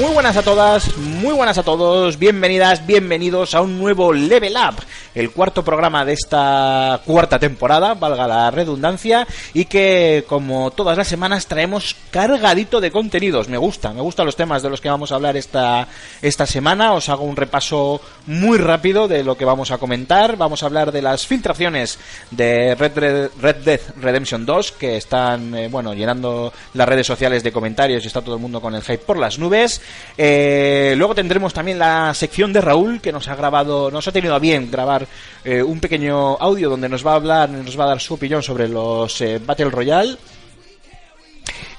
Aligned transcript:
Muy 0.00 0.14
buenas 0.14 0.38
a 0.38 0.42
todas, 0.42 0.96
muy 0.96 1.34
buenas 1.34 1.58
a 1.58 1.62
todos, 1.62 2.18
bienvenidas, 2.18 2.86
bienvenidos 2.86 3.54
a 3.54 3.60
un 3.60 3.78
nuevo 3.78 4.14
Level 4.14 4.54
Up, 4.54 4.82
el 5.14 5.30
cuarto 5.30 5.64
programa 5.64 6.04
de 6.04 6.12
esta 6.12 7.00
cuarta 7.04 7.38
temporada, 7.38 7.94
valga 7.94 8.26
la 8.26 8.50
redundancia, 8.50 9.26
y 9.54 9.64
que 9.64 10.24
como 10.28 10.70
todas 10.70 10.96
las 10.96 11.08
semanas 11.08 11.46
traemos 11.46 11.96
cargadito 12.10 12.80
de 12.80 12.90
contenidos. 12.90 13.48
Me 13.48 13.58
gusta, 13.58 13.92
me 13.92 14.00
gustan 14.00 14.26
los 14.26 14.36
temas 14.36 14.62
de 14.62 14.70
los 14.70 14.80
que 14.80 14.90
vamos 14.90 15.12
a 15.12 15.16
hablar 15.16 15.36
esta, 15.36 15.88
esta 16.22 16.46
semana. 16.46 16.92
Os 16.92 17.08
hago 17.08 17.24
un 17.24 17.36
repaso 17.36 18.00
muy 18.26 18.58
rápido 18.58 19.08
de 19.08 19.24
lo 19.24 19.36
que 19.36 19.44
vamos 19.44 19.70
a 19.70 19.78
comentar. 19.78 20.36
Vamos 20.36 20.62
a 20.62 20.66
hablar 20.66 20.92
de 20.92 21.02
las 21.02 21.26
filtraciones 21.26 21.98
de 22.30 22.74
Red, 22.74 23.30
Red, 23.40 23.80
Redemption 24.00 24.46
2, 24.46 24.72
que 24.72 24.96
están, 24.96 25.54
eh, 25.54 25.68
bueno, 25.68 25.94
llenando 25.94 26.52
las 26.74 26.88
redes 26.88 27.06
sociales 27.06 27.42
de 27.42 27.52
comentarios 27.52 28.04
y 28.04 28.06
está 28.06 28.22
todo 28.22 28.34
el 28.34 28.40
mundo 28.40 28.60
con 28.60 28.74
el 28.74 28.82
hype 28.82 28.98
por 28.98 29.18
las 29.18 29.38
nubes. 29.38 29.80
Eh, 30.16 30.94
luego 30.96 31.14
tendremos 31.14 31.52
también 31.52 31.78
la 31.78 32.12
sección 32.14 32.52
de 32.52 32.60
Raúl, 32.60 33.00
que 33.00 33.12
nos 33.12 33.28
ha 33.28 33.34
grabado, 33.34 33.90
nos 33.90 34.06
ha 34.06 34.12
tenido 34.12 34.34
a 34.34 34.38
bien 34.38 34.70
grabar 34.70 34.99
eh, 35.44 35.62
un 35.62 35.80
pequeño 35.80 36.36
audio 36.36 36.70
donde 36.70 36.88
nos 36.88 37.06
va 37.06 37.12
a 37.12 37.16
hablar, 37.16 37.50
nos 37.50 37.78
va 37.78 37.84
a 37.84 37.88
dar 37.88 38.00
su 38.00 38.14
opinión 38.14 38.42
sobre 38.42 38.68
los 38.68 39.20
eh, 39.20 39.40
Battle 39.44 39.70
Royale. 39.70 40.16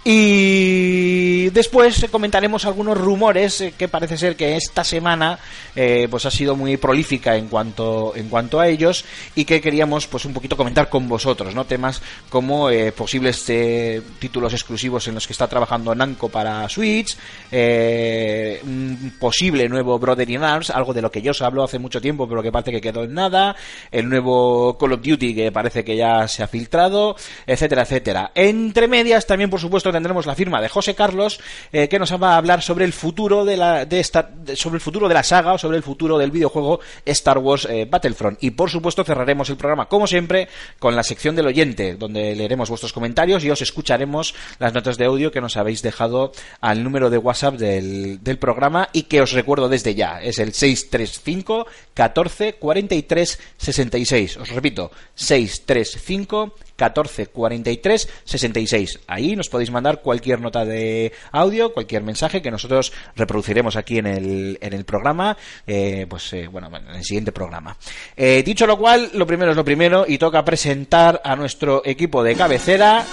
Y 0.03 1.20
después 1.51 2.05
comentaremos 2.11 2.65
algunos 2.65 2.97
rumores 2.97 3.61
eh, 3.61 3.73
que 3.77 3.87
parece 3.87 4.17
ser 4.17 4.35
que 4.35 4.55
esta 4.55 4.83
semana 4.83 5.39
eh, 5.75 6.07
pues 6.09 6.25
ha 6.25 6.31
sido 6.31 6.55
muy 6.55 6.77
prolífica 6.77 7.35
en 7.35 7.47
cuanto 7.47 8.13
en 8.15 8.29
cuanto 8.29 8.59
a 8.59 8.67
ellos 8.67 9.05
y 9.35 9.45
que 9.45 9.61
queríamos 9.61 10.07
pues 10.07 10.25
un 10.25 10.33
poquito 10.33 10.57
comentar 10.57 10.89
con 10.89 11.07
vosotros, 11.07 11.55
¿no? 11.55 11.65
Temas 11.65 12.01
como 12.29 12.69
eh, 12.69 12.91
posibles 12.91 13.45
eh, 13.49 14.01
títulos 14.19 14.53
exclusivos 14.53 15.07
en 15.07 15.15
los 15.15 15.27
que 15.27 15.33
está 15.33 15.47
trabajando 15.47 15.93
Namco 15.95 16.29
para 16.29 16.67
Switch, 16.69 17.17
un 17.51 19.13
posible 19.19 19.67
nuevo 19.69 19.99
Brother 19.99 20.29
in 20.29 20.43
Arms, 20.43 20.69
algo 20.69 20.93
de 20.93 21.01
lo 21.01 21.11
que 21.11 21.21
yo 21.21 21.31
os 21.31 21.41
hablo 21.41 21.63
hace 21.63 21.79
mucho 21.79 22.01
tiempo, 22.01 22.27
pero 22.27 22.41
que 22.41 22.51
parece 22.51 22.71
que 22.71 22.81
quedó 22.81 23.03
en 23.03 23.13
nada, 23.13 23.55
el 23.91 24.09
nuevo 24.09 24.77
Call 24.77 24.93
of 24.93 25.01
Duty 25.01 25.35
que 25.35 25.51
parece 25.51 25.83
que 25.83 25.95
ya 25.95 26.27
se 26.27 26.43
ha 26.43 26.47
filtrado, 26.47 27.15
etcétera, 27.45 27.83
etcétera. 27.83 28.31
Entre 28.35 28.87
medias 28.87 29.25
también, 29.25 29.49
por 29.49 29.59
supuesto, 29.59 29.91
tendremos 29.91 30.25
la 30.25 30.35
firma 30.35 30.61
de 30.61 30.69
José 30.69 30.95
Carlos 30.95 31.39
eh, 31.71 31.87
que 31.87 31.99
nos 31.99 32.11
va 32.21 32.33
a 32.33 32.37
hablar 32.37 32.61
sobre 32.61 32.85
el 32.85 32.93
futuro 32.93 33.45
de 33.45 33.57
la 33.57 33.85
de 33.85 33.99
esta, 33.99 34.29
sobre 34.55 34.75
el 34.75 34.81
futuro 34.81 35.07
de 35.07 35.13
la 35.13 35.23
saga 35.23 35.53
o 35.53 35.57
sobre 35.57 35.77
el 35.77 35.83
futuro 35.83 36.17
del 36.17 36.31
videojuego 36.31 36.79
Star 37.05 37.37
Wars 37.37 37.67
eh, 37.69 37.87
Battlefront. 37.89 38.43
Y 38.43 38.51
por 38.51 38.69
supuesto 38.69 39.03
cerraremos 39.03 39.49
el 39.49 39.57
programa 39.57 39.87
como 39.87 40.07
siempre 40.07 40.47
con 40.79 40.95
la 40.95 41.03
sección 41.03 41.35
del 41.35 41.47
oyente, 41.47 41.95
donde 41.95 42.35
leeremos 42.35 42.69
vuestros 42.69 42.93
comentarios 42.93 43.43
y 43.43 43.51
os 43.51 43.61
escucharemos 43.61 44.35
las 44.59 44.73
notas 44.73 44.97
de 44.97 45.05
audio 45.05 45.31
que 45.31 45.41
nos 45.41 45.57
habéis 45.57 45.81
dejado 45.81 46.31
al 46.59 46.83
número 46.83 47.09
de 47.09 47.17
WhatsApp 47.17 47.55
del, 47.55 48.23
del 48.23 48.37
programa 48.37 48.89
y 48.93 49.03
que 49.03 49.21
os 49.21 49.31
recuerdo 49.31 49.69
desde 49.69 49.95
ya, 49.95 50.21
es 50.21 50.39
el 50.39 50.53
635 50.53 51.65
14 51.93 52.53
43 52.53 53.39
66. 53.57 54.37
Os 54.37 54.49
repito, 54.49 54.91
635 55.15 56.55
14 56.81 57.27
43 57.27 58.09
66. 58.23 59.01
Ahí 59.05 59.35
nos 59.35 59.49
podéis 59.49 59.69
mandar 59.69 60.01
cualquier 60.01 60.41
nota 60.41 60.65
de 60.65 61.11
audio, 61.31 61.73
cualquier 61.73 62.01
mensaje 62.01 62.41
que 62.41 62.49
nosotros 62.49 62.91
reproduciremos 63.15 63.75
aquí 63.75 63.99
en 63.99 64.07
el, 64.07 64.57
en 64.59 64.73
el 64.73 64.83
programa, 64.83 65.37
eh, 65.67 66.07
pues 66.09 66.33
eh, 66.33 66.47
bueno, 66.47 66.75
en 66.75 66.87
el 66.87 67.03
siguiente 67.03 67.31
programa. 67.31 67.77
Eh, 68.17 68.41
dicho 68.43 68.65
lo 68.65 68.79
cual, 68.79 69.11
lo 69.13 69.27
primero 69.27 69.51
es 69.51 69.57
lo 69.57 69.63
primero 69.63 70.05
y 70.07 70.17
toca 70.17 70.43
presentar 70.43 71.21
a 71.23 71.35
nuestro 71.35 71.83
equipo 71.85 72.23
de 72.23 72.33
cabecera. 72.33 73.05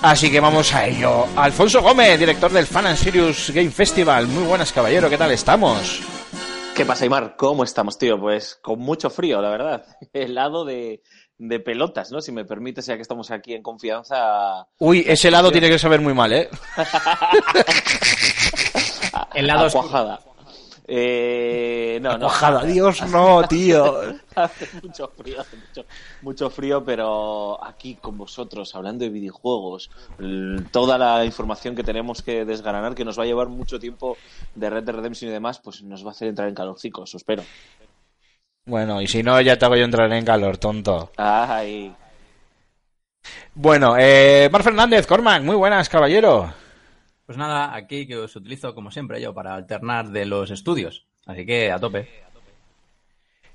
Así 0.00 0.30
que 0.30 0.40
vamos 0.40 0.72
a 0.72 0.86
ello. 0.86 1.26
Alfonso 1.36 1.82
Gómez, 1.82 2.18
director 2.18 2.50
del 2.50 2.66
Fan 2.66 2.86
and 2.86 2.96
Serious 2.96 3.50
Game 3.50 3.70
Festival. 3.70 4.26
Muy 4.26 4.44
buenas, 4.44 4.72
caballero, 4.72 5.10
¿qué 5.10 5.18
tal 5.18 5.32
estamos? 5.32 6.00
¿Qué 6.76 6.84
pasa, 6.84 7.04
Aymar? 7.04 7.36
¿Cómo 7.36 7.64
estamos, 7.64 7.96
tío? 7.96 8.20
Pues 8.20 8.56
con 8.56 8.78
mucho 8.80 9.08
frío, 9.08 9.40
la 9.40 9.48
verdad. 9.48 9.86
Helado 10.12 10.66
de, 10.66 11.00
de 11.38 11.60
pelotas, 11.60 12.10
¿no? 12.10 12.20
Si 12.20 12.32
me 12.32 12.44
permites, 12.44 12.86
ya 12.86 12.96
que 12.96 13.02
estamos 13.02 13.30
aquí 13.30 13.54
en 13.54 13.62
confianza. 13.62 14.66
Uy, 14.78 15.04
ese 15.06 15.30
lado 15.30 15.52
tiene 15.52 15.68
que 15.68 15.78
saber 15.78 16.00
muy 16.00 16.14
mal, 16.14 16.32
¿eh? 16.32 16.48
El 19.34 19.46
lado 19.46 19.70
cuajada. 19.70 20.20
Eh, 20.88 21.98
no, 22.00 22.12
no. 22.12 22.26
Cuajada, 22.26 22.64
Dios, 22.64 23.02
no, 23.10 23.42
tío. 23.48 24.00
hace 24.36 24.68
mucho 24.80 25.08
frío, 25.08 25.40
hace 25.40 25.56
mucho, 25.56 25.84
mucho 26.22 26.50
frío, 26.50 26.84
pero 26.84 27.62
aquí 27.64 27.96
con 27.96 28.16
vosotros, 28.16 28.74
hablando 28.74 29.04
de 29.04 29.10
videojuegos, 29.10 29.90
toda 30.70 30.96
la 30.96 31.24
información 31.24 31.74
que 31.74 31.82
tenemos 31.82 32.22
que 32.22 32.44
desgranar, 32.44 32.94
que 32.94 33.04
nos 33.04 33.18
va 33.18 33.24
a 33.24 33.26
llevar 33.26 33.48
mucho 33.48 33.80
tiempo 33.80 34.16
de 34.54 34.70
Red 34.70 34.84
Dead 34.84 34.94
Redemption 34.94 35.30
y 35.30 35.34
demás, 35.34 35.58
pues 35.58 35.82
nos 35.82 36.04
va 36.04 36.08
a 36.08 36.12
hacer 36.12 36.28
entrar 36.28 36.48
en 36.48 36.54
calorcico, 36.54 37.04
eso 37.04 37.16
espero. 37.16 37.42
Bueno, 38.66 39.00
y 39.00 39.06
si 39.06 39.22
no, 39.22 39.40
ya 39.40 39.56
te 39.56 39.64
hago 39.64 39.76
yo 39.76 39.84
entrar 39.84 40.12
en 40.12 40.24
calor, 40.24 40.58
tonto. 40.58 41.12
Ay, 41.16 41.92
Bueno, 43.54 43.96
eh, 43.98 44.48
Mar 44.52 44.62
Fernández, 44.62 45.06
Cormac, 45.06 45.42
muy 45.42 45.56
buenas, 45.56 45.88
caballero. 45.88 46.52
Pues 47.24 47.38
nada, 47.38 47.74
aquí 47.74 48.06
que 48.06 48.16
os 48.16 48.34
utilizo 48.36 48.74
como 48.74 48.90
siempre 48.90 49.20
yo 49.20 49.32
para 49.34 49.54
alternar 49.54 50.08
de 50.10 50.26
los 50.26 50.50
estudios. 50.50 51.06
Así 51.26 51.46
que 51.46 51.70
a 51.72 51.78
tope. 51.78 52.08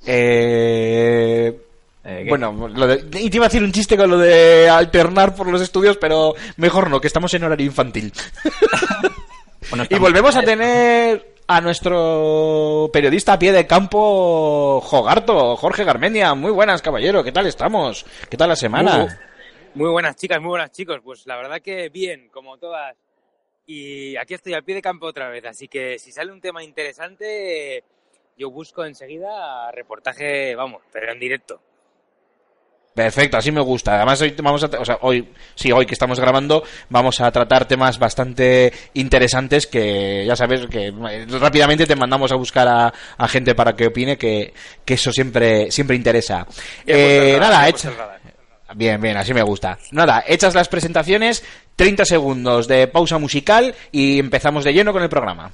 Eh, 0.06 1.58
Eh, 2.04 2.26
bueno, 2.28 2.68
lo 2.68 2.88
de- 2.88 3.20
y 3.22 3.30
te 3.30 3.38
iba 3.38 3.46
a 3.46 3.50
decir 3.50 3.64
un 3.64 3.72
chiste 3.72 3.96
con 3.96 4.10
lo 4.10 4.18
de 4.18 4.68
alternar 4.68 5.36
por 5.36 5.46
los 5.48 5.62
estudios, 5.62 5.98
pero 5.98 6.34
mejor 6.58 6.90
no, 6.90 7.00
que 7.00 7.06
estamos 7.08 7.32
en 7.36 7.44
horario 7.44 7.66
infantil. 7.68 8.12
Bueno, 9.70 9.86
Y 9.90 9.96
volvemos 10.00 10.36
a 10.36 10.42
tener 10.42 11.31
a 11.54 11.60
nuestro 11.60 12.90
periodista 12.94 13.34
a 13.34 13.40
pie 13.40 13.52
de 13.52 13.68
campo, 13.68 14.80
Jogarto, 14.80 15.58
Jorge 15.58 15.84
Garmendia. 15.84 16.34
Muy 16.34 16.52
buenas, 16.52 16.82
caballero, 16.82 17.26
¿qué 17.26 17.34
tal 17.34 17.46
estamos? 17.46 18.06
¿Qué 18.30 18.38
tal 18.38 18.48
la 18.48 18.56
semana? 18.56 19.20
Muy 19.76 19.90
buenas 19.90 20.16
chicas, 20.16 20.40
muy 20.40 20.52
buenas 20.52 20.72
chicos. 20.72 21.02
Pues 21.04 21.28
la 21.28 21.36
verdad 21.36 21.62
que 21.62 21.90
bien, 21.90 22.30
como 22.30 22.58
todas. 22.58 22.96
Y 23.66 24.16
aquí 24.16 24.34
estoy 24.34 24.54
al 24.54 24.64
pie 24.64 24.76
de 24.76 24.82
campo 24.82 25.08
otra 25.08 25.28
vez, 25.28 25.44
así 25.44 25.68
que 25.68 26.00
si 26.00 26.14
sale 26.14 26.32
un 26.32 26.40
tema 26.40 26.64
interesante, 26.64 27.84
yo 28.38 28.50
busco 28.50 28.86
enseguida 28.86 29.72
reportaje, 29.72 30.56
vamos, 30.56 30.84
pero 30.94 31.12
en 31.12 31.20
directo. 31.20 31.60
Perfecto, 32.94 33.38
así 33.38 33.52
me 33.52 33.62
gusta. 33.62 33.96
Además 33.96 34.22
hoy 34.22 34.36
vamos 34.42 34.64
a, 34.64 34.68
o 34.80 34.84
sea, 34.84 34.98
hoy 35.02 35.30
sí, 35.56 35.72
hoy 35.72 35.86
que 35.86 35.94
estamos 35.94 36.20
grabando 36.20 36.64
vamos 36.90 37.22
a 37.22 37.32
tratar 37.32 37.66
temas 37.66 37.98
bastante 37.98 38.74
interesantes 38.94 39.66
que 39.66 40.26
ya 40.28 40.36
sabes 40.36 40.68
que 40.68 40.88
eh, 40.88 41.26
rápidamente 41.40 41.86
te 41.86 41.96
mandamos 41.96 42.34
a 42.34 42.36
buscar 42.36 42.68
a, 42.68 42.94
a 43.18 43.28
gente 43.30 43.56
para 43.56 43.76
que 43.76 43.88
opine 43.88 44.18
que, 44.18 44.54
que 44.84 44.96
eso 44.96 45.14
siempre 45.14 45.72
siempre 45.72 45.96
interesa. 45.96 46.46
Eh, 46.86 47.38
nada, 47.40 47.66
he 47.66 47.70
hecha-. 47.70 47.92
Bien, 48.76 49.00
bien, 49.02 49.18
así 49.18 49.34
me 49.34 49.42
gusta. 49.42 49.78
Nada, 49.92 50.24
hechas 50.28 50.56
las 50.56 50.68
presentaciones, 50.70 51.44
30 51.76 52.06
segundos 52.06 52.68
de 52.68 52.88
pausa 52.88 53.18
musical 53.18 53.74
y 53.92 54.20
empezamos 54.20 54.64
de 54.64 54.74
lleno 54.74 54.94
con 54.94 55.04
el 55.04 55.10
programa. 55.10 55.52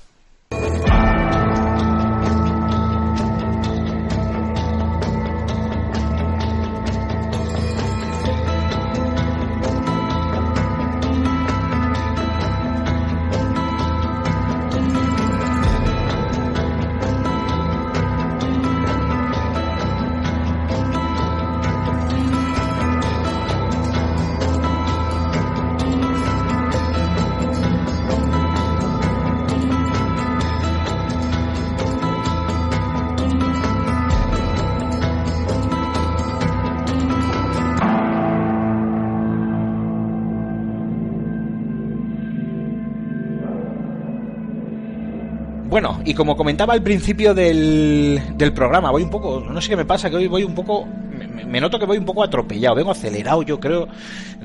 Y 46.08 46.14
como 46.14 46.38
comentaba 46.38 46.74
al 46.74 46.82
principio 46.82 47.34
del, 47.34 48.22
del 48.36 48.54
programa, 48.54 48.92
voy 48.92 49.04
un 49.04 49.10
poco, 49.10 49.42
no 49.42 49.60
sé 49.60 49.68
qué 49.68 49.76
me 49.76 49.84
pasa, 49.84 50.10
que 50.10 50.16
hoy 50.16 50.28
voy 50.28 50.46
un 50.46 50.56
poco, 50.56 50.86
me, 50.86 51.60
noto 51.60 51.78
que 51.78 51.86
voy 51.86 51.98
un 51.98 52.06
poco 52.06 52.24
atropellado, 52.24 52.76
vengo 52.76 52.92
acelerado, 52.92 53.44
yo 53.44 53.60
creo, 53.60 53.90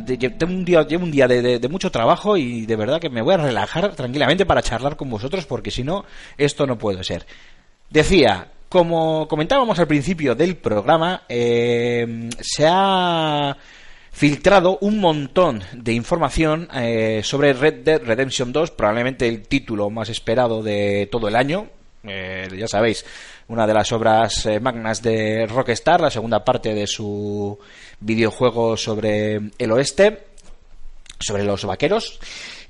tengo 0.05 0.53
un 0.53 0.65
día, 0.65 0.83
llevo 0.83 1.05
un 1.05 1.13
día 1.13 1.29
de 1.29 1.69
mucho 1.71 1.93
trabajo 1.93 2.37
y 2.37 2.67
de 2.67 2.75
verdad 2.75 3.01
que 3.01 3.11
me 3.11 3.23
voy 3.23 3.35
a 3.35 3.37
relajar 3.37 3.95
tranquilamente 3.95 4.45
para 4.45 4.61
charlar 4.61 4.97
con 4.97 5.09
vosotros, 5.09 5.47
porque 5.47 5.71
si 5.71 5.85
no, 5.85 6.05
esto 6.37 6.67
no 6.67 6.77
puede 6.77 7.05
ser. 7.05 7.27
Decía, 7.89 8.49
como 8.73 9.29
comentábamos 9.29 9.79
al 9.79 9.87
principio 9.87 10.35
del 10.35 10.57
programa, 10.57 11.23
eh, 11.29 12.31
se 12.41 12.67
ha 12.67 13.55
filtrado 14.13 14.79
un 14.83 14.99
montón 15.01 15.63
de 15.73 15.93
información 15.95 16.69
eh, 16.75 17.23
sobre 17.25 17.53
Red 17.55 17.83
Dead 17.83 18.03
Redemption 18.03 18.53
2, 18.53 18.71
probablemente 18.73 19.27
el 19.27 19.43
título 19.49 19.91
más 19.91 20.09
esperado 20.11 20.63
de 20.63 21.09
todo 21.11 21.29
el 21.29 21.35
año. 21.37 21.69
Eh, 22.05 22.49
ya 22.57 22.69
sabéis, 22.69 23.05
una 23.49 23.67
de 23.67 23.75
las 23.75 23.91
obras 23.93 24.45
eh, 24.47 24.61
magnas 24.61 25.03
de 25.03 25.47
Rockstar, 25.47 26.01
la 26.01 26.11
segunda 26.11 26.45
parte 26.45 26.75
de 26.75 26.87
su 26.87 27.59
videojuego 28.01 28.77
sobre 28.77 29.41
el 29.59 29.73
oeste, 29.73 30.25
sobre 31.19 31.45
los 31.45 31.65
vaqueros. 31.65 32.21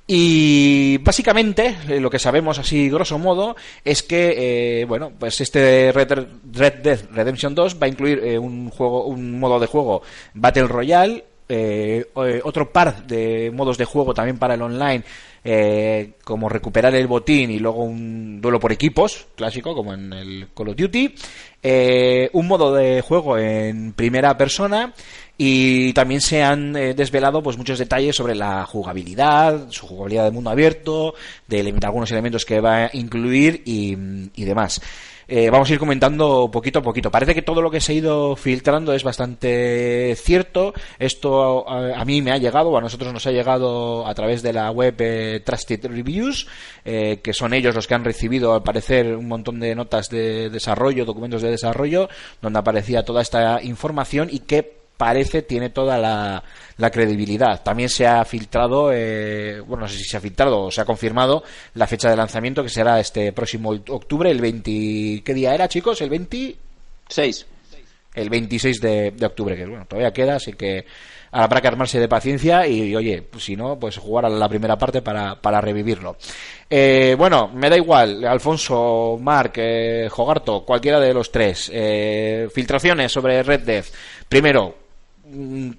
Y 0.07 0.99
básicamente 0.99 1.77
lo 2.01 2.11
que 2.11 2.19
sabemos 2.19 2.59
así 2.59 2.91
grosso 2.91 3.19
modo 3.21 3.55
es 3.85 4.03
que 4.03 4.85
bueno 4.89 5.13
pues 5.17 5.41
este 5.41 5.93
Red, 5.93 6.09
Dead- 6.09 6.27
Red 6.53 6.75
Dead 6.83 7.01
Redemption 7.13 7.55
2 7.55 7.77
va 7.81 7.87
a 7.87 7.89
incluir 7.89 8.39
un 8.41 8.69
juego 8.69 9.05
un 9.07 9.39
modo 9.39 9.61
de 9.61 9.69
juego 9.69 10.03
Battle 10.35 10.67
Royale 10.67 11.25
eh, 11.55 12.07
eh, 12.17 12.41
otro 12.45 12.73
par 12.73 13.07
de 13.07 13.51
modos 13.51 13.77
de 13.77 13.85
juego 13.85 14.15
también 14.15 14.39
para 14.39 14.55
el 14.55 14.63
online 14.63 15.05
eh, 15.45 16.13
como 16.25 16.49
recuperar 16.49 16.95
el 16.95 17.07
botín 17.07 17.51
y 17.51 17.59
luego 17.59 17.85
un 17.85 18.41
duelo 18.41 18.59
por 18.59 18.73
equipos 18.73 19.27
clásico 19.37 19.75
como 19.75 19.93
en 19.93 20.15
el 20.15 20.49
Call 20.57 20.71
of 20.71 20.77
Duty 20.77 21.15
eh, 21.63 22.31
un 22.33 22.49
modo 22.49 22.73
de 22.73 23.03
juego 23.03 23.37
en 23.37 23.93
primera 23.93 24.35
persona 24.39 24.95
y 25.37 25.93
también 25.93 26.23
se 26.23 26.43
han 26.43 26.73
desvelado 26.73 27.43
pues 27.43 27.59
muchos 27.59 27.79
detalles 27.79 28.15
sobre 28.15 28.35
la 28.35 28.65
jugabilidad, 28.65 29.69
su 29.71 29.87
jugabilidad 29.87 30.25
de 30.25 30.31
mundo 30.31 30.51
abierto, 30.51 31.15
de 31.49 31.75
algunos 31.83 32.11
elementos 32.13 32.45
que 32.45 32.61
va 32.61 32.85
a 32.85 32.91
incluir 32.93 33.63
y 33.65 34.45
demás. 34.45 34.81
Eh, 35.35 35.49
vamos 35.49 35.71
a 35.71 35.73
ir 35.73 35.79
comentando 35.79 36.51
poquito 36.53 36.81
a 36.81 36.83
poquito. 36.83 37.11
Parece 37.11 37.35
que 37.35 37.41
todo 37.41 37.63
lo 37.63 37.71
que 37.71 37.81
se 37.81 37.93
ha 37.93 37.95
ido 37.95 38.37
filtrando 38.37 38.93
es 38.93 39.03
bastante 39.03 40.15
cierto. 40.15 40.75
Esto 40.99 41.67
a, 41.67 42.05
mí 42.05 42.21
me 42.21 42.33
ha 42.33 42.37
llegado, 42.37 42.77
a 42.77 42.83
nosotros 42.83 43.15
nos 43.15 43.27
ha 43.27 43.31
llegado 43.31 44.07
a 44.07 44.13
través 44.13 44.43
de 44.43 44.53
la 44.53 44.71
web 44.71 44.95
eh, 44.99 45.41
Trusted 45.43 45.87
Reviews, 45.87 46.47
eh, 46.85 47.21
que 47.23 47.33
son 47.33 47.55
ellos 47.55 47.75
los 47.75 47.87
que 47.87 47.95
han 47.95 48.05
recibido, 48.05 48.53
al 48.53 48.63
parecer, 48.63 49.17
un 49.17 49.27
montón 49.27 49.59
de 49.59 49.75
notas 49.75 50.11
de 50.11 50.51
desarrollo, 50.51 51.07
documentos 51.07 51.41
de 51.41 51.49
desarrollo, 51.49 52.11
donde 52.43 52.59
aparecía 52.59 53.03
toda 53.03 53.23
esta 53.23 53.63
información 53.63 54.29
y 54.31 54.41
que 54.41 54.82
parece 55.03 55.43
tiene 55.43 55.71
toda 55.71 55.99
la, 55.99 56.45
la 56.77 56.91
credibilidad. 56.93 57.61
También 57.65 57.89
se 57.89 58.07
ha 58.07 58.25
filtrado, 58.25 58.93
eh, 58.93 59.59
bueno, 59.67 59.83
no 59.83 59.89
sé 59.89 59.99
si 59.99 60.05
se 60.05 60.17
ha 60.17 60.21
filtrado 60.21 60.61
o 60.61 60.71
se 60.71 60.81
ha 60.81 60.85
confirmado 60.85 61.43
la 61.75 61.89
fecha 61.89 62.09
de 62.09 62.15
lanzamiento 62.15 62.63
que 62.63 62.69
será 62.69 63.01
este 63.01 63.33
próximo 63.33 63.71
octubre, 63.89 64.31
el 64.31 64.41
20... 64.41 65.25
¿Qué 65.25 65.35
día 65.35 65.57
era, 65.57 65.67
chicos? 65.67 66.01
El 66.03 66.11
20 66.11 66.57
Seis. 67.09 67.45
el 68.15 68.31
26 68.31 68.81
de, 68.81 69.11
de 69.11 69.27
octubre, 69.27 69.57
que 69.57 69.67
bueno, 69.67 69.87
todavía 69.87 70.13
queda, 70.13 70.37
así 70.37 70.53
que 70.53 70.87
habrá 71.33 71.61
que 71.61 71.69
armarse 71.69 71.99
de 71.99 72.09
paciencia 72.09 72.67
y, 72.67 72.95
oye, 72.95 73.23
pues, 73.23 73.45
si 73.45 73.57
no, 73.57 73.79
pues 73.79 73.97
jugar 73.97 74.27
a 74.27 74.29
la 74.29 74.49
primera 74.49 74.77
parte 74.77 75.03
para, 75.03 75.35
para 75.35 75.61
revivirlo. 75.61 76.17
Eh, 76.71 77.17
bueno, 77.19 77.49
me 77.49 77.71
da 77.71 77.77
igual, 77.77 78.25
Alfonso, 78.25 79.19
Marc, 79.21 79.55
eh, 79.57 80.09
Jogarto, 80.11 80.65
cualquiera 80.65 81.01
de 81.01 81.13
los 81.13 81.33
tres. 81.33 81.71
Eh, 81.73 82.49
filtraciones 82.55 83.11
sobre 83.11 83.43
Red 83.43 83.61
Dead. 83.63 83.85
Primero, 84.29 84.82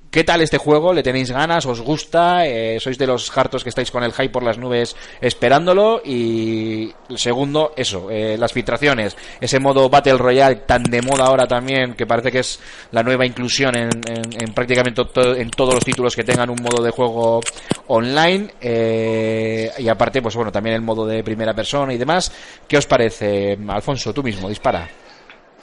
¿Qué 0.09 0.23
tal 0.23 0.39
este 0.39 0.57
juego? 0.57 0.93
¿Le 0.93 1.03
tenéis 1.03 1.29
ganas? 1.29 1.65
¿Os 1.65 1.81
gusta? 1.81 2.45
Eh, 2.47 2.79
¿Sois 2.79 2.97
de 2.97 3.05
los 3.05 3.29
hartos 3.37 3.61
que 3.61 3.69
estáis 3.69 3.91
con 3.91 4.01
el 4.01 4.13
hype 4.13 4.29
por 4.29 4.41
las 4.41 4.57
nubes 4.57 4.95
esperándolo? 5.19 6.01
Y 6.05 6.93
segundo, 7.17 7.73
eso, 7.75 8.09
eh, 8.09 8.37
las 8.37 8.53
filtraciones. 8.53 9.17
Ese 9.41 9.59
modo 9.59 9.89
Battle 9.89 10.17
Royale 10.17 10.55
tan 10.65 10.83
de 10.83 11.01
moda 11.01 11.25
ahora 11.25 11.45
también, 11.45 11.93
que 11.93 12.05
parece 12.07 12.31
que 12.31 12.39
es 12.39 12.57
la 12.91 13.03
nueva 13.03 13.25
inclusión 13.25 13.75
en, 13.75 13.89
en- 14.07 14.41
en 14.47 14.53
prácticamente 14.53 15.01
en 15.37 15.49
todos 15.51 15.73
los 15.75 15.83
títulos 15.83 16.15
que 16.15 16.23
tengan 16.23 16.49
un 16.49 16.61
modo 16.61 16.81
de 16.81 16.91
juego 16.91 17.41
online. 17.87 18.47
eh, 18.61 19.71
y 19.77 19.89
aparte, 19.89 20.21
pues 20.21 20.35
bueno, 20.37 20.53
también 20.53 20.75
el 20.77 20.81
modo 20.81 21.05
de 21.05 21.21
primera 21.21 21.53
persona 21.53 21.93
y 21.93 21.97
demás. 21.97 22.31
¿Qué 22.65 22.77
os 22.77 22.87
parece? 22.87 23.57
Alfonso, 23.67 24.13
tú 24.13 24.23
mismo, 24.23 24.47
dispara. 24.47 24.87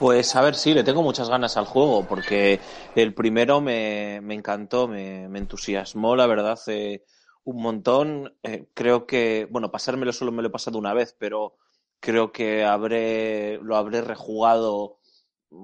Pues 0.01 0.35
a 0.35 0.41
ver, 0.41 0.55
sí, 0.55 0.73
le 0.73 0.83
tengo 0.83 1.03
muchas 1.03 1.29
ganas 1.29 1.57
al 1.57 1.65
juego, 1.65 2.07
porque 2.07 2.59
el 2.95 3.13
primero 3.13 3.61
me, 3.61 4.15
encantó, 4.15 4.87
me, 4.87 5.29
me 5.29 5.37
entusiasmó, 5.37 6.15
la 6.15 6.25
verdad, 6.25 6.59
eh, 6.65 7.03
un 7.43 7.61
montón. 7.61 8.35
Eh, 8.41 8.65
creo 8.73 9.05
que, 9.05 9.47
bueno, 9.51 9.69
pasármelo 9.69 10.11
solo 10.11 10.31
me 10.31 10.41
lo 10.41 10.47
he 10.47 10.51
pasado 10.51 10.79
una 10.79 10.95
vez, 10.95 11.15
pero 11.19 11.55
creo 11.99 12.31
que 12.31 12.63
habré, 12.65 13.59
lo 13.61 13.77
habré 13.77 14.01
rejugado 14.01 14.97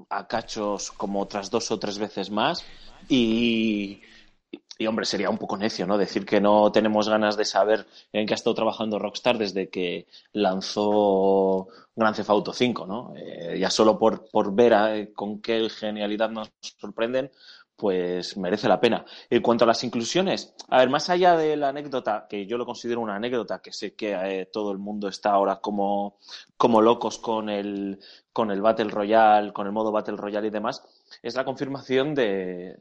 a 0.07 0.27
cachos 0.27 0.91
como 0.91 1.19
otras 1.19 1.49
dos 1.49 1.71
o 1.71 1.79
tres 1.79 1.97
veces 1.97 2.29
más. 2.29 2.63
Y, 3.09 4.03
y 4.77 4.87
hombre, 4.87 5.05
sería 5.05 5.29
un 5.29 5.37
poco 5.37 5.57
necio, 5.57 5.87
¿no? 5.87 5.97
Decir 5.97 6.25
que 6.25 6.39
no 6.41 6.71
tenemos 6.71 7.09
ganas 7.09 7.37
de 7.37 7.45
saber 7.45 7.85
en 8.13 8.25
qué 8.27 8.33
ha 8.33 8.35
estado 8.35 8.55
trabajando 8.55 8.99
Rockstar 8.99 9.37
desde 9.37 9.69
que 9.69 10.07
lanzó 10.33 11.67
Grand 11.95 12.15
Theft 12.15 12.29
Auto 12.29 12.53
5, 12.53 12.85
¿no? 12.85 13.13
Eh, 13.15 13.57
ya 13.59 13.69
solo 13.69 13.97
por, 13.97 14.29
por 14.29 14.53
ver 14.53 14.73
a- 14.73 15.07
con 15.13 15.41
qué 15.41 15.69
genialidad 15.69 16.29
nos 16.29 16.51
sorprenden, 16.79 17.31
pues 17.75 18.35
merece 18.37 18.67
la 18.67 18.79
pena. 18.79 19.05
En 19.29 19.41
cuanto 19.41 19.63
a 19.63 19.67
las 19.67 19.83
inclusiones, 19.83 20.55
a 20.69 20.79
ver, 20.79 20.89
más 20.89 21.09
allá 21.11 21.35
de 21.37 21.55
la 21.55 21.69
anécdota, 21.69 22.25
que 22.27 22.47
yo 22.47 22.57
lo 22.57 22.65
considero 22.65 23.01
una 23.01 23.15
anécdota, 23.15 23.59
que 23.61 23.71
sé 23.71 23.93
que 23.95 24.13
eh, 24.13 24.45
todo 24.51 24.71
el 24.71 24.79
mundo 24.79 25.07
está 25.07 25.31
ahora 25.31 25.57
como, 25.59 26.17
como 26.57 26.81
locos 26.81 27.19
con 27.19 27.49
el, 27.49 27.99
con 28.33 28.49
el 28.51 28.61
Battle 28.61 28.89
Royale, 28.89 29.53
con 29.53 29.67
el 29.67 29.73
modo 29.73 29.91
Battle 29.91 30.17
Royale 30.17 30.47
y 30.47 30.51
demás, 30.51 30.83
es 31.21 31.35
la 31.35 31.45
confirmación 31.45 32.15
de, 32.15 32.77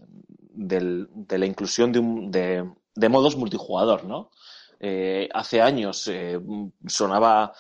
del- 0.57 1.09
de 1.13 1.39
la 1.39 1.47
inclusión 1.47 1.93
de, 1.93 1.99
un- 2.01 2.31
de, 2.31 2.69
de 2.95 3.09
modos 3.09 3.37
multijugador, 3.37 4.05
¿no? 4.05 4.31
Eh, 4.81 5.29
hace 5.35 5.63
años 5.63 6.07
eh, 6.09 6.39
sonaba 6.87 7.53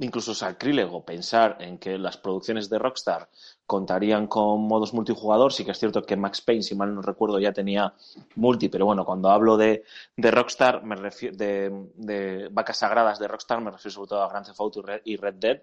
incluso 0.00 0.32
sacrílego 0.34 1.04
pensar 1.04 1.56
en 1.60 1.78
que 1.78 1.98
las 1.98 2.16
producciones 2.16 2.70
de 2.70 2.78
Rockstar 2.78 3.28
contarían 3.66 4.28
con 4.28 4.60
modos 4.62 4.94
multijugador. 4.94 5.52
Sí 5.52 5.64
que 5.64 5.72
es 5.72 5.78
cierto 5.78 6.02
que 6.02 6.16
Max 6.16 6.40
Payne, 6.40 6.62
si 6.62 6.76
mal 6.76 6.94
no 6.94 7.02
recuerdo, 7.02 7.40
ya 7.40 7.52
tenía 7.52 7.92
multi, 8.36 8.68
pero 8.68 8.86
bueno, 8.86 9.04
cuando 9.04 9.30
hablo 9.30 9.56
de, 9.56 9.84
de 10.16 10.30
Rockstar, 10.30 10.84
me 10.84 10.94
refiero 10.96 11.36
de, 11.36 12.48
vacas 12.52 12.78
sagradas 12.78 13.18
de 13.18 13.26
Rockstar, 13.28 13.60
me 13.60 13.70
refiero 13.72 13.94
sobre 13.94 14.08
todo 14.10 14.22
a 14.22 14.28
Grand 14.28 14.46
Theft 14.46 14.60
Auto 14.60 14.82
y 15.04 15.16
Red, 15.16 15.34
Dead, 15.34 15.62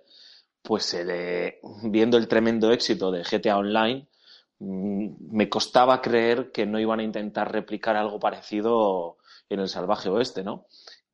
pues 0.61 0.93
eh, 0.95 1.59
viendo 1.83 2.17
el 2.17 2.27
tremendo 2.27 2.71
éxito 2.71 3.11
de 3.11 3.23
GTA 3.23 3.57
Online, 3.57 4.07
me 4.59 5.49
costaba 5.49 6.01
creer 6.01 6.51
que 6.51 6.65
no 6.65 6.79
iban 6.79 6.99
a 6.99 7.03
intentar 7.03 7.51
replicar 7.51 7.95
algo 7.97 8.19
parecido 8.19 9.17
en 9.49 9.59
el 9.59 9.67
salvaje 9.69 10.09
oeste, 10.09 10.43
¿no? 10.43 10.65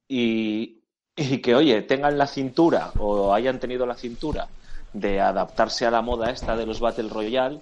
Y, 0.08 0.80
y 1.16 1.40
que, 1.40 1.56
oye, 1.56 1.82
tengan 1.82 2.18
la 2.18 2.28
cintura 2.28 2.92
o 3.00 3.34
hayan 3.34 3.60
tenido 3.60 3.86
la 3.86 3.96
cintura 3.96 4.48
de 4.94 5.20
adaptarse 5.22 5.86
a 5.86 5.92
la 5.92 6.02
moda 6.02 6.30
esta 6.32 6.56
de 6.56 6.66
los 6.66 6.80
Battle 6.80 7.10
Royale, 7.10 7.60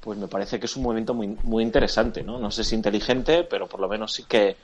pues 0.00 0.18
me 0.18 0.28
parece 0.28 0.60
que 0.60 0.66
es 0.66 0.76
un 0.76 0.84
movimiento 0.84 1.12
muy, 1.14 1.28
muy 1.42 1.62
interesante, 1.64 2.22
¿no? 2.22 2.38
No 2.38 2.50
sé 2.50 2.62
si 2.64 2.74
inteligente, 2.76 3.44
pero 3.44 3.66
por 3.66 3.80
lo 3.80 3.88
menos 3.88 4.12
sí 4.12 4.22
que, 4.28 4.56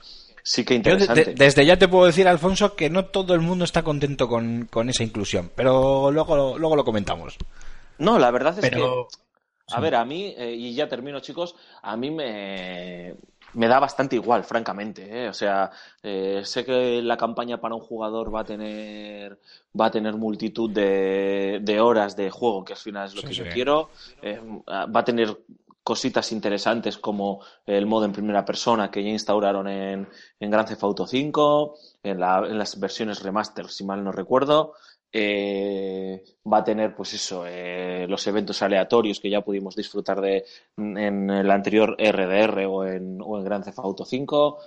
sí 0.43 0.65
que 0.65 0.81
Yo 0.81 0.93
de- 0.93 0.99
de- 0.99 1.03
interesante. 1.05 1.35
desde 1.45 1.67
ya 1.67 1.77
te 1.79 1.89
puedo 1.89 2.07
decir, 2.07 2.29
Alfonso, 2.29 2.75
que 2.77 2.89
no 2.89 3.07
todo 3.07 3.35
el 3.35 3.41
mundo 3.41 3.65
está 3.65 3.83
contento 3.83 4.29
con, 4.29 4.67
con 4.71 4.89
esa 4.89 5.03
inclusión, 5.03 5.51
pero 5.57 6.11
luego, 6.12 6.57
luego 6.59 6.77
lo 6.77 6.85
comentamos. 6.85 7.37
No, 7.99 8.19
la 8.19 8.31
verdad 8.31 8.55
es 8.59 8.71
Pero- 8.71 9.09
que, 9.11 9.17
a 9.73 9.81
ver, 9.81 9.95
a 9.95 10.05
mí, 10.05 10.35
eh, 10.37 10.52
y 10.55 10.75
ya 10.75 10.88
termino, 10.88 11.21
chicos, 11.21 11.55
a 11.83 11.97
mí 11.97 12.11
me, 12.11 13.17
me 13.55 13.69
da 13.69 13.79
bastante 13.81 14.17
igual, 14.17 14.45
francamente. 14.45 15.25
¿eh? 15.25 15.29
O 15.29 15.35
sea, 15.35 15.71
eh, 16.02 16.43
sé 16.45 16.64
que 16.64 17.02
la 17.02 17.17
campaña 17.17 17.61
para 17.61 17.75
un 17.75 17.81
jugador 17.81 18.35
va 18.35 18.41
a 18.41 18.45
tener, 18.45 19.38
va 19.79 19.87
a 19.87 19.91
tener 19.91 20.14
multitud 20.17 20.71
de, 20.71 21.61
de 21.62 21.81
horas 21.81 22.17
de 22.17 22.31
juego, 22.31 22.64
que 22.64 22.73
al 22.75 22.79
final 22.79 23.07
es 23.07 23.14
lo 23.14 23.23
Sí, 23.23 23.29
que 23.29 23.35
sí. 23.35 23.43
yo 23.43 23.49
quiero. 23.49 23.91
Eh, 24.21 24.41
va 24.69 25.00
a 25.00 25.05
tener 25.05 25.37
cositas 25.85 26.31
interesantes 26.31 26.97
como 26.97 27.41
el 27.67 27.87
modo 27.87 28.05
en 28.05 28.12
primera 28.12 28.45
persona 28.45 28.88
que 28.91 29.02
ya 29.02 29.11
instauraron 29.11 29.67
en, 29.67 30.09
en 30.38 30.50
Grand 30.50 30.69
Theft 30.69 30.85
Auto 30.85 31.07
5, 31.09 31.75
en, 32.05 32.21
la- 32.21 32.47
en 32.47 32.57
las 32.59 32.79
versiones 32.79 33.23
remaster, 33.23 33.69
si 33.69 33.85
mal 33.85 34.05
no 34.05 34.12
recuerdo. 34.12 34.75
Eh, 35.14 36.25
va 36.50 36.59
a 36.59 36.64
tener, 36.64 36.95
pues 36.95 37.12
eso, 37.14 37.45
eh, 37.47 38.07
los 38.09 38.26
eventos 38.26 38.62
aleatorios 38.62 39.21
que 39.21 39.28
ya 39.31 39.42
pudimos 39.42 39.76
disfrutar 39.76 40.21
de 40.21 40.45
en 40.76 41.28
el 41.31 41.50
anterior 41.50 41.95
RDR 41.99 42.66
o 42.66 42.85
en, 42.87 43.19
Grand 43.45 43.64
Theft 43.64 43.78
Auto 43.81 44.04
5. 44.04 44.59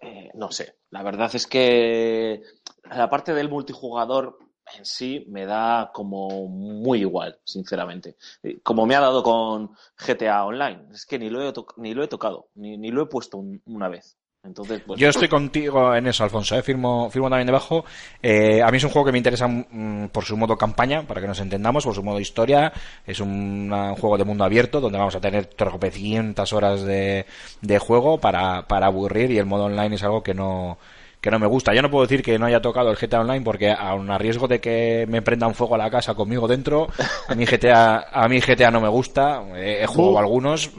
Eh, 0.00 0.30
no 0.34 0.50
sé, 0.50 0.76
la 0.90 1.02
verdad 1.02 1.30
es 1.34 1.46
que 1.46 2.42
la 2.90 3.08
parte 3.10 3.34
del 3.34 3.48
multijugador 3.50 4.38
en 4.78 4.84
sí 4.84 5.24
me 5.28 5.44
da 5.46 5.90
como 5.92 6.48
muy 6.48 7.00
igual, 7.00 7.38
sinceramente. 7.44 8.16
Como 8.62 8.86
me 8.86 8.94
ha 8.96 9.00
dado 9.00 9.22
con 9.22 9.72
GTA 9.96 10.44
Online. 10.46 10.86
Es 10.92 11.04
que 11.06 11.18
ni 11.18 11.28
lo 11.30 11.42
he, 11.46 11.52
ni 11.76 11.94
lo 11.94 12.02
he 12.02 12.08
tocado, 12.08 12.48
ni, 12.54 12.78
ni 12.78 12.90
lo 12.90 13.02
he 13.02 13.06
puesto 13.06 13.38
un- 13.38 13.62
una 13.66 13.88
vez. 13.88 14.16
Entonces, 14.44 14.82
pues, 14.84 14.98
Yo 14.98 15.08
estoy 15.08 15.28
contigo 15.28 15.94
en 15.94 16.08
eso, 16.08 16.24
Alfonso. 16.24 16.56
¿eh? 16.56 16.62
Firmo, 16.62 17.08
firmo 17.10 17.30
también 17.30 17.46
debajo. 17.46 17.84
Eh, 18.20 18.60
a 18.60 18.70
mí 18.72 18.76
es 18.76 18.82
un 18.82 18.90
juego 18.90 19.06
que 19.06 19.12
me 19.12 19.18
interesa 19.18 19.46
mm, 19.46 20.08
por 20.08 20.24
su 20.24 20.36
modo 20.36 20.58
campaña, 20.58 21.02
para 21.06 21.20
que 21.20 21.28
nos 21.28 21.38
entendamos, 21.38 21.84
por 21.84 21.94
su 21.94 22.02
modo 22.02 22.18
historia. 22.18 22.72
Es 23.06 23.20
un, 23.20 23.72
un 23.72 23.94
juego 23.94 24.18
de 24.18 24.24
mundo 24.24 24.42
abierto 24.42 24.80
donde 24.80 24.98
vamos 24.98 25.14
a 25.14 25.20
tener 25.20 25.46
tropecientas 25.46 26.52
horas 26.52 26.82
de, 26.82 27.24
de 27.60 27.78
juego 27.78 28.18
para, 28.18 28.66
para 28.66 28.86
aburrir 28.86 29.30
y 29.30 29.38
el 29.38 29.46
modo 29.46 29.66
online 29.66 29.94
es 29.94 30.02
algo 30.02 30.24
que 30.24 30.34
no 30.34 30.76
que 31.22 31.30
no 31.30 31.38
me 31.38 31.46
gusta. 31.46 31.72
Yo 31.72 31.80
no 31.82 31.90
puedo 31.90 32.04
decir 32.04 32.20
que 32.22 32.36
no 32.38 32.46
haya 32.46 32.60
tocado 32.60 32.90
el 32.90 32.96
GTA 32.96 33.20
Online 33.20 33.44
porque 33.44 33.70
aun 33.70 34.10
a 34.10 34.18
riesgo 34.18 34.48
de 34.48 34.60
que 34.60 35.06
me 35.08 35.22
prendan 35.22 35.54
fuego 35.54 35.76
a 35.76 35.78
la 35.78 35.88
casa 35.88 36.14
conmigo 36.14 36.48
dentro, 36.48 36.88
a 37.28 37.34
mí 37.36 37.44
GTA, 37.46 38.08
a 38.12 38.28
mí 38.28 38.40
GTA 38.40 38.70
no 38.72 38.80
me 38.80 38.88
gusta. 38.88 39.40
He, 39.56 39.84
he 39.84 39.86
jugado 39.86 40.18
algunos, 40.18 40.70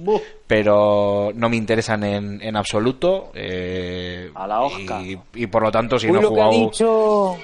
pero 0.45 1.31
no 1.33 1.49
me 1.49 1.55
interesan 1.55 2.03
en, 2.03 2.41
en 2.41 2.55
absoluto. 2.57 3.31
eh, 3.33 4.29
A 4.35 4.45
la 4.45 4.61
hosca. 4.61 5.01
y, 5.01 5.17
y 5.33 5.47
por 5.47 5.63
lo 5.63 5.71
tanto, 5.71 5.97
si 5.97 6.07
Uy, 6.07 6.13
no 6.13 6.19
he 6.21 6.25
jugado. 6.25 6.51
dicho. 6.51 7.37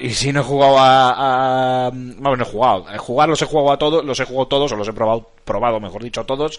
Y, 0.00 0.06
y 0.06 0.10
si 0.10 0.32
no 0.32 0.40
he 0.40 0.44
jugado 0.44 0.78
a. 0.78 1.86
a 1.86 1.90
bueno, 1.90 2.36
no 2.36 2.42
he 2.42 2.46
jugado. 2.46 2.86
Jugar 2.98 3.28
los 3.28 3.42
he 3.42 3.46
jugado 3.46 3.72
a 3.72 3.78
todos, 3.78 4.04
los 4.04 4.18
he 4.18 4.24
jugado 4.24 4.46
todos, 4.48 4.72
o 4.72 4.76
los 4.76 4.88
he 4.88 4.92
probado, 4.92 5.28
probado, 5.44 5.78
mejor 5.78 6.02
dicho, 6.02 6.24
todos, 6.24 6.58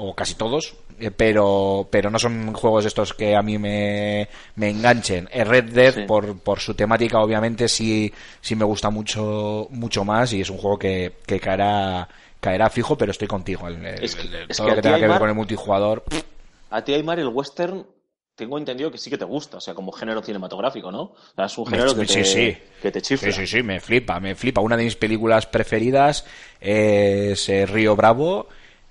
o 0.00 0.14
casi 0.14 0.34
todos, 0.34 0.74
eh, 1.00 1.10
pero, 1.10 1.88
pero 1.90 2.10
no 2.10 2.18
son 2.18 2.52
juegos 2.52 2.84
estos 2.86 3.14
que 3.14 3.34
a 3.36 3.42
mí 3.42 3.58
me, 3.58 4.28
me 4.56 4.70
enganchen. 4.70 5.28
El 5.32 5.46
Red 5.46 5.64
Dead, 5.72 5.94
Sí. 5.94 6.00
por, 6.06 6.38
por 6.40 6.60
su 6.60 6.74
temática, 6.74 7.20
obviamente, 7.20 7.68
sí, 7.68 8.12
sí 8.40 8.54
me 8.56 8.64
gusta 8.64 8.90
mucho, 8.90 9.66
mucho 9.70 10.04
más 10.04 10.32
y 10.32 10.40
es 10.40 10.50
un 10.50 10.58
juego 10.58 10.78
que, 10.78 11.12
que 11.26 11.40
caerá, 11.40 12.08
caerá 12.40 12.70
fijo, 12.70 12.96
pero 12.96 13.10
estoy 13.12 13.28
contigo. 13.28 13.66
El- 13.68 13.84
el- 13.84 14.04
Es 14.04 14.14
que- 14.14 14.22
el- 14.22 14.46
es 14.48 14.56
todo 14.56 14.66
que 14.66 14.70
lo 14.70 14.76
que 14.76 14.82
tenga 14.82 14.98
que 15.00 15.08
ver 15.08 15.18
con 15.18 15.28
el 15.28 15.34
multijugador. 15.34 16.04
A 16.70 16.82
ti, 16.84 16.94
Aymar, 16.94 17.18
el 17.18 17.28
western 17.28 17.86
tengo 18.34 18.56
entendido 18.56 18.88
que 18.92 18.98
sí 18.98 19.10
que 19.10 19.18
te 19.18 19.24
gusta, 19.24 19.56
o 19.56 19.60
sea, 19.60 19.74
como 19.74 19.90
género 19.90 20.22
cinematográfico, 20.22 20.92
¿no? 20.92 21.00
O 21.02 21.16
sea, 21.34 21.46
es 21.46 21.58
un 21.58 21.64
Me- 21.64 21.70
género 21.76 21.96
que 21.96 22.06
sí, 22.06 22.14
te, 22.14 22.24
sí. 22.24 22.58
que 22.80 22.92
te 22.92 23.02
chifla. 23.02 23.32
Sí, 23.32 23.40
sí, 23.40 23.46
sí, 23.48 23.62
me 23.64 23.80
flipa, 23.80 24.20
me 24.20 24.36
flipa. 24.36 24.60
Una 24.60 24.76
de 24.76 24.84
mis 24.84 24.94
películas 24.94 25.46
preferidas 25.46 26.24
es 26.60 27.48
eh, 27.48 27.66
Río 27.66 27.96
Bravo. 27.96 28.48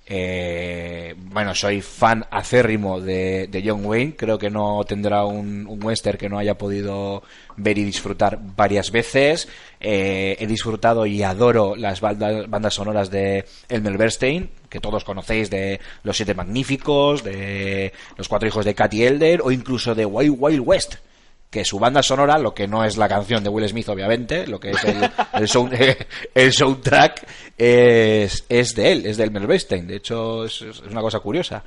Eh, 0.10 1.16
bueno, 1.18 1.54
soy 1.54 1.82
fan 1.82 2.26
acérrimo 2.32 3.02
de, 3.02 3.62
John 3.66 3.86
Wayne. 3.86 4.16
Creo 4.16 4.40
que 4.40 4.50
no 4.50 4.84
tendrá 4.86 5.26
un, 5.26 5.68
western 5.84 6.18
que 6.18 6.30
no 6.30 6.40
haya 6.40 6.58
podido 6.58 7.24
ver 7.58 7.78
y 7.78 7.84
disfrutar 7.84 8.40
varias 8.56 8.92
veces. 8.92 9.50
Eh, 9.80 10.38
he 10.40 10.48
disfrutado 10.48 11.06
y 11.06 11.24
adoro 11.24 11.76
las 11.76 12.00
bandas 12.00 12.74
sonoras 12.74 13.12
de 13.12 13.46
Elmer 13.68 13.98
Bernstein, 13.98 14.50
que 14.70 14.80
todos 14.80 15.04
conocéis 15.04 15.50
de 15.50 15.80
Los 16.04 16.16
Siete 16.16 16.34
Magníficos, 16.34 17.24
de 17.24 17.92
Los 18.16 18.30
Cuatro 18.30 18.48
Hijos 18.48 18.64
de 18.64 18.76
Katy 18.76 19.04
Elder 19.04 19.42
o 19.44 19.52
incluso 19.52 19.94
de 19.94 20.06
Wild 20.06 20.36
Wild 20.40 20.64
West 20.66 20.96
su 21.66 21.80
banda 21.80 22.02
sonora, 22.04 22.38
lo 22.38 22.54
que 22.54 22.68
no 22.68 22.84
es 22.84 22.98
la 22.98 23.08
canción 23.08 23.44
de 23.44 23.50
Will 23.50 23.68
Smith, 23.70 23.90
obviamente, 23.90 24.48
lo 24.48 24.60
que 24.60 24.72
es 24.72 24.84
el, 24.84 24.98
el, 25.34 25.48
sound- 25.48 25.98
el 26.34 26.54
soundtrack, 26.54 27.28
es, 27.58 28.46
es 28.50 28.76
de 28.76 28.92
él, 28.92 29.06
es 29.06 29.18
del 29.18 29.32
Mel 29.32 29.48
Bernstein. 29.48 29.88
De 29.88 29.96
hecho, 29.98 30.46
es, 30.46 30.62
una 30.90 31.02
cosa 31.02 31.20
curiosa. 31.20 31.64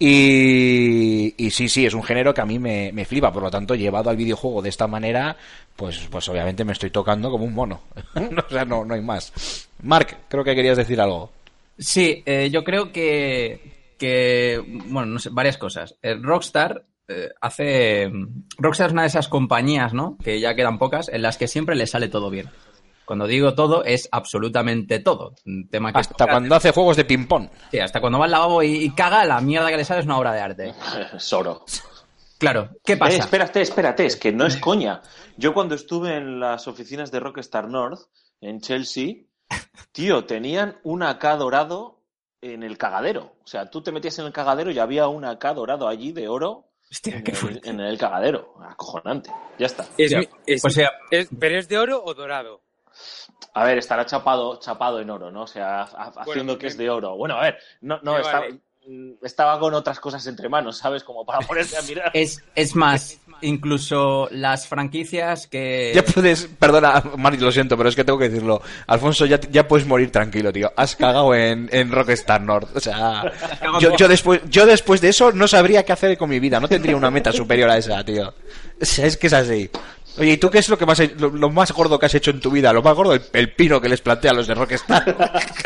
Y, 0.00 1.34
y 1.36 1.50
sí, 1.50 1.68
sí, 1.68 1.84
es 1.84 1.94
un 1.94 2.02
género 2.04 2.32
que 2.32 2.40
a 2.40 2.46
mí 2.46 2.58
me, 2.58 2.90
me 2.92 3.04
flipa. 3.04 3.32
Por 3.32 3.42
lo 3.42 3.50
tanto, 3.50 3.74
llevado 3.74 4.10
al 4.10 4.16
videojuego 4.16 4.62
de 4.62 4.68
esta 4.68 4.86
manera, 4.86 5.36
pues, 5.74 5.98
pues 6.10 6.28
obviamente 6.28 6.64
me 6.64 6.72
estoy 6.72 6.90
tocando 6.90 7.30
como 7.30 7.44
un 7.44 7.54
mono. 7.54 7.82
o 8.14 8.50
sea, 8.50 8.64
no, 8.64 8.84
no 8.84 8.94
hay 8.94 9.00
más. 9.02 9.68
Mark, 9.82 10.16
creo 10.28 10.44
que 10.44 10.54
querías 10.54 10.76
decir 10.76 11.00
algo. 11.00 11.32
Sí, 11.78 12.22
eh, 12.26 12.48
yo 12.50 12.62
creo 12.64 12.92
que, 12.92 13.94
que, 13.98 14.62
bueno, 14.86 15.06
no 15.06 15.18
sé, 15.18 15.30
varias 15.32 15.58
cosas. 15.58 15.94
Eh, 16.02 16.14
Rockstar 16.20 16.84
eh, 17.08 17.30
hace... 17.40 18.10
Rockstar 18.58 18.88
es 18.88 18.92
una 18.92 19.02
de 19.02 19.08
esas 19.08 19.28
compañías, 19.28 19.92
¿no? 19.94 20.16
Que 20.22 20.40
ya 20.40 20.54
quedan 20.54 20.78
pocas, 20.78 21.08
en 21.08 21.22
las 21.22 21.36
que 21.36 21.48
siempre 21.48 21.74
le 21.76 21.86
sale 21.86 22.08
todo 22.08 22.30
bien. 22.30 22.50
Cuando 23.04 23.26
digo 23.26 23.54
todo, 23.54 23.84
es 23.84 24.08
absolutamente 24.12 24.98
todo. 24.98 25.34
Un 25.46 25.68
tema 25.70 25.92
que 25.92 26.00
Hasta 26.00 26.14
toca- 26.14 26.30
cuando 26.32 26.54
hace 26.54 26.72
juegos 26.72 26.96
de 26.98 27.04
ping-pong. 27.06 27.48
Sí, 27.70 27.78
hasta 27.78 28.00
cuando 28.00 28.18
va 28.18 28.26
al 28.26 28.30
lavabo 28.30 28.62
y, 28.62 28.84
y 28.84 28.90
caga, 28.90 29.24
la 29.24 29.40
mierda 29.40 29.70
que 29.70 29.78
le 29.78 29.84
sale 29.84 30.00
es 30.00 30.06
una 30.06 30.18
obra 30.18 30.32
de 30.32 30.40
arte. 30.40 30.74
Soro. 31.18 31.64
Claro, 32.38 32.68
¿qué 32.84 32.92
Eh, 32.92 32.96
pasa? 32.98 33.16
espérate, 33.16 33.62
espérate, 33.62 34.04
es 34.06 34.16
que 34.16 34.30
no 34.30 34.46
es 34.46 34.58
coña. 34.58 35.00
Yo 35.38 35.54
cuando 35.54 35.74
estuve 35.74 36.16
en 36.16 36.38
las 36.38 36.68
oficinas 36.68 37.10
de 37.10 37.18
Rockstar 37.20 37.68
North, 37.68 38.00
en 38.40 38.60
Chelsea, 38.60 39.14
tío, 39.92 40.24
tenían 40.26 40.78
un 40.84 41.02
AK 41.02 41.24
dorado 41.38 42.02
en 42.42 42.62
el 42.62 42.78
cagadero. 42.78 43.34
O 43.42 43.46
sea, 43.46 43.70
tú 43.70 43.82
te 43.82 43.90
metías 43.90 44.18
en 44.20 44.26
el 44.26 44.32
cagadero 44.32 44.70
y 44.70 44.78
había 44.78 45.08
un 45.08 45.24
AK 45.24 45.54
dorado 45.54 45.88
allí 45.88 46.12
de 46.12 46.28
oro 46.28 46.67
Hostia, 46.90 47.16
en 47.16 47.24
qué 47.24 47.32
el, 47.32 47.60
en 47.64 47.80
el 47.80 47.98
cagadero. 47.98 48.54
Acojonante. 48.66 49.30
Ya 49.58 49.66
está. 49.66 49.84
Es, 49.98 50.10
Ya, 50.10 50.20
mi- 50.20 50.28
es- 50.46 50.64
o 50.64 50.70
sea- 50.70 50.92
es- 51.10 51.28
¿Pero 51.38 51.58
es 51.58 51.68
de 51.68 51.78
oro 51.78 52.02
o 52.04 52.14
dorado? 52.14 52.62
A 53.54 53.64
ver, 53.64 53.78
estará 53.78 54.06
chapado, 54.06 54.58
chapado 54.58 55.00
en 55.00 55.10
oro, 55.10 55.30
¿no? 55.30 55.42
O 55.42 55.46
sea, 55.46 55.82
ha- 55.82 56.12
haciendo 56.16 56.58
que 56.58 56.66
es 56.68 56.76
de 56.78 56.90
oro. 56.90 57.16
Bueno, 57.16 57.36
a 57.36 57.42
ver, 57.42 57.58
no, 57.80 58.00
vale. 58.40 58.60
Mm, 58.88 59.24
estaba 59.24 59.58
con 59.58 59.74
otras 59.74 60.00
cosas 60.00 60.26
entre 60.26 60.48
manos, 60.48 60.78
¿sabes? 60.78 61.04
Como 61.04 61.24
para 61.24 61.46
ponerse 61.46 61.76
a 61.76 61.82
mirar. 61.82 62.10
Es, 62.14 62.42
es 62.54 62.74
más, 62.74 63.18
incluso 63.40 64.28
las 64.32 64.66
franquicias 64.66 65.46
que... 65.46 65.92
Ya 65.94 66.04
puedes, 66.04 66.46
perdona, 66.58 67.02
Mari, 67.16 67.36
lo 67.38 67.52
siento, 67.52 67.76
pero 67.76 67.88
es 67.88 67.96
que 67.96 68.04
tengo 68.04 68.18
que 68.18 68.28
decirlo. 68.28 68.62
Alfonso, 68.86 69.26
ya, 69.26 69.38
ya 69.40 69.68
puedes 69.68 69.86
morir 69.86 70.10
tranquilo, 70.10 70.52
tío. 70.52 70.72
Has 70.76 70.96
cagado 70.96 71.34
en, 71.34 71.68
en 71.72 71.92
Rockstar 71.92 72.40
North. 72.40 72.74
O 72.74 72.80
sea, 72.80 73.30
yo, 73.80 73.96
yo 73.96 74.08
después, 74.08 74.40
yo 74.48 74.66
después 74.66 75.00
de 75.00 75.10
eso 75.10 75.32
no 75.32 75.46
sabría 75.46 75.84
qué 75.84 75.92
hacer 75.92 76.16
con 76.16 76.30
mi 76.30 76.40
vida. 76.40 76.60
No 76.60 76.68
tendría 76.68 76.96
una 76.96 77.10
meta 77.10 77.32
superior 77.32 77.70
a 77.70 77.78
esa, 77.78 78.04
tío. 78.04 78.34
O 78.80 78.84
sea, 78.84 79.06
es 79.06 79.16
que 79.16 79.26
es 79.26 79.32
así. 79.32 79.70
Oye, 80.18 80.32
¿y 80.32 80.36
tú 80.36 80.50
qué 80.50 80.58
es 80.58 80.68
lo 80.68 80.76
que 80.76 80.84
más, 80.86 80.98
lo, 81.18 81.30
lo 81.30 81.50
más 81.50 81.70
gordo 81.72 81.98
que 81.98 82.06
has 82.06 82.14
hecho 82.14 82.30
en 82.30 82.40
tu 82.40 82.50
vida? 82.50 82.72
Lo 82.72 82.82
más 82.82 82.94
gordo, 82.94 83.14
el, 83.14 83.22
el 83.32 83.52
pino 83.52 83.80
que 83.80 83.88
les 83.88 84.00
plantea 84.00 84.32
a 84.32 84.34
los 84.34 84.46
de 84.46 84.54
Rockstar. 84.54 85.16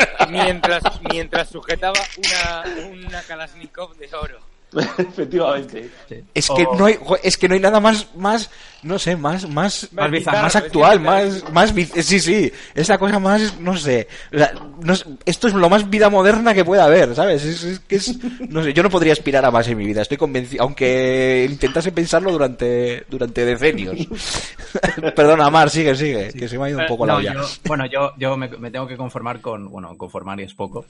Mientras, 0.29 0.83
mientras 1.11 1.49
sujetaba 1.49 1.99
una, 2.17 2.63
una 2.87 3.21
Kalashnikov 3.23 3.95
de 3.97 4.09
oro. 4.15 4.39
Efectivamente. 4.97 5.89
Es 6.33 6.47
que 6.49 6.63
O- 6.63 6.75
no 6.77 6.85
hay, 6.85 6.97
es 7.23 7.37
que 7.37 7.47
no 7.47 7.53
hay 7.55 7.59
nada 7.59 7.79
más, 7.79 8.07
más, 8.15 8.49
no 8.83 8.97
sé, 8.99 9.15
más, 9.15 9.47
más, 9.49 9.89
Más 9.93 10.11
bizarro, 10.11 10.41
más 10.41 10.55
es 10.55 10.61
actual, 10.63 10.99
más, 10.99 11.49
más, 11.51 11.73
sí, 12.03 12.19
sí, 12.19 12.51
es 12.75 12.89
la 12.89 12.97
cosa 12.97 13.19
más, 13.19 13.59
no 13.59 13.77
sé, 13.77 14.07
la- 14.31 14.51
no 14.81 14.95
sé, 14.95 15.05
esto 15.25 15.47
es 15.47 15.53
lo 15.53 15.69
más 15.69 15.89
vida 15.89 16.09
moderna 16.09 16.53
que 16.53 16.65
pueda 16.65 16.85
haber, 16.85 17.15
¿sabes? 17.15 17.43
Es, 17.45 17.63
es 17.63 17.79
que 17.79 17.95
es, 17.97 18.17
no 18.49 18.63
sé, 18.63 18.73
yo 18.73 18.83
no 18.83 18.89
podría 18.89 19.13
aspirar 19.13 19.45
a 19.45 19.51
más 19.51 19.67
en 19.67 19.77
mi 19.77 19.85
vida, 19.85 20.01
estoy 20.01 20.17
convencido, 20.17 20.63
aunque 20.63 21.47
intentase 21.49 21.91
pensarlo 21.91 22.31
durante, 22.31 23.05
durante 23.09 23.45
decenios. 23.45 23.97
Perdona, 25.15 25.49
Mar, 25.49 25.69
sigue, 25.69 25.95
sigue, 25.95 26.33
que 26.33 26.47
se 26.47 26.57
me 26.57 26.65
ha 26.65 26.69
ido 26.69 26.79
un 26.79 26.87
poco 26.87 27.05
la 27.05 27.15
olla. 27.15 27.33
yo- 27.33 27.47
bueno, 27.65 27.85
yo, 27.85 28.13
yo 28.17 28.35
me, 28.37 28.47
me 28.47 28.71
tengo 28.71 28.87
que 28.87 28.97
conformar 28.97 29.39
con, 29.41 29.69
bueno, 29.69 29.95
conformar 29.97 30.39
y 30.39 30.43
es 30.43 30.53
poco, 30.53 30.85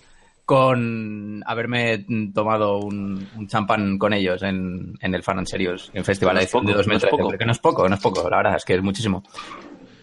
con 0.46 1.42
haberme 1.46 2.06
tomado 2.34 2.78
un, 2.80 3.28
un 3.38 3.48
champán 3.48 3.98
con 3.98 4.14
ellos 4.14 4.42
en, 4.44 4.94
en 5.02 5.16
el 5.16 5.24
Fan 5.24 5.40
and 5.40 5.48
Serious, 5.48 5.90
en 5.94 6.04
Festival 6.04 6.36
No 6.36 6.42
es 6.42 6.48
de 6.48 6.52
poco, 6.52 6.64
no 6.66 6.70
es 6.72 6.78
2013, 6.78 7.08
poco. 7.12 7.24
porque 7.30 7.46
no 7.46 7.52
es 7.52 7.60
poco, 7.60 7.90
no 7.90 7.96
es 7.96 8.02
poco, 8.02 8.30
la 8.30 8.38
verdad 8.38 8.56
es 8.58 8.66
que 8.66 8.76
es 8.76 8.82
muchísimo. 8.84 9.24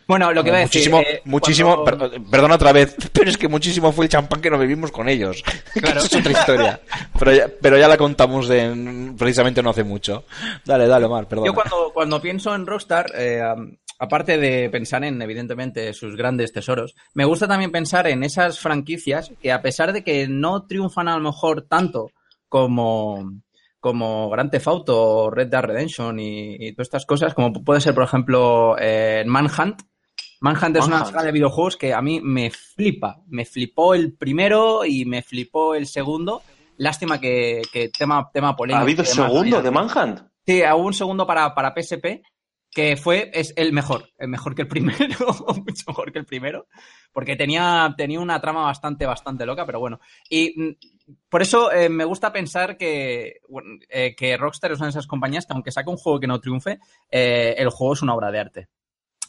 Bueno, 0.08 0.32
lo 0.32 0.42
que 0.42 0.48
iba 0.48 0.58
a 0.58 0.60
decir... 0.62 0.80
muchísimo, 0.90 1.00
eh, 1.02 1.22
muchísimo, 1.24 1.84
cuando- 1.84 2.10
per- 2.10 2.20
perdona 2.24 2.56
otra 2.56 2.72
vez, 2.72 2.96
pero 3.12 3.30
es 3.30 3.38
que 3.38 3.46
muchísimo 3.46 3.92
fue 3.92 4.06
el 4.06 4.10
champán 4.10 4.40
que 4.40 4.50
nos 4.50 4.58
bebimos 4.58 4.90
con 4.90 5.08
ellos. 5.08 5.42
Claro. 5.72 6.00
Es 6.00 6.12
otra 6.16 6.32
historia. 6.32 6.80
Pero 7.16 7.32
ya, 7.32 7.46
pero 7.62 7.78
ya 7.78 7.86
la 7.86 7.96
contamos 7.96 8.50
en, 8.50 9.14
precisamente 9.16 9.62
no 9.62 9.70
hace 9.70 9.84
mucho. 9.84 10.24
Dale, 10.64 10.88
dale, 10.88 11.06
Mar, 11.06 11.28
perdona. 11.28 11.46
Yo 11.46 11.54
cuando, 11.54 11.92
cuando 11.94 12.20
pienso 12.20 12.52
en 12.56 12.66
Rockstar, 12.66 13.06
eh, 13.16 13.40
aparte 14.00 14.38
de 14.38 14.70
pensar 14.70 15.04
en, 15.04 15.20
evidentemente, 15.20 15.92
sus 15.92 16.16
grandes 16.16 16.52
tesoros, 16.52 16.96
me 17.12 17.26
gusta 17.26 17.46
también 17.46 17.70
pensar 17.70 18.06
en 18.06 18.24
esas 18.24 18.58
franquicias 18.58 19.30
que, 19.40 19.52
a 19.52 19.60
pesar 19.60 19.92
de 19.92 20.02
que 20.02 20.26
no 20.26 20.66
triunfan 20.66 21.06
a 21.06 21.18
lo 21.18 21.22
mejor 21.22 21.66
tanto 21.68 22.10
como, 22.48 23.30
como 23.78 24.30
Grand 24.30 24.50
Theft 24.50 24.66
Auto 24.66 25.30
Red 25.30 25.48
Dead 25.48 25.62
Redemption 25.62 26.18
y, 26.18 26.56
y 26.58 26.72
todas 26.72 26.86
estas 26.86 27.04
cosas, 27.04 27.34
como 27.34 27.52
puede 27.52 27.82
ser, 27.82 27.94
por 27.94 28.04
ejemplo, 28.04 28.74
eh, 28.80 29.22
Manhunt. 29.26 29.82
Manhunt 30.40 30.76
es 30.78 30.86
una 30.86 31.04
saga 31.04 31.22
de 31.22 31.32
videojuegos 31.32 31.76
que 31.76 31.92
a 31.92 32.00
mí 32.00 32.22
me 32.22 32.50
flipa. 32.50 33.20
Me 33.28 33.44
flipó 33.44 33.92
el 33.92 34.14
primero 34.14 34.86
y 34.86 35.04
me 35.04 35.20
flipó 35.20 35.74
el 35.74 35.86
segundo. 35.86 36.40
Lástima 36.78 37.20
que, 37.20 37.60
que 37.70 37.90
tema, 37.90 38.30
tema 38.32 38.56
polémico. 38.56 38.78
¿Ha 38.78 38.82
habido 38.84 39.04
segundo 39.04 39.60
de 39.60 39.70
Manhunt? 39.70 40.20
Sí, 40.46 40.62
hubo 40.62 40.86
un 40.86 40.94
segundo 40.94 41.26
para, 41.26 41.54
para 41.54 41.74
PSP 41.74 42.22
que 42.72 42.96
fue 42.96 43.30
es 43.34 43.52
el 43.56 43.72
mejor, 43.72 44.10
el 44.18 44.28
mejor 44.28 44.54
que 44.54 44.62
el 44.62 44.68
primero, 44.68 44.98
mucho 45.66 45.84
mejor 45.88 46.12
que 46.12 46.20
el 46.20 46.24
primero, 46.24 46.66
porque 47.12 47.36
tenía, 47.36 47.92
tenía 47.96 48.20
una 48.20 48.40
trama 48.40 48.62
bastante, 48.62 49.06
bastante 49.06 49.44
loca, 49.44 49.66
pero 49.66 49.80
bueno. 49.80 50.00
Y 50.28 50.54
mm, 50.56 50.76
por 51.28 51.42
eso 51.42 51.72
eh, 51.72 51.88
me 51.88 52.04
gusta 52.04 52.32
pensar 52.32 52.76
que, 52.76 53.40
eh, 53.88 54.14
que 54.14 54.36
Rockstar 54.36 54.72
es 54.72 54.78
una 54.78 54.86
de 54.86 54.90
esas 54.90 55.08
compañías 55.08 55.46
que 55.46 55.52
aunque 55.52 55.72
saque 55.72 55.90
un 55.90 55.96
juego 55.96 56.20
que 56.20 56.28
no 56.28 56.40
triunfe, 56.40 56.78
eh, 57.10 57.54
el 57.58 57.70
juego 57.70 57.94
es 57.94 58.02
una 58.02 58.14
obra 58.14 58.30
de 58.30 58.38
arte. 58.38 58.68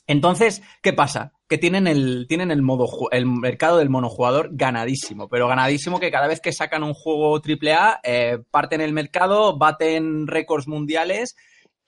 Entonces, 0.07 0.61
¿qué 0.81 0.93
pasa? 0.93 1.33
Que 1.47 1.57
tienen 1.57 1.87
el, 1.87 2.25
tienen 2.27 2.51
el 2.51 2.61
modo 2.61 2.87
el 3.11 3.25
mercado 3.25 3.77
del 3.77 3.89
monojugador 3.89 4.49
ganadísimo, 4.51 5.29
pero 5.29 5.47
ganadísimo 5.47 5.99
que 5.99 6.11
cada 6.11 6.27
vez 6.27 6.41
que 6.41 6.51
sacan 6.51 6.83
un 6.83 6.93
juego 6.93 7.39
AAA, 7.39 8.01
parten 8.49 8.81
el 8.81 8.93
mercado, 8.93 9.57
baten 9.57 10.27
récords 10.27 10.67
mundiales 10.67 11.35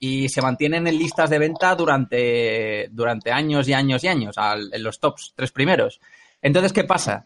y 0.06 0.28
se 0.28 0.42
mantienen 0.42 0.86
en 0.88 0.98
listas 0.98 1.30
de 1.30 1.40
venta 1.40 1.76
durante, 1.76 2.90
durante 2.92 3.32
años 3.32 3.68
y 3.70 3.74
años 3.74 4.04
y 4.04 4.08
años, 4.10 4.38
al- 4.38 4.70
en 4.74 4.84
los 4.84 5.00
tops 5.00 5.34
tres 5.36 5.52
primeros. 5.54 6.02
Entonces, 6.42 6.74
¿qué 6.74 6.84
pasa? 6.84 7.26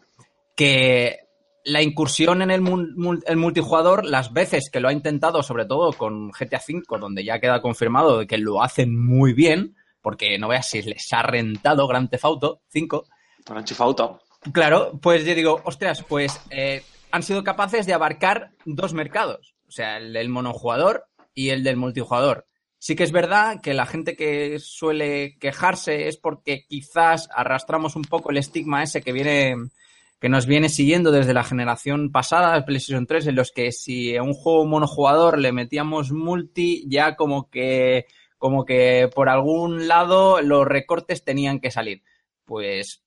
Que 0.54 1.18
la 1.64 1.82
incursión 1.82 2.40
en 2.40 2.50
el, 2.52 2.62
mul- 2.62 2.94
mul- 2.94 3.22
el 3.26 3.36
multijugador, 3.36 4.04
las 4.04 4.32
veces 4.32 4.70
que 4.70 4.78
lo 4.80 4.88
ha 4.88 4.92
intentado, 4.92 5.42
sobre 5.42 5.64
todo 5.66 5.92
con 5.92 6.30
GTA 6.30 6.60
V, 6.68 6.82
donde 7.00 7.24
ya 7.24 7.40
queda 7.40 7.60
confirmado 7.60 8.24
que 8.26 8.38
lo 8.38 8.62
hacen 8.62 8.96
muy 8.96 9.32
bien, 9.32 9.74
porque 10.00 10.38
no 10.38 10.46
veas 10.48 10.70
si 10.70 10.80
les 10.82 11.12
ha 11.12 11.22
rentado 11.22 11.86
Grand 11.88 12.08
Theft 12.08 12.24
Auto 12.24 12.60
5, 12.68 13.04
Gran 13.44 13.64
chifauto. 13.64 14.20
Claro, 14.52 14.98
pues 15.02 15.24
yo 15.24 15.34
digo, 15.34 15.60
ostras, 15.64 16.04
pues 16.04 16.40
eh, 16.50 16.82
han 17.10 17.22
sido 17.24 17.42
capaces 17.42 17.86
de 17.86 17.92
abarcar 17.94 18.52
dos 18.64 18.92
mercados, 18.94 19.54
o 19.66 19.72
sea, 19.72 19.96
el 19.96 20.12
del 20.12 20.28
monojugador 20.28 21.06
y 21.34 21.48
el 21.50 21.64
del 21.64 21.76
multijugador. 21.76 22.46
Sí 22.78 22.94
que 22.94 23.02
es 23.04 23.12
verdad 23.12 23.60
que 23.60 23.74
la 23.74 23.86
gente 23.86 24.14
que 24.14 24.58
suele 24.60 25.36
quejarse 25.38 26.08
es 26.08 26.16
porque 26.16 26.64
quizás 26.68 27.28
arrastramos 27.34 27.96
un 27.96 28.02
poco 28.02 28.30
el 28.30 28.38
estigma 28.38 28.82
ese 28.82 29.02
que 29.02 29.12
viene 29.12 29.56
que 30.20 30.28
nos 30.28 30.46
viene 30.46 30.68
siguiendo 30.68 31.12
desde 31.12 31.32
la 31.32 31.44
generación 31.44 32.10
pasada 32.10 32.64
PlayStation 32.64 33.06
3, 33.06 33.28
en 33.28 33.36
los 33.36 33.52
que 33.52 33.70
si 33.70 34.16
a 34.16 34.22
un 34.22 34.34
juego 34.34 34.66
monojugador 34.66 35.38
le 35.38 35.52
metíamos 35.52 36.10
multi, 36.10 36.84
ya 36.88 37.14
como 37.14 37.48
que 37.50 38.06
como 38.36 38.64
que 38.64 39.08
por 39.14 39.28
algún 39.28 39.88
lado 39.88 40.40
los 40.42 40.66
recortes 40.66 41.24
tenían 41.24 41.60
que 41.60 41.70
salir. 41.70 42.02
Pues 42.44 43.02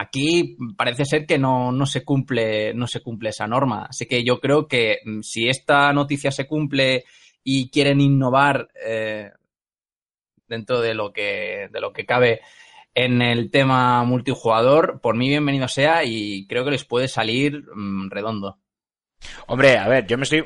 Aquí 0.00 0.56
parece 0.78 1.04
ser 1.04 1.26
que 1.26 1.36
no, 1.38 1.72
no 1.72 1.84
se 1.84 2.02
cumple, 2.04 2.72
no 2.72 2.86
se 2.86 3.02
cumple 3.02 3.28
esa 3.28 3.46
norma. 3.46 3.84
Así 3.90 4.06
que 4.06 4.24
yo 4.24 4.40
creo 4.40 4.66
que 4.66 5.00
mm, 5.04 5.20
si 5.20 5.46
esta 5.46 5.92
noticia 5.92 6.30
se 6.30 6.46
cumple 6.46 7.04
y 7.42 7.70
quieren 7.70 8.00
innovar 8.00 8.68
eh, 8.84 9.30
dentro 10.46 10.80
de 10.80 10.94
lo 10.94 11.12
que, 11.12 11.68
de 11.72 11.80
lo 11.80 11.92
que 11.92 12.06
cabe 12.06 12.40
en 12.94 13.22
el 13.22 13.50
tema 13.50 14.04
multijugador, 14.04 15.00
por 15.00 15.16
mí 15.16 15.28
bienvenido 15.28 15.68
sea 15.68 16.04
y 16.04 16.46
creo 16.46 16.64
que 16.64 16.72
les 16.72 16.84
puede 16.84 17.08
salir 17.08 17.64
mm, 17.74 18.10
redondo. 18.10 18.58
Hombre, 19.46 19.78
a 19.78 19.88
ver, 19.88 20.06
yo 20.06 20.16
me 20.16 20.24
estoy. 20.24 20.44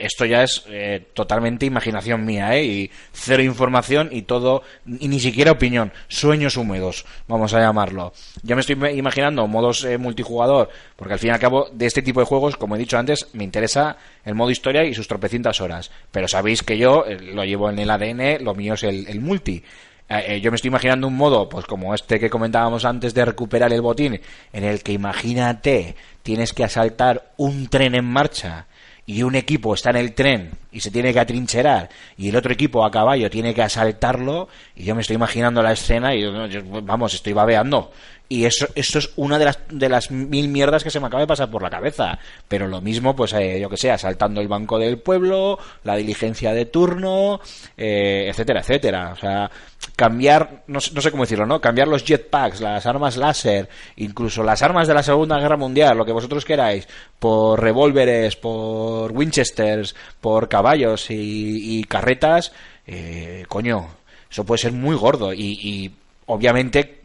Esto 0.00 0.24
ya 0.24 0.42
es 0.42 0.64
eh, 0.68 1.08
totalmente 1.12 1.66
imaginación 1.66 2.24
mía, 2.24 2.56
¿eh? 2.56 2.64
Y 2.64 2.90
cero 3.12 3.42
información 3.42 4.08
y 4.12 4.22
todo, 4.22 4.62
y 4.86 5.08
ni 5.08 5.20
siquiera 5.20 5.52
opinión. 5.52 5.92
Sueños 6.08 6.56
húmedos, 6.56 7.04
vamos 7.28 7.52
a 7.52 7.60
llamarlo. 7.60 8.14
Yo 8.42 8.56
me 8.56 8.60
estoy 8.60 8.76
imaginando 8.96 9.46
modos 9.46 9.84
eh, 9.84 9.98
multijugador, 9.98 10.70
porque 10.96 11.14
al 11.14 11.18
fin 11.18 11.28
y 11.28 11.32
al 11.32 11.38
cabo, 11.38 11.68
de 11.70 11.84
este 11.84 12.00
tipo 12.00 12.20
de 12.20 12.26
juegos, 12.26 12.56
como 12.56 12.76
he 12.76 12.78
dicho 12.78 12.96
antes, 12.96 13.28
me 13.34 13.44
interesa 13.44 13.98
el 14.24 14.34
modo 14.34 14.50
historia 14.50 14.84
y 14.84 14.94
sus 14.94 15.06
tropecientas 15.06 15.60
horas. 15.60 15.90
Pero 16.10 16.28
sabéis 16.28 16.62
que 16.62 16.78
yo 16.78 17.04
eh, 17.06 17.20
lo 17.20 17.44
llevo 17.44 17.68
en 17.68 17.78
el 17.78 17.90
ADN, 17.90 18.42
lo 18.42 18.54
mío 18.54 18.74
es 18.74 18.84
el, 18.84 19.06
el 19.06 19.20
multi. 19.20 19.62
Eh, 20.08 20.36
eh, 20.36 20.40
yo 20.40 20.50
me 20.50 20.56
estoy 20.56 20.68
imaginando 20.68 21.08
un 21.08 21.16
modo, 21.16 21.48
pues 21.48 21.64
como 21.64 21.94
este 21.94 22.20
que 22.20 22.28
comentábamos 22.28 22.84
antes 22.84 23.14
de 23.14 23.24
recuperar 23.24 23.72
el 23.72 23.80
botín, 23.80 24.20
en 24.52 24.64
el 24.64 24.82
que 24.82 24.92
imagínate, 24.92 25.96
tienes 26.22 26.52
que 26.52 26.64
asaltar 26.64 27.32
un 27.38 27.68
tren 27.68 27.94
en 27.94 28.04
marcha 28.04 28.66
y 29.06 29.22
un 29.22 29.34
equipo 29.34 29.74
está 29.74 29.90
en 29.90 29.96
el 29.96 30.14
tren 30.14 30.52
y 30.72 30.80
se 30.80 30.90
tiene 30.90 31.12
que 31.12 31.20
atrincherar 31.20 31.90
y 32.16 32.28
el 32.30 32.36
otro 32.36 32.52
equipo 32.52 32.84
a 32.84 32.90
caballo 32.90 33.28
tiene 33.30 33.54
que 33.54 33.62
asaltarlo 33.62 34.48
y 34.74 34.84
yo 34.84 34.94
me 34.94 35.02
estoy 35.02 35.16
imaginando 35.16 35.62
la 35.62 35.72
escena 35.72 36.14
y 36.14 36.22
yo- 36.22 36.62
vamos, 36.82 37.12
estoy 37.14 37.32
babeando. 37.34 37.92
Y 38.26 38.46
eso, 38.46 38.66
eso 38.74 38.98
es 38.98 39.10
una 39.16 39.38
de 39.38 39.44
las, 39.44 39.58
de 39.68 39.88
las 39.88 40.10
mil 40.10 40.48
mierdas 40.48 40.82
que 40.82 40.90
se 40.90 40.98
me 40.98 41.06
acaba 41.06 41.20
de 41.20 41.26
pasar 41.26 41.50
por 41.50 41.62
la 41.62 41.68
cabeza. 41.68 42.18
Pero 42.48 42.66
lo 42.66 42.80
mismo, 42.80 43.14
pues 43.14 43.34
eh, 43.34 43.60
yo 43.60 43.68
que 43.68 43.76
sé, 43.76 43.90
asaltando 43.90 44.40
el 44.40 44.48
banco 44.48 44.78
del 44.78 44.98
pueblo, 44.98 45.58
la 45.84 45.94
diligencia 45.94 46.52
de 46.54 46.64
turno, 46.64 47.40
eh, 47.76 48.26
etcétera, 48.28 48.60
etcétera. 48.60 49.12
O 49.12 49.16
sea, 49.16 49.50
cambiar, 49.94 50.64
no, 50.68 50.78
no 50.94 51.00
sé 51.00 51.10
cómo 51.10 51.24
decirlo, 51.24 51.44
¿no? 51.44 51.60
Cambiar 51.60 51.86
los 51.86 52.02
jetpacks, 52.04 52.60
las 52.60 52.86
armas 52.86 53.18
láser, 53.18 53.68
incluso 53.96 54.42
las 54.42 54.62
armas 54.62 54.88
de 54.88 54.94
la 54.94 55.02
Segunda 55.02 55.38
Guerra 55.38 55.58
Mundial, 55.58 55.96
lo 55.96 56.06
que 56.06 56.12
vosotros 56.12 56.46
queráis, 56.46 56.88
por 57.18 57.60
revólveres, 57.60 58.36
por 58.36 59.12
Winchesters, 59.12 59.94
por 60.20 60.48
caballos 60.48 61.10
y, 61.10 61.78
y 61.78 61.84
carretas, 61.84 62.52
eh, 62.86 63.44
coño, 63.48 63.86
eso 64.30 64.44
puede 64.44 64.62
ser 64.62 64.72
muy 64.72 64.96
gordo. 64.96 65.32
Y, 65.32 65.58
y 65.62 65.94
obviamente, 66.26 67.03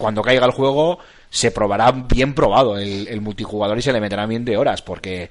cuando 0.00 0.22
caiga 0.22 0.46
el 0.46 0.52
juego, 0.52 0.98
se 1.28 1.52
probará 1.52 1.92
bien 1.92 2.34
probado 2.34 2.76
el, 2.78 3.06
el 3.06 3.20
multijugador 3.20 3.78
y 3.78 3.82
se 3.82 3.92
le 3.92 4.00
meterán 4.00 4.28
bien 4.28 4.44
de 4.44 4.56
horas, 4.56 4.82
porque 4.82 5.30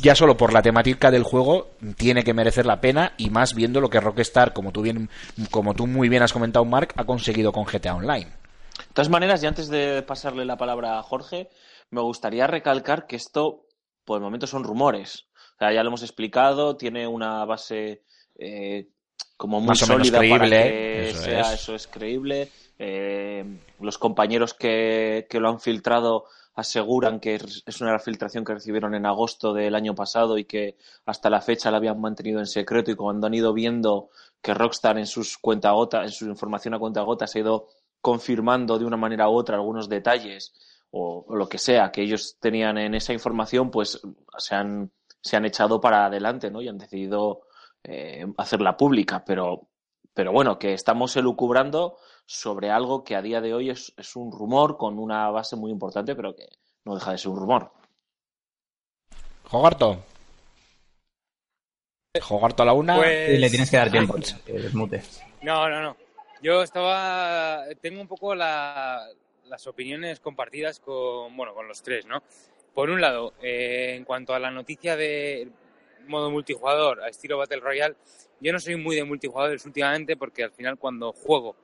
ya 0.00 0.14
solo 0.14 0.36
por 0.36 0.52
la 0.52 0.62
temática 0.62 1.10
del 1.10 1.22
juego 1.22 1.72
tiene 1.96 2.24
que 2.24 2.32
merecer 2.32 2.64
la 2.64 2.80
pena 2.80 3.12
y 3.18 3.28
más 3.30 3.54
viendo 3.54 3.80
lo 3.80 3.90
que 3.90 4.00
Rockstar, 4.00 4.52
como 4.52 4.72
tú 4.72 4.82
bien, 4.82 5.10
como 5.50 5.74
tú 5.74 5.86
muy 5.86 6.08
bien 6.08 6.22
has 6.22 6.32
comentado, 6.32 6.64
Mark, 6.64 6.94
ha 6.96 7.04
conseguido 7.04 7.52
con 7.52 7.64
GTA 7.64 7.94
Online. 7.94 8.26
De 8.26 8.94
todas 8.94 9.10
maneras, 9.10 9.42
y 9.42 9.46
antes 9.46 9.68
de 9.68 10.02
pasarle 10.02 10.44
la 10.44 10.56
palabra 10.56 10.98
a 10.98 11.02
Jorge, 11.02 11.50
me 11.90 12.00
gustaría 12.00 12.46
recalcar 12.46 13.06
que 13.06 13.16
esto, 13.16 13.66
por 14.04 14.18
el 14.18 14.22
momento, 14.22 14.46
son 14.46 14.64
rumores. 14.64 15.26
O 15.56 15.58
sea, 15.58 15.72
ya 15.72 15.82
lo 15.82 15.88
hemos 15.88 16.02
explicado, 16.02 16.76
tiene 16.76 17.06
una 17.06 17.44
base 17.44 18.02
eh, 18.38 18.88
como 19.36 19.60
muy 19.60 19.68
Más 19.68 19.82
o 19.82 19.86
menos 19.88 20.08
sólida 20.08 20.36
para 20.38 20.48
que 20.48 21.10
eso 21.10 21.22
sea, 21.22 21.40
es. 21.40 21.60
eso 21.60 21.74
es 21.74 21.86
creíble. 21.86 22.50
Eh, 22.78 23.44
los 23.80 23.98
compañeros 23.98 24.54
que, 24.54 25.26
lo 25.32 25.48
han 25.48 25.60
filtrado 25.60 26.24
aseguran 26.54 27.20
que 27.20 27.34
es 27.34 27.80
una 27.80 27.98
filtración 27.98 28.44
que 28.44 28.54
recibieron 28.54 28.94
en 28.94 29.04
agosto 29.04 29.52
del 29.52 29.74
año 29.74 29.94
pasado 29.94 30.38
y 30.38 30.44
que 30.44 30.76
hasta 31.04 31.28
la 31.28 31.42
fecha 31.42 31.70
la 31.70 31.76
habían 31.76 32.00
mantenido 32.00 32.38
en 32.38 32.46
secreto 32.46 32.90
y 32.90 32.96
cuando 32.96 33.26
han 33.26 33.34
ido 33.34 33.52
viendo 33.52 34.08
que 34.40 34.54
Rockstar 34.54 34.96
en 34.98 35.06
sus 35.06 35.36
cuentagotas, 35.36 36.04
en 36.04 36.12
su 36.12 36.26
información 36.26 36.74
a 36.74 36.78
cuentagotas 36.78 37.34
ha 37.34 37.38
ido 37.38 37.68
confirmando 38.00 38.78
de 38.78 38.86
una 38.86 38.96
manera 38.96 39.28
u 39.28 39.34
otra 39.34 39.56
algunos 39.56 39.88
detalles 39.88 40.54
o, 40.90 41.26
o 41.28 41.36
lo 41.36 41.48
que 41.48 41.58
sea 41.58 41.92
que 41.92 42.02
ellos 42.02 42.36
tenían 42.40 42.78
en 42.78 42.94
esa 42.94 43.12
información, 43.12 43.70
pues 43.70 44.00
se 44.38 44.54
han, 44.54 44.90
se 45.20 45.36
han 45.36 45.44
echado 45.44 45.80
para 45.80 46.06
adelante, 46.06 46.50
¿no? 46.50 46.62
Y 46.62 46.68
han 46.68 46.78
decidido 46.78 47.42
eh, 47.88 48.26
hacerla 48.36 48.76
pública, 48.76 49.24
pero, 49.24 49.68
pero 50.12 50.32
bueno, 50.32 50.58
que 50.58 50.72
estamos 50.72 51.16
elucubrando 51.16 51.98
sobre 52.26 52.70
algo 52.70 53.04
que 53.04 53.14
a 53.16 53.22
día 53.22 53.40
de 53.40 53.54
hoy 53.54 53.70
es, 53.70 53.92
es 53.96 54.16
un 54.16 54.32
rumor 54.32 54.76
con 54.76 54.98
una 54.98 55.30
base 55.30 55.56
muy 55.56 55.70
importante, 55.70 56.14
pero 56.16 56.34
que 56.34 56.46
no 56.84 56.94
deja 56.94 57.12
de 57.12 57.18
ser 57.18 57.30
un 57.30 57.38
rumor. 57.38 57.70
Jogarto. 59.44 60.02
Jogarto 62.20 62.62
a 62.62 62.66
la 62.66 62.72
una. 62.72 62.96
Pues- 62.96 63.30
Y 63.30 63.38
le 63.38 63.50
tienes 63.50 63.70
que 63.70 63.76
dar 63.76 63.90
tiempo 63.90 64.16
que 64.44 64.52
desmute. 64.52 65.02
No, 65.42 65.68
no, 65.68 65.80
no. 65.82 65.96
Yo 66.42 66.62
estaba. 66.62 67.62
Tengo 67.80 68.00
un 68.00 68.08
poco 68.08 68.34
la- 68.34 69.06
las 69.44 69.66
opiniones 69.66 70.18
compartidas 70.20 70.80
con, 70.80 71.36
bueno, 71.36 71.54
con 71.54 71.68
los 71.68 71.82
tres, 71.82 72.06
¿no? 72.06 72.22
Por 72.74 72.90
un 72.90 73.00
lado, 73.00 73.34
eh, 73.40 73.94
en 73.96 74.04
cuanto 74.04 74.34
a 74.34 74.38
la 74.38 74.50
noticia 74.50 74.96
de 74.96 75.48
modo 76.08 76.30
multijugador 76.30 77.02
a 77.02 77.08
estilo 77.08 77.38
Battle 77.38 77.60
Royale, 77.60 77.96
yo 78.40 78.52
no 78.52 78.58
soy 78.60 78.76
muy 78.76 78.96
de 78.96 79.04
multijugadores 79.04 79.64
últimamente 79.64 80.16
porque 80.16 80.44
al 80.44 80.50
final 80.52 80.78
cuando 80.78 81.12
juego 81.12 81.54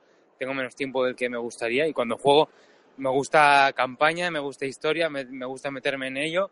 tengo 0.43 0.53
menos 0.53 0.75
tiempo 0.75 1.05
del 1.05 1.15
que 1.15 1.29
me 1.29 1.37
gustaría 1.37 1.87
y 1.87 1.93
cuando 1.93 2.17
juego 2.17 2.49
me 2.97 3.09
gusta 3.09 3.71
campaña, 3.75 4.29
me 4.29 4.39
gusta 4.39 4.65
historia, 4.65 5.09
me, 5.09 5.23
me 5.25 5.45
gusta 5.45 5.71
meterme 5.71 6.07
en 6.07 6.17
ello 6.17 6.51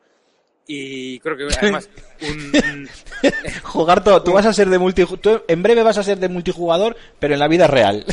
y 0.65 1.19
creo 1.19 1.35
que 1.35 1.47
además 1.59 1.89
un- 2.21 2.51
un, 2.55 2.89
Jogarto, 3.63 4.23
tú 4.23 4.31
vas 4.33 4.45
a 4.45 4.53
ser 4.53 4.69
de 4.69 4.77
multijugador. 4.79 5.43
En 5.47 5.61
breve 5.61 5.83
vas 5.83 5.97
a 5.97 6.03
ser 6.03 6.17
de 6.19 6.29
multijugador, 6.29 6.95
pero 7.19 7.33
en 7.33 7.39
la 7.39 7.47
vida 7.47 7.67
real. 7.67 8.05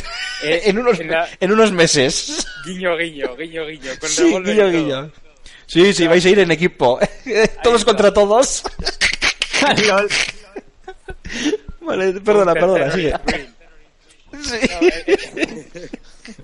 Eh, 0.43 0.61
en, 0.65 0.77
unos, 0.79 0.99
en 0.99 1.11
la- 1.11 1.29
en 1.39 1.51
unos 1.51 1.71
meses. 1.71 2.45
guiño, 2.65 2.97
guiño, 2.97 3.35
guiño, 3.37 3.65
guiño, 3.65 3.91
con 3.99 4.09
Sí, 4.09 4.23
guiño, 4.25 4.55
todo. 4.63 4.71
guiño. 4.71 5.11
Sí, 5.67 5.93
sí, 5.93 6.07
vais 6.07 6.25
a 6.25 6.29
ir 6.29 6.39
en 6.39 6.51
equipo. 6.51 6.99
todos 7.63 7.85
contra 7.85 8.11
todos. 8.13 8.63
Vale, 11.81 12.13
perdona, 12.21 12.53
perdona, 12.53 12.91
sigue. 12.91 13.13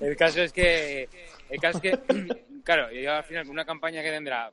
El 0.00 0.16
caso 0.16 0.42
es 0.42 0.52
que, 0.52 1.08
el 1.50 1.60
caso 1.60 1.80
es 1.82 1.82
que, 1.82 1.98
claro, 2.64 2.90
yo 2.92 3.12
al 3.12 3.24
final 3.24 3.48
una 3.48 3.64
campaña 3.64 4.02
que 4.02 4.10
tendrá 4.10 4.52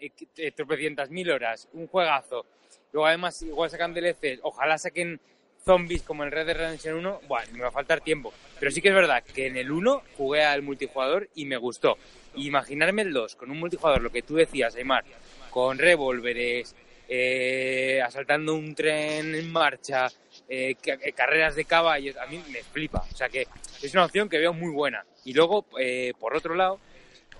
eh, 0.00 0.10
eh, 0.36 0.52
tropecientas 0.52 1.10
mil 1.10 1.30
horas, 1.30 1.68
un 1.72 1.86
juegazo, 1.86 2.46
luego 2.92 3.06
además 3.06 3.40
igual 3.42 3.70
sacan 3.70 3.94
DLCs, 3.94 4.40
ojalá 4.42 4.78
saquen 4.78 5.20
zombies 5.64 6.02
como 6.02 6.24
en 6.24 6.30
Red 6.30 6.46
Dead 6.46 6.56
Redemption 6.56 6.96
1, 6.96 7.20
bueno, 7.28 7.52
me 7.52 7.60
va 7.60 7.68
a 7.68 7.72
faltar 7.72 8.00
tiempo. 8.00 8.32
Pero 8.58 8.70
sí 8.70 8.80
que 8.80 8.88
es 8.88 8.94
verdad 8.94 9.22
que 9.22 9.46
en 9.46 9.56
el 9.56 9.70
1 9.70 10.02
jugué 10.16 10.42
al 10.42 10.62
multijugador 10.62 11.28
y 11.34 11.44
me 11.44 11.56
gustó. 11.56 11.96
Imaginarme 12.34 13.02
el 13.02 13.12
2 13.12 13.36
con 13.36 13.50
un 13.50 13.60
multijugador, 13.60 14.02
lo 14.02 14.10
que 14.10 14.22
tú 14.22 14.34
decías, 14.34 14.74
Aymar, 14.74 15.04
con 15.50 15.78
revólveres, 15.78 16.74
eh, 17.08 18.00
asaltando 18.04 18.54
un 18.54 18.74
tren 18.74 19.34
en 19.34 19.52
marcha, 19.52 20.08
eh, 20.54 20.76
eh, 20.84 21.12
carreras 21.14 21.56
de 21.56 21.64
caballos, 21.64 22.14
a 22.18 22.26
mí 22.26 22.44
me 22.50 22.62
flipa. 22.62 23.02
O 23.10 23.16
sea 23.16 23.30
que 23.30 23.48
es 23.80 23.94
una 23.94 24.04
opción 24.04 24.28
que 24.28 24.36
veo 24.36 24.52
muy 24.52 24.70
buena. 24.70 25.02
Y 25.24 25.32
luego, 25.32 25.64
eh, 25.78 26.12
por 26.20 26.36
otro 26.36 26.54
lado, 26.54 26.78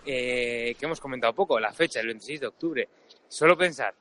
que 0.03 0.75
hemos 0.81 0.99
comentado 0.99 1.35
poco, 1.35 1.61
la 1.61 1.75
fecha, 1.75 2.01
el 2.01 2.07
26 2.07 2.41
de 2.41 2.47
octubre. 2.47 2.89
Solo 3.29 3.55
pensar, 3.55 3.95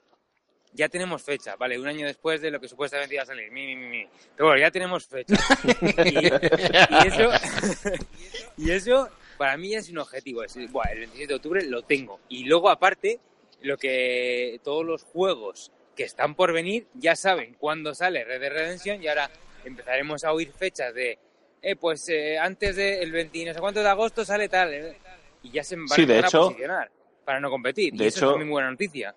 ya 0.72 0.88
tenemos 0.88 1.22
fecha, 1.22 1.58
vale, 1.58 1.78
un 1.78 1.88
año 1.88 2.08
después 2.08 2.40
de 2.40 2.52
lo 2.52 2.62
que 2.62 2.70
supuestamente 2.70 3.16
iba 3.16 3.24
a 3.24 3.26
salir. 3.26 3.52
Pero 3.52 4.48
bueno, 4.48 4.62
ya 4.62 4.72
tenemos 4.72 5.06
fecha. 5.06 5.36
y, 8.58 8.72
eso, 8.72 9.10
para 9.38 9.58
mí 9.58 9.76
es 9.76 9.90
un 9.90 9.98
objetivo. 9.98 10.42
El 10.42 10.54
26 10.54 11.28
de 11.28 11.36
octubre 11.36 11.66
lo 11.66 11.82
tengo. 11.82 12.22
Y 12.30 12.46
luego, 12.46 12.70
aparte, 12.70 13.20
lo 13.62 13.78
que 13.78 14.62
todos 14.64 14.86
los 14.86 15.04
juegos 15.04 15.70
que 15.96 16.04
están 16.04 16.36
por 16.36 16.54
venir 16.54 16.88
ya 16.94 17.16
saben 17.16 17.56
cuándo 17.56 17.94
sale 17.94 18.24
Red 18.24 18.40
Dead 18.42 18.52
Redemption 18.52 19.04
y 19.04 19.08
ahora 19.08 19.30
empezaremos 19.66 20.24
a 20.24 20.32
oír 20.34 20.52
fechas 20.52 20.94
de, 20.94 21.18
eh, 21.62 21.76
pues 21.76 22.08
eh, 22.10 22.38
antes 22.40 22.76
del 22.76 23.12
20 23.12 23.46
no 23.46 23.54
sé 23.54 23.60
cuánto 23.60 23.82
de 23.82 23.90
agosto 23.90 24.24
sale 24.26 24.50
tal. 24.50 24.74
eh, 24.74 24.98
y 25.44 25.52
ya 25.52 25.64
se 25.64 25.76
van, 25.76 25.88
Sí, 25.90 26.06
de 26.06 26.16
van 26.16 26.26
hecho- 26.26 26.38
a 26.44 26.46
posicionar 26.48 26.92
para 27.26 27.40
no 27.40 27.50
competir. 27.50 27.94
de 27.94 28.04
y 28.04 28.08
eso 28.08 28.20
hecho- 28.20 28.32
es 28.32 28.38
muy 28.38 28.50
buena 28.50 28.70
noticia. 28.72 29.16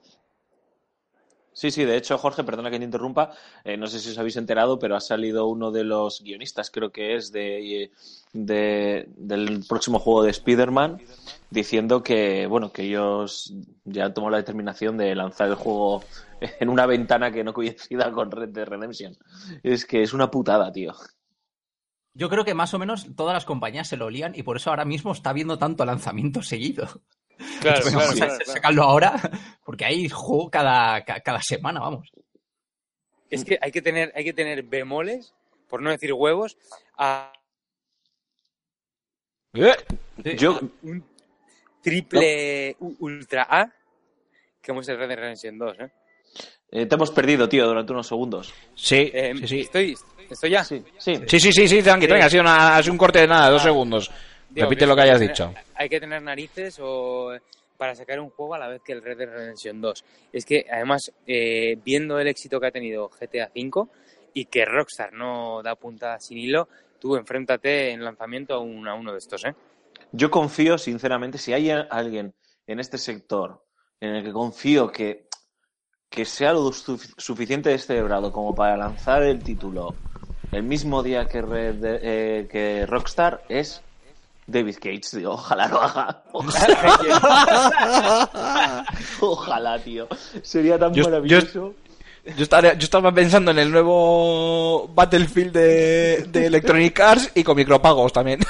Sí, 1.57 1.71
sí, 1.71 1.85
de 1.85 1.97
hecho, 1.97 2.19
Jorge, 2.19 2.43
perdona 2.43 2.69
que 2.71 2.79
te 2.79 2.85
interrumpa, 2.85 3.31
eh, 3.63 3.77
no 3.77 3.87
sé 3.87 4.01
si 4.01 4.11
os 4.11 4.19
habéis 4.19 4.37
enterado, 4.37 4.79
pero 4.81 4.97
ha 4.97 5.01
salido 5.01 5.47
uno 5.47 5.71
de 5.71 5.85
los 5.85 6.21
guionistas, 6.21 6.69
creo 6.71 6.91
que 6.91 7.15
es, 7.15 7.31
de, 7.31 7.93
de- 8.33 9.07
del 9.17 9.65
próximo 9.69 10.01
juego 10.01 10.25
de 10.25 10.31
Spider-Man, 10.33 11.01
diciendo 11.51 12.03
que, 12.03 12.47
bueno, 12.49 12.73
que 12.73 12.83
ellos 12.83 13.55
ya 13.85 14.07
han 14.07 14.15
tomado 14.15 14.33
la 14.33 14.39
determinación 14.39 14.97
de 14.97 15.15
lanzar 15.15 15.49
el 15.49 15.55
juego 15.55 16.03
en 16.41 16.69
una 16.69 16.87
ventana 16.87 17.31
que 17.31 17.45
no 17.45 17.53
coincida 17.55 18.11
con 18.11 18.33
Red 18.33 18.49
Dead 18.49 18.67
Redemption. 18.67 19.17
Es 19.63 19.87
que 19.87 20.03
es 20.03 20.13
una 20.13 20.31
putada, 20.33 20.73
tío. 20.73 20.93
Yo 22.15 22.29
creo 22.29 22.45
que 22.45 22.55
más 22.55 22.75
o 22.75 22.79
menos 22.79 23.07
todas 23.17 23.35
las 23.35 23.45
compañías 23.45 23.89
se 23.89 23.97
lo 23.97 24.11
lían 24.11 24.35
y 24.35 24.43
por 24.43 24.57
eso 24.57 24.71
ahora 24.71 24.85
mismo 24.85 25.13
está 25.13 25.31
habiendo 25.31 25.59
tanto 25.59 25.85
lanzamiento 25.85 26.43
seguido. 26.43 26.89
Claro, 27.61 27.85
Venga, 27.85 27.91
claro, 27.91 28.07
vamos 28.07 28.13
a 28.15 28.17
claro, 28.17 28.39
claro. 28.39 28.53
sacarlo 28.53 28.83
ahora 28.83 29.31
porque 29.65 29.85
hay 29.85 30.09
juego 30.09 30.51
cada, 30.51 31.05
ca- 31.05 31.21
cada 31.21 31.41
semana, 31.43 31.81
vamos. 31.81 32.09
Es 33.31 33.45
que 33.45 33.59
hay 33.61 33.73
que 33.73 33.83
tener, 33.83 34.13
hay 34.15 34.25
que 34.25 34.33
tener 34.33 34.63
bemoles, 34.63 35.35
por 35.69 35.83
no 35.83 35.91
decir 35.91 36.13
huevos, 36.13 36.57
a 36.97 37.33
Eh, 39.55 40.37
Yo, 40.37 40.59
un 40.83 41.05
triple 41.83 42.77
ultra 42.81 43.47
A, 43.49 43.73
que 44.61 44.73
hemos 44.73 44.89
el 44.89 44.99
Red 44.99 45.09
Dead 45.09 45.19
Redemption 45.19 45.59
2, 45.59 45.77
¿eh? 45.81 45.91
eh, 46.71 46.87
te 46.87 46.95
hemos 46.95 47.11
perdido, 47.11 47.49
tío, 47.49 47.67
durante 47.67 47.93
unos 47.93 48.07
segundos. 48.07 48.53
Sí, 48.75 49.11
Eh, 49.15 49.33
sí, 49.39 49.47
sí. 49.49 49.61
Estoy, 49.61 49.95
estoy 50.31 50.51
ya. 50.51 50.65
Sí, 50.65 50.83
sí. 50.99 51.15
Sí, 51.29 51.41
sí, 51.41 51.53
sí, 51.53 51.69
sí, 51.69 51.83
tranqui, 51.83 52.03
Sí. 52.07 52.09
tranqui, 52.09 52.25
ha 52.27 52.31
sido, 52.31 52.43
una- 52.43 52.77
ha 52.77 52.83
sido 52.83 52.93
un 52.93 52.99
corte 52.99 53.21
de 53.21 53.29
nada, 53.29 53.51
dos 53.51 53.63
segundos. 53.63 54.11
Digo, 54.55 54.69
Repite 54.69 54.87
lo 54.87 54.95
que 54.95 55.03
hayas 55.03 55.21
hay 55.21 55.29
dicho. 55.29 55.47
tener- 55.49 55.65
Hay 55.75 55.89
que 55.89 56.01
tener 56.01 56.23
narices 56.23 56.79
o 56.81 57.33
para 57.77 57.95
sacar 57.97 58.21
un 58.21 58.31
juego 58.31 58.55
a 58.55 58.59
la 58.59 58.69
vez 58.69 58.81
que 58.83 58.93
el 58.93 59.03
Red 59.03 59.19
Dead 59.19 59.29
Redemption 59.29 59.81
2. 59.81 60.05
Es 60.33 60.45
que, 60.47 60.65
además, 60.71 61.13
eh, 61.27 61.77
viendo 61.85 62.19
el 62.21 62.29
éxito 62.29 62.61
que 62.61 62.67
ha 62.69 62.71
tenido 62.71 63.09
GTA 63.11 63.51
V 63.55 63.89
y 64.33 64.45
que 64.45 64.65
Rockstar 64.65 65.13
no 65.13 65.61
da 65.63 65.75
puntada 65.75 66.21
sin 66.21 66.39
hilo, 66.39 66.69
tú 67.01 67.17
enfréntate 67.17 67.91
en 67.91 68.05
lanzamiento 68.05 68.55
a, 68.55 68.61
un- 68.61 68.87
a 68.87 68.95
uno 68.95 69.11
de 69.13 69.19
estos, 69.19 69.45
¿eh? 69.45 69.55
Yo 70.13 70.31
confío, 70.31 70.79
sinceramente, 70.79 71.39
si 71.39 71.53
hay 71.53 71.71
alguien 71.71 72.33
en 72.69 72.79
este 72.79 72.99
sector 72.99 73.65
en 74.01 74.11
el 74.15 74.25
que 74.25 74.33
confío 74.33 74.93
que, 74.93 75.27
que 76.09 76.25
sea 76.25 76.53
lo 76.53 76.61
sufi- 76.71 77.13
suficiente 77.19 77.71
descerebrado 77.71 78.31
como 78.33 78.55
para 78.55 78.77
lanzar 78.77 79.25
el 79.25 79.43
título 79.43 79.97
el 80.53 80.63
mismo 80.63 81.03
día 81.03 81.27
que, 81.27 81.43
Red 81.43 81.77
eh, 81.83 82.49
que 82.49 82.87
Rockstar, 82.87 83.43
es 83.49 83.83
David 84.47 84.77
Cage, 84.77 85.01
tío. 85.19 85.33
Ojalá 85.33 85.69
lo 85.69 85.81
haga. 85.81 86.23
Ojalá, 86.33 88.29
Ojalá, 89.21 89.79
tío. 89.85 90.09
Sería 90.43 90.79
tan 90.79 90.93
Yo- 90.95 91.05
maravilloso. 91.05 91.75
Yo, 92.37 92.43
estaría- 92.43 92.73
yo 92.73 92.85
estaba 92.85 93.13
pensando 93.13 93.51
en 93.51 93.59
el 93.59 93.71
nuevo 93.71 94.89
Battlefield 94.95 95.53
de, 95.53 96.23
de 96.31 96.47
Electronic 96.47 96.99
Arts 96.99 97.31
y 97.35 97.45
con 97.45 97.55
micropagos 97.55 98.15
también. 98.15 98.41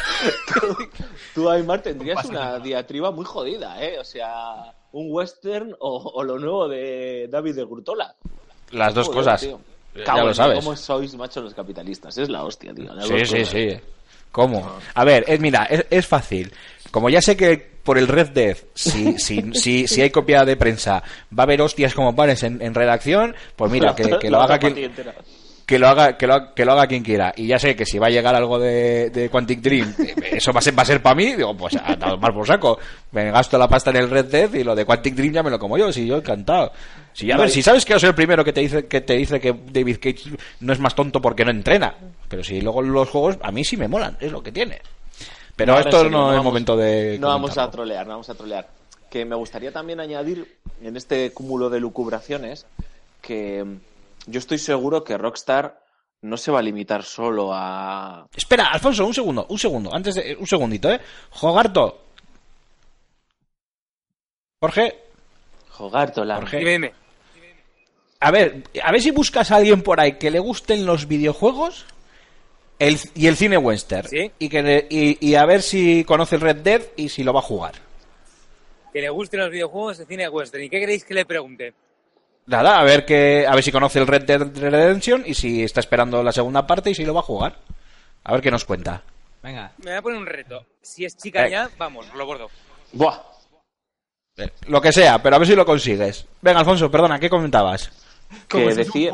Tú, 1.34 1.50
Aymar, 1.50 1.82
tendrías 1.82 2.24
una 2.26 2.60
diatriba 2.60 3.10
muy 3.10 3.24
jodida, 3.24 3.82
¿eh? 3.82 3.98
O 3.98 4.04
sea, 4.04 4.72
un 4.92 5.08
western 5.10 5.74
o, 5.80 5.96
o 6.14 6.22
lo 6.22 6.38
nuevo 6.38 6.68
de 6.68 7.26
David 7.28 7.56
de 7.56 7.64
Gurtola. 7.64 8.14
Las 8.70 8.94
dos 8.94 9.08
Joder, 9.08 9.18
cosas. 9.24 9.40
tío. 9.40 9.60
Ya 10.06 10.22
lo 10.22 10.32
sabes. 10.32 10.58
¿Cómo 10.64 10.76
sois, 10.76 11.12
macho, 11.16 11.40
los 11.40 11.54
capitalistas? 11.54 12.16
Es 12.18 12.28
la 12.28 12.44
hostia, 12.44 12.72
tío. 12.72 12.92
Sí, 13.02 13.26
sí, 13.26 13.44
sí. 13.44 13.76
¿Cómo? 14.34 14.68
A 14.94 15.04
ver, 15.04 15.24
es, 15.28 15.38
mira, 15.38 15.62
es, 15.70 15.86
es 15.88 16.04
fácil. 16.08 16.52
Como 16.90 17.08
ya 17.08 17.22
sé 17.22 17.36
que 17.36 17.56
por 17.84 17.98
el 17.98 18.08
Red 18.08 18.30
Dead, 18.30 18.56
si, 18.74 19.16
si, 19.18 19.52
si, 19.52 19.86
si 19.86 20.02
hay 20.02 20.10
copia 20.10 20.44
de 20.44 20.56
prensa, 20.56 21.04
va 21.30 21.42
a 21.42 21.46
haber 21.46 21.62
hostias 21.62 21.94
como 21.94 22.16
panes 22.16 22.42
en, 22.42 22.60
en 22.60 22.74
redacción, 22.74 23.36
pues 23.54 23.70
mira, 23.70 23.94
que, 23.94 24.18
que 24.18 24.30
lo 24.30 24.40
haga 24.40 24.58
quien, 24.58 24.92
que 25.64 25.78
lo 25.78 25.86
haga 25.86 26.16
que 26.16 26.26
lo, 26.26 26.52
que 26.52 26.64
lo 26.64 26.72
haga 26.72 26.88
quien 26.88 27.04
quiera. 27.04 27.32
Y 27.36 27.46
ya 27.46 27.60
sé 27.60 27.76
que 27.76 27.86
si 27.86 28.00
va 28.00 28.08
a 28.08 28.10
llegar 28.10 28.34
algo 28.34 28.58
de, 28.58 29.10
de 29.10 29.30
Quantic 29.30 29.60
Dream 29.60 29.94
eh, 30.00 30.14
eso 30.32 30.52
va 30.52 30.58
a 30.58 30.62
ser 30.62 30.76
va 30.76 30.82
a 30.82 30.86
ser 30.86 31.00
para 31.00 31.14
mí 31.14 31.36
digo 31.36 31.56
pues 31.56 31.76
a 31.76 31.96
tomar 31.96 32.34
por 32.34 32.44
saco. 32.44 32.76
Me 33.12 33.30
gasto 33.30 33.56
la 33.56 33.68
pasta 33.68 33.90
en 33.90 33.96
el 33.98 34.10
Red 34.10 34.26
Dead 34.26 34.52
y 34.52 34.64
lo 34.64 34.74
de 34.74 34.84
Quantic 34.84 35.14
Dream 35.14 35.32
ya 35.32 35.42
me 35.44 35.50
lo 35.50 35.60
como 35.60 35.78
yo 35.78 35.92
si 35.92 36.08
yo 36.08 36.16
encantado 36.16 36.72
si 37.14 37.30
a 37.32 37.36
ver 37.38 37.48
si 37.48 37.62
sabes 37.62 37.84
que 37.86 37.94
yo 37.94 37.98
soy 37.98 38.10
el 38.10 38.14
primero 38.14 38.44
que 38.44 38.52
te 38.52 38.60
dice 38.60 38.86
que 38.86 39.00
te 39.00 39.14
dice 39.14 39.40
que 39.40 39.52
David 39.52 39.96
Cage 40.02 40.36
no 40.60 40.72
es 40.72 40.78
más 40.80 40.94
tonto 40.94 41.22
porque 41.22 41.44
no 41.46 41.50
entrena 41.52 41.94
pero 42.28 42.44
si 42.44 42.60
luego 42.60 42.82
los 42.82 43.08
juegos 43.08 43.38
a 43.42 43.50
mí 43.50 43.64
sí 43.64 43.76
me 43.78 43.88
molan 43.88 44.16
es 44.20 44.30
lo 44.32 44.42
que 44.42 44.52
tiene 44.52 44.82
pero 45.56 45.72
No, 45.74 45.78
esto 45.78 45.98
serio, 46.02 46.10
no, 46.10 46.24
es 46.26 46.30
vamos- 46.32 46.44
momento 46.44 46.76
de 46.76 47.16
No 47.20 47.28
vamos 47.28 47.56
a 47.56 47.70
trolear, 47.70 48.04
no 48.06 48.14
vamos 48.14 48.28
a 48.28 48.34
trolear. 48.34 48.68
Que 49.08 49.24
me 49.24 49.36
gustaría 49.36 49.70
también 49.70 50.00
añadir 50.00 50.58
en 50.82 50.96
este 50.96 51.32
cúmulo 51.32 51.70
de 51.70 51.78
lucubraciones 51.78 52.66
que 53.22 53.64
yo 54.26 54.38
estoy 54.40 54.58
seguro 54.58 55.04
que 55.04 55.16
Rockstar 55.16 55.78
no 56.22 56.36
se 56.36 56.50
va 56.50 56.58
a 56.58 56.62
limitar 56.62 57.04
solo 57.04 57.50
a. 57.52 58.26
espera 58.34 58.66
Alfonso 58.66 59.06
un 59.06 59.14
segundo 59.14 59.46
un 59.48 59.58
segundo 59.60 59.94
antes 59.94 60.16
de 60.16 60.34
un 60.40 60.46
segundito 60.48 60.90
eh 60.90 61.00
Jogarto 61.30 62.00
Jorge 64.60 64.98
Jogartola. 65.70 66.36
Jorge. 66.36 66.58
Dime, 66.58 66.70
dime. 66.72 66.92
A 68.26 68.30
ver, 68.30 68.62
a 68.82 68.90
ver 68.90 69.02
si 69.02 69.10
buscas 69.10 69.50
a 69.50 69.56
alguien 69.56 69.82
por 69.82 70.00
ahí 70.00 70.12
que 70.12 70.30
le 70.30 70.38
gusten 70.38 70.86
los 70.86 71.06
videojuegos 71.08 71.84
el, 72.78 72.98
y 73.14 73.26
el 73.26 73.36
cine 73.36 73.58
western. 73.58 74.08
¿Sí? 74.08 74.30
Y, 74.38 74.48
que 74.48 74.62
le- 74.62 74.86
y, 74.88 75.18
y 75.26 75.34
a 75.34 75.44
ver 75.44 75.60
si 75.62 76.04
conoce 76.04 76.36
el 76.36 76.40
Red 76.40 76.56
Dead 76.56 76.82
y 76.96 77.10
si 77.10 77.22
lo 77.22 77.32
va 77.34 77.40
a 77.40 77.42
jugar. 77.42 77.74
Que 78.92 79.00
le 79.02 79.10
gusten 79.10 79.40
los 79.40 79.50
videojuegos 79.50 79.98
de 79.98 80.06
cine 80.06 80.28
western. 80.28 80.64
¿Y 80.64 80.70
qué 80.70 80.80
queréis 80.80 81.04
que 81.04 81.12
le 81.14 81.26
pregunte? 81.26 81.74
Nada, 82.46 82.78
a 82.80 82.84
ver 82.84 83.04
que, 83.04 83.46
a 83.46 83.54
ver 83.54 83.62
si 83.62 83.70
conoce 83.72 83.98
el 83.98 84.06
Red 84.06 84.22
Dead 84.24 84.40
Redemption 84.56 85.22
y 85.26 85.34
si 85.34 85.62
está 85.62 85.80
esperando 85.80 86.22
la 86.22 86.32
segunda 86.32 86.66
parte 86.66 86.90
y 86.90 86.94
si 86.94 87.04
lo 87.04 87.12
va 87.12 87.20
a 87.20 87.24
jugar. 87.24 87.58
A 88.24 88.32
ver 88.32 88.40
qué 88.40 88.50
nos 88.50 88.64
cuenta. 88.64 89.02
Venga. 89.42 89.72
Me 89.78 89.90
voy 89.90 89.98
a 89.98 90.02
poner 90.02 90.18
un 90.18 90.26
reto. 90.26 90.64
Si 90.80 91.04
es 91.04 91.14
chica 91.16 91.46
Eh. 91.46 91.50
ya, 91.50 91.68
vamos, 91.76 92.06
lo 92.14 92.24
bordo. 92.24 92.48
Buah. 92.92 93.18
Eh, 94.38 94.48
Lo 94.68 94.80
que 94.80 94.92
sea, 94.92 95.22
pero 95.22 95.36
a 95.36 95.38
ver 95.38 95.46
si 95.48 95.54
lo 95.54 95.66
consigues. 95.66 96.26
Venga, 96.40 96.60
Alfonso, 96.60 96.90
perdona, 96.90 97.18
¿qué 97.20 97.28
comentabas? 97.28 97.90
Que 98.48 98.74
decía, 98.74 99.12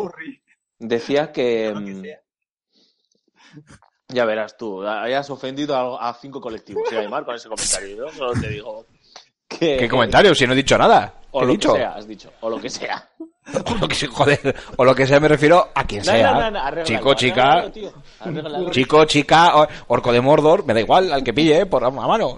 decía 0.79 1.33
que. 1.33 1.73
mm, 1.75 2.03
Ya 4.09 4.25
verás 4.25 4.57
tú, 4.57 4.83
hayas 4.87 5.29
ofendido 5.31 5.75
a, 5.77 6.09
a 6.11 6.15
cinco 6.15 6.41
colectivos, 6.41 6.83
¿sí, 6.89 6.97
Aymar, 6.97 7.25
con 7.25 7.35
ese 7.37 7.49
comentario. 7.49 7.97
Yo 7.97 8.09
solo 8.13 8.33
te 8.41 8.49
digo. 8.49 8.87
Que, 9.49 9.77
¿Qué 9.79 9.89
comentario? 9.89 10.35
Si 10.35 10.47
no 10.47 10.53
he 10.53 10.57
dicho 10.57 10.79
nada. 10.79 11.13
O 11.33 11.41
¿Qué 11.41 11.45
he 11.45 11.47
lo 11.49 11.53
dicho? 11.55 11.73
que 11.73 11.79
sea, 11.79 11.95
has 11.95 12.07
dicho. 12.07 12.33
O 12.41 12.51
lo 12.51 12.61
que 12.61 12.71
sea. 12.71 13.09
O 13.53 13.75
lo 13.81 13.89
que 13.89 13.95
sea, 13.97 14.09
joder, 14.11 14.55
o 14.77 14.85
lo 14.85 14.95
que 14.95 15.07
sea 15.09 15.19
me 15.19 15.27
refiero 15.27 15.71
a 15.75 15.85
quien 15.85 16.01
No, 16.05 16.13
sea. 16.13 16.33
no, 16.35 16.41
no, 16.43 16.51
no, 16.53 16.59
arréglalo, 16.61 16.87
Chico, 16.87 17.15
chica, 17.15 17.73
chico, 18.71 19.05
chica, 19.07 19.69
orco 19.89 20.13
de 20.13 20.21
Mordor, 20.21 20.65
me 20.65 20.73
da 20.75 20.79
igual, 20.81 21.13
al 21.13 21.25
que 21.25 21.33
pille, 21.33 21.61
eh, 21.61 21.67
por 21.67 21.83
a 21.83 21.91
mano. 21.91 22.37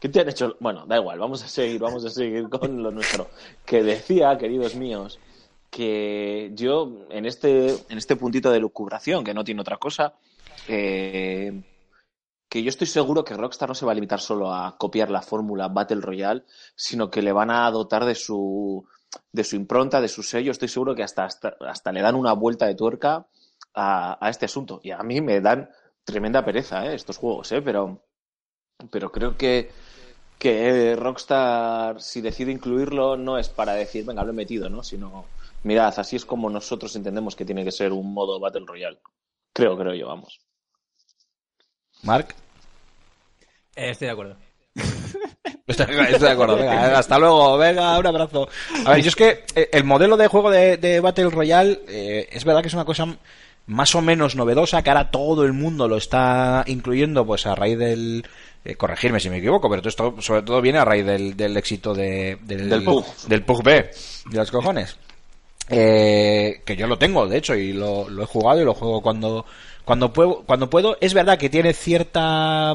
¿Qué 0.00 0.08
te 0.08 0.20
han 0.22 0.28
hecho? 0.28 0.56
Bueno, 0.58 0.86
da 0.86 0.96
igual, 0.96 1.20
vamos 1.20 1.44
a 1.44 1.46
seguir, 1.48 1.78
vamos 1.80 2.04
a 2.04 2.10
seguir 2.10 2.48
con 2.48 2.82
lo 2.82 2.90
nuestro. 2.90 3.28
Que 3.64 3.84
decía, 3.84 4.36
queridos 4.36 4.74
míos, 4.74 5.20
que 5.74 6.52
yo 6.54 7.08
en 7.10 7.26
este, 7.26 7.66
en 7.88 7.98
este 7.98 8.14
puntito 8.14 8.52
de 8.52 8.60
lucubración, 8.60 9.24
que 9.24 9.34
no 9.34 9.42
tiene 9.42 9.60
otra 9.60 9.76
cosa, 9.76 10.14
eh, 10.68 11.64
que 12.48 12.62
yo 12.62 12.68
estoy 12.68 12.86
seguro 12.86 13.24
que 13.24 13.34
Rockstar 13.34 13.68
no 13.68 13.74
se 13.74 13.84
va 13.84 13.90
a 13.90 13.96
limitar 13.96 14.20
solo 14.20 14.54
a 14.54 14.78
copiar 14.78 15.10
la 15.10 15.20
fórmula 15.20 15.66
Battle 15.66 16.00
Royale, 16.00 16.44
sino 16.76 17.10
que 17.10 17.22
le 17.22 17.32
van 17.32 17.50
a 17.50 17.68
dotar 17.72 18.04
de 18.04 18.14
su, 18.14 18.86
de 19.32 19.42
su 19.42 19.56
impronta, 19.56 20.00
de 20.00 20.06
su 20.06 20.22
sello. 20.22 20.52
Estoy 20.52 20.68
seguro 20.68 20.94
que 20.94 21.02
hasta, 21.02 21.24
hasta, 21.24 21.92
le 21.92 22.02
dan 22.02 22.14
una 22.14 22.34
vuelta 22.34 22.66
de 22.66 22.76
tuerca 22.76 23.26
a, 23.74 24.24
a 24.24 24.30
este 24.30 24.44
asunto. 24.44 24.78
Y 24.84 24.92
a 24.92 25.02
mí 25.02 25.20
me 25.20 25.40
dan 25.40 25.70
tremenda 26.04 26.44
pereza 26.44 26.86
¿eh? 26.86 26.94
estos 26.94 27.16
juegos, 27.16 27.50
¿eh? 27.50 27.62
pero, 27.62 28.00
pero 28.92 29.10
creo 29.10 29.36
que, 29.36 29.72
que 30.38 30.94
Rockstar, 30.94 32.00
si 32.00 32.20
decide 32.20 32.52
incluirlo, 32.52 33.16
no 33.16 33.38
es 33.38 33.48
para 33.48 33.72
decir, 33.72 34.04
venga, 34.04 34.22
lo 34.22 34.30
he 34.30 34.34
metido, 34.34 34.68
¿no? 34.68 34.84
sino 34.84 35.24
Mirad, 35.64 35.94
así 35.98 36.16
es 36.16 36.24
como 36.24 36.48
nosotros 36.50 36.94
entendemos 36.96 37.34
que 37.36 37.44
tiene 37.44 37.64
que 37.64 37.72
ser 37.72 37.92
un 37.92 38.12
modo 38.14 38.38
Battle 38.38 38.64
Royale. 38.66 38.98
Creo, 39.52 39.76
creo 39.76 39.94
yo, 39.94 40.06
vamos. 40.08 40.40
Mark. 42.02 42.34
Eh, 43.76 43.90
estoy 43.90 44.06
de 44.06 44.12
acuerdo. 44.12 44.36
Estoy, 45.66 45.86
estoy 46.08 46.18
de 46.20 46.30
acuerdo, 46.30 46.56
venga, 46.56 46.98
hasta 46.98 47.18
luego, 47.18 47.56
venga, 47.56 47.98
un 47.98 48.06
abrazo. 48.06 48.48
A 48.84 48.90
ver, 48.92 49.02
yo 49.02 49.08
es 49.08 49.16
que 49.16 49.44
eh, 49.54 49.70
el 49.72 49.84
modelo 49.84 50.16
de 50.16 50.28
juego 50.28 50.50
de, 50.50 50.76
de 50.76 51.00
Battle 51.00 51.30
Royale 51.30 51.80
eh, 51.88 52.28
es 52.30 52.44
verdad 52.44 52.60
que 52.60 52.68
es 52.68 52.74
una 52.74 52.84
cosa 52.84 53.06
más 53.66 53.94
o 53.94 54.02
menos 54.02 54.36
novedosa, 54.36 54.82
que 54.82 54.90
ahora 54.90 55.10
todo 55.10 55.44
el 55.44 55.54
mundo 55.54 55.88
lo 55.88 55.96
está 55.96 56.64
incluyendo, 56.66 57.24
pues 57.24 57.46
a 57.46 57.54
raíz 57.54 57.78
del... 57.78 58.26
eh, 58.64 58.74
corregirme 58.74 59.20
si 59.20 59.30
me 59.30 59.38
equivoco, 59.38 59.70
pero 59.70 59.80
todo 59.80 59.88
esto 59.88 60.14
sobre 60.20 60.42
todo 60.42 60.60
viene 60.60 60.78
a 60.80 60.84
raíz 60.84 61.06
del, 61.06 61.34
del 61.34 61.56
éxito 61.56 61.94
de, 61.94 62.36
del, 62.42 62.68
Del 62.68 62.84
PUG. 62.84 63.06
del 63.28 63.42
PUG 63.42 63.62
B, 63.62 63.90
de 64.30 64.36
los 64.36 64.50
cojones. 64.50 64.98
Eh, 65.68 66.60
que 66.64 66.76
yo 66.76 66.86
lo 66.86 66.98
tengo, 66.98 67.26
de 67.26 67.38
hecho, 67.38 67.54
y 67.54 67.72
lo, 67.72 68.08
lo 68.08 68.22
he 68.22 68.26
jugado 68.26 68.60
y 68.60 68.64
lo 68.64 68.74
juego 68.74 69.00
cuando, 69.00 69.46
cuando 69.84 70.12
puedo, 70.12 70.42
cuando 70.42 70.68
puedo. 70.68 70.96
Es 71.00 71.14
verdad 71.14 71.38
que 71.38 71.50
tiene 71.50 71.72
cierta, 71.72 72.74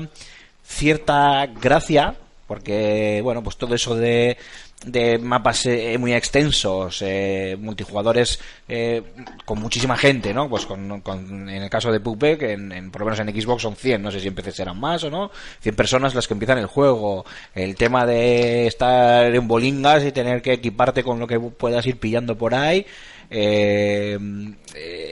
cierta 0.63 1.45
gracia, 1.47 2.15
porque, 2.47 3.21
bueno, 3.23 3.43
pues 3.43 3.57
todo 3.57 3.75
eso 3.75 3.95
de, 3.95 4.37
de 4.85 5.17
mapas 5.17 5.65
eh, 5.65 5.97
muy 5.97 6.13
extensos, 6.13 7.01
eh, 7.01 7.57
multijugadores 7.59 8.39
eh, 8.67 9.03
con 9.43 9.59
muchísima 9.59 9.97
gente, 9.97 10.33
¿no? 10.33 10.47
Pues 10.49 10.65
con, 10.65 11.01
con- 11.01 11.49
en 11.49 11.63
el 11.63 11.69
caso 11.69 11.91
de 11.91 11.99
PUBG, 11.99 12.43
en, 12.43 12.71
en- 12.71 12.89
por 12.91 13.01
lo 13.01 13.05
menos 13.07 13.19
en 13.19 13.41
Xbox 13.41 13.61
son 13.63 13.75
100, 13.75 14.01
no 14.01 14.09
sé 14.09 14.21
si 14.21 14.29
en 14.29 14.35
PC 14.35 14.51
serán 14.53 14.79
más 14.79 15.03
o 15.03 15.09
no, 15.09 15.31
100 15.59 15.75
personas 15.75 16.15
las 16.15 16.27
que 16.27 16.33
empiezan 16.33 16.59
el 16.59 16.67
juego, 16.67 17.25
el 17.55 17.75
tema 17.75 18.05
de 18.05 18.67
estar 18.67 19.35
en 19.35 19.47
bolingas 19.49 20.05
y 20.05 20.13
tener 20.13 20.41
que 20.41 20.53
equiparte 20.53 21.03
con 21.03 21.19
lo 21.19 21.27
que 21.27 21.39
puedas 21.39 21.85
ir 21.85 21.97
pillando 21.99 22.37
por 22.37 22.55
ahí, 22.55 22.85
eh, 23.29 24.17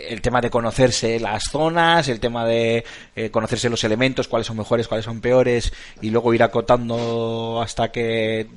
el 0.09 0.21
tema 0.21 0.41
de 0.41 0.49
conocerse 0.49 1.19
las 1.19 1.43
zonas, 1.51 2.07
el 2.07 2.19
tema 2.19 2.45
de 2.45 2.83
eh, 3.15 3.29
conocerse 3.29 3.69
los 3.69 3.83
elementos, 3.83 4.27
cuáles 4.27 4.47
son 4.47 4.57
mejores, 4.57 4.87
cuáles 4.87 5.05
son 5.05 5.21
peores, 5.21 5.73
y 6.01 6.09
luego 6.09 6.33
ir 6.33 6.43
acotando 6.43 7.59
hasta 7.61 7.91
que, 7.91 8.47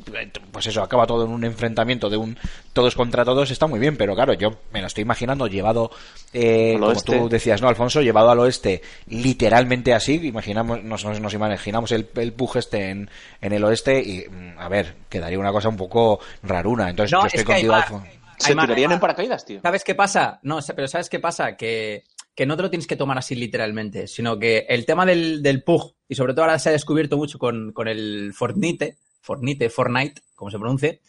pues 0.52 0.66
eso, 0.66 0.82
acaba 0.82 1.06
todo 1.06 1.24
en 1.24 1.30
un 1.30 1.44
enfrentamiento 1.44 2.08
de 2.08 2.16
un 2.16 2.38
todos 2.72 2.94
contra 2.94 3.24
todos, 3.24 3.50
está 3.50 3.66
muy 3.66 3.80
bien, 3.80 3.96
pero 3.96 4.14
claro, 4.14 4.32
yo 4.34 4.58
me 4.72 4.80
lo 4.80 4.86
estoy 4.86 5.02
imaginando 5.02 5.46
llevado, 5.46 5.90
eh, 6.32 6.74
como 6.74 6.86
oeste. 6.86 7.18
tú 7.18 7.28
decías, 7.28 7.60
¿no, 7.60 7.68
Alfonso? 7.68 8.00
Llevado 8.00 8.30
al 8.30 8.38
oeste, 8.38 8.82
literalmente 9.08 9.92
así, 9.92 10.26
imaginamos, 10.26 10.82
nos, 10.84 11.04
nos, 11.04 11.34
imaginamos 11.34 11.92
el, 11.92 12.08
el 12.14 12.32
pug 12.32 12.56
este 12.56 12.90
en, 12.90 13.10
en 13.40 13.52
el 13.52 13.64
oeste 13.64 14.00
y, 14.00 14.26
mm, 14.28 14.58
a 14.58 14.68
ver, 14.68 14.94
quedaría 15.08 15.38
una 15.38 15.52
cosa 15.52 15.68
un 15.68 15.76
poco 15.76 16.20
raruna, 16.42 16.88
entonces 16.90 17.12
No, 17.12 17.22
yo 17.22 17.26
es 17.26 17.34
estoy 17.34 17.44
contigo. 17.44 17.74
Alfonso. 17.74 18.19
Se 18.40 18.50
Aymar, 18.50 18.66
tirarían 18.66 18.92
en 18.92 19.00
paracaídas, 19.00 19.44
tío. 19.44 19.60
¿Sabes 19.62 19.84
qué 19.84 19.94
pasa? 19.94 20.40
No, 20.42 20.58
pero 20.74 20.88
¿sabes 20.88 21.08
qué 21.08 21.20
pasa? 21.20 21.56
Que, 21.56 22.04
que 22.34 22.46
no 22.46 22.56
te 22.56 22.62
lo 22.62 22.70
tienes 22.70 22.86
que 22.86 22.96
tomar 22.96 23.18
así 23.18 23.34
literalmente, 23.34 24.06
sino 24.06 24.38
que 24.38 24.66
el 24.68 24.86
tema 24.86 25.04
del, 25.06 25.42
del 25.42 25.62
PUG, 25.62 25.94
y 26.08 26.14
sobre 26.14 26.32
todo 26.32 26.44
ahora 26.46 26.58
se 26.58 26.70
ha 26.70 26.72
descubierto 26.72 27.16
mucho 27.16 27.38
con, 27.38 27.72
con 27.72 27.86
el 27.88 28.32
Fortnite, 28.34 28.96
Fortnite, 29.20 29.68
Fortnite, 29.70 30.22
como 30.34 30.50
se 30.50 30.58
pronuncie, 30.58 31.00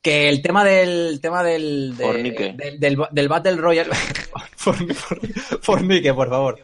que 0.00 0.28
el 0.28 0.40
tema 0.42 0.64
del 0.64 1.20
tema 1.20 1.42
del 1.42 1.96
de- 1.96 2.04
Fornique. 2.04 2.52
del, 2.56 2.80
del, 2.80 2.98
del 3.10 3.28
Battle 3.28 3.56
Royale 3.56 3.90
Forni- 4.56 4.94
Forni- 4.94 5.60
Fornique, 5.60 6.14
por 6.14 6.28
favor. 6.30 6.58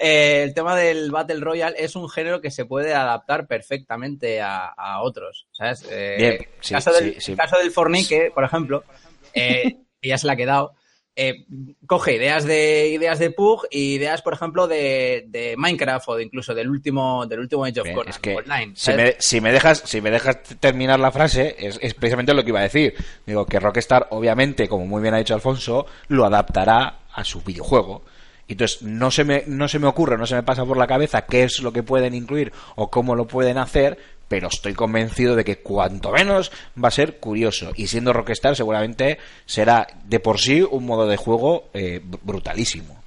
Eh, 0.00 0.42
el 0.44 0.54
tema 0.54 0.76
del 0.76 1.10
Battle 1.10 1.40
Royale 1.40 1.76
es 1.78 1.96
un 1.96 2.08
género 2.08 2.40
que 2.40 2.50
se 2.52 2.64
puede 2.64 2.94
adaptar 2.94 3.46
perfectamente 3.48 4.40
a, 4.40 4.66
a 4.68 5.02
otros, 5.02 5.48
¿sabes? 5.52 5.84
Eh, 5.90 6.16
Bien, 6.18 6.38
sí, 6.60 6.74
caso 6.74 6.92
del, 6.92 7.14
sí, 7.14 7.20
sí. 7.20 7.32
el 7.32 7.38
caso 7.38 7.58
del 7.58 7.70
Fornique, 7.72 8.30
por 8.32 8.44
ejemplo, 8.44 8.84
eh, 9.38 9.78
ya 10.02 10.18
se 10.18 10.26
la 10.26 10.34
ha 10.34 10.36
quedado, 10.36 10.74
eh, 11.20 11.46
coge 11.88 12.14
ideas 12.14 12.44
de 12.44 12.90
ideas 12.90 13.18
de 13.18 13.32
Pug 13.32 13.66
y 13.72 13.94
ideas, 13.94 14.22
por 14.22 14.34
ejemplo, 14.34 14.68
de, 14.68 15.24
de 15.26 15.56
Minecraft 15.56 16.10
o 16.10 16.14
de 16.14 16.22
incluso 16.22 16.54
del 16.54 16.70
último 16.70 17.26
del 17.26 17.40
último 17.40 17.64
Age 17.64 17.80
of 17.80 17.88
Conan 17.92 18.08
es 18.08 18.18
que 18.20 18.36
online. 18.36 18.72
si 18.76 18.92
me, 18.92 19.16
si 19.18 19.40
me 19.40 19.50
dejas 19.50 19.82
si 19.84 20.00
me 20.00 20.12
dejas 20.12 20.38
terminar 20.60 21.00
la 21.00 21.10
frase 21.10 21.56
es, 21.58 21.76
es 21.82 21.94
precisamente 21.94 22.34
lo 22.34 22.44
que 22.44 22.50
iba 22.50 22.60
a 22.60 22.62
decir. 22.62 22.94
Digo 23.26 23.46
que 23.46 23.58
Rockstar 23.58 24.06
obviamente 24.10 24.68
como 24.68 24.86
muy 24.86 25.02
bien 25.02 25.12
ha 25.12 25.18
dicho 25.18 25.34
Alfonso 25.34 25.86
lo 26.06 26.24
adaptará 26.24 27.00
a 27.12 27.24
su 27.24 27.40
videojuego. 27.40 28.04
Entonces 28.46 28.82
no 28.82 29.10
se 29.10 29.24
me 29.24 29.42
no 29.48 29.66
se 29.66 29.80
me 29.80 29.88
ocurre 29.88 30.16
no 30.18 30.26
se 30.26 30.36
me 30.36 30.44
pasa 30.44 30.64
por 30.64 30.76
la 30.76 30.86
cabeza 30.86 31.26
qué 31.26 31.42
es 31.42 31.60
lo 31.62 31.72
que 31.72 31.82
pueden 31.82 32.14
incluir 32.14 32.52
o 32.76 32.90
cómo 32.90 33.16
lo 33.16 33.26
pueden 33.26 33.58
hacer 33.58 33.98
pero 34.28 34.48
estoy 34.48 34.74
convencido 34.74 35.34
de 35.34 35.44
que 35.44 35.62
cuanto 35.62 36.10
menos 36.12 36.52
va 36.82 36.88
a 36.88 36.92
ser 36.92 37.18
curioso. 37.18 37.72
Y 37.76 37.86
siendo 37.86 38.12
Rockstar 38.12 38.54
seguramente 38.54 39.18
será 39.46 39.86
de 40.04 40.20
por 40.20 40.38
sí 40.38 40.62
un 40.62 40.84
modo 40.86 41.06
de 41.06 41.16
juego 41.16 41.70
eh, 41.72 42.00
br- 42.04 42.18
brutalísimo. 42.22 43.02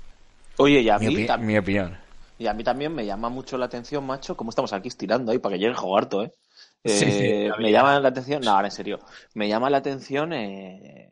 Oye, 0.57 0.81
y 0.81 0.89
a 0.89 0.97
mi, 0.97 1.07
mí, 1.07 1.15
opi- 1.15 1.27
tam- 1.27 1.39
mi 1.41 1.57
opinión. 1.57 1.97
y 2.37 2.47
a 2.47 2.53
mí 2.53 2.63
también 2.63 2.93
me 2.93 3.05
llama 3.05 3.29
mucho 3.29 3.57
la 3.57 3.65
atención, 3.67 4.05
macho, 4.05 4.35
cómo 4.35 4.49
estamos 4.49 4.73
aquí 4.73 4.87
estirando 4.87 5.31
ahí 5.31 5.37
para 5.39 5.53
que 5.53 5.59
llegue 5.59 5.71
el 5.71 5.77
juego 5.77 5.97
harto, 5.97 6.23
¿eh? 6.23 6.31
Eh, 6.83 6.89
sí, 7.53 7.61
me 7.61 7.71
llama 7.71 7.99
la 7.99 8.09
atención, 8.09 8.41
no, 8.43 8.51
ahora 8.51 8.67
en 8.67 8.71
serio, 8.71 8.99
me 9.35 9.47
llama 9.47 9.69
la 9.69 9.77
atención 9.77 10.33
eh, 10.33 11.11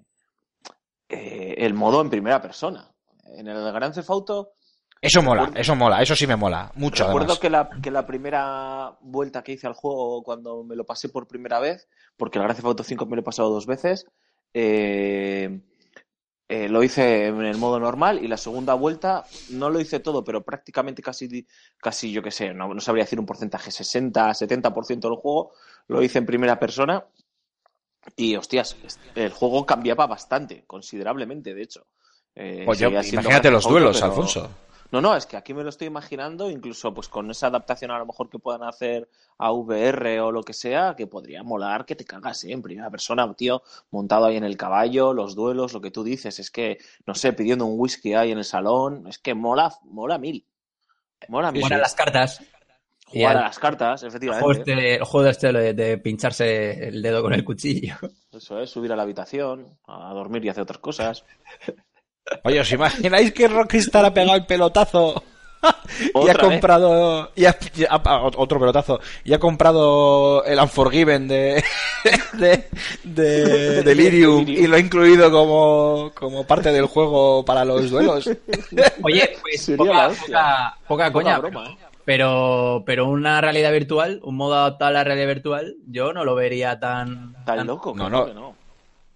eh, 1.08 1.56
el 1.60 1.74
modo 1.74 2.02
en 2.02 2.10
primera 2.10 2.42
persona. 2.42 2.90
En 3.38 3.48
el 3.48 3.72
Gran 3.72 3.92
Theft 3.94 4.10
Auto, 4.10 4.54
eso 5.02 5.22
mola 5.22 5.50
eso 5.56 5.76
mola 5.76 6.02
eso 6.02 6.16
sí 6.16 6.28
me 6.28 6.36
mola 6.36 6.72
mucho 6.76 7.06
recuerdo 7.06 7.34
además 7.34 7.40
que 7.40 7.50
la, 7.50 7.70
que 7.82 7.92
la 7.92 8.06
primera 8.06 8.98
vuelta 9.02 9.42
que 9.44 9.54
hice 9.54 9.66
al 9.68 9.74
juego 9.74 10.22
cuando 10.24 10.64
me 10.64 10.76
lo 10.76 10.86
pasé 10.86 11.08
por 11.10 11.28
primera 11.28 11.60
vez, 11.60 11.88
porque 12.18 12.38
el 12.38 12.44
Gran 12.44 12.56
Theft 12.56 12.66
Auto 12.66 12.84
5 12.84 13.06
me 13.06 13.16
lo 13.16 13.22
he 13.22 13.24
pasado 13.26 13.50
dos 13.50 13.66
veces, 13.66 14.06
eh, 14.54 15.62
eh, 16.50 16.68
lo 16.68 16.84
hice 16.84 17.28
en 17.28 17.46
el 17.46 17.58
modo 17.58 17.80
normal 17.80 18.24
y 18.24 18.28
la 18.28 18.36
segunda 18.38 18.74
vuelta 18.74 19.24
no 19.52 19.70
lo 19.70 19.80
hice 19.80 20.00
todo, 20.00 20.24
pero 20.24 20.44
prácticamente 20.44 21.02
casi, 21.02 21.46
casi 21.78 22.12
yo 22.12 22.22
que 22.24 22.32
sé, 22.32 22.54
no, 22.54 22.74
no 22.74 22.82
sabría 22.82 23.04
decir 23.06 23.20
un 23.20 23.26
porcentaje, 23.26 23.72
60, 23.72 24.32
70% 24.32 25.00
del 25.00 25.16
juego 25.16 25.52
lo 25.88 26.02
hice 26.02 26.18
en 26.18 26.26
primera 26.26 26.60
persona 26.60 27.06
y 28.18 28.36
hostias, 28.36 28.76
el 29.16 29.32
juego 29.32 29.66
cambiaba 29.66 30.08
bastante, 30.08 30.64
considerablemente, 30.66 31.54
de 31.54 31.62
hecho. 31.62 31.86
Eh, 32.36 32.64
Pues 32.66 32.80
yo- 32.80 32.90
imagínate 32.90 33.52
los 33.52 33.68
duelos 33.68 33.98
pero- 33.98 34.06
Alfonso 34.12 34.50
no, 34.92 35.02
no, 35.02 35.16
es 35.16 35.28
que 35.28 35.38
aquí 35.38 35.54
me 35.54 35.64
lo 35.64 35.70
estoy 35.70 35.88
imaginando, 35.88 36.50
incluso 36.50 36.94
pues 36.94 37.08
con 37.08 37.30
esa 37.30 37.48
adaptación 37.48 37.92
a 37.92 38.00
lo 38.00 38.08
mejor 38.08 38.30
que 38.30 38.40
puedan 38.40 38.64
hacer 38.64 39.08
a 39.38 39.52
VR 39.52 40.20
o 40.22 40.32
lo 40.32 40.42
que 40.42 40.54
sea, 40.54 40.96
que 40.98 41.06
podría 41.06 41.44
molar 41.44 41.86
que 41.86 41.96
te 41.96 42.06
cagas 42.06 42.44
¿eh? 42.44 42.52
en 42.52 42.64
primera 42.64 42.90
persona, 42.90 43.32
tío, 43.36 43.62
montado 43.92 44.26
ahí 44.26 44.38
en 44.38 44.44
el 44.44 44.58
caballo, 44.58 45.14
los 45.14 45.36
duelos, 45.36 45.74
lo 45.74 45.82
que 45.82 45.92
tú 45.92 46.04
dices, 46.04 46.40
es 46.40 46.50
que, 46.50 46.80
no 47.06 47.14
sé, 47.14 47.34
pidiendo 47.34 47.66
un 47.66 47.80
whisky 47.80 48.16
ahí 48.16 48.32
en 48.32 48.40
el 48.40 48.46
salón, 48.46 49.06
es 49.08 49.20
que 49.20 49.36
mola, 49.36 49.72
mola 49.84 50.18
mil. 50.18 50.44
Mola 51.28 51.52
mil. 51.52 51.62
Jugar 51.62 51.80
a 51.80 51.82
las 51.82 51.94
cartas. 51.94 52.42
Jugar 53.06 53.38
a 53.38 53.42
las 53.42 53.60
cartas, 53.60 54.04
efectivamente. 54.04 54.72
este, 54.72 54.96
el 54.96 55.04
juego 55.04 55.30
este 55.30 55.52
de, 55.52 55.74
de 55.74 55.98
pincharse 55.98 56.88
el 56.88 57.02
dedo 57.02 57.22
con 57.22 57.34
el 57.34 57.44
cuchillo. 57.44 57.96
Eso 58.32 58.60
es, 58.60 58.70
subir 58.70 58.92
a 58.92 58.96
la 58.96 59.04
habitación, 59.04 59.78
a 59.88 60.14
dormir 60.14 60.46
y 60.46 60.50
hacer 60.50 60.64
otras 60.64 60.80
cosas. 60.80 61.26
Oye, 62.44 62.60
¿os 62.60 62.72
imagináis 62.72 63.32
que 63.34 63.48
Rockstar 63.48 64.06
ha 64.06 64.14
pegado 64.14 64.36
el 64.38 64.46
pelotazo? 64.46 65.24
y 66.26 66.30
ha 66.30 66.36
comprado. 66.36 67.32
Y 67.36 67.46
ha- 67.46 67.58
y 67.76 67.84
ha- 67.84 68.02
ah, 68.06 68.30
otro 68.38 68.60
pelotazo. 68.60 69.00
Y 69.26 69.34
ha 69.34 69.40
comprado 69.40 70.44
el 70.46 70.58
Unforgiven 70.60 71.28
de. 71.28 71.64
de. 72.34 72.66
de 73.04 73.84
Delirium. 73.84 74.48
y 74.48 74.68
lo 74.68 74.76
ha 74.76 74.80
incluido 74.80 75.30
como. 75.32 76.12
como 76.16 76.46
parte 76.46 76.72
del 76.72 76.86
juego 76.86 77.44
para 77.44 77.66
los 77.66 77.90
duelos. 77.90 78.30
Oye, 79.04 79.36
pues 79.42 79.72
poca, 79.78 80.10
poca, 80.10 80.16
poca 80.18 80.78
Poca 80.88 81.12
coña. 81.12 81.40
broma, 81.40 81.64
pero- 81.66 81.74
¿eh? 81.74 81.78
Pero, 82.06 82.84
pero 82.88 83.06
una 83.08 83.40
realidad 83.40 83.72
virtual, 83.72 84.20
un 84.24 84.36
modo 84.36 84.56
adaptado 84.56 84.90
a 84.90 84.94
la 84.94 85.04
realidad 85.04 85.28
virtual, 85.28 85.76
yo 85.86 86.12
no 86.12 86.24
lo 86.26 86.34
vería 86.34 86.80
tan. 86.80 87.36
Tan 87.46 87.68
loco, 87.68 87.94
No, 87.96 88.10
claro 88.10 88.28
no. 88.28 88.34
no. 88.34 88.56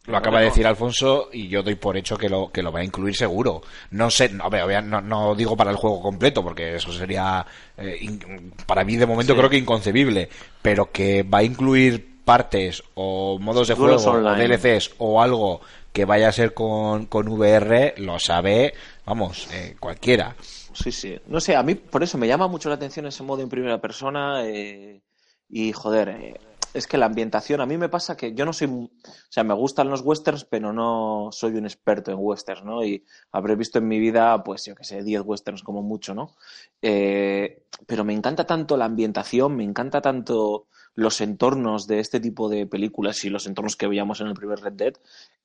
Lo 0.05 0.17
acaba 0.17 0.39
de 0.39 0.45
decir 0.47 0.67
Alfonso 0.67 1.29
y 1.31 1.47
yo 1.47 1.63
doy 1.63 1.75
por 1.75 1.95
hecho 1.95 2.17
que 2.17 2.27
lo, 2.27 2.51
que 2.51 2.61
lo 2.61 2.71
va 2.73 2.79
a 2.81 2.83
incluir 2.83 3.15
seguro. 3.15 3.61
No 3.91 4.09
sé, 4.09 4.29
no, 4.29 4.49
no, 4.81 5.01
no 5.01 5.33
digo 5.35 5.55
para 5.55 5.71
el 5.71 5.77
juego 5.77 6.01
completo, 6.01 6.43
porque 6.43 6.75
eso 6.75 6.91
sería, 6.91 7.45
eh, 7.77 7.97
in- 8.01 8.51
para 8.65 8.83
mí 8.83 8.97
de 8.97 9.05
momento 9.05 9.31
Sí. 9.33 9.37
creo 9.39 9.49
que 9.49 9.57
inconcebible, 9.57 10.27
pero 10.61 10.91
que 10.91 11.23
va 11.23 11.37
a 11.37 11.43
incluir 11.43 12.21
partes 12.25 12.83
o 12.95 13.37
modos 13.39 13.67
de 13.69 13.75
juego 13.75 13.95
o. 13.95 14.35
DLCs 14.35 14.91
o 14.97 15.21
algo 15.21 15.61
que 15.93 16.03
vaya 16.05 16.27
a 16.27 16.31
ser 16.33 16.53
con, 16.53 17.05
con 17.05 17.27
VR, 17.29 17.93
lo 17.97 18.19
sabe, 18.19 18.73
vamos, 19.05 19.47
eh, 19.53 19.75
cualquiera. 19.79 20.35
Sí, 20.73 20.91
sí. 20.91 21.17
No 21.27 21.39
sé, 21.39 21.55
a 21.55 21.63
mí 21.63 21.75
por 21.75 22.03
eso 22.03 22.17
me 22.17 22.27
llama 22.27 22.47
mucho 22.47 22.67
la 22.67 22.75
atención 22.75 23.05
ese 23.05 23.23
modo 23.23 23.41
en 23.41 23.47
primera 23.49 23.79
persona 23.79 24.43
eh, 24.45 25.01
y 25.49 25.71
joder, 25.71 26.09
eh, 26.09 26.33
es 26.73 26.87
que 26.87 26.97
la 26.97 27.05
ambientación, 27.05 27.61
a 27.61 27.65
mí 27.65 27.77
me 27.77 27.89
pasa 27.89 28.17
que 28.17 28.33
yo 28.33 28.45
no 28.45 28.53
soy, 28.53 28.67
o 28.67 28.89
sea, 29.29 29.43
me 29.43 29.53
gustan 29.53 29.89
los 29.89 30.01
westerns, 30.01 30.45
pero 30.45 30.73
no 30.73 31.29
soy 31.31 31.55
un 31.55 31.65
experto 31.65 32.11
en 32.11 32.17
westerns, 32.19 32.63
¿no? 32.63 32.83
Y 32.83 33.05
habré 33.31 33.55
visto 33.55 33.79
en 33.79 33.87
mi 33.87 33.99
vida, 33.99 34.43
pues 34.43 34.65
yo 34.65 34.75
que 34.75 34.83
sé, 34.83 35.03
10 35.03 35.21
westerns 35.25 35.63
como 35.63 35.81
mucho, 35.81 36.13
¿no? 36.13 36.35
Eh, 36.81 37.65
pero 37.85 38.03
me 38.03 38.13
encanta 38.13 38.45
tanto 38.45 38.77
la 38.77 38.85
ambientación, 38.85 39.55
me 39.55 39.63
encanta 39.63 40.01
tanto, 40.01 40.67
los 40.95 41.21
entornos 41.21 41.87
de 41.87 41.99
este 41.99 42.19
tipo 42.19 42.49
de 42.49 42.67
películas 42.67 43.23
y 43.25 43.29
los 43.29 43.47
entornos 43.47 43.75
que 43.75 43.87
veíamos 43.87 44.21
en 44.21 44.27
el 44.27 44.33
primer 44.33 44.59
Red 44.59 44.73
Dead, 44.73 44.93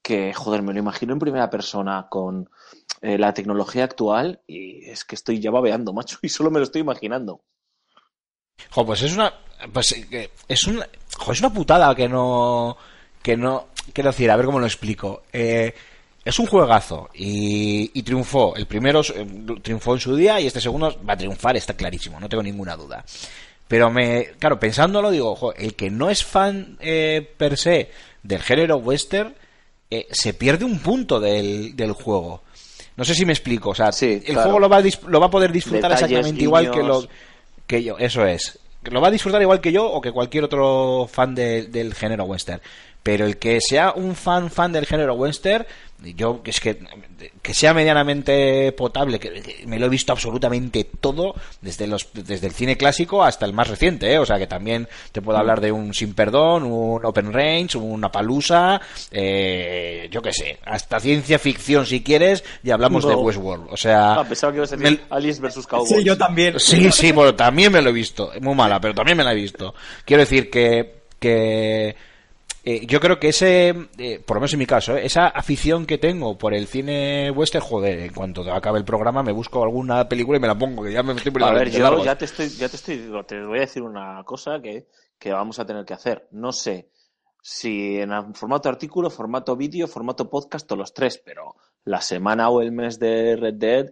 que, 0.02 0.34
joder, 0.34 0.62
me 0.62 0.72
lo 0.72 0.78
imagino 0.78 1.12
en 1.12 1.18
primera 1.18 1.48
persona 1.48 2.08
con 2.10 2.50
eh, 3.00 3.18
la 3.18 3.32
tecnología 3.32 3.84
actual 3.84 4.42
y 4.46 4.84
es 4.84 5.04
que 5.04 5.14
estoy 5.14 5.40
ya 5.40 5.50
babeando, 5.50 5.92
macho, 5.92 6.18
y 6.22 6.28
solo 6.28 6.50
me 6.50 6.58
lo 6.58 6.64
estoy 6.64 6.82
imaginando. 6.82 7.42
Jo, 8.70 8.84
pues 8.84 9.02
es 9.02 9.14
una. 9.14 9.32
Pues 9.72 9.92
eh, 10.10 10.30
es 10.46 10.64
una. 10.64 10.86
jo, 11.16 11.32
es 11.32 11.40
una 11.40 11.52
putada 11.52 11.94
que 11.94 12.08
no. 12.08 12.76
Que 13.22 13.36
no. 13.36 13.68
Quiero 13.92 14.10
decir, 14.10 14.30
a 14.30 14.36
ver 14.36 14.46
cómo 14.46 14.60
lo 14.60 14.66
explico. 14.66 15.22
Eh, 15.32 15.74
es 16.24 16.38
un 16.38 16.46
juegazo 16.46 17.08
y, 17.14 17.90
y 17.98 18.02
triunfó. 18.02 18.54
El 18.54 18.66
primero 18.66 19.00
eh, 19.00 19.26
triunfó 19.62 19.94
en 19.94 20.00
su 20.00 20.14
día 20.14 20.40
y 20.40 20.46
este 20.46 20.60
segundo 20.60 20.94
va 21.08 21.14
a 21.14 21.16
triunfar, 21.16 21.56
está 21.56 21.74
clarísimo, 21.74 22.20
no 22.20 22.28
tengo 22.28 22.42
ninguna 22.42 22.76
duda. 22.76 23.04
Pero 23.66 23.90
me. 23.90 24.32
Claro, 24.38 24.58
pensándolo, 24.60 25.10
digo, 25.10 25.34
jo, 25.36 25.52
el 25.54 25.74
que 25.74 25.90
no 25.90 26.10
es 26.10 26.24
fan 26.24 26.76
eh, 26.80 27.26
per 27.36 27.56
se 27.56 27.90
del 28.22 28.42
género 28.42 28.76
western 28.76 29.34
eh, 29.90 30.06
se 30.10 30.34
pierde 30.34 30.64
un 30.64 30.78
punto 30.80 31.18
del, 31.18 31.74
del 31.74 31.92
juego. 31.92 32.42
No 32.96 33.04
sé 33.04 33.14
si 33.14 33.24
me 33.24 33.32
explico. 33.32 33.70
O 33.70 33.74
sea, 33.74 33.90
Sí, 33.92 34.06
el 34.06 34.22
claro. 34.24 34.42
juego 34.42 34.58
lo 34.58 34.68
va, 34.68 34.78
a 34.78 34.82
lo 35.06 35.20
va 35.20 35.26
a 35.26 35.30
poder 35.30 35.50
disfrutar 35.52 35.90
Detalles, 35.90 36.02
exactamente 36.10 36.42
igual 36.42 36.70
que 36.70 36.82
lo 36.82 37.08
que 37.66 37.82
yo. 37.82 37.96
Eso 37.98 38.26
es. 38.26 38.58
Lo 38.90 39.00
va 39.00 39.08
a 39.08 39.10
disfrutar 39.10 39.40
igual 39.42 39.60
que 39.60 39.72
yo 39.72 39.90
o 39.90 40.00
que 40.00 40.12
cualquier 40.12 40.44
otro 40.44 41.08
fan 41.10 41.34
de- 41.34 41.66
del 41.66 41.94
género 41.94 42.24
western. 42.24 42.60
Pero 43.02 43.24
el 43.26 43.38
que 43.38 43.60
sea 43.60 43.92
un 43.94 44.14
fan 44.14 44.50
fan 44.50 44.72
del 44.72 44.84
género 44.86 45.14
western, 45.14 45.64
yo 46.02 46.42
que 46.42 46.50
es 46.50 46.60
que 46.60 46.78
que 47.42 47.54
sea 47.54 47.74
medianamente 47.74 48.70
potable, 48.72 49.18
que, 49.18 49.42
que 49.42 49.66
me 49.66 49.78
lo 49.78 49.86
he 49.86 49.88
visto 49.88 50.12
absolutamente 50.12 50.84
todo 51.00 51.34
desde 51.60 51.86
los 51.88 52.08
desde 52.12 52.46
el 52.46 52.52
cine 52.52 52.76
clásico 52.76 53.24
hasta 53.24 53.44
el 53.46 53.52
más 53.52 53.68
reciente, 53.68 54.12
¿eh? 54.12 54.18
o 54.18 54.24
sea 54.26 54.38
que 54.38 54.46
también 54.46 54.86
te 55.12 55.20
puedo 55.22 55.38
hablar 55.38 55.60
de 55.60 55.72
un 55.72 55.92
Sin 55.94 56.14
Perdón, 56.14 56.62
un 56.64 57.04
Open 57.04 57.32
Range, 57.32 57.76
una 57.78 58.12
Palusa, 58.12 58.80
eh, 59.10 60.08
yo 60.12 60.22
qué 60.22 60.32
sé, 60.32 60.58
hasta 60.64 61.00
ciencia 61.00 61.38
ficción 61.38 61.84
si 61.86 62.02
quieres 62.02 62.44
y 62.62 62.70
hablamos 62.70 63.04
de 63.04 63.12
No. 63.14 63.20
Westworld, 63.20 63.66
o 63.70 63.76
sea, 63.76 64.14
Ah, 64.14 64.24
pensaba 64.24 64.52
que 64.52 64.58
iba 64.58 64.64
a 64.64 64.68
ser 64.68 64.78
me- 64.78 65.00
Aliens 65.10 65.40
vs. 65.40 65.66
Cowboys. 65.66 65.88
Sí, 65.88 66.04
yo 66.04 66.16
también. 66.16 66.58
Sí, 66.60 66.90
sí, 66.92 67.12
bueno, 67.12 67.34
también 67.34 67.72
me 67.72 67.82
lo 67.82 67.90
he 67.90 67.92
visto. 67.92 68.30
Muy 68.40 68.54
mala, 68.54 68.80
pero 68.80 68.94
también 68.94 69.16
me 69.18 69.24
la 69.24 69.32
he 69.32 69.36
visto. 69.36 69.74
Quiero 70.04 70.22
decir 70.22 70.48
que, 70.50 71.02
que 71.18 71.96
eh, 72.64 72.86
yo 72.86 73.00
creo 73.00 73.18
que 73.18 73.28
ese, 73.28 73.88
eh, 73.98 74.22
por 74.24 74.36
lo 74.36 74.40
menos 74.40 74.52
en 74.52 74.58
mi 74.58 74.66
caso, 74.66 74.96
eh, 74.96 75.06
esa 75.06 75.28
afición 75.28 75.86
que 75.86 75.98
tengo 75.98 76.36
por 76.36 76.54
el 76.54 76.66
cine 76.66 77.30
western, 77.30 77.64
joder, 77.64 77.98
en 78.00 78.12
cuanto 78.12 78.42
acabe 78.52 78.78
el 78.78 78.84
programa 78.84 79.22
me 79.22 79.32
busco 79.32 79.62
alguna 79.62 80.08
película 80.08 80.38
y 80.38 80.40
me 80.40 80.48
la 80.48 80.58
pongo, 80.58 80.82
que 80.82 80.92
ya 80.92 81.02
me 81.02 81.12
estoy 81.12 81.30
A 81.30 81.32
poniendo 81.32 81.58
ver, 81.58 81.70
de 81.70 81.78
yo 81.78 82.04
ya 82.04 82.18
te 82.18 82.24
estoy, 82.24 82.48
ya 82.48 82.68
te 82.68 82.76
estoy, 82.76 83.10
te 83.26 83.44
voy 83.44 83.58
a 83.58 83.62
decir 83.62 83.82
una 83.82 84.22
cosa 84.24 84.60
que, 84.60 84.86
que 85.18 85.32
vamos 85.32 85.58
a 85.58 85.66
tener 85.66 85.84
que 85.84 85.94
hacer. 85.94 86.28
No 86.32 86.52
sé 86.52 86.90
si 87.40 87.98
en 87.98 88.34
formato 88.34 88.68
artículo, 88.68 89.10
formato 89.10 89.56
vídeo, 89.56 89.86
formato 89.86 90.28
podcast 90.28 90.70
o 90.72 90.76
los 90.76 90.92
tres, 90.92 91.18
pero 91.24 91.56
la 91.84 92.00
semana 92.00 92.50
o 92.50 92.60
el 92.60 92.72
mes 92.72 92.98
de 92.98 93.36
Red 93.36 93.54
Dead, 93.54 93.86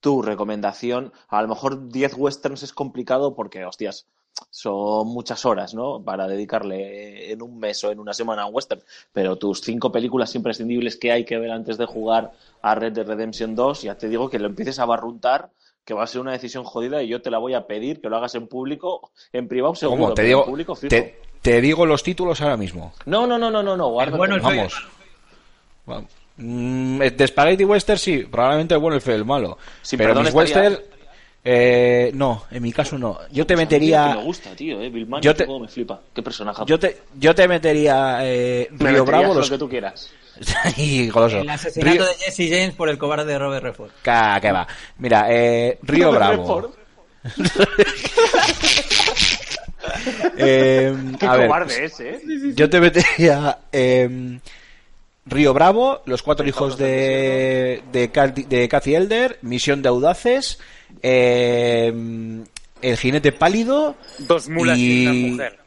tu 0.00 0.22
recomendación, 0.22 1.12
a 1.28 1.42
lo 1.42 1.48
mejor 1.48 1.88
10 1.88 2.14
westerns 2.14 2.62
es 2.62 2.72
complicado 2.72 3.34
porque, 3.34 3.64
hostias, 3.64 4.06
son 4.50 5.06
muchas 5.08 5.44
horas, 5.44 5.74
¿no? 5.74 6.02
Para 6.02 6.26
dedicarle 6.26 7.32
en 7.32 7.42
un 7.42 7.58
mes 7.58 7.82
o 7.84 7.90
en 7.92 7.98
una 7.98 8.12
semana 8.14 8.42
a 8.42 8.46
un 8.46 8.54
western. 8.54 8.80
Pero 9.12 9.36
tus 9.36 9.60
cinco 9.60 9.92
películas 9.92 10.34
imprescindibles 10.34 10.96
que 10.96 11.12
hay 11.12 11.24
que 11.24 11.38
ver 11.38 11.50
antes 11.50 11.78
de 11.78 11.86
jugar 11.86 12.32
a 12.62 12.74
Red 12.74 12.92
Dead 12.92 13.06
Redemption 13.06 13.54
2, 13.54 13.82
ya 13.82 13.94
te 13.96 14.08
digo 14.08 14.28
que 14.30 14.38
lo 14.38 14.46
empieces 14.46 14.78
a 14.78 14.84
barruntar, 14.86 15.50
que 15.84 15.94
va 15.94 16.04
a 16.04 16.06
ser 16.06 16.20
una 16.20 16.32
decisión 16.32 16.64
jodida 16.64 17.02
y 17.02 17.08
yo 17.08 17.22
te 17.22 17.30
la 17.30 17.38
voy 17.38 17.54
a 17.54 17.66
pedir 17.66 18.00
que 18.00 18.08
lo 18.08 18.16
hagas 18.16 18.34
en 18.34 18.46
público, 18.48 19.10
en 19.32 19.48
privado 19.48 19.74
seguro, 19.74 20.02
¿Cómo? 20.02 20.14
Te 20.14 20.22
digo, 20.24 20.40
en 20.44 20.50
público 20.50 20.74
fijo. 20.74 20.90
te, 20.90 21.18
te 21.42 21.60
digo 21.60 21.86
los 21.86 22.02
títulos 22.02 22.40
ahora 22.40 22.56
mismo. 22.56 22.92
No, 23.06 23.26
no, 23.26 23.38
no, 23.38 23.50
no, 23.50 23.62
no, 23.62 23.76
no, 23.76 23.88
guárdate. 23.88 24.18
bueno, 24.18 24.34
el 24.36 24.40
feo 24.42 24.50
y 24.54 24.58
el 24.58 24.58
Vamos. 24.58 24.88
Vamos. 25.86 26.10
Mm, 26.36 26.98
de 27.00 27.26
Spaghetti 27.26 27.64
Western 27.64 27.98
sí, 27.98 28.18
probablemente 28.30 28.74
el 28.74 28.80
bueno, 28.80 28.96
el 28.96 29.02
feo 29.02 29.14
y 29.14 29.18
el 29.18 29.24
malo. 29.24 29.58
Sin 29.82 29.98
pero 29.98 30.10
perdón 30.10 30.24
mis 30.24 30.34
estaría- 30.34 30.70
western, 30.70 30.89
eh, 31.44 32.10
no, 32.14 32.44
en 32.50 32.62
mi 32.62 32.72
caso 32.72 32.98
no. 32.98 33.18
Yo 33.32 33.46
te 33.46 33.54
Pues 33.54 33.64
metería... 33.66 34.14
me 34.16 34.22
gusta, 34.24 34.50
tío, 34.54 34.80
eh. 34.80 34.90
Bill 34.90 35.08
Yo 35.22 35.34
te- 35.34 35.46
me 35.46 35.68
flipa. 35.68 36.00
Qué 36.14 36.22
personaje. 36.22 36.62
Yo 36.66 36.78
te, 36.78 36.98
yo 37.18 37.34
te 37.34 37.48
metería 37.48 38.18
eh, 38.22 38.68
Me 38.72 38.90
Río 38.90 39.04
Bravo, 39.04 39.28
lo 39.28 39.40
los... 39.40 39.50
que 39.50 39.58
tú 39.58 39.68
quieras. 39.68 40.10
y 40.76 41.08
goloso. 41.08 41.38
El 41.38 41.48
asesinato 41.50 41.92
Río- 41.92 42.06
de 42.06 42.14
Jesse 42.14 42.50
James 42.50 42.74
por 42.74 42.88
el 42.88 42.98
cobarde 42.98 43.24
de 43.32 43.38
Robert 43.38 43.62
Redford. 43.64 43.90
Ca- 44.02 44.38
que 44.40 44.52
va. 44.52 44.66
Mira, 44.98 45.26
eh, 45.30 45.78
Río 45.82 46.10
Bravo. 46.12 46.72
Eh, 50.36 50.94
Qué 51.18 51.26
a 51.26 51.36
ver, 51.36 51.46
cobarde 51.48 51.84
es, 51.84 52.00
eh. 52.00 52.20
yo 52.54 52.68
te 52.70 52.80
metería 52.80 53.58
eh, 53.72 54.38
Río 55.26 55.52
Bravo, 55.54 56.02
Los 56.06 56.22
Cuatro 56.22 56.46
Hijos 56.46 56.76
de, 56.78 57.82
de, 57.92 58.08
de 58.48 58.68
Cathy 58.68 58.94
Elder, 58.94 59.38
Misión 59.42 59.82
de 59.82 59.88
Audaces, 59.88 60.58
eh, 61.02 61.92
El 62.82 62.96
Jinete 62.96 63.32
Pálido. 63.32 63.96
Dos 64.18 64.48
mulas 64.48 64.78
y, 64.78 65.04
Y- 65.04 65.06
una 65.06 65.30
mujer. 65.32 65.60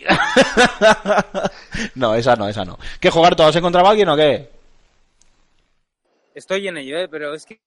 no, 1.94 2.14
esa 2.14 2.36
no, 2.36 2.48
esa 2.48 2.64
no. 2.64 2.78
¿Qué 3.00 3.10
jugar 3.10 3.36
todos? 3.36 3.50
¿Has 3.50 3.56
encontrado 3.56 3.86
a 3.86 3.90
alguien 3.90 4.08
o 4.08 4.16
qué? 4.16 4.48
Estoy 6.34 6.68
en 6.68 6.76
ello, 6.78 6.98
¿eh? 6.98 7.08
pero 7.08 7.34
es 7.34 7.44
que... 7.44 7.60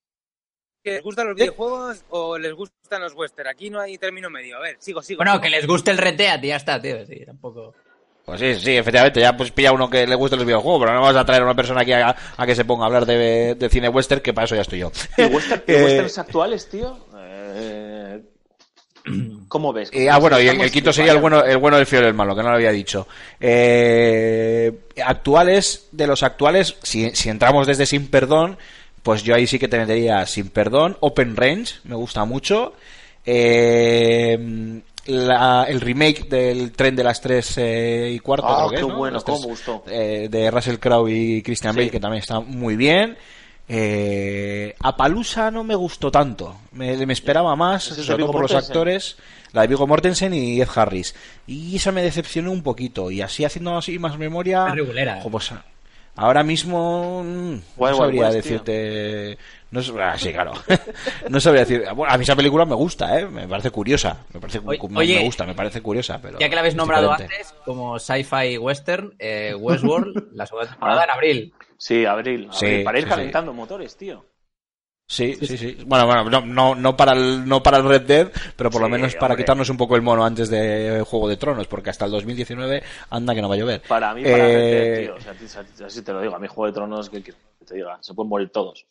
¿que 0.84 0.92
¿Les 0.92 1.04
gustan 1.04 1.28
los 1.28 1.36
videojuegos 1.36 2.04
o 2.10 2.38
les 2.38 2.54
gustan 2.54 3.02
los 3.02 3.14
western? 3.14 3.48
Aquí 3.50 3.70
no 3.70 3.80
hay 3.80 3.98
término 3.98 4.30
medio. 4.30 4.58
A 4.58 4.62
ver, 4.62 4.78
sigo, 4.80 5.02
sigo. 5.02 5.18
Bueno, 5.18 5.34
sigo. 5.34 5.42
que 5.44 5.50
les 5.50 5.66
guste 5.68 5.92
el 5.92 5.98
reteat 5.98 6.44
y 6.44 6.48
ya 6.48 6.56
está, 6.58 6.82
tío. 6.82 7.06
Sí, 7.06 7.24
tampoco. 7.26 7.74
Pues 8.26 8.40
sí, 8.40 8.56
sí, 8.56 8.78
efectivamente, 8.78 9.20
ya 9.20 9.36
pues 9.36 9.52
pilla 9.52 9.74
uno 9.74 9.90
que 9.90 10.08
le 10.08 10.16
guste 10.16 10.38
los 10.38 10.46
videojuegos, 10.46 10.82
pero 10.82 10.94
no 10.94 11.02
vamos 11.02 11.16
a 11.18 11.26
traer 11.26 11.42
a 11.42 11.46
una 11.46 11.56
persona 11.56 11.82
aquí 11.82 11.92
a, 11.92 12.16
a 12.38 12.46
que 12.46 12.56
se 12.56 12.64
ponga 12.64 12.84
a 12.84 12.88
hablar 12.88 13.06
de, 13.06 13.56
de 13.56 13.70
cine 13.70 13.90
western, 13.90 14.22
que 14.22 14.34
para 14.34 14.46
eso 14.46 14.56
ya 14.56 14.62
estoy 14.62 14.80
yo. 14.80 14.92
¿Y 15.18 15.24
western- 15.24 15.64
y 15.68 15.72
Eh, 15.74 15.84
westerns 15.84 16.18
actuales, 16.18 16.70
tío? 16.70 16.98
Eh, 17.18 18.22
¿Cómo 19.50 19.74
ves? 19.74 19.90
Eh, 19.92 20.10
ah, 20.10 20.18
bueno, 20.20 20.40
y 20.40 20.48
el 20.48 20.72
quinto 20.72 20.94
sería 20.94 21.12
el 21.12 21.18
bueno, 21.18 21.44
el 21.44 21.58
bueno, 21.58 21.78
el 21.78 21.86
feo 21.86 22.02
y 22.02 22.06
el 22.06 22.14
malo, 22.14 22.34
que 22.34 22.42
no 22.44 22.48
lo 22.50 22.56
había 22.56 22.72
dicho. 22.72 23.06
Eh, 23.42 24.72
actuales, 25.06 25.88
de 25.92 26.08
los 26.08 26.24
actuales, 26.24 26.78
si, 26.82 27.14
si 27.14 27.28
entramos 27.28 27.68
desde 27.68 27.86
Sin 27.86 28.08
Perdón, 28.08 28.58
pues 29.04 29.22
yo 29.24 29.36
ahí 29.36 29.46
sí 29.48 29.60
que 29.60 29.68
te 29.68 29.78
metería 29.78 30.26
Sin 30.26 30.48
Perdón, 30.50 30.96
Open 31.02 31.36
Range, 31.36 31.74
me 31.84 31.96
gusta 31.96 32.24
mucho. 32.24 32.74
Eh, 33.26 34.80
la- 35.06 35.66
el 35.68 35.82
remake 35.82 36.28
del 36.30 36.72
tren 36.72 36.96
de 36.96 37.04
las 37.04 37.20
tres 37.22 37.58
eh, 37.58 38.12
y 38.14 38.20
cuarto, 38.20 38.48
Ah, 38.48 38.68
creo 38.68 38.70
que 38.70 38.76
qué 38.76 38.82
es, 38.82 38.88
¿no? 38.88 38.98
bueno, 38.98 39.22
cómo 39.24 39.38
gustó. 39.48 39.84
eh, 39.88 40.28
de 40.30 40.50
Russell 40.52 40.78
Crowe 40.78 41.10
y 41.12 41.42
Christian 41.42 41.74
Sí. 41.74 41.80
Bale, 41.80 41.92
que 41.92 42.00
también 42.00 42.22
está 42.22 42.40
muy 42.40 42.76
bien. 42.76 43.18
Eh, 43.68 44.76
Apalusa 44.80 45.50
no 45.50 45.64
me 45.64 45.76
gustó 45.76 46.12
tanto. 46.12 46.56
Me, 46.74 47.06
me 47.06 47.14
esperaba 47.14 47.56
más, 47.56 47.92
es 47.92 48.06
sobre 48.06 48.24
todo 48.24 48.32
por 48.34 48.42
los 48.44 48.54
actores. 48.54 49.18
La 49.52 49.62
de 49.62 49.68
Viggo 49.68 49.86
Mortensen 49.88 50.34
y 50.34 50.60
Ed 50.62 50.68
Harris. 50.76 51.14
Y 51.48 51.76
esa 51.76 51.92
me 51.92 52.02
decepcionó 52.02 52.52
un 52.52 52.64
poquito. 52.64 53.12
Y 53.12 53.22
así 53.22 53.46
haciendo 53.46 53.78
así 53.78 54.00
más 54.00 54.18
memoria. 54.18 54.68
Es 54.70 54.76
regulera. 54.76 55.20
pues, 55.24 55.52
ahora 56.16 56.44
mismo 56.44 57.24
mm, 57.24 57.50
Wild 57.50 57.62
no 57.78 57.86
Wild 57.86 57.98
sabría 57.98 58.22
West, 58.24 58.34
decirte. 58.36 59.38
No, 59.72 59.82
ah, 60.00 60.18
sí, 60.18 60.32
claro. 60.32 60.54
no 61.30 61.40
sabría 61.40 61.66
decir. 61.66 61.84
Bueno, 61.96 62.14
a 62.14 62.18
mí 62.18 62.24
esa 62.24 62.36
película 62.36 62.64
me 62.66 62.76
gusta, 62.76 63.20
¿eh? 63.20 63.26
Me 63.26 63.48
parece 63.48 63.72
curiosa. 63.72 64.24
Me 64.32 64.40
parece 64.40 64.60
Oye, 64.64 64.80
me 64.90 65.00
oye, 65.00 65.24
gusta, 65.26 65.46
me 65.46 65.56
parece 65.56 65.82
curiosa. 65.82 66.20
Pero 66.22 66.38
Ya 66.38 66.48
que 66.48 66.54
la 66.56 66.62
habéis 66.62 66.76
nombrado 66.76 67.10
diferente. 67.10 67.36
antes 67.38 67.54
como 67.66 67.98
sci-fi 68.00 68.58
western, 68.60 69.16
eh, 69.18 69.56
Westworld, 69.58 70.32
la 70.34 70.46
segunda 70.46 70.70
temporada 70.70 71.04
en 71.06 71.10
abril. 71.10 71.54
Sí, 71.78 72.06
abril. 72.06 72.50
Sí, 72.52 72.66
abril, 72.68 72.84
para 72.84 72.98
ir 73.00 73.04
sí, 73.06 73.10
sí. 73.10 73.16
calentando 73.16 73.54
motores, 73.54 73.98
tío. 73.98 74.24
Sí, 75.14 75.38
sí, 75.46 75.58
sí. 75.60 75.78
Bueno, 75.86 76.08
bueno, 76.08 76.24
no, 76.28 76.42
no, 76.42 76.74
no 76.76 76.98
para 76.98 77.12
el, 77.14 77.48
no 77.48 77.62
para 77.62 77.78
el 77.78 77.84
Red 77.88 78.02
Dead, 78.02 78.32
pero 78.56 78.72
por 78.72 78.82
lo 78.82 78.90
menos 78.90 79.14
para 79.14 79.34
hombre. 79.34 79.44
quitarnos 79.44 79.70
un 79.70 79.78
poco 79.78 79.96
el 79.96 80.02
mono 80.02 80.26
antes 80.26 80.50
de 80.50 81.04
Juego 81.08 81.30
de 81.30 81.38
Tronos, 81.38 81.68
porque 81.68 81.92
hasta 81.92 82.06
el 82.06 82.12
2019 82.12 82.82
anda 83.12 83.36
que 83.36 83.42
no 83.44 83.48
va 83.48 83.54
a 83.54 83.58
llover. 83.60 83.82
Para 83.84 84.12
mí, 84.16 84.24
para 84.24 84.38
Eh, 84.38 84.56
Red 84.56 84.72
Dead, 84.72 85.04
tío. 85.06 85.16
O 85.16 85.22
sea, 85.22 85.34
ti- 85.34 85.46
o 85.46 85.48
sea, 85.48 85.86
así 85.86 86.02
te 86.02 86.12
lo 86.14 86.20
digo. 86.22 86.36
A 86.36 86.40
mi 86.40 86.48
Juego 86.48 86.66
de 86.66 86.74
Tronos, 86.74 87.10
que 87.12 87.22
que 87.22 87.34
te 87.66 87.76
diga? 87.76 87.98
Se 88.02 88.16
pueden 88.16 88.30
morir 88.30 88.50
todos. 88.50 88.88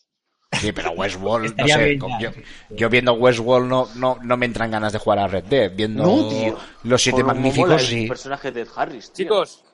Sí, 0.53 0.70
pero 0.70 0.93
Westworld, 0.93 1.57
no 1.57 1.66
sé, 1.66 1.99
con- 1.99 2.20
yo, 2.20 2.31
yo 2.70 2.89
viendo 2.89 3.14
Westworld 3.14 3.68
no, 3.68 3.89
no, 3.97 4.18
no 4.23 4.37
me 4.37 4.47
entran 4.47 4.70
ganas 4.70 4.93
de 4.93 5.01
jugar 5.01 5.18
a 5.18 5.27
Red 5.27 5.45
Dead. 5.45 5.73
Viendo 5.75 6.05
los 6.85 7.03
siete 7.03 7.23
Como 7.23 7.35
mola 7.35 7.41
magníficos, 7.41 7.83
el 7.83 7.89
sí. 7.89 8.07
personaje 8.07 8.53
de 8.53 8.61
Ed 8.61 8.68
Harris, 8.77 9.12
tío. 9.12 9.25
Chicos, 9.25 9.64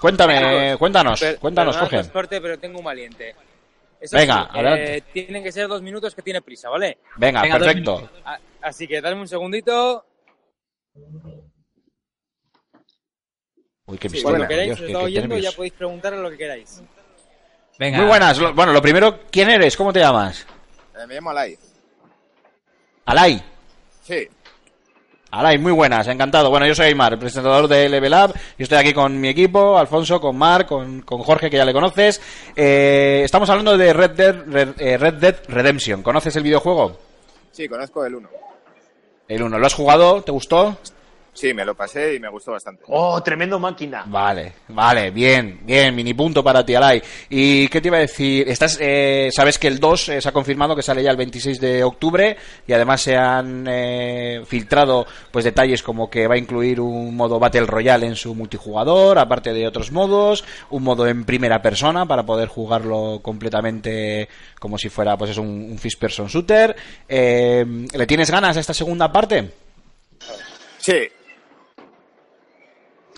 Cuéntame, 0.00 0.76
cuéntanos, 0.78 1.22
cuéntanos, 1.40 1.76
Jorge. 1.76 2.02
pero 2.40 2.58
tengo 2.58 2.78
un 2.80 2.84
valiente. 2.84 3.34
Eso 4.04 4.18
Venga, 4.18 4.42
sí, 4.42 4.48
adelante. 4.58 4.96
eh, 4.98 5.00
tienen 5.14 5.42
que 5.42 5.50
ser 5.50 5.66
dos 5.66 5.80
minutos 5.80 6.14
que 6.14 6.20
tiene 6.20 6.42
prisa, 6.42 6.68
¿vale? 6.68 6.98
Venga, 7.16 7.40
perfecto. 7.40 8.10
A- 8.26 8.38
así 8.60 8.86
que 8.86 9.00
dame 9.00 9.18
un 9.18 9.26
segundito. 9.26 10.04
Uy, 13.86 13.96
qué 13.96 14.10
Sí, 14.10 14.22
cuando 14.22 14.46
queráis, 14.46 14.66
Dios, 14.68 14.80
os 14.80 14.80
qué- 14.84 14.92
está 14.92 14.98
qué 14.98 15.04
oyendo, 15.06 15.38
ya 15.38 15.52
podéis 15.52 15.72
preguntar 15.72 16.12
lo 16.12 16.30
que 16.30 16.36
queráis. 16.36 16.82
Venga. 17.78 17.96
Muy 17.98 18.06
buenas. 18.08 18.36
Lo- 18.38 18.52
Bueno, 18.52 18.74
lo 18.74 18.82
primero, 18.82 19.20
¿quién 19.30 19.48
eres? 19.48 19.74
¿Cómo 19.74 19.90
te 19.90 20.00
llamas? 20.00 20.46
Eh, 20.98 21.06
me 21.06 21.14
llamo 21.14 21.30
Alay. 21.30 21.58
Alay. 23.06 23.42
Sí. 24.02 24.28
Alay, 25.36 25.58
muy 25.58 25.72
buenas, 25.72 26.06
encantado. 26.06 26.48
Bueno, 26.48 26.64
yo 26.64 26.76
soy 26.76 26.86
Aymar, 26.86 27.14
el 27.14 27.18
presentador 27.18 27.66
de 27.66 27.88
Level 27.88 28.14
Up. 28.14 28.34
y 28.56 28.62
estoy 28.62 28.78
aquí 28.78 28.92
con 28.92 29.20
mi 29.20 29.30
equipo, 29.30 29.76
Alfonso, 29.76 30.20
con 30.20 30.38
Marc, 30.38 30.68
con, 30.68 31.00
con 31.00 31.24
Jorge, 31.24 31.50
que 31.50 31.56
ya 31.56 31.64
le 31.64 31.72
conoces. 31.72 32.22
Eh, 32.54 33.22
estamos 33.24 33.50
hablando 33.50 33.76
de 33.76 33.92
Red 33.92 34.10
Dead, 34.12 34.44
Red, 34.46 34.68
eh, 34.78 34.96
Red 34.96 35.14
Dead 35.14 35.36
Redemption. 35.48 36.04
¿Conoces 36.04 36.36
el 36.36 36.44
videojuego? 36.44 36.96
Sí, 37.50 37.68
conozco 37.68 38.06
el 38.06 38.14
1. 38.14 38.28
El 39.26 39.42
1. 39.42 39.58
¿Lo 39.58 39.66
has 39.66 39.74
jugado? 39.74 40.22
¿Te 40.22 40.30
gustó? 40.30 40.78
Sí, 41.34 41.52
me 41.52 41.64
lo 41.64 41.74
pasé 41.74 42.14
y 42.14 42.20
me 42.20 42.28
gustó 42.28 42.52
bastante. 42.52 42.84
Oh, 42.86 43.20
tremendo 43.20 43.58
máquina. 43.58 44.04
Vale, 44.06 44.52
vale, 44.68 45.10
bien, 45.10 45.58
bien, 45.64 45.92
mini 45.92 46.14
punto 46.14 46.44
para 46.44 46.64
ti, 46.64 46.76
Alay. 46.76 47.02
¿Y 47.28 47.66
qué 47.66 47.80
te 47.80 47.88
iba 47.88 47.96
a 47.96 48.00
decir? 48.00 48.48
Estás, 48.48 48.78
eh, 48.80 49.30
sabes 49.32 49.58
que 49.58 49.66
el 49.66 49.80
2 49.80 50.08
eh, 50.10 50.20
se 50.20 50.28
ha 50.28 50.32
confirmado 50.32 50.76
que 50.76 50.82
sale 50.82 51.02
ya 51.02 51.10
el 51.10 51.16
26 51.16 51.60
de 51.60 51.82
octubre 51.82 52.36
y 52.68 52.72
además 52.72 53.00
se 53.00 53.16
han 53.16 53.66
eh, 53.68 54.42
filtrado 54.46 55.06
pues 55.32 55.44
detalles 55.44 55.82
como 55.82 56.08
que 56.08 56.28
va 56.28 56.36
a 56.36 56.38
incluir 56.38 56.80
un 56.80 57.16
modo 57.16 57.40
Battle 57.40 57.66
Royale 57.66 58.06
en 58.06 58.14
su 58.14 58.32
multijugador, 58.36 59.18
aparte 59.18 59.52
de 59.52 59.66
otros 59.66 59.90
modos, 59.90 60.44
un 60.70 60.84
modo 60.84 61.08
en 61.08 61.24
primera 61.24 61.60
persona 61.60 62.06
para 62.06 62.22
poder 62.24 62.46
jugarlo 62.46 63.18
completamente 63.22 64.28
como 64.60 64.78
si 64.78 64.88
fuera 64.88 65.16
pues 65.16 65.32
es 65.32 65.38
un, 65.38 65.48
un 65.48 65.78
first 65.78 65.98
person 65.98 66.28
shooter. 66.28 66.76
Eh, 67.08 67.66
¿Le 67.92 68.06
tienes 68.06 68.30
ganas 68.30 68.56
a 68.56 68.60
esta 68.60 68.72
segunda 68.72 69.10
parte? 69.10 69.50
Sí, 70.78 71.08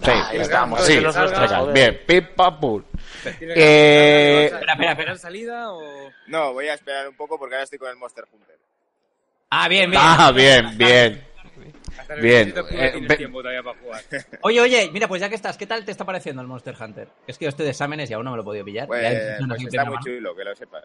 Sí, 0.02 0.10
estamos, 0.32 0.84
sí, 0.84 0.98
bien, 1.72 2.00
pip, 2.06 2.28
pum. 2.36 2.82
¿Tienes 3.38 3.56
Eh, 3.56 4.44
espera, 4.46 4.72
espera, 4.72 4.90
espera. 4.92 5.16
salida 5.16 5.72
o...? 5.72 6.10
no, 6.26 6.52
voy 6.52 6.68
a 6.68 6.74
esperar 6.74 7.08
un 7.08 7.16
poco 7.16 7.38
porque 7.38 7.54
ahora 7.54 7.64
estoy 7.64 7.78
con 7.78 7.88
el 7.88 7.96
Monster 7.96 8.24
Hunter. 8.30 8.56
Ah, 9.50 9.68
bien, 9.68 9.90
bien. 9.90 10.02
Ah, 10.04 10.32
bien, 10.32 10.76
bien. 10.76 11.26
Bien, 12.20 12.52
27 12.52 12.52
de 12.52 12.60
octubre 12.60 12.86
eh, 12.86 12.90
tienes 12.92 13.08
ve- 13.08 13.16
tiempo 13.16 13.38
todavía 13.40 13.62
para 13.62 13.78
jugar. 13.80 14.02
Oye, 14.42 14.60
oye, 14.60 14.90
mira, 14.92 15.08
pues 15.08 15.20
ya 15.20 15.28
que 15.28 15.34
estás, 15.34 15.56
¿qué 15.56 15.66
tal 15.66 15.84
te 15.84 15.90
está 15.90 16.04
pareciendo 16.04 16.40
el 16.42 16.46
Monster 16.48 16.74
Hunter? 16.78 17.08
Es 17.26 17.36
que 17.38 17.46
yo 17.46 17.48
estoy 17.48 17.64
de 17.64 17.70
exámenes 17.72 18.08
y 18.10 18.12
aún 18.14 18.24
no 18.24 18.30
me 18.30 18.36
lo 18.36 18.42
he 18.42 18.44
podido 18.44 18.64
pillar. 18.64 18.86
Pues, 18.86 19.02
Ya 19.02 19.46
pues 19.48 19.64
está 19.64 19.84
muy 19.84 19.96
chulo, 20.04 20.36
que 20.36 20.44
lo 20.44 20.54
sepas. 20.54 20.84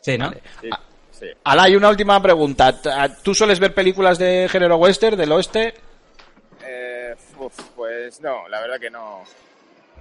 Sí, 0.00 0.18
¿no? 0.18 0.32
Sí, 0.60 0.70
sí. 1.12 1.26
Alay, 1.44 1.76
una 1.76 1.90
última 1.90 2.20
pregunta. 2.20 2.74
¿Tú 3.22 3.34
sueles 3.34 3.60
ver 3.60 3.72
películas 3.74 4.18
de 4.18 4.48
género 4.50 4.76
western, 4.76 5.16
del 5.16 5.30
oeste? 5.32 5.74
Uf, 7.46 7.60
pues 7.76 8.20
no, 8.20 8.48
la 8.48 8.60
verdad 8.60 8.78
que 8.80 8.90
no. 8.90 9.22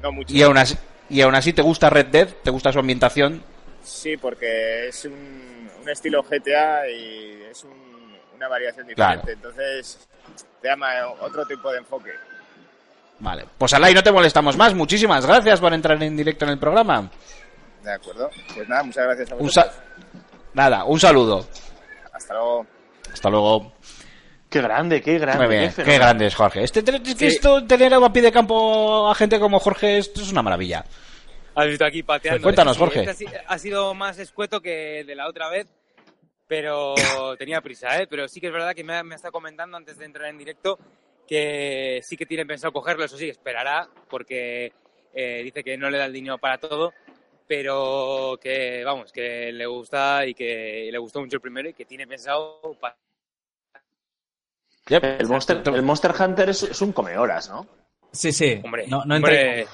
No 0.02 0.12
mucho. 0.12 0.34
Y 0.34 0.42
aún 0.44 0.58
así, 0.58 0.76
y 1.10 1.22
aún 1.22 1.36
así 1.36 1.54
te 1.54 1.62
gusta 1.62 1.90
Red 1.90 2.08
Dead? 2.08 2.28
¿Te 2.44 2.50
gusta 2.52 2.72
su 2.72 2.80
ambientación? 2.80 3.44
Sí, 3.84 4.18
porque 4.18 4.88
es 4.88 5.06
un, 5.06 5.70
un 5.82 5.90
estilo 5.90 6.24
GTA 6.24 6.88
y 6.90 7.44
es 7.50 7.64
un- 7.64 8.18
una 8.36 8.48
variación 8.48 8.88
Claro. 8.96 9.22
diferente. 9.22 9.32
Entonces, 9.48 10.08
te 10.62 10.68
llama 10.68 10.90
otro 11.22 11.46
tipo 11.46 11.72
de 11.72 11.78
enfoque. 11.80 12.12
Vale. 13.20 13.46
Pues 13.58 13.72
Alay, 13.74 13.94
no 13.94 14.02
te 14.02 14.12
molestamos 14.12 14.58
más. 14.58 14.74
Muchísimas 14.74 15.26
gracias 15.26 15.60
por 15.60 15.74
entrar 15.74 16.02
en 16.02 16.18
directo 16.18 16.46
en 16.46 16.52
el 16.52 16.58
programa. 16.60 17.10
¿De 17.84 17.92
acuerdo? 17.94 18.30
Pues 18.56 18.68
nada, 18.68 18.82
muchas 18.84 19.04
gracias 19.06 19.32
a 19.32 19.36
vosotros. 19.36 19.76
Nada, 20.54 20.84
un 20.86 21.00
saludo. 21.00 21.46
Hasta 22.14 22.34
luego. 22.34 22.66
Hasta 23.14 23.30
luego. 23.30 23.74
Qué 24.52 24.62
grande, 24.62 25.02
qué 25.02 25.18
grande. 25.18 25.48
Muy 25.48 25.56
bien, 25.56 25.70
qué 25.70 25.72
fenómeno. 25.72 26.00
grande 26.04 26.26
es 26.28 26.36
Jorge. 26.36 26.64
Este, 26.64 26.84
Sí. 27.16 27.26
esto, 27.26 27.66
tener 27.66 27.94
a 27.94 28.14
pie 28.14 28.22
de 28.22 28.32
campo 28.34 29.10
a 29.10 29.16
gente 29.16 29.40
como 29.40 29.60
Jorge, 29.60 29.98
esto 29.98 30.22
es 30.22 30.32
una 30.32 30.42
maravilla. 30.44 30.84
Has 31.56 31.68
visto 31.68 31.86
aquí 31.86 32.04
pateando. 32.04 32.44
Cuéntanos, 32.44 32.76
Sí, 32.76 32.80
Jorge. 32.80 33.00
este 33.00 33.12
ha 33.12 33.14
si- 33.14 33.26
ha 33.48 33.58
sido 33.58 33.94
más 33.94 34.20
escueto 34.20 34.62
que 34.62 35.04
de 35.06 35.16
la 35.16 35.28
otra 35.30 35.50
vez, 35.50 35.68
pero 36.48 36.96
tenía 37.40 37.62
prisa, 37.62 38.02
¿eh? 38.02 38.08
Pero 38.10 38.28
sí 38.28 38.42
que 38.42 38.48
es 38.48 38.54
verdad 38.54 38.76
que 38.76 38.84
me 38.84 38.96
ha, 38.98 39.04
me 39.04 39.16
estado 39.16 39.32
comentando 39.32 39.78
antes 39.78 39.98
de 39.98 40.04
entrar 40.06 40.28
en 40.30 40.38
directo 40.38 40.78
que 41.28 42.02
sí 42.04 42.18
que 42.18 42.26
tiene 42.26 42.46
pensado 42.46 42.74
cogerlo, 42.74 43.06
eso 43.06 43.16
sí, 43.18 43.30
esperará, 43.30 43.88
porque 44.10 44.74
eh, 45.14 45.42
dice 45.44 45.64
que 45.64 45.78
no 45.78 45.90
le 45.90 45.98
da 45.98 46.06
el 46.06 46.14
dinero 46.14 46.38
para 46.38 46.58
todo, 46.58 46.94
pero 47.48 48.38
que, 48.42 48.84
vamos, 48.84 49.14
que 49.14 49.52
le 49.54 49.66
gusta 49.66 50.26
y 50.26 50.34
que 50.34 50.90
le 50.92 50.98
gustó 50.98 51.22
mucho 51.22 51.38
el 51.38 51.42
primero 51.42 51.70
y 51.70 51.74
que 51.74 51.86
tiene 51.86 52.06
pensado... 52.06 52.60
Yep. 54.92 55.22
El 55.22 55.28
Monster, 55.28 55.62
el 55.66 55.82
Monster 55.84 56.14
Hunter 56.20 56.50
es, 56.50 56.64
es 56.64 56.82
un 56.82 56.92
come 56.92 57.18
horas, 57.18 57.50
¿no? 57.50 57.66
Sí, 58.12 58.32
sí. 58.32 58.60
Hombre, 58.64 58.86
no, 58.88 59.04
no 59.06 59.16
hombre, 59.16 59.48
entréis. 59.62 59.70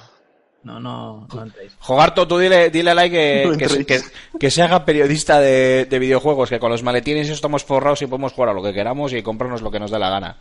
No, 0.62 0.78
no, 0.80 1.26
no 1.32 1.42
entréis. 1.42 1.72
Jogarto, 1.80 2.26
tú 2.28 2.38
dile, 2.38 2.70
dile 2.70 2.90
a 2.90 2.94
Lai 2.94 3.10
que, 3.10 3.44
No 3.46 3.56
que, 3.56 3.64
entréis. 3.64 3.86
que- 3.86 4.38
que 4.38 4.50
se 4.50 4.62
haga 4.62 4.84
periodista 4.84 5.40
de, 5.40 5.86
de 5.86 5.98
videojuegos, 5.98 6.48
que 6.50 6.58
con 6.58 6.70
los 6.70 6.82
maletines 6.82 7.28
estamos 7.30 7.64
forrados 7.64 8.02
y 8.02 8.06
podemos 8.06 8.32
jugar 8.32 8.50
a 8.50 8.52
lo 8.52 8.62
que 8.62 8.72
queramos 8.72 9.12
y 9.12 9.22
comprarnos 9.22 9.62
lo 9.62 9.70
que 9.70 9.80
nos 9.80 9.90
dé 9.90 9.98
la 9.98 10.10
gana. 10.10 10.38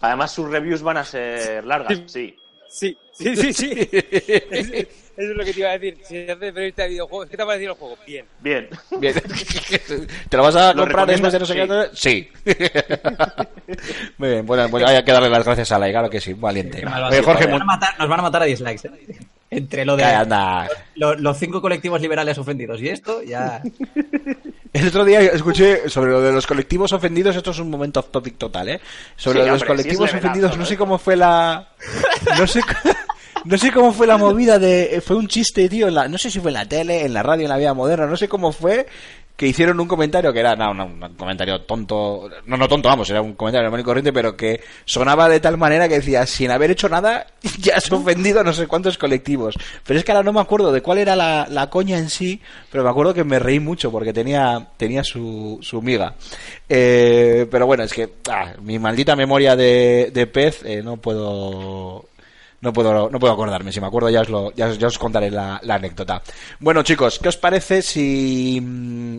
Además, 0.00 0.32
sus 0.32 0.48
reviews 0.50 0.82
van 0.82 0.98
a 0.98 1.04
ser 1.04 1.64
largas, 1.64 1.98
sí. 2.06 2.36
Sí, 2.68 2.96
sí, 3.14 3.36
sí, 3.36 3.52
sí. 3.52 3.88
Eso, 3.90 4.74
eso 4.74 4.86
es 5.16 5.36
lo 5.36 5.44
que 5.44 5.52
te 5.52 5.60
iba 5.60 5.70
a 5.70 5.78
decir. 5.78 5.98
Si 6.04 6.18
haces 6.22 6.36
periodista 6.52 6.82
de 6.82 6.88
videojuegos, 6.90 7.28
¿qué 7.30 7.36
te 7.36 7.42
ha 7.42 7.46
parecido 7.46 7.72
el 7.72 7.78
juego? 7.78 7.96
Bien. 8.06 8.24
Bien. 8.40 8.68
Bien. 8.98 9.14
¿Te 10.28 10.36
lo 10.36 10.42
vas 10.42 10.56
a 10.56 10.72
¿Lo 10.74 10.82
comprar 10.82 11.06
después 11.06 11.32
de 11.32 11.38
no 11.38 11.46
sé 11.46 11.54
qué? 11.54 11.88
Sí. 11.94 12.28
Muy 14.18 14.28
bien, 14.28 14.46
bueno, 14.46 14.68
pues 14.68 14.84
hay 14.84 15.02
que 15.04 15.12
darle 15.12 15.28
las 15.30 15.44
gracias 15.44 15.72
a 15.72 15.78
Lai, 15.78 15.90
claro 15.92 16.10
que 16.10 16.20
sí, 16.20 16.34
valiente. 16.34 16.80
Qué 16.80 16.86
malvado. 16.86 17.12
Oye, 17.12 17.22
Jorge, 17.22 17.44
nos, 17.44 17.52
van 17.52 17.62
a 17.62 17.64
matar, 17.64 17.98
nos 17.98 18.08
van 18.08 18.18
a 18.20 18.22
matar 18.22 18.42
a 18.42 18.44
dislikes. 18.46 18.88
¿eh? 18.88 19.18
Entre 19.50 19.84
lo 19.84 19.96
de 19.96 20.02
Calla, 20.02 20.20
anda. 20.20 20.68
lo- 20.96 21.14
los 21.14 21.38
cinco 21.38 21.60
colectivos 21.60 22.00
liberales 22.00 22.36
ofendidos 22.38 22.80
y 22.80 22.88
esto, 22.88 23.22
ya. 23.22 23.62
El 24.72 24.88
otro 24.88 25.04
día 25.04 25.20
escuché 25.20 25.88
sobre 25.88 26.10
lo 26.10 26.20
de 26.20 26.32
los 26.32 26.44
colectivos 26.46 26.92
ofendidos, 26.92 27.36
esto 27.36 27.52
es 27.52 27.58
un 27.60 27.70
momento 27.70 28.00
off 28.00 28.10
topic 28.10 28.36
total, 28.36 28.68
¿eh? 28.70 28.80
Sobre 29.16 29.34
Sí, 29.34 29.38
lo 29.38 29.44
de 29.44 29.50
los 29.52 29.62
hombre, 29.62 29.68
colectivos 29.68 30.08
es 30.10 30.14
ofendidos, 30.16 30.50
no 30.52 30.56
¿no? 30.58 30.66
sé 30.66 30.76
cómo 30.76 30.98
fue 30.98 31.14
la... 31.14 31.68
No 32.36 32.46
sé, 32.48 32.60
no 33.44 33.58
sé 33.58 33.70
cómo 33.72 33.92
fue 33.92 34.06
la 34.06 34.16
movida 34.16 34.58
de... 34.58 35.02
Fue 35.04 35.16
un 35.16 35.28
chiste, 35.28 35.68
tío, 35.68 35.88
en 35.88 35.94
la- 35.94 36.08
no 36.08 36.18
sé 36.18 36.30
si 36.30 36.40
fue 36.40 36.50
en 36.50 36.54
la 36.54 36.68
tele, 36.68 37.04
en 37.04 37.12
la 37.14 37.22
radio, 37.22 37.44
en 37.44 37.50
la 37.50 37.56
vida 37.58 37.74
moderna, 37.74 38.06
no 38.06 38.16
sé 38.16 38.28
cómo 38.28 38.52
fue 38.52 38.86
que 39.36 39.48
hicieron 39.48 39.80
un 39.80 39.88
comentario 39.88 40.32
que 40.32 40.38
era, 40.38 40.54
no, 40.54 40.72
no, 40.72 40.86
un 40.86 41.14
comentario 41.16 41.62
tonto, 41.62 42.30
no, 42.46 42.56
no 42.56 42.68
tonto, 42.68 42.88
vamos, 42.88 43.10
era 43.10 43.20
un 43.20 43.32
comentario 43.34 43.64
normal 43.64 43.80
y 43.80 43.84
corriente, 43.84 44.12
pero 44.12 44.36
que 44.36 44.60
sonaba 44.84 45.28
de 45.28 45.40
tal 45.40 45.58
manera 45.58 45.88
que 45.88 45.96
decía, 45.96 46.24
sin 46.24 46.52
haber 46.52 46.70
hecho 46.70 46.88
nada, 46.88 47.26
ya 47.58 47.74
has 47.74 47.90
ofendido 47.90 48.38
a 48.40 48.44
no 48.44 48.52
sé 48.52 48.68
cuántos 48.68 48.96
colectivos. 48.96 49.56
Pero 49.84 49.98
es 49.98 50.04
que 50.04 50.12
ahora 50.12 50.22
no 50.22 50.32
me 50.32 50.40
acuerdo 50.40 50.70
de 50.70 50.82
cuál 50.82 50.98
era 50.98 51.16
la, 51.16 51.48
la 51.50 51.68
coña 51.68 51.98
en 51.98 52.10
sí, 52.10 52.40
pero 52.70 52.84
me 52.84 52.90
acuerdo 52.90 53.12
que 53.12 53.24
me 53.24 53.40
reí 53.40 53.58
mucho 53.58 53.90
porque 53.90 54.12
tenía, 54.12 54.68
tenía 54.76 55.02
su, 55.02 55.58
su 55.62 55.82
miga. 55.82 56.14
Eh, 56.68 57.48
pero 57.50 57.66
bueno, 57.66 57.82
es 57.82 57.92
que 57.92 58.08
ah, 58.30 58.52
mi 58.62 58.78
maldita 58.78 59.16
memoria 59.16 59.56
de, 59.56 60.10
de 60.14 60.26
pez 60.28 60.60
eh, 60.64 60.80
no 60.80 60.96
puedo 60.98 62.04
no 62.64 62.72
puedo, 62.72 63.08
no 63.10 63.20
puedo 63.20 63.32
acordarme. 63.34 63.70
Si 63.70 63.80
me 63.80 63.86
acuerdo 63.86 64.10
ya 64.10 64.22
os, 64.22 64.28
lo, 64.30 64.52
ya, 64.54 64.66
os- 64.86 64.98
contaré 64.98 65.30
la, 65.30 65.60
anécdota. 65.68 66.22
Bueno, 66.58 66.82
chicos, 66.82 67.18
¿qué 67.20 67.28
os 67.28 67.36
parece 67.36 67.82
si... 67.82 68.58
mm, 68.60 69.18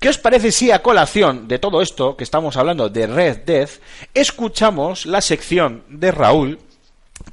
¿Qué 0.00 0.08
os 0.08 0.18
parece 0.18 0.50
si 0.50 0.70
a 0.70 0.82
colación 0.82 1.46
de 1.46 1.58
todo 1.58 1.82
esto 1.82 2.16
que 2.16 2.24
estamos 2.24 2.56
hablando 2.56 2.88
de 2.88 3.06
Red 3.06 3.38
Dead, 3.44 3.68
escuchamos 4.14 5.04
la 5.06 5.20
sección 5.20 5.84
de 5.88 6.10
Raúl 6.10 6.58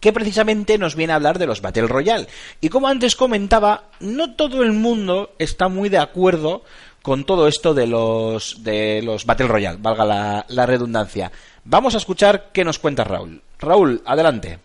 que 0.02 0.12
precisamente 0.12 0.78
nos 0.78 0.94
viene 0.96 1.14
a 1.14 1.16
hablar 1.16 1.40
de 1.40 1.48
los 1.48 1.62
Battle 1.62 1.88
Royale. 1.88 2.28
Y 2.60 2.68
como 2.68 2.90
antes 2.90 3.16
comentaba, 3.16 3.86
no 4.02 4.36
todo 4.36 4.64
el 4.64 4.74
mundo 4.74 5.32
está 5.40 5.70
muy 5.70 5.88
de 5.88 5.98
acuerdo 5.98 6.62
con 7.02 7.24
todo 7.24 7.48
esto 7.48 7.74
de 7.74 7.88
los, 7.88 8.62
de 8.64 9.02
los 9.02 9.26
Battle 9.26 9.48
Royale, 9.48 9.78
valga 9.82 10.46
la 10.50 10.66
redundancia. 10.66 11.32
Vamos 11.64 11.96
a 11.96 12.00
escuchar 12.00 12.50
qué 12.52 12.66
nos 12.66 12.80
cuenta 12.80 13.06
Raúl. 13.06 13.42
Raúl, 13.60 14.02
adelante. 14.06 14.60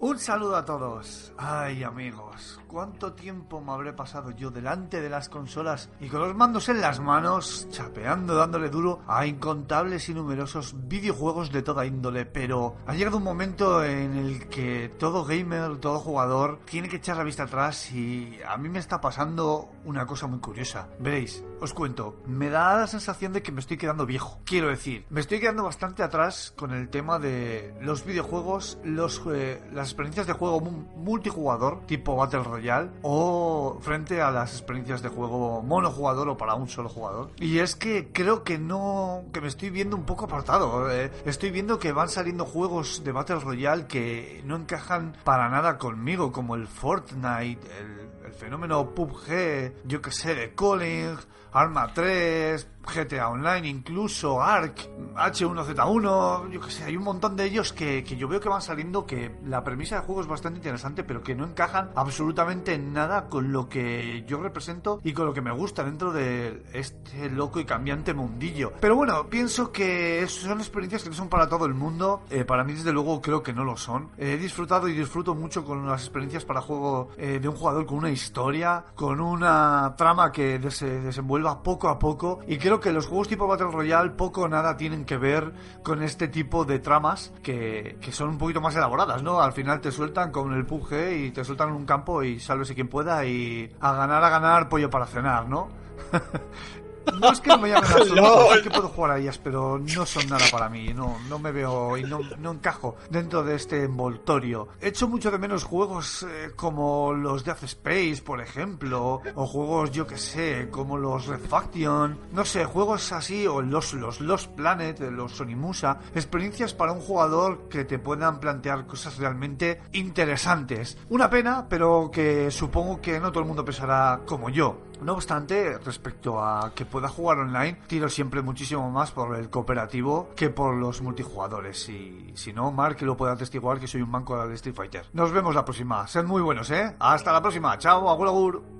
Un 0.00 0.18
saludo 0.18 0.56
a 0.56 0.64
todos. 0.64 1.32
Ay, 1.36 1.82
amigos, 1.82 2.59
¿cuánto 2.70 3.14
tiempo 3.14 3.60
me 3.60 3.72
habré 3.72 3.92
pasado 3.92 4.30
yo 4.30 4.52
delante 4.52 5.00
de 5.00 5.10
las 5.10 5.28
consolas 5.28 5.90
y 5.98 6.06
con 6.08 6.20
los 6.20 6.36
mandos 6.36 6.68
en 6.68 6.80
las 6.80 7.00
manos, 7.00 7.66
chapeando, 7.70 8.36
dándole 8.36 8.70
duro 8.70 9.00
a 9.08 9.26
incontables 9.26 10.08
y 10.08 10.14
numerosos 10.14 10.74
videojuegos 10.86 11.50
de 11.50 11.62
toda 11.62 11.84
índole? 11.84 12.26
Pero 12.26 12.76
ha 12.86 12.94
llegado 12.94 13.16
un 13.16 13.24
momento 13.24 13.82
en 13.82 14.16
el 14.16 14.48
que 14.48 14.88
todo 15.00 15.24
gamer, 15.24 15.78
todo 15.78 15.98
jugador, 15.98 16.60
tiene 16.64 16.88
que 16.88 16.96
echar 16.96 17.16
la 17.16 17.24
vista 17.24 17.42
atrás 17.42 17.90
y 17.90 18.38
a 18.48 18.56
mí 18.56 18.68
me 18.68 18.78
está 18.78 19.00
pasando 19.00 19.68
una 19.84 20.06
cosa 20.06 20.28
muy 20.28 20.38
curiosa. 20.38 20.86
Veréis, 21.00 21.42
os 21.60 21.74
cuento, 21.74 22.22
me 22.26 22.50
da 22.50 22.76
la 22.78 22.86
sensación 22.86 23.32
de 23.32 23.42
que 23.42 23.50
me 23.50 23.58
estoy 23.60 23.78
quedando 23.78 24.06
viejo. 24.06 24.38
Quiero 24.44 24.68
decir, 24.68 25.06
me 25.10 25.20
estoy 25.20 25.40
quedando 25.40 25.64
bastante 25.64 26.04
atrás 26.04 26.54
con 26.56 26.70
el 26.72 26.88
tema 26.88 27.18
de 27.18 27.74
los 27.80 28.04
videojuegos, 28.04 28.78
los, 28.84 29.20
eh, 29.32 29.60
las 29.72 29.88
experiencias 29.88 30.28
de 30.28 30.34
juego 30.34 30.60
mu- 30.60 30.84
multijugador, 30.96 31.80
tipo 31.86 32.14
Battle 32.14 32.44
Royale, 32.44 32.59
o 33.02 33.78
frente 33.80 34.20
a 34.20 34.30
las 34.30 34.52
experiencias 34.52 35.02
de 35.02 35.08
juego 35.08 35.62
monojugador 35.62 36.28
o 36.28 36.36
para 36.36 36.54
un 36.54 36.68
solo 36.68 36.88
jugador. 36.88 37.30
Y 37.38 37.58
es 37.58 37.74
que 37.74 38.08
creo 38.12 38.44
que 38.44 38.58
no, 38.58 39.24
que 39.32 39.40
me 39.40 39.48
estoy 39.48 39.70
viendo 39.70 39.96
un 39.96 40.04
poco 40.04 40.26
apartado. 40.26 40.90
eh. 40.90 41.10
Estoy 41.24 41.50
viendo 41.50 41.78
que 41.78 41.92
van 41.92 42.08
saliendo 42.08 42.44
juegos 42.44 43.02
de 43.04 43.12
Battle 43.12 43.40
Royale 43.40 43.86
que 43.86 44.42
no 44.44 44.56
encajan 44.56 45.16
para 45.24 45.48
nada 45.48 45.78
conmigo, 45.78 46.32
como 46.32 46.54
el 46.54 46.66
Fortnite, 46.66 47.60
el, 47.78 48.10
el 48.26 48.32
fenómeno 48.34 48.90
PUBG, 48.94 49.72
yo 49.86 50.00
que 50.02 50.10
sé, 50.12 50.34
de 50.34 50.54
Calling, 50.54 51.16
Arma 51.52 51.92
3, 51.92 52.66
GTA 52.82 53.28
Online, 53.28 53.68
incluso 53.68 54.42
ARK, 54.42 54.88
H1Z1, 55.14 56.50
yo 56.50 56.60
que 56.60 56.70
sé, 56.70 56.84
hay 56.84 56.96
un 56.96 57.04
montón 57.04 57.36
de 57.36 57.44
ellos 57.44 57.72
que, 57.72 58.02
que 58.04 58.16
yo 58.16 58.28
veo 58.28 58.40
que 58.40 58.48
van 58.48 58.62
saliendo 58.62 59.06
que 59.06 59.36
la 59.44 59.62
premisa 59.62 59.96
de 59.96 60.02
juego 60.02 60.20
es 60.22 60.26
bastante 60.26 60.58
interesante, 60.58 61.04
pero 61.04 61.22
que 61.22 61.34
no 61.34 61.44
encajan 61.44 61.90
absolutamente 61.94 62.74
en 62.74 62.92
nada 62.92 63.28
con 63.28 63.52
lo 63.52 63.68
que 63.68 64.24
yo 64.26 64.40
represento 64.42 65.00
y 65.04 65.12
con 65.12 65.26
lo 65.26 65.34
que 65.34 65.40
me 65.40 65.52
gusta 65.52 65.84
dentro 65.84 66.12
de 66.12 66.62
este 66.72 67.30
loco 67.30 67.60
y 67.60 67.64
cambiante 67.64 68.14
mundillo. 68.14 68.72
Pero 68.80 68.96
bueno, 68.96 69.28
pienso 69.28 69.72
que 69.72 70.26
son 70.28 70.58
experiencias 70.58 71.02
que 71.02 71.10
no 71.10 71.14
son 71.14 71.28
para 71.28 71.48
todo 71.48 71.66
el 71.66 71.74
mundo. 71.74 72.22
Eh, 72.30 72.44
para 72.44 72.64
mí, 72.64 72.72
desde 72.72 72.92
luego, 72.92 73.20
creo 73.20 73.42
que 73.42 73.52
no 73.52 73.64
lo 73.64 73.76
son. 73.76 74.10
he 74.18 74.36
disfrutado 74.36 74.88
y 74.88 74.92
disfruto 74.92 75.34
mucho 75.34 75.64
con 75.64 75.86
las 75.86 76.02
experiencias 76.02 76.44
para 76.44 76.60
juego 76.60 77.10
eh, 77.16 77.38
de 77.40 77.48
un 77.48 77.56
jugador 77.56 77.86
con 77.86 77.98
una 77.98 78.10
historia, 78.10 78.84
con 78.94 79.20
una 79.20 79.94
trama 79.96 80.32
que 80.32 80.60
se 80.70 81.00
desenvuelva 81.00 81.62
poco 81.62 81.88
a 81.88 81.98
poco. 81.98 82.40
Y 82.46 82.58
creo 82.70 82.78
que 82.78 82.92
los 82.92 83.08
juegos 83.08 83.26
tipo 83.26 83.48
Battle 83.48 83.72
Royale 83.72 84.10
poco 84.10 84.42
o 84.42 84.48
nada 84.48 84.76
tienen 84.76 85.04
que 85.04 85.16
ver 85.16 85.52
con 85.82 86.04
este 86.04 86.28
tipo 86.28 86.64
de 86.64 86.78
tramas 86.78 87.32
que, 87.42 87.96
que 88.00 88.12
son 88.12 88.28
un 88.28 88.38
poquito 88.38 88.60
más 88.60 88.76
elaboradas, 88.76 89.24
¿no? 89.24 89.40
Al 89.40 89.52
final 89.52 89.80
te 89.80 89.90
sueltan 89.90 90.30
con 90.30 90.52
el 90.52 90.64
PUBG 90.64 91.12
y 91.16 91.30
te 91.32 91.44
sueltan 91.44 91.70
en 91.70 91.74
un 91.74 91.84
campo 91.84 92.22
y 92.22 92.38
sálvese 92.38 92.76
quien 92.76 92.86
pueda 92.86 93.26
y 93.26 93.74
a 93.80 93.92
ganar, 93.94 94.22
a 94.22 94.30
ganar 94.30 94.68
pollo 94.68 94.88
para 94.88 95.06
cenar, 95.06 95.48
¿no? 95.48 95.68
No 97.20 97.32
es 97.32 97.40
que 97.40 97.48
no 97.50 97.58
me 97.58 97.68
llamen 97.68 97.90
a 97.90 98.54
es 98.54 98.62
que 98.62 98.70
puedo 98.70 98.88
jugar 98.88 99.12
a 99.12 99.18
ellas, 99.18 99.38
pero 99.38 99.78
no 99.78 100.06
son 100.06 100.28
nada 100.28 100.44
para 100.50 100.68
mí. 100.68 100.92
No, 100.94 101.16
no 101.28 101.38
me 101.38 101.52
veo 101.52 101.96
y 101.96 102.04
no, 102.04 102.20
no 102.38 102.52
encajo 102.52 102.96
dentro 103.10 103.42
de 103.42 103.56
este 103.56 103.84
envoltorio. 103.84 104.68
He 104.80 104.88
hecho 104.88 105.08
mucho 105.08 105.30
de 105.30 105.38
menos 105.38 105.64
juegos 105.64 106.22
eh, 106.22 106.52
como 106.56 107.12
los 107.12 107.44
Death 107.44 107.64
Space, 107.64 108.22
por 108.24 108.40
ejemplo, 108.40 109.20
o 109.34 109.46
juegos, 109.46 109.90
yo 109.90 110.06
que 110.06 110.18
sé, 110.18 110.68
como 110.70 110.96
los 110.96 111.26
Red 111.26 111.40
Faction. 111.48 112.18
No 112.32 112.44
sé, 112.44 112.64
juegos 112.64 113.12
así, 113.12 113.46
o 113.46 113.60
los, 113.62 113.94
los 113.94 114.20
Lost 114.20 114.50
Planet, 114.52 115.00
los 115.10 115.32
Sonimusa. 115.32 115.98
Experiencias 116.14 116.74
para 116.74 116.92
un 116.92 117.00
jugador 117.00 117.68
que 117.68 117.84
te 117.84 117.98
puedan 117.98 118.40
plantear 118.40 118.86
cosas 118.86 119.18
realmente 119.18 119.80
interesantes. 119.92 120.98
Una 121.08 121.30
pena, 121.30 121.66
pero 121.68 122.10
que 122.12 122.50
supongo 122.50 123.00
que 123.00 123.20
no 123.20 123.30
todo 123.30 123.40
el 123.40 123.46
mundo 123.46 123.64
pensará 123.64 124.20
como 124.26 124.50
yo. 124.50 124.89
No 125.02 125.14
obstante, 125.14 125.78
respecto 125.78 126.42
a 126.42 126.72
que 126.74 126.84
pueda 126.84 127.08
jugar 127.08 127.38
online, 127.38 127.78
tiro 127.86 128.08
siempre 128.08 128.42
muchísimo 128.42 128.90
más 128.90 129.12
por 129.12 129.36
el 129.36 129.48
cooperativo 129.48 130.30
que 130.36 130.50
por 130.50 130.74
los 130.74 131.00
multijugadores. 131.00 131.88
Y 131.88 132.32
si 132.34 132.52
no, 132.52 132.70
Mark 132.70 133.00
lo 133.02 133.16
puede 133.16 133.32
atestiguar 133.32 133.80
que 133.80 133.86
soy 133.86 134.02
un 134.02 134.10
manco 134.10 134.46
de 134.46 134.54
Street 134.54 134.74
Fighter. 134.74 135.06
Nos 135.12 135.32
vemos 135.32 135.54
la 135.54 135.64
próxima. 135.64 136.06
Sed 136.06 136.24
muy 136.24 136.42
buenos, 136.42 136.70
¿eh? 136.70 136.94
Hasta 136.98 137.32
la 137.32 137.40
próxima. 137.40 137.78
Chao, 137.78 138.10
agur 138.10 138.28
agur. 138.28 138.79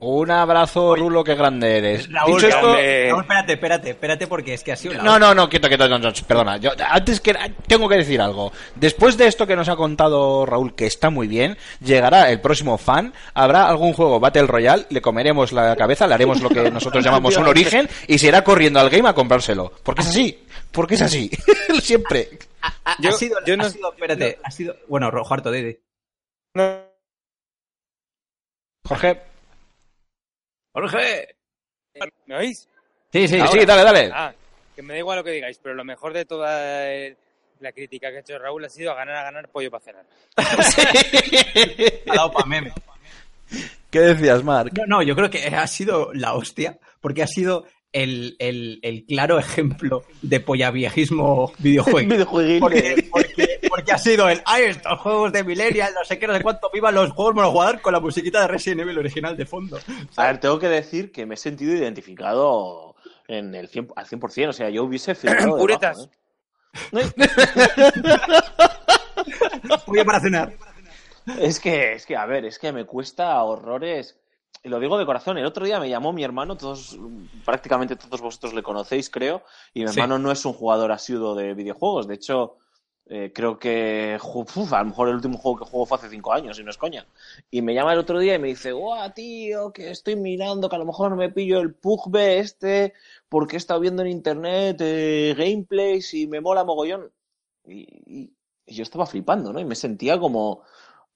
Un 0.00 0.30
abrazo, 0.30 0.94
Rulo, 0.96 1.24
qué 1.24 1.34
grande 1.34 1.78
eres. 1.78 2.12
Raúl, 2.12 2.34
Dicho 2.34 2.48
esto- 2.48 2.60
grande. 2.72 3.06
Raúl, 3.08 3.22
espérate, 3.22 3.52
espérate, 3.54 3.90
espérate, 3.90 4.26
porque 4.26 4.52
es 4.52 4.62
que 4.62 4.72
ha 4.72 4.76
sido 4.76 4.94
No, 5.02 5.18
no, 5.18 5.34
no, 5.34 5.48
quieto, 5.48 5.66
quieto, 5.68 5.88
no, 5.88 5.98
no, 5.98 6.12
perdona. 6.26 6.58
Yo, 6.58 6.72
antes 6.90 7.20
que 7.20 7.34
tengo 7.66 7.88
que 7.88 7.96
decir 7.96 8.20
algo. 8.20 8.52
Después 8.74 9.16
de 9.16 9.28
esto 9.28 9.46
que 9.46 9.56
nos 9.56 9.68
ha 9.70 9.76
contado 9.76 10.44
Raúl, 10.44 10.74
que 10.74 10.84
está 10.86 11.08
muy 11.08 11.26
bien, 11.26 11.56
llegará 11.80 12.30
el 12.30 12.40
próximo 12.42 12.76
fan, 12.76 13.14
habrá 13.32 13.66
algún 13.66 13.94
juego 13.94 14.20
Battle 14.20 14.46
Royale, 14.46 14.84
le 14.90 15.00
comeremos 15.00 15.52
la 15.52 15.74
cabeza, 15.74 16.06
le 16.06 16.14
haremos 16.14 16.42
lo 16.42 16.50
que 16.50 16.70
nosotros 16.70 17.02
llamamos 17.04 17.36
un 17.38 17.46
origen 17.46 17.88
y 18.06 18.18
se 18.18 18.26
irá 18.26 18.44
corriendo 18.44 18.80
al 18.80 18.90
game 18.90 19.08
a 19.08 19.14
comprárselo. 19.14 19.72
Porque 19.82 20.02
es 20.02 20.08
así, 20.08 20.44
porque 20.70 20.96
es 20.96 21.02
así. 21.02 21.30
Siempre. 21.80 22.28
Ha, 22.60 22.96
Yo- 23.00 23.08
ha 23.08 23.12
sido, 23.12 23.38
yo 23.46 23.54
ha 23.54 23.56
no- 23.56 23.70
sido- 23.70 23.92
espérate, 23.92 24.38
ha 24.42 24.50
sido, 24.50 24.76
bueno, 24.86 25.10
Rojo 25.10 25.32
harto, 25.32 25.50
Didi. 25.50 25.78
Jorge. 28.86 29.33
Jorge. 30.74 31.36
¿Me 32.26 32.36
oís? 32.36 32.68
Sí, 33.12 33.28
sí, 33.28 33.40
Sí, 33.40 33.46
sí, 33.60 33.64
dale, 33.64 33.82
dale. 33.84 34.10
Ah, 34.12 34.34
que 34.74 34.82
me 34.82 34.94
da 34.94 34.98
igual 34.98 35.18
lo 35.18 35.24
que 35.24 35.30
digáis, 35.30 35.58
pero 35.62 35.76
lo 35.76 35.84
mejor 35.84 36.12
de 36.12 36.24
toda 36.24 36.92
eh, 36.92 37.16
la 37.60 37.70
crítica 37.70 38.10
que 38.10 38.16
ha 38.16 38.20
hecho 38.20 38.38
Raúl 38.38 38.64
ha 38.64 38.68
sido 38.68 38.90
a 38.90 38.96
ganar, 38.96 39.16
a 39.18 39.22
ganar 39.22 39.48
pollo 39.48 39.70
para 39.70 39.84
cenar. 39.84 40.04
ha 40.36 42.14
dado 42.14 42.32
pa' 42.32 42.44
meme. 42.44 42.72
¿Qué 43.88 44.00
decías, 44.00 44.42
Mark? 44.42 44.72
No, 44.76 44.86
no, 44.86 45.02
yo 45.04 45.14
creo 45.14 45.30
que 45.30 45.46
ha 45.46 45.66
sido 45.68 46.12
la 46.12 46.34
hostia, 46.34 46.76
porque 47.00 47.22
ha 47.22 47.28
sido 47.28 47.66
el, 47.92 48.34
el, 48.40 48.80
el 48.82 49.04
claro 49.04 49.38
ejemplo 49.38 50.04
de 50.22 50.40
pollaviejismo 50.40 51.52
videojuego. 51.58 52.58
Porque, 52.58 53.08
porque 53.84 53.92
ha 53.92 53.98
sido 53.98 54.28
el, 54.28 54.42
ay, 54.46 54.64
estos 54.64 54.98
juegos 55.00 55.32
de 55.32 55.44
Millennial, 55.44 55.92
no 55.94 56.04
sé 56.04 56.18
qué, 56.18 56.26
no 56.26 56.34
sé 56.34 56.42
cuánto, 56.42 56.70
viva 56.72 56.90
los 56.90 57.12
juegos 57.12 57.34
monojugador 57.34 57.80
con 57.82 57.92
la 57.92 58.00
musiquita 58.00 58.40
de 58.40 58.48
Resident 58.48 58.80
Evil 58.80 58.98
original 58.98 59.36
de 59.36 59.46
fondo. 59.46 59.78
A 60.16 60.24
ver, 60.26 60.40
tengo 60.40 60.58
que 60.58 60.68
decir 60.68 61.12
que 61.12 61.26
me 61.26 61.34
he 61.34 61.38
sentido 61.38 61.74
identificado 61.74 62.94
en 63.28 63.54
el 63.54 63.68
100, 63.68 63.88
al 63.96 64.06
100%. 64.06 64.48
O 64.48 64.52
sea, 64.52 64.70
yo 64.70 64.84
hubiese 64.84 65.14
firmado. 65.14 65.56
Puretas. 65.58 66.08
debajo, 66.92 67.12
Pollo 69.86 70.04
para 70.06 70.20
cenar. 70.20 70.50
¿eh? 70.50 70.56
Es 71.40 71.58
que, 71.60 71.94
es 71.94 72.06
que, 72.06 72.16
a 72.16 72.26
ver, 72.26 72.44
es 72.44 72.58
que 72.58 72.72
me 72.72 72.84
cuesta 72.86 73.42
horrores. 73.42 74.18
Y 74.62 74.68
lo 74.68 74.80
digo 74.80 74.96
de 74.96 75.04
corazón. 75.04 75.36
El 75.36 75.44
otro 75.44 75.66
día 75.66 75.78
me 75.78 75.90
llamó 75.90 76.12
mi 76.12 76.24
hermano, 76.24 76.56
todos, 76.56 76.96
prácticamente 77.44 77.96
todos 77.96 78.20
vosotros 78.22 78.54
le 78.54 78.62
conocéis, 78.62 79.10
creo. 79.10 79.42
Y 79.74 79.82
mi 79.82 79.88
Sí. 79.88 80.00
hermano 80.00 80.18
no 80.18 80.32
es 80.32 80.42
un 80.46 80.54
jugador 80.54 80.90
asiduo 80.92 81.34
de 81.34 81.52
videojuegos. 81.54 82.08
De 82.08 82.14
hecho, 82.14 82.56
eh, 83.06 83.32
creo 83.34 83.58
que 83.58 84.18
uf, 84.22 84.72
a 84.72 84.80
lo 84.80 84.86
mejor 84.86 85.08
el 85.08 85.16
último 85.16 85.38
juego 85.38 85.58
que 85.58 85.64
juego 85.70 85.86
fue 85.86 85.98
hace 85.98 86.08
cinco 86.10 86.32
años, 86.32 86.58
y 86.58 86.64
no 86.64 86.70
es 86.70 86.78
coña. 86.78 87.06
Y 87.50 87.62
me 87.62 87.74
llama 87.74 87.92
el 87.92 87.98
otro 87.98 88.18
día 88.18 88.34
y 88.34 88.38
me 88.38 88.48
dice, 88.48 88.72
guau, 88.72 89.12
tío, 89.12 89.72
que 89.72 89.90
estoy 89.90 90.16
mirando, 90.16 90.68
que 90.68 90.76
a 90.76 90.78
lo 90.78 90.86
mejor 90.86 91.14
me 91.16 91.30
pillo 91.30 91.60
el 91.60 91.74
PUBG 91.74 92.16
este, 92.40 92.94
porque 93.28 93.56
he 93.56 93.58
estado 93.58 93.80
viendo 93.80 94.02
en 94.02 94.08
internet 94.08 94.78
eh, 94.80 95.34
gameplays 95.36 96.14
y 96.14 96.26
me 96.26 96.40
mola 96.40 96.64
mogollón. 96.64 97.12
Y, 97.66 97.86
y- 98.06 98.32
y 98.66 98.74
yo 98.76 98.82
estaba 98.82 99.06
flipando, 99.06 99.52
¿no? 99.52 99.60
Y 99.60 99.64
me 99.64 99.74
sentía 99.74 100.18
como, 100.18 100.62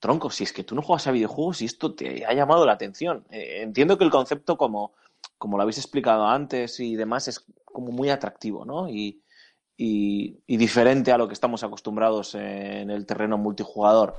tronco, 0.01 0.31
si 0.31 0.45
es 0.45 0.53
que 0.53 0.65
tú 0.65 0.75
no 0.75 0.83
juegas 0.83 1.07
a 1.07 1.13
videojuegos 1.13 1.63
y 1.63 1.67
esto 1.67 1.95
te 1.95 2.25
ha 2.27 2.33
llamado 2.35 2.67
la 2.67 2.73
atención. 2.73 3.25
Eh, 3.31 3.63
entiendo 3.63 3.97
que 3.99 4.05
el 4.05 4.11
concepto, 4.11 4.57
como, 4.59 4.93
como 5.39 5.57
lo 5.57 5.63
habéis 5.63 5.79
explicado 5.79 6.27
antes 6.27 6.79
y 6.81 6.97
demás, 6.97 7.29
es 7.29 7.45
como 7.65 7.91
muy 7.93 8.11
atractivo, 8.11 8.65
¿no? 8.65 8.89
Y, 8.89 9.23
y, 9.79 10.41
y 10.47 10.57
diferente 10.57 11.13
a 11.13 11.17
lo 11.17 11.29
que 11.29 11.35
estamos 11.35 11.63
acostumbrados 11.63 12.35
en 12.35 12.91
el 12.91 13.07
terreno 13.07 13.39
multijugador. 13.39 14.17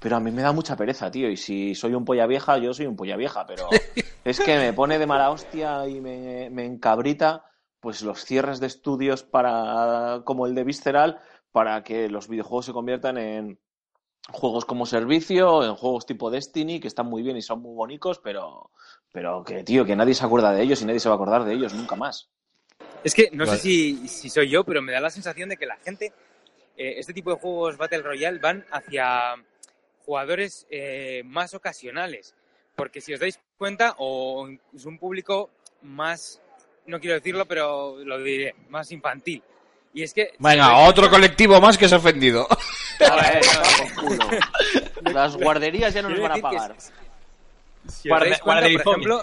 Pero 0.00 0.16
a 0.16 0.20
mí 0.20 0.30
me 0.32 0.42
da 0.42 0.52
mucha 0.52 0.76
pereza, 0.76 1.10
tío. 1.10 1.30
Y 1.30 1.36
si 1.36 1.74
soy 1.74 1.94
un 1.94 2.04
polla 2.04 2.26
vieja, 2.26 2.58
yo 2.58 2.74
soy 2.74 2.86
un 2.86 2.96
polla 2.96 3.16
vieja. 3.16 3.46
Pero 3.46 3.68
es 4.24 4.40
que 4.40 4.58
me 4.58 4.72
pone 4.72 4.98
de 4.98 5.06
mala 5.06 5.30
hostia 5.30 5.86
y 5.86 6.00
me, 6.00 6.50
me 6.50 6.66
encabrita 6.66 7.44
pues 7.78 8.02
los 8.02 8.24
cierres 8.24 8.60
de 8.60 8.66
estudios 8.66 9.22
para 9.22 10.22
como 10.24 10.46
el 10.46 10.54
de 10.54 10.64
Visceral 10.64 11.20
para 11.52 11.82
que 11.82 12.08
los 12.08 12.28
videojuegos 12.28 12.66
se 12.66 12.72
conviertan 12.72 13.16
en 13.16 13.58
juegos 14.28 14.64
como 14.64 14.86
servicio, 14.86 15.64
en 15.64 15.74
juegos 15.74 16.06
tipo 16.06 16.30
Destiny, 16.30 16.80
que 16.80 16.88
están 16.88 17.06
muy 17.06 17.22
bien 17.22 17.36
y 17.36 17.42
son 17.42 17.62
muy 17.62 17.74
bonitos, 17.74 18.18
pero, 18.18 18.70
pero 19.12 19.42
que, 19.44 19.64
tío, 19.64 19.84
que 19.84 19.96
nadie 19.96 20.14
se 20.14 20.24
acuerda 20.24 20.52
de 20.52 20.62
ellos 20.62 20.82
y 20.82 20.84
nadie 20.84 21.00
se 21.00 21.08
va 21.08 21.14
a 21.14 21.16
acordar 21.16 21.44
de 21.44 21.54
ellos 21.54 21.74
nunca 21.74 21.96
más. 21.96 22.30
Es 23.04 23.14
que 23.14 23.30
no 23.32 23.46
Vale. 23.46 23.56
sé 23.58 23.62
si, 23.62 24.08
si 24.08 24.28
soy 24.30 24.48
yo, 24.50 24.64
pero 24.64 24.82
me 24.82 24.92
da 24.92 25.00
la 25.00 25.10
sensación 25.10 25.48
de 25.48 25.56
que 25.56 25.66
la 25.66 25.76
gente, 25.76 26.12
eh, 26.76 26.94
este 26.98 27.12
tipo 27.12 27.30
de 27.30 27.40
juegos 27.40 27.76
Battle 27.76 28.02
Royale 28.02 28.38
van 28.38 28.64
hacia 28.70 29.34
jugadores 30.04 30.66
eh, 30.70 31.22
más 31.24 31.54
ocasionales. 31.54 32.34
Porque 32.76 33.00
si 33.00 33.12
os 33.14 33.20
dais 33.20 33.38
cuenta, 33.58 33.94
o 33.98 34.48
es 34.74 34.84
un 34.84 34.98
público 34.98 35.50
más, 35.82 36.40
no 36.86 37.00
quiero 37.00 37.14
decirlo, 37.14 37.46
pero 37.46 37.96
lo 38.04 38.18
diré, 38.22 38.54
más 38.68 38.90
infantil. 38.92 39.42
Y 39.92 40.02
es 40.02 40.14
que... 40.14 40.26
si 40.26 40.36
Venga, 40.38 40.76
otro 40.78 41.02
cuenta- 41.08 41.10
colectivo 41.16 41.60
más 41.60 41.76
que 41.76 41.88
se 41.88 41.94
ha 41.94 41.98
ofendido. 41.98 42.46
Por 42.98 44.04
culo. 44.08 44.30
Las 45.12 45.36
guarderías 45.36 45.92
ya 45.94 46.02
no 46.02 46.10
nos 46.10 46.20
van 46.20 46.32
a 46.32 46.36
pagar. 46.42 46.76
Si 47.88 48.10
os 48.10 48.20
dais 48.20 48.38
cuenta, 48.40 48.68
por 48.84 48.92
ejemplo, 48.94 49.22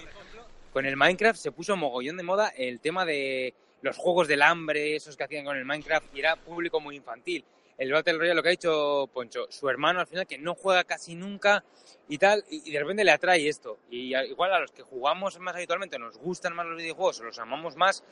con 0.73 0.85
el 0.85 0.97
Minecraft 0.97 1.39
se 1.39 1.51
puso 1.51 1.75
mogollón 1.77 2.17
de 2.17 2.23
moda 2.23 2.49
el 2.57 2.79
tema 2.79 3.05
de 3.05 3.53
los 3.81 3.97
juegos 3.97 4.27
del 4.27 4.41
hambre, 4.41 4.95
esos 4.95 5.15
que 5.15 5.23
hacían 5.23 5.45
con 5.45 5.57
el 5.57 5.65
Minecraft, 5.65 6.15
y 6.15 6.19
era 6.19 6.35
público 6.35 6.79
muy 6.79 6.95
infantil. 6.95 7.45
El 7.77 7.91
Battle 7.91 8.17
Royale, 8.17 8.35
lo 8.35 8.41
que 8.41 8.49
ha 8.49 8.51
dicho 8.51 9.07
Poncho, 9.13 9.45
su 9.49 9.69
hermano 9.69 9.99
al 9.99 10.07
final 10.07 10.25
que 10.25 10.39
no 10.39 10.55
juega 10.55 10.83
casi 10.83 11.13
nunca 11.13 11.63
y 12.09 12.17
tal, 12.17 12.43
y 12.49 12.71
de 12.71 12.79
repente 12.79 13.03
le 13.03 13.11
atrae 13.11 13.47
esto. 13.47 13.77
Y 13.91 14.15
igual 14.15 14.51
a 14.53 14.59
los 14.59 14.71
que 14.71 14.81
jugamos 14.81 15.37
más 15.39 15.55
habitualmente 15.55 15.99
nos 15.99 16.17
gustan 16.17 16.55
más 16.55 16.65
los 16.65 16.77
videojuegos 16.77 17.19
o 17.19 17.25
los 17.25 17.37
amamos 17.37 17.75
más, 17.75 18.03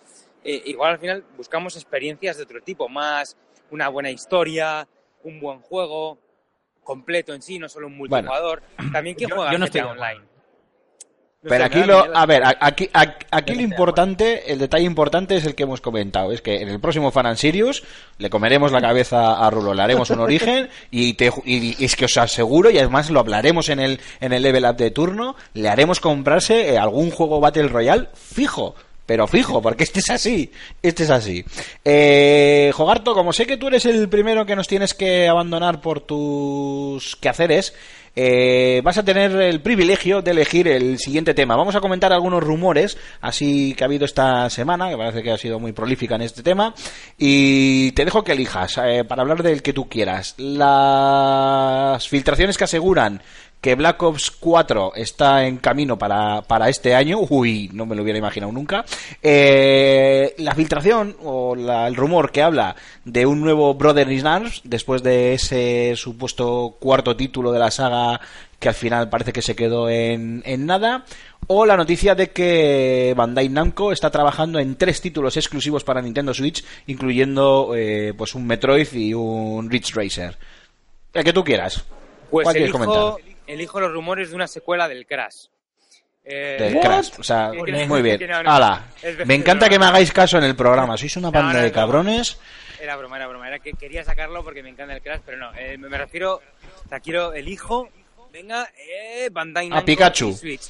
eh, 0.44 0.62
igual 0.66 0.92
al 0.92 1.00
final 1.00 1.26
buscamos 1.36 1.76
experiencias 1.76 2.38
de 2.38 2.44
otro 2.44 2.62
tipo, 2.62 2.88
más 2.88 3.36
una 3.72 3.90
buena 3.90 4.12
historia, 4.12 4.88
un 5.24 5.40
buen 5.40 5.60
juego 5.62 6.20
completo 6.84 7.34
en 7.34 7.42
sí, 7.42 7.58
no 7.58 7.68
solo 7.68 7.88
un 7.88 7.98
multijugador. 7.98 8.62
También 8.94 9.16
quien 9.16 9.32
juega 9.32 9.52
yo 9.52 9.58
no 9.58 9.66
GTA 9.66 9.80
estoy 9.80 9.92
online. 9.92 10.35
Pero 11.48 11.66
aquí 11.66 11.84
lo, 11.84 12.16
a 12.16 12.26
ver, 12.26 12.44
aquí, 12.60 12.90
aquí 12.94 13.56
lo 13.56 13.62
importante, 13.62 14.52
el 14.52 14.60
detalle 14.60 14.86
importante 14.86 15.36
es 15.36 15.46
el 15.46 15.54
que 15.54 15.64
hemos 15.64 15.80
comentado, 15.80 16.32
es 16.32 16.42
que 16.42 16.62
en 16.62 16.70
el 16.70 16.80
próximo 16.80 17.12
Fan 17.12 17.28
and 17.28 17.38
Sirius 17.38 17.84
le 18.18 18.30
comeremos 18.30 18.72
la 18.72 18.82
cabeza 18.82 19.46
a 19.46 19.50
Rulo, 19.52 19.74
le 19.74 19.84
haremos 19.84 20.10
un 20.10 20.20
origen 20.20 20.70
y, 20.90 21.14
te, 21.14 21.32
y 21.46 21.84
es 21.84 21.96
que 21.96 22.06
os 22.06 22.18
aseguro 22.18 22.72
y 22.72 22.80
además 22.80 23.10
lo 23.10 23.20
hablaremos 23.20 23.70
en 23.70 23.80
el 23.80 24.00
en 24.20 24.34
el 24.34 24.42
level 24.42 24.66
up 24.66 24.76
de 24.76 24.92
turno, 24.92 25.36
le 25.54 25.70
haremos 25.70 26.00
comprarse 26.00 26.74
eh, 26.74 26.78
algún 26.78 27.12
juego 27.12 27.40
Battle 27.40 27.68
Royale 27.68 28.10
fijo. 28.14 28.76
Pero 29.06 29.28
fijo, 29.28 29.62
porque 29.62 29.84
este 29.84 30.00
es 30.00 30.10
así. 30.10 30.52
Este 30.82 31.04
es 31.04 31.12
así. 31.12 31.46
Eh, 31.84 32.72
Jogarto, 32.74 33.14
como 33.14 33.34
sé 33.34 33.46
que 33.46 33.58
tú 33.58 33.68
eres 33.68 33.86
el 33.86 34.10
primero 34.10 34.48
que 34.48 34.56
nos 34.56 34.68
tienes 34.68 34.96
que 34.96 35.28
abandonar 35.28 35.80
por 35.80 36.00
tus 36.00 37.16
quehaceres, 37.18 37.76
eh, 38.16 38.82
vas 38.84 38.98
a 38.98 39.04
tener 39.04 39.32
el 39.32 39.62
privilegio 39.62 40.22
de 40.22 40.32
elegir 40.32 40.68
el 40.68 41.00
siguiente 41.00 41.34
tema. 41.34 41.56
Vamos 41.56 41.76
a 41.76 41.82
comentar 41.82 42.14
algunos 42.14 42.44
rumores, 42.44 42.98
así 43.22 43.74
que 43.74 43.84
ha 43.84 43.88
habido 43.88 44.06
esta 44.06 44.50
semana, 44.50 44.90
que 44.90 44.98
parece 44.98 45.24
que 45.24 45.32
ha 45.32 45.38
sido 45.38 45.60
muy 45.60 45.74
prolífica 45.74 46.16
en 46.16 46.22
este 46.22 46.44
tema, 46.44 46.74
y 47.18 47.92
te 47.92 48.06
dejo 48.06 48.24
que 48.24 48.32
elijas 48.32 48.80
eh, 48.84 49.04
para 49.04 49.24
hablar 49.24 49.44
del 49.44 49.62
que 49.62 49.74
tú 49.74 49.90
quieras. 49.90 50.36
Las 50.38 52.08
filtraciones 52.08 52.58
que 52.58 52.64
aseguran 52.64 53.22
que 53.66 53.74
Black 53.74 54.04
Ops 54.04 54.30
4 54.30 54.92
está 54.96 55.48
en 55.48 55.58
camino 55.58 55.98
para, 55.98 56.44
para 56.44 56.70
este 56.70 56.94
año. 56.94 57.18
Uy, 57.32 57.68
no 57.74 57.88
me 57.88 57.96
lo 57.96 58.04
hubiera 58.04 58.20
imaginado 58.20 58.52
nunca. 58.52 58.86
Eh, 59.24 60.36
la 60.38 60.54
filtración 60.54 61.18
o 61.24 61.56
la- 61.56 61.88
el 61.88 61.96
rumor 61.96 62.32
que 62.32 62.44
habla 62.44 62.76
de 63.06 63.26
un 63.26 63.42
nuevo 63.42 63.74
Brother 63.74 64.12
in 64.12 64.28
Arms 64.28 64.62
después 64.66 65.02
de 65.02 65.34
ese 65.34 65.94
supuesto 65.96 66.78
cuarto 66.80 67.16
título 67.16 67.52
de 67.52 67.58
la 67.58 67.72
saga 67.72 68.22
que 68.60 68.68
al 68.70 68.76
final 68.76 69.10
parece 69.10 69.34
que 69.34 69.42
se 69.42 69.56
quedó 69.56 69.90
en, 69.90 70.44
en 70.46 70.68
nada. 70.68 71.04
O 71.48 71.66
la 71.66 71.76
noticia 71.76 72.14
de 72.14 72.30
que 72.30 73.16
Bandai 73.18 73.50
Namco 73.50 73.92
está 73.92 74.12
trabajando 74.12 74.60
en 74.60 74.76
tres 74.76 75.02
títulos 75.02 75.38
exclusivos 75.38 75.84
para 75.84 76.04
Nintendo 76.04 76.36
Switch, 76.36 76.64
incluyendo 76.86 77.72
eh, 77.76 78.14
pues 78.16 78.36
un 78.36 78.46
Metroid 78.46 78.94
y 78.94 79.16
un 79.16 79.72
Ridge 79.72 79.96
Racer. 79.96 80.38
El 81.16 81.24
que 81.24 81.34
tú 81.34 81.44
quieras. 81.44 81.84
Pues 82.30 82.44
¿Cuál 82.44 82.56
quieres 82.56 82.72
comentar? 82.72 83.14
Elijo 83.48 83.80
los 83.80 83.92
rumores 83.92 84.30
de 84.30 84.36
una 84.36 84.48
secuela 84.48 84.88
del 84.88 85.06
Crash. 85.06 85.48
Eh, 86.28 86.58
Del 86.60 86.80
Crash. 86.80 87.12
O 87.20 87.24
sea, 87.24 87.52
muy 87.54 87.72
bien. 87.72 87.88
No, 88.44 88.60
de- 89.02 89.26
Me 89.26 89.36
encanta 89.36 89.70
que 89.70 89.78
me 89.78 89.86
hagáis 89.86 90.12
caso 90.12 90.38
en 90.40 90.44
el 90.44 90.56
programa. 90.56 90.98
Sois 90.98 91.16
una 91.18 91.30
banda 91.30 91.54
no, 91.54 91.62
de 91.62 91.72
cabrones. 91.72 92.40
Era 92.82 92.96
broma, 92.96 93.18
era 93.18 93.28
broma. 93.28 93.48
Era 93.48 93.60
que 93.60 93.74
quería 93.74 94.04
sacarlo 94.04 94.44
porque 94.44 94.64
me 94.64 94.70
encanta 94.70 94.96
el 94.96 95.02
Crash, 95.04 95.22
pero 95.26 95.38
no. 95.38 95.54
eh, 95.56 95.78
me 95.78 95.96
refiero. 95.98 96.42
O 96.86 96.90
sea, 96.90 97.00
quiero. 97.00 97.34
Elijo. 97.34 97.90
Venga, 98.34 98.68
eh, 98.76 99.30
Bandai 99.32 99.70
Namco. 99.70 99.86
Pikachu. 99.86 100.30
y 100.30 100.34
Switch. 100.34 100.64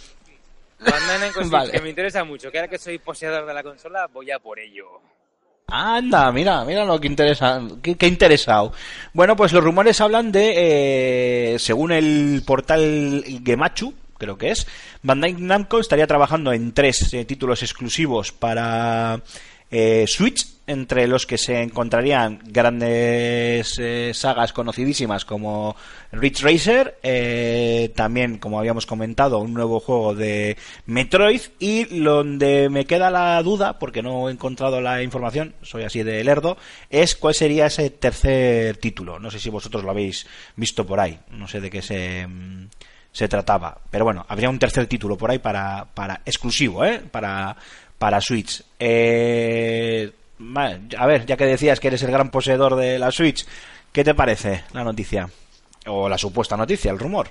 Bandai 0.79 1.19
Namco 1.19 1.39
Vale. 1.49 1.71
que 1.71 1.79
me 1.79 1.89
interesa 1.89 2.23
mucho. 2.25 2.51
Que 2.51 2.59
ahora 2.59 2.67
que 2.69 2.77
soy 2.77 2.99
poseedor 2.99 3.45
de 3.45 3.53
la 3.53 3.63
consola, 3.63 4.07
voy 4.07 4.31
a 4.31 4.39
por 4.39 4.59
ello. 4.59 5.01
Anda, 5.67 6.31
mira, 6.31 6.63
mira 6.63 6.85
lo 6.85 6.99
que 6.99 7.07
interesa, 7.07 7.59
qué, 7.81 8.07
interesado. 8.07 8.71
Bueno, 9.13 9.35
pues 9.35 9.51
los 9.51 9.63
rumores 9.63 9.99
hablan 9.99 10.31
de, 10.31 11.53
eh, 11.55 11.59
según 11.59 11.91
el 11.91 12.43
portal 12.45 13.23
Gemachu, 13.43 13.93
creo 14.19 14.37
que 14.37 14.51
es, 14.51 14.67
Bandai 15.01 15.33
Namco 15.33 15.79
estaría 15.79 16.05
trabajando 16.05 16.53
en 16.53 16.71
tres 16.71 17.11
eh, 17.13 17.25
títulos 17.25 17.63
exclusivos 17.63 18.31
para 18.31 19.21
eh, 19.71 20.05
Switch, 20.07 20.55
entre 20.67 21.07
los 21.07 21.25
que 21.25 21.37
se 21.37 21.61
encontrarían 21.61 22.39
grandes 22.45 23.77
eh, 23.77 24.11
sagas 24.13 24.51
conocidísimas 24.51 25.25
como 25.25 25.75
Ridge 26.11 26.41
Racer, 26.41 26.97
eh, 27.03 27.91
también, 27.95 28.37
como 28.39 28.59
habíamos 28.59 28.85
comentado, 28.85 29.39
un 29.39 29.53
nuevo 29.53 29.79
juego 29.79 30.15
de 30.15 30.57
Metroid 30.85 31.41
y 31.59 31.99
donde 31.99 32.69
me 32.69 32.85
queda 32.85 33.11
la 33.11 33.41
duda, 33.43 33.77
porque 33.77 34.01
no 34.01 34.29
he 34.29 34.31
encontrado 34.31 34.81
la 34.81 35.03
información, 35.03 35.53
soy 35.61 35.83
así 35.83 36.03
de 36.03 36.23
lerdo, 36.23 36.57
es 36.89 37.15
cuál 37.15 37.35
sería 37.35 37.67
ese 37.67 37.89
tercer 37.91 38.77
título. 38.77 39.19
No 39.19 39.29
sé 39.29 39.39
si 39.39 39.49
vosotros 39.49 39.83
lo 39.83 39.91
habéis 39.91 40.25
visto 40.55 40.85
por 40.85 40.99
ahí, 40.99 41.19
no 41.31 41.47
sé 41.47 41.61
de 41.61 41.69
qué 41.69 41.81
se... 41.81 42.25
mm, 42.27 42.69
se 43.15 43.29
trataba. 43.29 43.79
Pero 43.89 44.03
bueno, 44.03 44.25
habría 44.27 44.49
un 44.49 44.59
tercer 44.59 44.87
título 44.87 45.15
por 45.17 45.31
ahí 45.31 45.39
para, 45.39 45.85
para 45.93 46.19
exclusivo, 46.25 46.83
¿eh? 46.83 46.99
Para, 46.99 47.55
para 47.97 48.21
Switch. 48.21 48.63
Eh, 48.79 50.11
a 50.97 51.05
ver, 51.07 51.25
ya 51.25 51.37
que 51.37 51.45
decías 51.45 51.79
que 51.79 51.87
eres 51.87 52.03
el 52.03 52.11
gran 52.11 52.31
poseedor 52.31 52.75
de 52.75 52.99
la 52.99 53.11
Switch, 53.11 53.45
¿qué 53.91 54.03
te 54.03 54.13
parece 54.13 54.63
la 54.73 54.83
noticia? 54.83 55.29
O 55.87 56.09
la 56.09 56.17
supuesta 56.17 56.57
noticia, 56.57 56.91
el 56.91 56.99
rumor. 56.99 57.29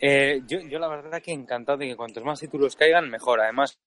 Eh, 0.00 0.42
yo, 0.46 0.60
yo 0.60 0.78
la 0.78 0.88
verdad 0.88 1.22
que 1.22 1.32
encantado 1.32 1.78
de 1.78 1.88
que 1.88 1.96
cuantos 1.96 2.24
más 2.24 2.40
títulos 2.40 2.76
caigan, 2.76 3.08
mejor. 3.08 3.40
Además, 3.40 3.78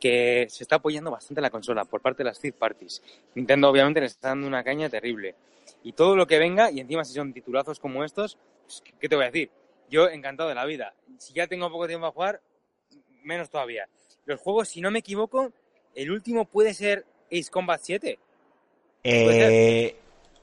que 0.00 0.46
se 0.48 0.64
está 0.64 0.76
apoyando 0.76 1.12
bastante 1.12 1.40
la 1.40 1.50
consola 1.50 1.84
por 1.84 2.00
parte 2.00 2.24
de 2.24 2.30
las 2.30 2.40
third 2.40 2.54
parties. 2.54 3.02
Nintendo 3.36 3.68
obviamente 3.68 4.00
le 4.00 4.06
está 4.06 4.28
dando 4.28 4.48
una 4.48 4.64
caña 4.64 4.88
terrible. 4.88 5.36
Y 5.84 5.92
todo 5.92 6.16
lo 6.16 6.26
que 6.26 6.38
venga, 6.38 6.72
y 6.72 6.80
encima 6.80 7.04
si 7.04 7.14
son 7.14 7.32
titulazos 7.32 7.78
como 7.78 8.02
estos, 8.02 8.36
pues, 8.64 8.82
¿qué 8.98 9.08
te 9.08 9.14
voy 9.14 9.24
a 9.24 9.30
decir? 9.30 9.50
Yo 9.92 10.08
encantado 10.08 10.48
de 10.48 10.54
la 10.54 10.64
vida. 10.64 10.94
Si 11.18 11.34
ya 11.34 11.46
tengo 11.46 11.70
poco 11.70 11.86
tiempo 11.86 12.06
a 12.06 12.12
jugar, 12.12 12.40
menos 13.22 13.50
todavía. 13.50 13.86
Los 14.24 14.40
juegos, 14.40 14.70
si 14.70 14.80
no 14.80 14.90
me 14.90 15.00
equivoco, 15.00 15.52
el 15.94 16.10
último 16.10 16.46
puede 16.46 16.72
ser 16.72 17.04
Ace 17.30 17.50
Combat 17.50 17.78
7. 17.82 18.18
Puede 19.02 19.84
Eh, 19.84 19.96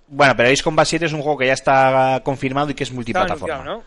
bueno, 0.08 0.36
pero 0.38 0.50
Ace 0.50 0.62
Combat 0.62 0.86
7 0.86 1.08
es 1.08 1.14
un 1.14 1.24
juego 1.24 1.40
que 1.40 1.48
ya 1.48 1.54
está 1.54 2.22
confirmado 2.24 2.70
y 2.70 2.76
que 2.76 2.84
es 2.84 2.92
multiplataforma. 2.92 3.82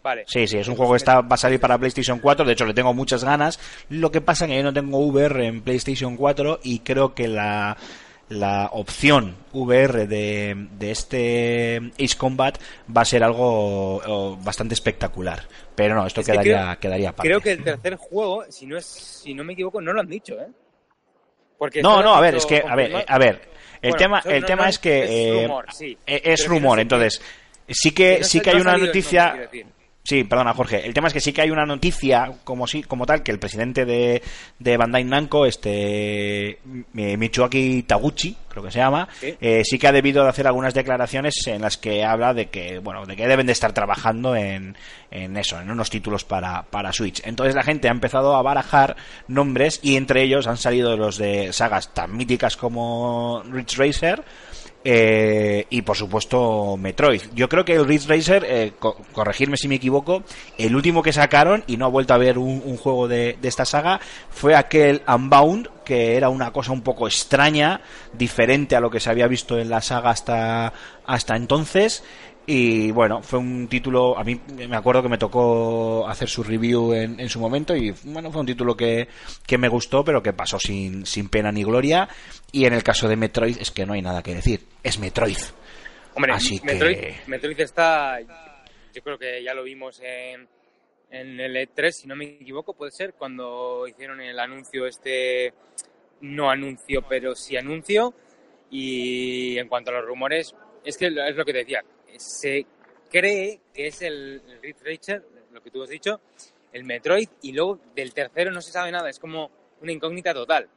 Vale. 0.00 0.24
Sí, 0.28 0.46
sí, 0.46 0.58
es 0.58 0.68
un 0.68 0.76
juego 0.76 0.92
que 0.92 0.98
está, 0.98 1.22
va 1.22 1.34
a 1.34 1.36
salir 1.36 1.58
para 1.58 1.76
PlayStation 1.76 2.20
4, 2.20 2.46
de 2.46 2.52
hecho 2.52 2.64
le 2.64 2.72
tengo 2.72 2.94
muchas 2.94 3.24
ganas. 3.24 3.58
Lo 3.88 4.12
que 4.12 4.20
pasa 4.20 4.44
es 4.44 4.50
que 4.52 4.56
yo 4.58 4.62
no 4.62 4.72
tengo 4.72 4.98
VR 4.98 5.44
en 5.44 5.60
PlayStation 5.60 6.16
4 6.16 6.60
y 6.62 6.78
creo 6.78 7.16
que 7.16 7.26
la, 7.26 7.76
la 8.30 8.68
opción 8.72 9.36
VR 9.52 10.06
de, 10.06 10.68
de 10.78 10.90
este 10.90 11.76
Ace 11.98 12.16
Combat 12.16 12.58
va 12.94 13.02
a 13.02 13.04
ser 13.06 13.24
algo 13.24 14.36
bastante 14.42 14.74
espectacular. 14.74 15.42
Pero 15.74 15.94
no, 15.94 16.06
esto 16.06 16.20
Es 16.20 16.26
que 16.26 16.32
quedaría, 16.32 16.62
creo- 16.64 16.80
quedaría 16.80 17.08
aparte. 17.10 17.28
Creo 17.28 17.40
que 17.40 17.52
el 17.52 17.64
tercer 17.64 17.96
juego, 17.96 18.44
si 18.50 18.66
no 18.66 18.76
es, 18.76 18.84
si 18.84 19.32
no 19.34 19.44
me 19.44 19.52
equivoco, 19.54 19.80
no 19.80 19.92
lo 19.92 20.00
han 20.00 20.08
dicho, 20.08 20.34
¿eh? 20.34 20.48
Porque 21.56 21.82
No, 21.82 22.02
no, 22.02 22.14
a 22.14 22.20
ver, 22.20 22.36
es 22.36 22.46
que, 22.46 22.62
a 22.66 22.74
ver, 22.76 23.04
a 23.06 23.18
ver, 23.18 23.48
el 23.82 23.90
Bueno, 23.90 23.96
tema, 23.96 24.22
el 24.26 24.40
no- 24.42 24.46
tema 24.46 24.62
no- 24.64 24.68
es 24.68 24.78
que 24.78 25.04
es 25.04 25.10
eh, 25.10 25.42
rumor, 25.42 25.66
sí. 25.72 25.98
Pero 26.04 26.20
es 26.24 26.46
rumor, 26.46 26.80
entonces 26.80 27.20
sí 27.68 27.92
que 27.92 28.22
sí 28.24 28.40
que 28.40 28.50
hay 28.50 28.60
una 28.60 28.76
noticia. 28.76 29.48
Sí, 30.08 30.24
perdona 30.24 30.54
Jorge. 30.54 30.86
El 30.86 30.94
tema 30.94 31.08
es 31.08 31.12
que 31.12 31.20
sí 31.20 31.34
que 31.34 31.42
hay 31.42 31.50
una 31.50 31.66
noticia 31.66 32.32
como 32.44 32.66
sí, 32.66 32.82
como 32.82 33.04
tal 33.04 33.22
que 33.22 33.30
el 33.30 33.38
presidente 33.38 33.84
de, 33.84 34.22
de 34.58 34.76
Bandai 34.78 35.04
Namco, 35.04 35.44
este 35.44 36.60
Mi- 36.94 37.18
Michuaki 37.18 37.82
Taguchi, 37.82 38.34
creo 38.48 38.64
que 38.64 38.70
se 38.70 38.78
llama, 38.78 39.06
Sí. 39.20 39.34
eh, 39.38 39.62
sí 39.66 39.78
que 39.78 39.86
ha 39.86 39.92
debido 39.92 40.22
de 40.24 40.30
hacer 40.30 40.46
algunas 40.46 40.72
declaraciones 40.72 41.34
en 41.46 41.60
las 41.60 41.76
que 41.76 42.04
habla 42.06 42.32
de 42.32 42.46
que 42.46 42.78
bueno, 42.78 43.04
de 43.04 43.16
que 43.16 43.26
deben 43.28 43.44
de 43.44 43.52
estar 43.52 43.74
trabajando 43.74 44.34
en, 44.34 44.78
en 45.10 45.36
eso, 45.36 45.60
en 45.60 45.70
unos 45.70 45.90
títulos 45.90 46.24
para, 46.24 46.62
para 46.62 46.90
Switch. 46.94 47.20
Entonces 47.26 47.54
la 47.54 47.62
gente 47.62 47.88
ha 47.88 47.92
empezado 47.92 48.34
a 48.34 48.40
barajar 48.42 48.96
nombres 49.26 49.78
y 49.82 49.96
entre 49.96 50.22
ellos 50.22 50.46
han 50.46 50.56
salido 50.56 50.96
los 50.96 51.18
de 51.18 51.52
sagas 51.52 51.92
tan 51.92 52.16
míticas 52.16 52.56
como 52.56 53.42
Ridge 53.50 53.76
Racer 53.76 54.24
eh, 54.84 55.66
y 55.70 55.82
por 55.82 55.96
supuesto 55.96 56.76
Metroid. 56.76 57.22
Yo 57.34 57.48
creo 57.48 57.64
que 57.64 57.74
el 57.74 57.86
Ridge 57.86 58.06
Racer, 58.06 58.46
eh, 58.48 58.72
co- 58.78 58.96
corregirme 59.12 59.56
si 59.56 59.68
me 59.68 59.74
equivoco, 59.74 60.22
el 60.56 60.74
último 60.76 61.02
que 61.02 61.12
sacaron 61.12 61.64
y 61.66 61.76
no 61.76 61.84
ha 61.84 61.88
vuelto 61.88 62.14
a 62.14 62.18
ver 62.18 62.38
un, 62.38 62.62
un 62.64 62.76
juego 62.76 63.08
de, 63.08 63.36
de 63.40 63.48
esta 63.48 63.64
saga 63.64 64.00
fue 64.30 64.54
aquel 64.54 65.02
Unbound, 65.06 65.68
que 65.84 66.16
era 66.16 66.28
una 66.28 66.52
cosa 66.52 66.72
un 66.72 66.82
poco 66.82 67.06
extraña, 67.06 67.80
diferente 68.12 68.76
a 68.76 68.80
lo 68.80 68.90
que 68.90 69.00
se 69.00 69.10
había 69.10 69.26
visto 69.26 69.58
en 69.58 69.68
la 69.70 69.80
saga 69.82 70.10
hasta, 70.10 70.72
hasta 71.06 71.36
entonces. 71.36 72.04
Y 72.50 72.90
bueno, 72.92 73.20
fue 73.22 73.38
un 73.40 73.68
título, 73.68 74.18
a 74.18 74.24
mí 74.24 74.40
me 74.66 74.74
acuerdo 74.74 75.02
que 75.02 75.10
me 75.10 75.18
tocó 75.18 76.08
hacer 76.08 76.30
su 76.30 76.42
review 76.42 76.94
en, 76.94 77.20
en 77.20 77.28
su 77.28 77.38
momento 77.40 77.76
y 77.76 77.90
bueno, 78.04 78.32
fue 78.32 78.40
un 78.40 78.46
título 78.46 78.74
que, 78.74 79.06
que 79.46 79.58
me 79.58 79.68
gustó, 79.68 80.02
pero 80.02 80.22
que 80.22 80.32
pasó 80.32 80.58
sin, 80.58 81.04
sin 81.04 81.28
pena 81.28 81.52
ni 81.52 81.62
gloria. 81.62 82.08
Y 82.50 82.64
en 82.64 82.72
el 82.72 82.82
caso 82.82 83.06
de 83.06 83.16
Metroid 83.16 83.58
es 83.60 83.70
que 83.70 83.84
no 83.84 83.92
hay 83.92 84.00
nada 84.00 84.22
que 84.22 84.34
decir, 84.34 84.62
es 84.82 84.98
Metroid. 84.98 85.36
Hombre, 86.14 86.32
Así 86.32 86.58
Metroid, 86.64 86.96
que- 86.96 87.16
Metroid 87.26 87.60
está. 87.60 88.18
Yo 88.94 89.02
creo 89.02 89.18
que 89.18 89.42
ya 89.44 89.52
lo 89.52 89.62
vimos 89.64 90.00
en, 90.02 90.48
en 91.10 91.38
el 91.40 91.54
E3, 91.54 91.90
si 91.90 92.06
no 92.08 92.16
me 92.16 92.24
equivoco, 92.24 92.72
puede 92.72 92.92
ser, 92.92 93.12
cuando 93.12 93.86
hicieron 93.86 94.22
el 94.22 94.38
anuncio 94.40 94.86
este. 94.86 95.52
No 96.22 96.50
anuncio, 96.50 97.02
pero 97.06 97.34
sí 97.36 97.58
anuncio. 97.58 98.14
Y 98.70 99.58
en 99.58 99.68
cuanto 99.68 99.90
a 99.90 99.94
los 99.96 100.06
rumores, 100.06 100.54
es 100.82 100.96
que 100.96 101.08
es 101.08 101.36
lo 101.36 101.44
que 101.44 101.52
te 101.52 101.58
decía. 101.58 101.84
Se 102.18 102.66
cree 103.10 103.60
que 103.72 103.86
es 103.88 104.02
el, 104.02 104.42
Racer, 104.84 105.24
lo 105.52 105.62
que 105.62 105.70
tú 105.70 105.82
has 105.82 105.88
dicho, 105.88 106.20
el 106.72 106.84
Metroid, 106.84 107.28
y 107.42 107.52
luego 107.52 107.78
del 107.94 108.12
tercero 108.12 108.50
no 108.50 108.60
se 108.60 108.70
sabe 108.72 108.90
nada, 108.92 109.08
es 109.08 109.18
como 109.18 109.50
una 109.80 109.92
incógnita 109.92 110.34
total. 110.34 110.68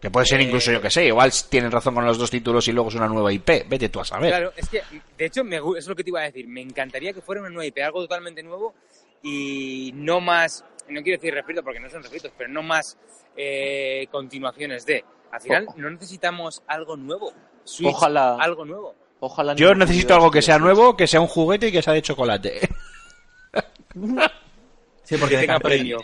Que 0.00 0.10
puede 0.10 0.26
ser 0.26 0.40
Eh, 0.40 0.44
incluso, 0.44 0.70
yo 0.70 0.80
que 0.80 0.90
sé, 0.90 1.06
igual 1.06 1.32
tienen 1.50 1.72
razón 1.72 1.92
con 1.94 2.04
los 2.06 2.16
dos 2.18 2.30
títulos 2.30 2.68
y 2.68 2.72
luego 2.72 2.88
es 2.88 2.94
una 2.94 3.08
nueva 3.08 3.32
IP. 3.32 3.68
Vete 3.68 3.88
tú 3.88 3.98
a 3.98 4.04
saber. 4.04 4.30
Claro, 4.30 4.52
es 4.56 4.68
que, 4.68 4.80
de 5.16 5.24
hecho, 5.26 5.42
me, 5.42 5.60
gu- 5.60 5.76
es 5.76 5.88
lo 5.88 5.96
que 5.96 6.04
te 6.04 6.10
iba 6.10 6.20
a 6.20 6.24
decir. 6.24 6.46
Me 6.46 6.60
encantaría 6.62 7.12
que 7.12 7.20
fuera 7.20 7.40
una 7.40 7.50
nueva 7.50 7.66
IP, 7.66 7.78
algo 7.82 8.02
totalmente 8.02 8.40
nuevo 8.44 8.74
y 9.24 9.90
no 9.96 10.20
más, 10.20 10.64
no 10.88 11.02
quiero 11.02 11.18
decir 11.18 11.34
refritos 11.34 11.64
porque 11.64 11.80
no 11.80 11.90
son 11.90 12.04
refritos, 12.04 12.30
pero 12.38 12.48
no 12.48 12.62
más 12.62 12.96
eh, 13.36 14.06
continuaciones 14.12 14.86
de. 14.86 15.04
Al 15.32 15.40
final, 15.40 15.66
no 15.76 15.90
necesitamos 15.90 16.62
algo 16.68 16.96
nuevo. 16.96 17.32
Switch, 17.64 17.88
Ojalá- 17.92 18.36
algo 18.40 18.64
nuevo. 18.64 18.94
Ojalá 19.20 19.54
Yo 19.54 19.74
necesito 19.74 20.14
algo 20.14 20.30
que 20.30 20.42
sea 20.42 20.58
nuevo, 20.58 20.96
que 20.96 21.06
sea 21.06 21.20
un 21.20 21.26
juguete 21.26 21.68
y 21.68 21.72
que 21.72 21.82
sea 21.82 21.92
de 21.92 22.02
chocolate. 22.02 22.68
Sí, 25.08 25.16
porque 25.16 25.36
Que 25.36 25.46
tenga 25.46 25.58
premio. 25.58 25.98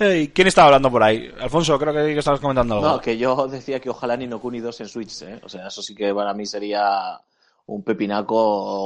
Ey, 0.00 0.28
¿Quién 0.28 0.46
estaba 0.46 0.66
hablando 0.66 0.90
por 0.90 1.02
ahí? 1.02 1.32
Alfonso, 1.40 1.78
creo 1.78 1.92
que 1.92 2.18
estabas 2.18 2.40
comentando 2.40 2.74
algo. 2.74 2.88
No, 2.88 3.00
que 3.00 3.16
yo 3.16 3.46
decía 3.50 3.80
que 3.80 3.90
ojalá 3.90 4.16
ni 4.16 4.26
no 4.26 4.40
Kuni 4.40 4.60
2 4.60 4.80
en 4.80 4.88
Switch, 4.88 5.22
¿eh? 5.22 5.40
O 5.42 5.48
sea, 5.48 5.66
eso 5.68 5.82
sí 5.82 5.94
que 5.94 6.14
para 6.14 6.34
mí 6.34 6.46
sería 6.46 7.20
un 7.66 7.82
pepinaco 7.82 8.34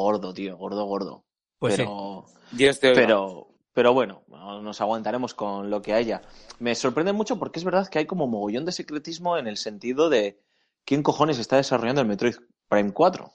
gordo, 0.03 0.33
tío, 0.33 0.57
gordo, 0.57 0.85
gordo. 0.85 1.25
Pues 1.59 1.77
sí. 1.77 1.83
pero, 1.83 2.27
Dios 2.51 2.79
te 2.79 2.89
oiga. 2.89 3.01
pero, 3.01 3.49
pero 3.73 3.93
bueno, 3.93 4.23
nos 4.29 4.81
aguantaremos 4.81 5.35
con 5.35 5.71
lo 5.71 5.83
que 5.83 5.93
haya. 5.93 6.23
Me 6.59 6.75
sorprende 6.75 7.13
mucho 7.13 7.39
porque 7.39 7.59
es 7.59 7.65
verdad 7.65 7.89
que 7.89 7.99
hay 7.99 8.07
como 8.07 8.27
mogollón 8.27 8.65
de 8.65 8.73
secretismo 8.73 9.37
en 9.37 9.47
el 9.47 9.57
sentido 9.59 10.09
de 10.09 10.41
quién 10.85 11.03
cojones 11.03 11.39
está 11.39 11.57
desarrollando 11.57 12.01
el 12.01 12.09
Metroid 12.09 12.37
Prime 12.69 12.93
4. 12.93 13.33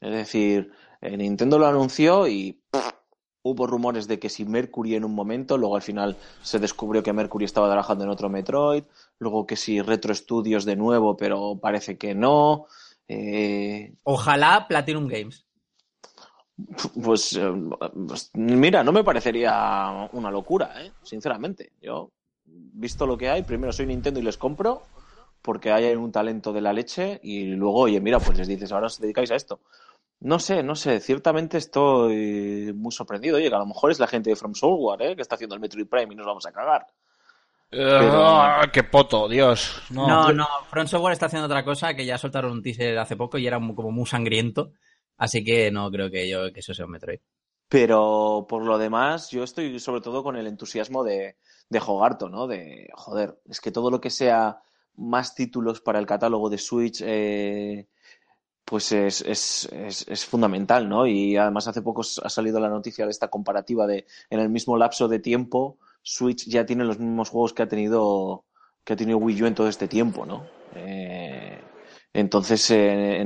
Es 0.00 0.10
decir, 0.10 0.72
eh, 1.00 1.16
Nintendo 1.16 1.58
lo 1.58 1.66
anunció 1.66 2.26
y 2.28 2.60
pff, 2.70 2.92
hubo 3.42 3.66
rumores 3.66 4.08
de 4.08 4.18
que 4.18 4.28
si 4.28 4.44
Mercury 4.44 4.94
en 4.94 5.04
un 5.04 5.14
momento, 5.14 5.56
luego 5.58 5.76
al 5.76 5.82
final 5.82 6.16
se 6.42 6.58
descubrió 6.58 7.02
que 7.02 7.12
Mercury 7.12 7.44
estaba 7.44 7.68
trabajando 7.68 8.04
en 8.04 8.10
otro 8.10 8.28
Metroid, 8.28 8.84
luego 9.18 9.46
que 9.46 9.56
si 9.56 9.80
Retro 9.80 10.14
Studios 10.14 10.64
de 10.64 10.76
nuevo, 10.76 11.16
pero 11.16 11.58
parece 11.60 11.96
que 11.96 12.14
no. 12.14 12.66
Eh, 13.06 13.94
Ojalá 14.04 14.66
Platinum 14.68 15.06
Games. 15.06 15.46
pues, 17.02 17.34
eh, 17.34 17.52
pues, 18.06 18.30
mira, 18.34 18.82
no 18.84 18.92
me 18.92 19.04
parecería 19.04 20.08
una 20.12 20.30
locura, 20.30 20.84
¿eh? 20.84 20.92
sinceramente. 21.02 21.72
Yo, 21.80 22.10
visto 22.44 23.06
lo 23.06 23.16
que 23.16 23.30
hay, 23.30 23.42
primero 23.42 23.72
soy 23.72 23.86
Nintendo 23.86 24.20
y 24.20 24.24
les 24.24 24.36
compro 24.36 24.82
porque 25.42 25.72
hay 25.72 25.94
un 25.94 26.12
talento 26.12 26.52
de 26.52 26.60
la 26.60 26.72
leche 26.72 27.20
y 27.22 27.44
luego, 27.44 27.80
oye, 27.80 28.00
mira, 28.00 28.18
pues 28.18 28.36
les 28.38 28.48
dices, 28.48 28.72
ahora 28.72 28.86
os 28.86 29.00
dedicáis 29.00 29.30
a 29.30 29.36
esto. 29.36 29.60
No 30.20 30.38
sé, 30.38 30.62
no 30.62 30.74
sé, 30.74 31.00
ciertamente 31.00 31.58
estoy 31.58 32.72
muy 32.74 32.90
sorprendido. 32.90 33.36
Oye, 33.36 33.48
que 33.48 33.54
a 33.54 33.60
lo 33.60 33.66
mejor 33.66 33.90
es 33.90 34.00
la 34.00 34.08
gente 34.08 34.30
de 34.30 34.36
From 34.36 34.54
Software, 34.54 35.02
¿eh? 35.02 35.16
que 35.16 35.22
está 35.22 35.36
haciendo 35.36 35.54
el 35.54 35.60
Metroid 35.60 35.86
Prime 35.86 36.12
y 36.12 36.16
nos 36.16 36.26
vamos 36.26 36.44
a 36.46 36.52
cagar. 36.52 36.86
Ah, 37.72 38.62
¡Qué 38.72 38.82
poto, 38.82 39.28
Dios! 39.28 39.82
No. 39.90 40.08
No, 40.08 40.32
no, 40.32 40.46
Front 40.70 40.88
Software 40.88 41.12
está 41.12 41.26
haciendo 41.26 41.46
otra 41.46 41.64
cosa 41.64 41.94
que 41.94 42.06
ya 42.06 42.16
soltaron 42.16 42.52
un 42.52 42.62
teaser 42.62 42.98
hace 42.98 43.16
poco 43.16 43.38
y 43.38 43.46
era 43.46 43.58
como 43.58 43.90
muy 43.90 44.06
sangriento. 44.06 44.72
Así 45.18 45.44
que 45.44 45.70
no 45.70 45.90
creo 45.90 46.10
que 46.10 46.28
yo 46.28 46.52
que 46.52 46.60
eso 46.60 46.72
sea 46.72 46.86
un 46.86 46.92
Metroid. 46.92 47.20
Pero 47.68 48.46
por 48.48 48.64
lo 48.64 48.78
demás, 48.78 49.30
yo 49.30 49.44
estoy 49.44 49.78
sobre 49.78 50.00
todo 50.00 50.22
con 50.22 50.36
el 50.36 50.46
entusiasmo 50.46 51.04
de, 51.04 51.36
de 51.68 51.82
Hogarto, 51.86 52.30
¿no? 52.30 52.46
De, 52.46 52.88
joder, 52.94 53.38
es 53.48 53.60
que 53.60 53.70
todo 53.70 53.90
lo 53.90 54.00
que 54.00 54.10
sea 54.10 54.62
más 54.98 55.34
títulos 55.34 55.80
para 55.80 55.98
el 55.98 56.06
catálogo 56.06 56.50
de 56.50 56.58
Switch, 56.58 57.02
eh, 57.04 57.88
pues 58.64 58.92
es, 58.92 59.22
es, 59.22 59.68
es, 59.72 60.26
fundamental, 60.26 60.88
¿no? 60.88 61.06
Y 61.06 61.36
además 61.36 61.68
hace 61.68 61.80
poco 61.80 62.02
ha 62.02 62.28
salido 62.28 62.60
la 62.60 62.68
noticia 62.68 63.06
de 63.06 63.10
esta 63.10 63.28
comparativa 63.28 63.86
de 63.86 64.06
en 64.28 64.40
el 64.40 64.50
mismo 64.50 64.76
lapso 64.76 65.08
de 65.08 65.20
tiempo, 65.20 65.78
Switch 66.02 66.46
ya 66.46 66.66
tiene 66.66 66.84
los 66.84 66.98
mismos 66.98 67.30
juegos 67.30 67.54
que 67.54 67.62
ha 67.62 67.68
tenido 67.68 68.44
que 68.84 68.92
ha 68.92 68.96
tenido 68.96 69.18
Wii 69.18 69.42
U 69.42 69.46
en 69.46 69.54
todo 69.54 69.68
este 69.68 69.88
tiempo, 69.88 70.26
¿no? 70.26 70.46
Eh, 70.74 71.58
entonces, 72.12 72.70
eh, 72.70 73.24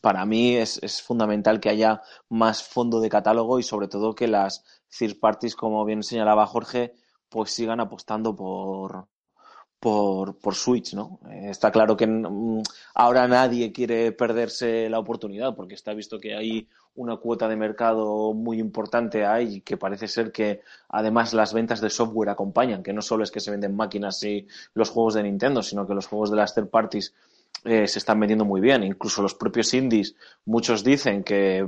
para 0.00 0.24
mí 0.24 0.56
es 0.56 1.02
fundamental 1.02 1.60
que 1.60 1.68
haya 1.68 2.00
más 2.28 2.62
fondo 2.62 3.00
de 3.00 3.08
catálogo 3.08 3.58
y 3.58 3.62
sobre 3.62 3.88
todo 3.88 4.14
que 4.14 4.28
las 4.28 4.64
third 4.88 5.18
parties, 5.20 5.56
como 5.56 5.84
bien 5.84 6.02
señalaba 6.02 6.46
Jorge, 6.46 6.94
pues 7.28 7.52
sigan 7.52 7.80
apostando 7.80 8.36
por, 8.36 9.08
por, 9.82 10.36
por 10.36 10.54
Switch, 10.54 10.94
¿no? 10.94 11.18
Eh, 11.28 11.48
está 11.50 11.72
claro 11.72 11.96
que 11.96 12.06
mm, 12.06 12.62
ahora 12.94 13.26
nadie 13.26 13.72
quiere 13.72 14.12
perderse 14.12 14.88
la 14.88 15.00
oportunidad 15.00 15.56
porque 15.56 15.74
está 15.74 15.92
visto 15.92 16.20
que 16.20 16.36
hay 16.36 16.68
una 16.94 17.16
cuota 17.16 17.48
de 17.48 17.56
mercado 17.56 18.32
muy 18.32 18.60
importante 18.60 19.26
ahí 19.26 19.60
que 19.62 19.76
parece 19.76 20.06
ser 20.06 20.30
que 20.30 20.60
además 20.88 21.34
las 21.34 21.52
ventas 21.52 21.80
de 21.80 21.90
software 21.90 22.28
acompañan, 22.28 22.84
que 22.84 22.92
no 22.92 23.02
solo 23.02 23.24
es 23.24 23.32
que 23.32 23.40
se 23.40 23.50
venden 23.50 23.74
máquinas 23.74 24.22
y 24.22 24.46
los 24.74 24.88
juegos 24.88 25.14
de 25.14 25.24
Nintendo, 25.24 25.64
sino 25.64 25.84
que 25.84 25.94
los 25.94 26.06
juegos 26.06 26.30
de 26.30 26.36
las 26.36 26.54
third 26.54 26.68
parties 26.68 27.12
eh, 27.64 27.88
se 27.88 27.98
están 27.98 28.20
vendiendo 28.20 28.44
muy 28.44 28.60
bien. 28.60 28.84
Incluso 28.84 29.20
los 29.20 29.34
propios 29.34 29.74
indies, 29.74 30.14
muchos 30.44 30.84
dicen 30.84 31.24
que, 31.24 31.66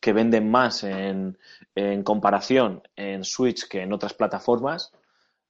que 0.00 0.12
venden 0.12 0.50
más 0.50 0.84
en, 0.84 1.38
en 1.74 2.02
comparación 2.02 2.82
en 2.94 3.24
Switch 3.24 3.66
que 3.68 3.80
en 3.80 3.94
otras 3.94 4.12
plataformas 4.12 4.92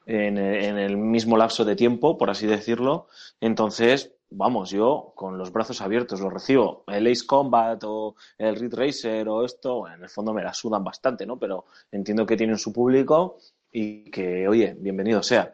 en, 0.07 0.39
el 0.39 0.97
mismo 0.97 1.37
lapso 1.37 1.65
de 1.65 1.77
tiempo, 1.77 2.19
por 2.19 2.31
así 2.31 2.47
decirlo. 2.47 3.09
Entonces, 3.41 4.13
vamos, 4.31 4.71
yo 4.71 5.13
con 5.15 5.39
los 5.39 5.53
brazos 5.53 5.81
abiertos 5.81 6.21
lo 6.21 6.31
recibo. 6.31 6.85
El 6.87 7.07
Ace 7.07 7.27
Combat 7.27 7.83
o 7.85 8.17
el 8.39 8.57
Ridge 8.57 8.75
Racer 8.75 9.29
o 9.29 9.45
esto, 9.45 9.81
bueno, 9.81 9.97
en 9.97 10.03
el 10.03 10.09
fondo 10.09 10.33
me 10.33 10.43
la 10.43 10.53
sudan 10.53 10.85
bastante, 10.85 11.27
¿no? 11.27 11.39
Pero 11.39 11.67
entiendo 11.91 12.27
que 12.27 12.37
tienen 12.37 12.59
su 12.59 12.73
público 12.73 13.39
y 13.73 14.11
que, 14.11 14.47
oye, 14.49 14.75
bienvenido 14.79 15.23
sea. 15.23 15.53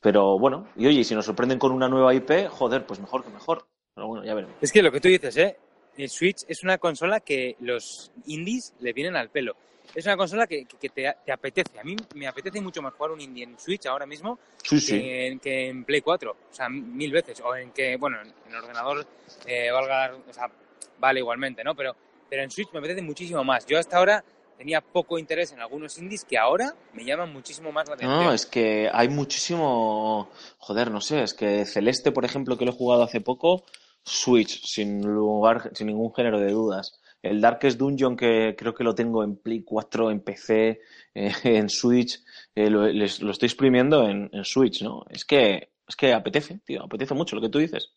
Pero 0.00 0.38
bueno, 0.38 0.68
y 0.76 0.86
oye, 0.86 1.04
si 1.04 1.14
nos 1.14 1.24
sorprenden 1.24 1.58
con 1.58 1.72
una 1.72 1.88
nueva 1.88 2.12
IP, 2.14 2.48
joder, 2.48 2.84
pues 2.84 2.98
mejor 2.98 3.24
que 3.24 3.30
mejor. 3.30 3.66
Pero 3.94 4.08
bueno, 4.08 4.24
ya 4.24 4.34
veremos. 4.34 4.56
Es 4.60 4.72
que 4.72 4.82
lo 4.82 4.90
que 4.90 5.00
tú 5.00 5.08
dices, 5.08 5.36
¿eh? 5.36 5.56
El 5.96 6.08
Switch 6.08 6.44
es 6.48 6.62
una 6.64 6.78
consola 6.78 7.20
que 7.20 7.56
los 7.60 8.10
indies 8.26 8.74
le 8.80 8.92
vienen 8.92 9.14
al 9.14 9.28
pelo. 9.28 9.54
Es 9.94 10.06
una 10.06 10.16
consola 10.16 10.46
que, 10.46 10.64
que 10.64 10.88
te, 10.88 11.14
te 11.24 11.32
apetece. 11.32 11.78
A 11.78 11.84
mí 11.84 11.94
me 12.14 12.26
apetece 12.26 12.60
mucho 12.60 12.80
más 12.82 12.94
jugar 12.94 13.12
un 13.12 13.20
indie 13.20 13.44
en 13.44 13.58
Switch 13.58 13.86
ahora 13.86 14.06
mismo 14.06 14.38
Sí, 14.62 14.80
sí. 14.80 14.98
que, 14.98 15.26
en, 15.26 15.38
que 15.38 15.68
en 15.68 15.84
Play 15.84 16.00
4. 16.00 16.30
O 16.30 16.54
sea, 16.54 16.68
mil 16.68 17.12
veces. 17.12 17.40
O 17.40 17.54
en 17.54 17.70
que, 17.72 17.96
bueno, 17.96 18.18
en, 18.22 18.32
en 18.48 18.54
ordenador 18.56 19.06
eh, 19.46 19.70
valga, 19.70 20.14
o 20.28 20.32
sea, 20.32 20.50
vale 20.98 21.20
igualmente, 21.20 21.62
¿no? 21.62 21.74
Pero, 21.74 21.94
pero 22.28 22.42
en 22.42 22.50
Switch 22.50 22.72
me 22.72 22.78
apetece 22.78 23.02
muchísimo 23.02 23.44
más. 23.44 23.66
Yo 23.66 23.78
hasta 23.78 23.98
ahora 23.98 24.24
tenía 24.56 24.80
poco 24.80 25.18
interés 25.18 25.52
en 25.52 25.60
algunos 25.60 25.98
indies 25.98 26.24
que 26.24 26.38
ahora 26.38 26.74
me 26.92 27.04
llaman 27.04 27.32
muchísimo 27.32 27.72
más 27.72 27.88
la 27.88 27.94
atención. 27.94 28.24
No, 28.24 28.32
es 28.32 28.46
que 28.46 28.88
hay 28.92 29.08
muchísimo. 29.08 30.30
Joder, 30.58 30.90
no 30.90 31.00
sé, 31.00 31.22
es 31.22 31.34
que 31.34 31.64
Celeste, 31.66 32.12
por 32.12 32.24
ejemplo, 32.24 32.56
que 32.56 32.64
lo 32.64 32.70
he 32.70 32.74
jugado 32.74 33.02
hace 33.02 33.20
poco, 33.20 33.64
Switch, 34.04 34.64
sin 34.64 35.02
lugar, 35.02 35.70
sin 35.74 35.88
ningún 35.88 36.14
género 36.14 36.38
de 36.40 36.50
dudas. 36.52 36.98
El 37.22 37.40
Darkest 37.40 37.78
Dungeon, 37.78 38.16
que 38.16 38.54
creo 38.58 38.74
que 38.74 38.84
lo 38.84 38.94
tengo 38.94 39.22
en 39.22 39.36
Play 39.36 39.62
4, 39.62 40.10
en 40.10 40.20
PC, 40.20 40.80
eh, 41.14 41.32
en 41.44 41.68
Switch, 41.68 42.20
eh, 42.54 42.68
lo, 42.68 42.86
les- 42.88 43.22
lo 43.22 43.30
estoy 43.30 43.46
exprimiendo 43.46 44.08
en, 44.08 44.28
Switch, 44.44 44.82
¿no? 44.82 45.04
Es 45.08 45.24
que, 45.24 45.70
es 45.86 45.96
que 45.96 46.12
apetece, 46.12 46.60
tío, 46.64 46.82
apetece 46.82 47.14
mucho 47.14 47.36
lo 47.36 47.42
que 47.42 47.48
tú 47.48 47.58
dices. 47.58 47.92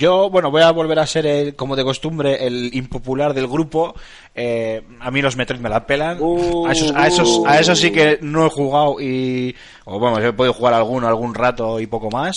Yo, 0.00 0.30
bueno, 0.30 0.52
voy 0.52 0.62
a 0.62 0.70
volver 0.70 1.00
a 1.00 1.06
ser, 1.08 1.26
el, 1.26 1.56
como 1.56 1.74
de 1.74 1.82
costumbre, 1.82 2.46
el 2.46 2.72
impopular 2.72 3.34
del 3.34 3.48
grupo. 3.48 3.94
Eh, 4.32 4.80
a 5.00 5.10
mí 5.10 5.20
los 5.20 5.34
Metroid 5.36 5.60
me 5.60 5.68
la 5.68 5.86
pelan. 5.88 6.18
A, 6.68 6.70
esos, 6.70 6.92
a, 6.94 7.06
esos, 7.08 7.42
a 7.44 7.58
esos 7.58 7.80
sí 7.80 7.90
que 7.90 8.20
no 8.22 8.46
he 8.46 8.48
jugado 8.48 9.00
y... 9.00 9.56
O 9.86 9.98
bueno, 9.98 10.20
he 10.24 10.32
podido 10.32 10.54
jugar 10.54 10.74
alguno, 10.74 11.08
algún 11.08 11.34
rato 11.34 11.80
y 11.80 11.88
poco 11.88 12.10
más. 12.12 12.36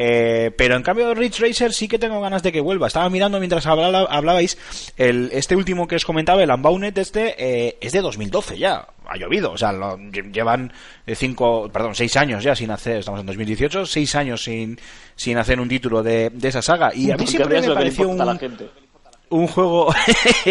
Eh, 0.00 0.52
pero 0.56 0.76
en 0.76 0.82
cambio 0.84 1.12
Ridge 1.12 1.40
Racer 1.40 1.72
sí 1.72 1.88
que 1.88 1.98
tengo 1.98 2.20
ganas 2.20 2.42
de 2.42 2.52
que 2.52 2.60
vuelva. 2.60 2.86
Estaba 2.86 3.10
mirando 3.10 3.38
mientras 3.40 3.66
habla- 3.66 4.06
hablabais, 4.08 4.56
el, 4.96 5.30
este 5.32 5.56
último 5.56 5.88
que 5.88 5.96
os 5.96 6.04
comentaba, 6.04 6.40
el 6.42 6.50
Unbounded 6.50 6.96
este, 6.98 7.34
eh, 7.36 7.76
es 7.80 7.92
de 7.92 8.00
2012 8.00 8.58
ya. 8.58 8.86
Ha 9.10 9.16
llovido, 9.16 9.50
o 9.52 9.58
sea, 9.58 9.72
lo- 9.72 9.98
lle- 9.98 10.30
llevan 10.32 10.72
eh, 11.06 11.14
cinco, 11.16 11.68
perdón, 11.72 11.94
seis 11.94 12.16
años 12.16 12.44
ya 12.44 12.54
sin 12.54 12.70
hacer, 12.70 12.98
estamos 12.98 13.20
en 13.20 13.26
2018, 13.26 13.86
seis 13.86 14.14
años 14.14 14.44
sin, 14.44 14.78
sin 15.16 15.36
hacer 15.38 15.58
un 15.58 15.68
título 15.68 16.02
de, 16.02 16.30
de 16.30 16.48
esa 16.48 16.62
saga. 16.62 16.94
Y 16.94 17.10
a 17.10 17.14
mí 17.16 17.24
Porque 17.24 17.26
siempre 17.32 17.60
me 17.60 17.74
pareció 17.74 18.08
un, 18.08 18.18
la 18.18 18.36
gente. 18.36 18.68
Un 19.30 19.46
juego 19.46 19.92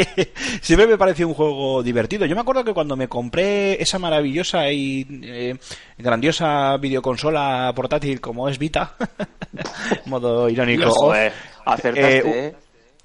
siempre 0.62 0.88
me 0.88 0.98
pareció 0.98 1.28
un 1.28 1.34
juego 1.34 1.82
divertido 1.84 2.26
yo 2.26 2.36
me 2.36 2.42
acuerdo 2.42 2.64
que 2.64 2.74
cuando 2.74 2.96
me 2.96 3.08
compré 3.08 3.82
esa 3.82 4.00
maravillosa 4.00 4.72
y 4.72 5.06
eh, 5.24 5.56
grandiosa 5.98 6.78
videoconsola 6.78 7.72
portátil 7.76 8.22
como 8.22 8.48
es 8.50 8.58
Vita 8.58 8.96
modo 10.06 10.50
irónico 10.50 10.90
Joder, 10.92 11.34
acertaste, 11.66 12.18
Eh, 12.18 12.48
¿eh? 12.48 12.56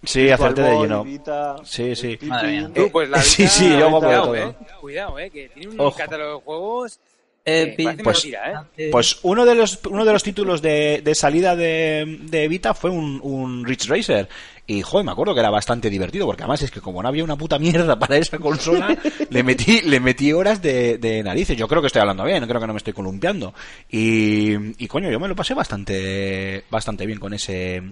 sí 0.04 0.30
acerté 0.30 0.62
de 0.62 0.78
lleno 0.78 1.04
Vita, 1.04 1.56
sí 1.64 1.94
sí. 1.96 2.18
Madre 2.22 2.48
mía. 2.52 2.70
Tú, 2.74 2.90
pues 2.90 3.08
la 3.08 3.18
sí 3.22 3.42
Vita- 3.44 3.54
sí 3.54 3.68
yo 3.70 3.90
cuidado, 3.90 4.26
guapo 4.26 4.34
eh. 4.34 4.42
eh. 4.60 4.66
Cuidado, 4.80 5.18
eh, 5.18 5.30
que 5.30 5.48
tiene 5.50 5.72
un 5.74 5.80
Ojo. 5.80 5.96
catálogo 5.96 6.34
de 6.38 6.44
juegos 6.44 7.00
Eh, 7.44 7.74
pues- 8.02 8.24
mentira, 8.24 8.68
¿eh? 8.76 8.88
Pues 8.92 9.18
uno 9.22 9.44
de 9.44 9.54
los, 9.56 9.80
uno 9.90 10.04
de 10.04 10.12
los 10.12 10.22
títulos 10.22 10.62
de, 10.62 11.00
de 11.02 11.14
salida 11.14 11.56
de, 11.56 12.18
de 12.20 12.46
Vita 12.48 12.72
fue 12.74 12.90
un, 12.90 13.18
un 13.22 13.64
Ridge 13.64 13.88
Racer. 13.88 14.28
Y, 14.66 14.82
joder, 14.82 15.04
me 15.04 15.12
acuerdo 15.12 15.34
que 15.34 15.40
era 15.40 15.50
bastante 15.50 15.90
divertido, 15.90 16.24
porque 16.26 16.44
además 16.44 16.62
es 16.62 16.70
que 16.70 16.80
como 16.80 17.02
no 17.02 17.08
había 17.08 17.24
una 17.24 17.36
puta 17.36 17.58
mierda 17.58 17.98
para 17.98 18.16
esa 18.16 18.38
consola, 18.38 18.96
le 19.28 19.42
metí, 19.42 19.80
le 19.82 19.98
metí 19.98 20.32
horas 20.32 20.62
de, 20.62 21.22
narices. 21.24 21.56
Yo 21.56 21.66
creo 21.66 21.80
que 21.80 21.88
estoy 21.88 22.00
hablando 22.00 22.24
bien, 22.24 22.46
creo 22.46 22.60
que 22.60 22.66
no 22.66 22.72
me 22.72 22.78
estoy 22.78 22.92
columpiando. 22.92 23.54
Y, 23.90 24.52
y 24.82 24.86
coño, 24.86 25.10
yo 25.10 25.18
me 25.18 25.28
lo 25.28 25.34
pasé 25.34 25.54
bastante, 25.54 26.64
bastante 26.70 27.06
bien 27.06 27.18
con 27.18 27.34
ese, 27.34 27.82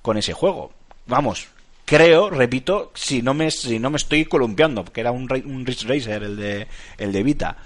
con 0.00 0.16
ese 0.16 0.32
juego. 0.32 0.72
Vamos, 1.06 1.48
creo, 1.84 2.30
repito, 2.30 2.90
si 2.94 3.20
no 3.20 3.34
me, 3.34 3.50
si 3.50 3.78
no 3.78 3.90
me 3.90 3.96
estoy 3.96 4.24
columpiando, 4.24 4.84
porque 4.84 5.02
era 5.02 5.12
un, 5.12 5.30
un 5.44 5.66
Ridge 5.66 5.86
Racer 5.86 6.22
el 6.22 6.36
de, 6.36 6.66
el 6.98 7.12
de 7.12 7.22
Vita. 7.22 7.56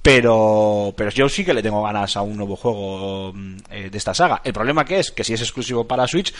Pero, 0.00 0.94
pero 0.96 1.10
yo 1.10 1.28
sí 1.28 1.44
que 1.44 1.52
le 1.52 1.64
tengo 1.64 1.82
ganas 1.82 2.16
a 2.16 2.22
un 2.22 2.36
nuevo 2.36 2.54
juego 2.54 3.32
mm, 3.34 3.56
eh, 3.70 3.90
de 3.90 3.98
esta 3.98 4.14
saga. 4.14 4.40
El 4.44 4.52
problema 4.52 4.84
que 4.84 5.00
es 5.00 5.10
que 5.10 5.24
si 5.24 5.34
es 5.34 5.40
exclusivo 5.40 5.84
para 5.84 6.06
Switch, 6.06 6.32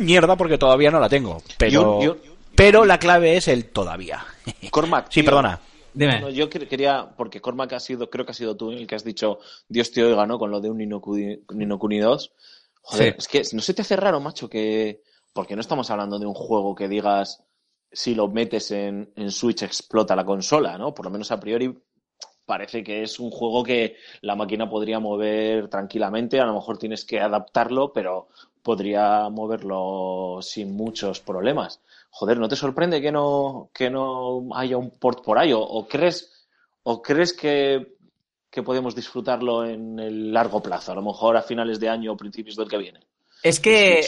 mierda 0.00 0.36
porque 0.36 0.58
todavía 0.58 0.90
no 0.90 0.98
la 1.00 1.08
tengo. 1.08 1.42
Pero, 1.58 2.00
Yo- 2.02 2.14
yo- 2.16 2.20
pero 2.56 2.84
la 2.84 2.98
clave 2.98 3.36
es 3.36 3.48
el 3.48 3.66
todavía. 3.70 4.24
Cormac. 4.70 5.06
Sí, 5.10 5.20
tío, 5.20 5.24
perdona. 5.26 5.60
Dime. 5.92 6.20
No, 6.20 6.30
yo 6.30 6.48
quer- 6.48 6.68
quería, 6.68 7.08
porque 7.16 7.40
Cormac 7.40 7.72
ha 7.72 7.80
sido, 7.80 8.08
creo 8.10 8.24
que 8.24 8.32
ha 8.32 8.34
sido 8.34 8.56
tú 8.56 8.70
el 8.70 8.86
que 8.86 8.94
has 8.94 9.04
dicho, 9.04 9.38
Dios 9.68 9.90
te 9.90 10.04
oiga, 10.04 10.24
¿no? 10.26 10.38
Con 10.38 10.50
lo 10.50 10.60
de 10.60 10.70
un 10.70 10.78
Nino 10.78 11.00
Kuni, 11.00 11.40
Ni 11.54 11.66
no 11.66 11.78
Kuni 11.78 11.98
2. 11.98 12.32
Joder, 12.82 13.12
Sí. 13.12 13.18
es 13.18 13.28
que 13.50 13.56
no 13.56 13.62
se 13.62 13.74
te 13.74 13.82
hace 13.82 13.96
raro, 13.96 14.20
macho, 14.20 14.48
que. 14.48 15.02
Porque 15.32 15.54
no 15.54 15.60
estamos 15.60 15.90
hablando 15.90 16.18
de 16.18 16.26
un 16.26 16.34
juego 16.34 16.74
que 16.74 16.88
digas, 16.88 17.42
si 17.92 18.14
lo 18.14 18.28
metes 18.28 18.70
en, 18.72 19.12
en 19.16 19.30
Switch 19.30 19.62
explota 19.62 20.14
la 20.16 20.24
consola, 20.24 20.76
¿no? 20.78 20.92
Por 20.94 21.04
lo 21.06 21.10
menos 21.10 21.30
a 21.32 21.38
priori 21.40 21.72
parece 22.50 22.82
que 22.82 23.04
es 23.04 23.20
un 23.20 23.30
juego 23.30 23.62
que 23.62 23.94
la 24.22 24.34
máquina 24.34 24.68
podría 24.68 24.98
mover 24.98 25.68
tranquilamente. 25.68 26.40
A 26.40 26.46
lo 26.46 26.54
mejor 26.54 26.78
tienes 26.78 27.04
que 27.04 27.20
adaptarlo, 27.20 27.92
pero 27.92 28.26
podría 28.60 29.28
moverlo 29.28 30.40
sin 30.42 30.74
muchos 30.74 31.20
problemas. 31.20 31.80
Joder, 32.10 32.38
¿no 32.38 32.48
te 32.48 32.56
sorprende 32.56 33.00
que 33.00 33.12
no, 33.12 33.70
que 33.72 33.88
no 33.88 34.48
haya 34.52 34.76
un 34.76 34.90
port 34.90 35.24
por 35.24 35.38
ahí? 35.38 35.52
¿O, 35.52 35.60
o 35.60 35.86
crees, 35.86 36.48
o 36.82 37.00
crees 37.00 37.32
que, 37.32 37.94
que 38.50 38.64
podemos 38.64 38.96
disfrutarlo 38.96 39.64
en 39.64 40.00
el 40.00 40.32
largo 40.32 40.60
plazo? 40.60 40.90
A 40.90 40.96
lo 40.96 41.02
mejor 41.02 41.36
a 41.36 41.42
finales 41.42 41.78
de 41.78 41.88
año 41.88 42.14
o 42.14 42.16
principios 42.16 42.56
del 42.56 42.68
que 42.68 42.78
viene. 42.78 42.98
Es 43.44 43.60
que 43.60 44.04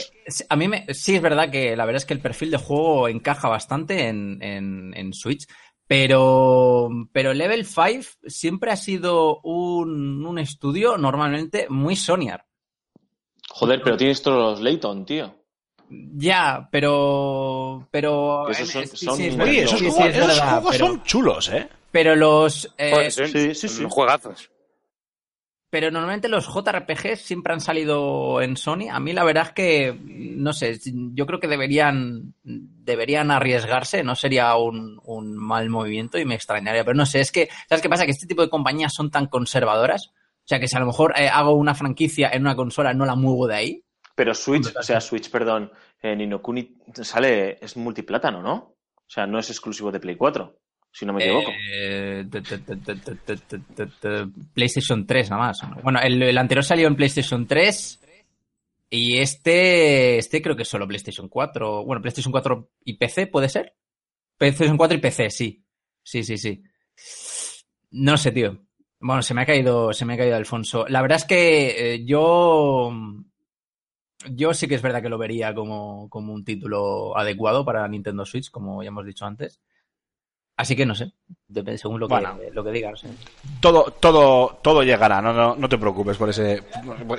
a 0.49 0.55
mí 0.57 0.67
me, 0.67 0.85
sí 0.93 1.15
es 1.15 1.21
verdad 1.21 1.49
que 1.49 1.77
la 1.77 1.85
verdad 1.85 2.01
es 2.01 2.05
que 2.05 2.13
el 2.13 2.19
perfil 2.19 2.51
de 2.51 2.57
juego 2.57 3.07
encaja 3.07 3.47
bastante 3.47 4.09
en, 4.09 4.43
en, 4.43 4.93
en 4.95 5.13
Switch, 5.13 5.47
pero, 5.93 6.89
pero 7.11 7.35
Level 7.35 7.67
5 7.67 8.17
siempre 8.25 8.71
ha 8.71 8.75
sido 8.75 9.41
un, 9.41 10.25
un 10.25 10.39
estudio 10.39 10.97
normalmente 10.97 11.67
muy 11.69 11.95
Sonyar. 11.95 12.47
Joder, 13.49 13.83
pero 13.83 13.95
tienes 13.95 14.23
todos 14.23 14.37
los 14.57 14.61
Layton, 14.61 15.05
tío. 15.05 15.35
Ya, 15.91 16.67
pero. 16.71 17.87
Pero. 17.91 18.49
Esos 18.49 18.69
son- 18.69 18.87
sí, 18.87 19.05
son 19.05 19.17
sí, 19.17 19.27
es 19.27 19.37
muy 19.37 19.49
Oye, 19.49 19.59
verdad, 19.61 19.65
esos 19.65 19.79
sí, 19.79 19.85
sí, 19.85 19.91
juegos, 19.91 20.09
es 20.09 20.15
esos 20.15 20.27
verdad, 20.29 20.49
juegos 20.51 20.71
pero, 20.71 20.87
son 20.87 21.03
chulos, 21.03 21.49
¿eh? 21.49 21.69
pero 21.91 22.15
los. 22.15 22.73
eh, 22.75 22.91
Joder, 22.91 23.11
son, 23.11 23.27
sí, 23.27 23.53
sí, 23.53 23.67
son 23.67 23.77
sí. 23.77 23.85
juegazos. 23.87 24.49
Pero 25.73 25.89
normalmente 25.89 26.29
los 26.29 26.45
JRPGs 26.45 27.19
siempre 27.19 27.51
han 27.51 27.59
salido 27.59 28.43
en 28.43 28.57
Sony. 28.57 28.89
A 28.91 28.99
mí 28.99 29.11
la 29.11 29.23
verdad 29.23 29.47
es 29.47 29.53
que, 29.53 29.99
no 30.05 30.53
sé, 30.53 30.79
yo 30.85 31.25
creo 31.25 31.39
que 31.39 31.47
deberían, 31.47 32.35
deberían 32.43 33.31
arriesgarse, 33.31 34.03
no 34.03 34.13
sería 34.13 34.55
un, 34.55 34.99
un 35.03 35.35
mal 35.35 35.71
movimiento 35.71 36.19
y 36.19 36.25
me 36.25 36.35
extrañaría. 36.35 36.85
Pero 36.85 36.95
no 36.95 37.07
sé, 37.07 37.21
es 37.21 37.31
que, 37.31 37.49
¿sabes 37.67 37.81
qué 37.81 37.89
pasa? 37.89 38.05
Que 38.05 38.11
este 38.11 38.27
tipo 38.27 38.43
de 38.43 38.51
compañías 38.51 38.93
son 38.93 39.09
tan 39.09 39.25
conservadoras. 39.25 40.11
O 40.11 40.45
sea, 40.45 40.59
que 40.59 40.67
si 40.67 40.77
a 40.77 40.79
lo 40.79 40.85
mejor 40.85 41.15
eh, 41.17 41.27
hago 41.27 41.55
una 41.55 41.73
franquicia 41.73 42.29
en 42.31 42.43
una 42.43 42.55
consola, 42.55 42.93
no 42.93 43.07
la 43.07 43.15
muevo 43.15 43.47
de 43.47 43.55
ahí. 43.55 43.83
Pero 44.13 44.35
Switch, 44.35 44.71
o 44.77 44.83
sea, 44.83 45.01
Switch, 45.01 45.31
perdón, 45.31 45.71
en 46.03 46.21
Inokuni 46.21 46.77
sale, 47.01 47.57
es 47.65 47.77
multiplátano, 47.77 48.43
¿no? 48.43 48.75
O 48.95 49.09
sea, 49.09 49.25
no 49.25 49.39
es 49.39 49.49
exclusivo 49.49 49.91
de 49.91 49.99
Play 49.99 50.17
4, 50.17 50.55
si 50.93 51.07
no 51.07 51.13
me 51.13 51.23
equivoco. 51.23 51.51
PlayStation 54.53 55.07
3 55.07 55.29
nada 55.31 55.41
más. 55.41 55.59
Bueno, 55.81 55.99
el, 55.99 56.37
anterior 56.37 56.63
salió 56.63 56.87
en 56.87 56.95
PlayStation 56.95 57.47
3 57.47 57.99
y 58.91 59.17
este, 59.17 60.19
este 60.19 60.41
creo 60.41 60.55
que 60.55 60.61
es 60.61 60.69
solo 60.69 60.87
PlayStation 60.87 61.27
4. 61.27 61.83
Bueno, 61.83 61.99
PlayStation 61.99 62.31
4 62.31 62.69
y 62.85 62.93
PC, 62.93 63.25
¿puede 63.27 63.49
ser? 63.49 63.73
PlayStation 64.37 64.77
4 64.77 64.97
y 64.97 65.01
PC, 65.01 65.29
sí. 65.31 65.65
Sí, 66.03 66.23
sí, 66.23 66.37
sí. 66.37 66.61
No 67.89 68.15
sé, 68.15 68.31
tío. 68.31 68.59
Bueno, 68.99 69.23
se 69.23 69.33
me 69.33 69.41
ha 69.41 69.45
caído, 69.47 69.93
se 69.93 70.05
me 70.05 70.13
ha 70.13 70.17
caído 70.17 70.35
Alfonso. 70.35 70.85
La 70.87 71.01
verdad 71.01 71.17
es 71.17 71.25
que 71.25 71.95
eh, 71.95 72.05
yo 72.05 72.91
yo 74.29 74.53
sí 74.53 74.67
que 74.67 74.75
es 74.75 74.81
verdad 74.83 75.01
que 75.01 75.09
lo 75.09 75.17
vería 75.17 75.55
como, 75.55 76.07
como, 76.07 76.33
un 76.33 76.45
título 76.45 77.17
adecuado 77.17 77.65
para 77.65 77.87
Nintendo 77.87 78.25
Switch, 78.25 78.51
como 78.51 78.83
ya 78.83 78.89
hemos 78.89 79.05
dicho 79.05 79.25
antes. 79.25 79.59
Así 80.55 80.75
que 80.75 80.85
no 80.85 80.93
sé, 80.93 81.11
depende 81.47 81.79
según 81.79 81.99
lo 81.99 82.07
que, 82.07 82.13
Bueno. 82.13 82.37
lo 82.51 82.63
que 82.63 82.71
digas. 82.71 83.03
¿eh? 83.05 83.07
todo 83.59 83.85
todo 83.99 84.59
todo 84.61 84.83
llegará 84.83 85.21
no, 85.21 85.33
no 85.33 85.55
no 85.55 85.69
te 85.69 85.77
preocupes 85.77 86.17
por 86.17 86.29
ese 86.29 86.61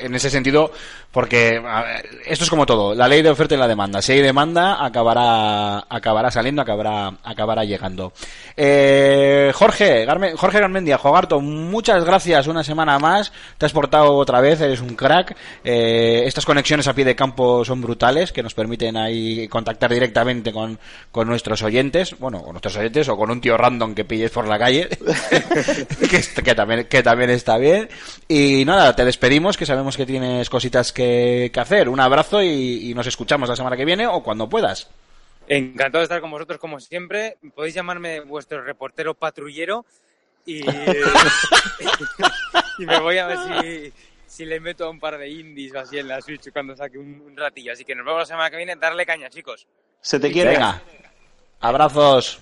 en 0.01 0.15
ese 0.15 0.29
sentido 0.31 0.71
porque 1.11 1.59
ver, 1.59 2.07
esto 2.27 2.45
es 2.45 2.51
como 2.51 2.65
todo 2.67 2.95
la 2.95 3.09
ley 3.09 3.23
de 3.23 3.31
oferta 3.31 3.55
y 3.55 3.59
la 3.59 3.67
demanda 3.67 4.01
si 4.03 4.13
hay 4.13 4.21
demanda 4.21 4.85
acabará 4.85 5.85
acabará 5.89 6.31
saliendo 6.31 6.61
acabará 6.63 7.15
acabará 7.25 7.65
llegando 7.65 8.13
Eh, 8.57 9.51
Jorge 9.55 10.07
Garme- 10.07 10.35
Jorge 10.37 10.61
Garmendia 10.61 10.97
Jogarto 10.99 11.41
muchas 11.41 12.05
gracias 12.05 12.47
una 12.47 12.63
semana 12.63 12.99
más 12.99 13.33
te 13.59 13.67
has 13.67 13.73
portado 13.73 14.15
otra 14.15 14.41
vez 14.41 14.61
eres 14.61 14.81
un 14.81 14.95
crack 14.95 15.37
Eh, 15.65 16.23
estas 16.27 16.45
conexiones 16.47 16.87
a 16.89 16.95
pie 16.95 17.05
de 17.05 17.17
campo 17.17 17.65
son 17.65 17.81
brutales 17.81 18.33
que 18.33 18.43
nos 18.43 18.55
permiten 18.55 18.97
ahí 18.97 19.49
contactar 19.49 19.91
directamente 19.93 20.53
con, 20.53 20.79
con 21.11 21.27
nuestros 21.27 21.63
oyentes 21.63 22.17
bueno 22.19 22.43
con 22.43 22.53
nuestros 22.53 22.77
oyentes 22.77 23.09
o 23.09 23.17
con 23.17 23.24
un 23.31 23.41
tío 23.41 23.57
random 23.57 23.95
que 23.95 24.05
pilles 24.05 24.31
por 24.31 24.47
la 24.47 24.59
calle 24.59 24.89
que, 26.11 26.43
que 26.43 26.55
también, 26.55 26.87
que 26.87 27.03
también 27.03 27.31
está 27.31 27.59
bien. 27.59 27.89
Y 28.29 28.65
nada, 28.65 28.95
te 28.97 29.05
despedimos, 29.05 29.57
que 29.57 29.67
sabemos 29.67 29.97
que 29.97 30.07
tienes 30.07 30.51
cositas 30.51 30.93
que, 30.93 31.51
que 31.53 31.61
hacer. 31.61 31.89
Un 31.89 32.01
abrazo 32.01 32.43
y, 32.43 32.91
y 32.91 32.95
nos 32.95 33.07
escuchamos 33.07 33.49
la 33.49 33.57
semana 33.57 33.77
que 33.77 33.85
viene 33.85 34.07
o 34.07 34.23
cuando 34.23 34.49
puedas. 34.49 34.89
Encantado 35.47 35.99
de 35.99 36.05
estar 36.05 36.21
con 36.21 36.31
vosotros 36.31 36.59
como 36.59 36.81
siempre. 36.81 37.37
Podéis 37.55 37.75
llamarme 37.75 38.21
vuestro 38.21 38.63
reportero 38.63 39.15
patrullero 39.15 39.85
y, 40.47 40.61
y 42.79 42.87
me 42.87 42.99
voy 43.01 43.19
a 43.19 43.27
ver 43.27 43.39
si, 43.39 43.93
si 44.27 44.45
le 44.45 44.61
meto 44.61 44.87
a 44.87 44.91
un 44.91 45.01
par 45.01 45.19
de 45.19 45.29
indies 45.29 45.75
o 45.75 45.81
así 45.81 45.99
en 45.99 46.09
la 46.09 46.21
Switch 46.21 46.51
cuando 46.51 46.77
saque 46.77 46.99
un, 46.99 47.23
un 47.27 47.37
ratillo. 47.37 47.73
Así 47.73 47.85
que 47.85 47.95
nos 47.95 48.07
vemos 48.07 48.21
la 48.21 48.27
semana 48.27 48.51
que 48.51 48.57
viene. 48.57 48.77
Darle 48.77 49.05
caña, 49.05 49.29
chicos. 49.29 49.67
Se 50.01 50.19
te 50.19 50.33
quiere. 50.33 50.53
Venga, 50.53 50.83
abrazos. 51.61 52.41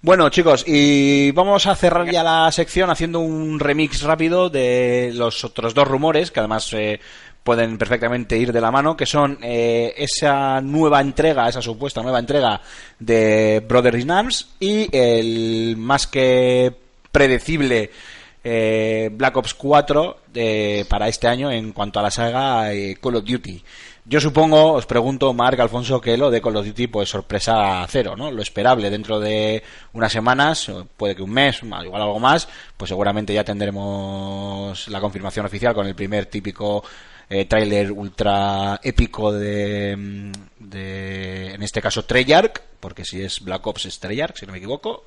Bueno, 0.00 0.28
chicos, 0.28 0.64
y 0.66 1.32
vamos 1.32 1.66
a 1.66 1.74
cerrar 1.74 2.08
ya 2.10 2.22
la 2.22 2.50
sección 2.52 2.88
haciendo 2.88 3.18
un 3.18 3.58
remix 3.58 4.02
rápido 4.02 4.48
de 4.48 5.10
los 5.12 5.42
otros 5.44 5.74
dos 5.74 5.88
rumores, 5.88 6.30
que 6.30 6.38
además 6.38 6.72
eh, 6.72 7.00
pueden 7.42 7.78
perfectamente 7.78 8.38
ir 8.38 8.52
de 8.52 8.60
la 8.60 8.70
mano, 8.70 8.96
que 8.96 9.06
son 9.06 9.38
eh, 9.42 9.94
esa 9.96 10.60
nueva 10.60 11.00
entrega, 11.00 11.48
esa 11.48 11.60
supuesta 11.62 12.00
nueva 12.00 12.20
entrega 12.20 12.60
de 13.00 13.64
Brothers 13.68 13.98
in 14.04 14.10
y 14.60 14.88
el 14.96 15.76
más 15.76 16.06
que 16.06 16.72
predecible 17.10 17.90
eh, 18.44 19.10
Black 19.12 19.36
Ops 19.36 19.54
4 19.54 20.18
de- 20.32 20.86
para 20.88 21.08
este 21.08 21.26
año 21.26 21.50
en 21.50 21.72
cuanto 21.72 21.98
a 21.98 22.02
la 22.04 22.10
saga 22.12 22.72
eh, 22.72 22.96
Call 23.02 23.16
of 23.16 23.24
Duty. 23.24 23.64
Yo 24.10 24.20
supongo, 24.22 24.72
os 24.72 24.86
pregunto, 24.86 25.34
Marc, 25.34 25.60
Alfonso, 25.60 26.00
que 26.00 26.16
lo 26.16 26.30
de 26.30 26.40
Call 26.40 26.56
of 26.56 26.64
Duty, 26.66 26.86
pues 26.86 27.10
sorpresa 27.10 27.86
cero, 27.90 28.16
¿no? 28.16 28.30
Lo 28.30 28.40
esperable 28.40 28.88
dentro 28.88 29.20
de 29.20 29.62
unas 29.92 30.10
semanas, 30.10 30.72
puede 30.96 31.14
que 31.14 31.20
un 31.20 31.30
mes, 31.30 31.62
igual 31.62 32.00
algo 32.00 32.18
más, 32.18 32.48
pues 32.78 32.88
seguramente 32.88 33.34
ya 33.34 33.44
tendremos 33.44 34.88
la 34.88 35.00
confirmación 35.02 35.44
oficial 35.44 35.74
con 35.74 35.86
el 35.86 35.94
primer 35.94 36.24
típico 36.24 36.82
eh, 37.30 37.44
tráiler 37.44 37.92
ultra 37.92 38.80
épico 38.82 39.32
de, 39.32 39.96
mm, 39.96 40.32
de, 40.60 41.54
en 41.54 41.62
este 41.62 41.80
caso, 41.82 42.04
Treyarch, 42.04 42.60
porque 42.80 43.04
si 43.04 43.20
es 43.22 43.40
Black 43.40 43.66
Ops 43.66 43.86
es 43.86 43.98
Treyarch, 44.00 44.38
si 44.38 44.46
no 44.46 44.52
me 44.52 44.58
equivoco, 44.58 45.04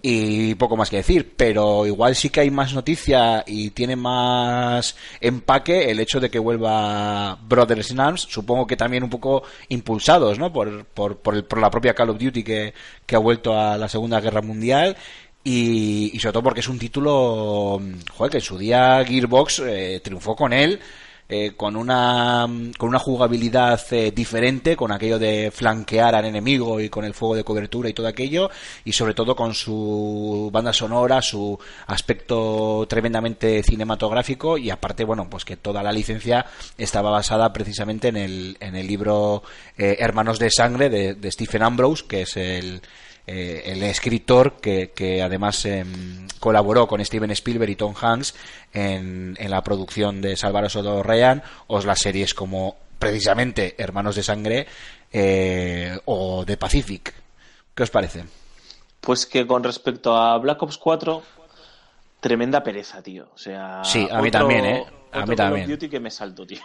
y 0.00 0.54
poco 0.54 0.78
más 0.78 0.88
que 0.88 0.96
decir, 0.96 1.34
pero 1.36 1.84
igual 1.86 2.16
sí 2.16 2.30
que 2.30 2.40
hay 2.40 2.50
más 2.50 2.72
noticia 2.72 3.44
y 3.46 3.68
tiene 3.70 3.96
más 3.96 4.96
empaque 5.20 5.90
el 5.90 6.00
hecho 6.00 6.20
de 6.20 6.30
que 6.30 6.38
vuelva 6.38 7.34
Brothers 7.42 7.90
in 7.90 8.00
Arms, 8.00 8.22
supongo 8.22 8.66
que 8.66 8.76
también 8.78 9.02
un 9.04 9.10
poco 9.10 9.42
impulsados, 9.68 10.38
¿no? 10.38 10.50
Por, 10.52 10.86
por, 10.86 11.18
por, 11.18 11.34
el- 11.34 11.44
por 11.44 11.60
la 11.60 11.70
propia 11.70 11.92
Call 11.94 12.08
of 12.10 12.18
Duty 12.18 12.42
que, 12.42 12.72
que 13.04 13.14
ha 13.14 13.18
vuelto 13.18 13.58
a 13.58 13.76
la 13.76 13.88
Segunda 13.90 14.20
Guerra 14.20 14.40
Mundial. 14.40 14.96
Y, 15.44 16.10
y 16.14 16.18
sobre 16.18 16.32
todo 16.32 16.42
porque 16.42 16.60
es 16.60 16.68
un 16.68 16.78
título, 16.78 17.80
joder, 18.12 18.30
que 18.30 18.38
en 18.38 18.42
su 18.42 18.58
día 18.58 19.02
Gearbox 19.06 19.60
eh, 19.66 20.00
triunfó 20.02 20.34
con 20.34 20.52
él 20.52 20.80
eh, 21.28 21.52
con 21.56 21.76
una 21.76 22.46
con 22.78 22.88
una 22.88 22.98
jugabilidad 22.98 23.80
eh, 23.90 24.12
diferente, 24.12 24.76
con 24.76 24.92
aquello 24.92 25.18
de 25.18 25.50
flanquear 25.50 26.14
al 26.14 26.24
enemigo 26.24 26.80
y 26.80 26.88
con 26.88 27.04
el 27.04 27.12
fuego 27.12 27.34
de 27.36 27.44
cobertura 27.44 27.88
y 27.88 27.92
todo 27.92 28.06
aquello, 28.06 28.50
y 28.84 28.92
sobre 28.92 29.12
todo 29.12 29.36
con 29.36 29.54
su 29.54 30.48
banda 30.52 30.72
sonora, 30.72 31.20
su 31.20 31.58
aspecto 31.86 32.86
tremendamente 32.88 33.62
cinematográfico 33.62 34.56
y 34.56 34.70
aparte, 34.70 35.04
bueno, 35.04 35.28
pues 35.28 35.44
que 35.44 35.56
toda 35.56 35.82
la 35.82 35.92
licencia 35.92 36.46
estaba 36.78 37.10
basada 37.10 37.52
precisamente 37.52 38.08
en 38.08 38.16
el, 38.16 38.56
en 38.60 38.74
el 38.74 38.86
libro 38.86 39.42
eh, 39.76 39.96
Hermanos 39.98 40.38
de 40.38 40.50
Sangre 40.50 40.88
de, 40.88 41.14
de 41.14 41.30
Stephen 41.30 41.62
Ambrose, 41.62 42.06
que 42.08 42.22
es 42.22 42.36
el 42.36 42.80
eh, 43.28 43.62
el 43.72 43.82
escritor 43.82 44.54
que, 44.60 44.90
que 44.94 45.22
además 45.22 45.64
em, 45.66 46.26
colaboró 46.40 46.86
con 46.88 47.04
Steven 47.04 47.30
Spielberg 47.32 47.70
y 47.70 47.76
Tom 47.76 47.94
Hanks 48.00 48.34
en, 48.72 49.36
en 49.38 49.50
la 49.50 49.62
producción 49.62 50.20
de 50.20 50.36
Salvar 50.36 50.68
Soto 50.70 51.02
Ryan 51.02 51.42
o 51.66 51.80
las 51.82 51.98
series 52.00 52.32
como 52.34 52.76
precisamente 52.98 53.74
Hermanos 53.78 54.16
de 54.16 54.22
Sangre 54.22 54.66
eh, 55.12 55.98
o 56.06 56.44
The 56.46 56.56
Pacific. 56.56 57.14
¿Qué 57.74 57.82
os 57.82 57.90
parece? 57.90 58.24
Pues 59.00 59.26
que 59.26 59.46
con 59.46 59.62
respecto 59.62 60.16
a 60.16 60.36
Black 60.38 60.62
Ops 60.62 60.78
4, 60.78 61.22
tremenda 62.20 62.62
pereza, 62.62 63.02
tío. 63.02 63.28
O 63.34 63.38
sea, 63.38 63.82
Sí, 63.84 64.08
a 64.10 64.20
mí 64.20 64.28
otro- 64.28 64.40
también, 64.40 64.64
¿eh? 64.66 64.84
A 65.12 65.18
otro 65.20 65.26
mí 65.26 65.26
Call 65.26 65.30
of 65.30 65.36
también. 65.36 65.70
Duty 65.70 65.88
que 65.88 66.00
me 66.00 66.10
salto, 66.10 66.46
tío. 66.46 66.60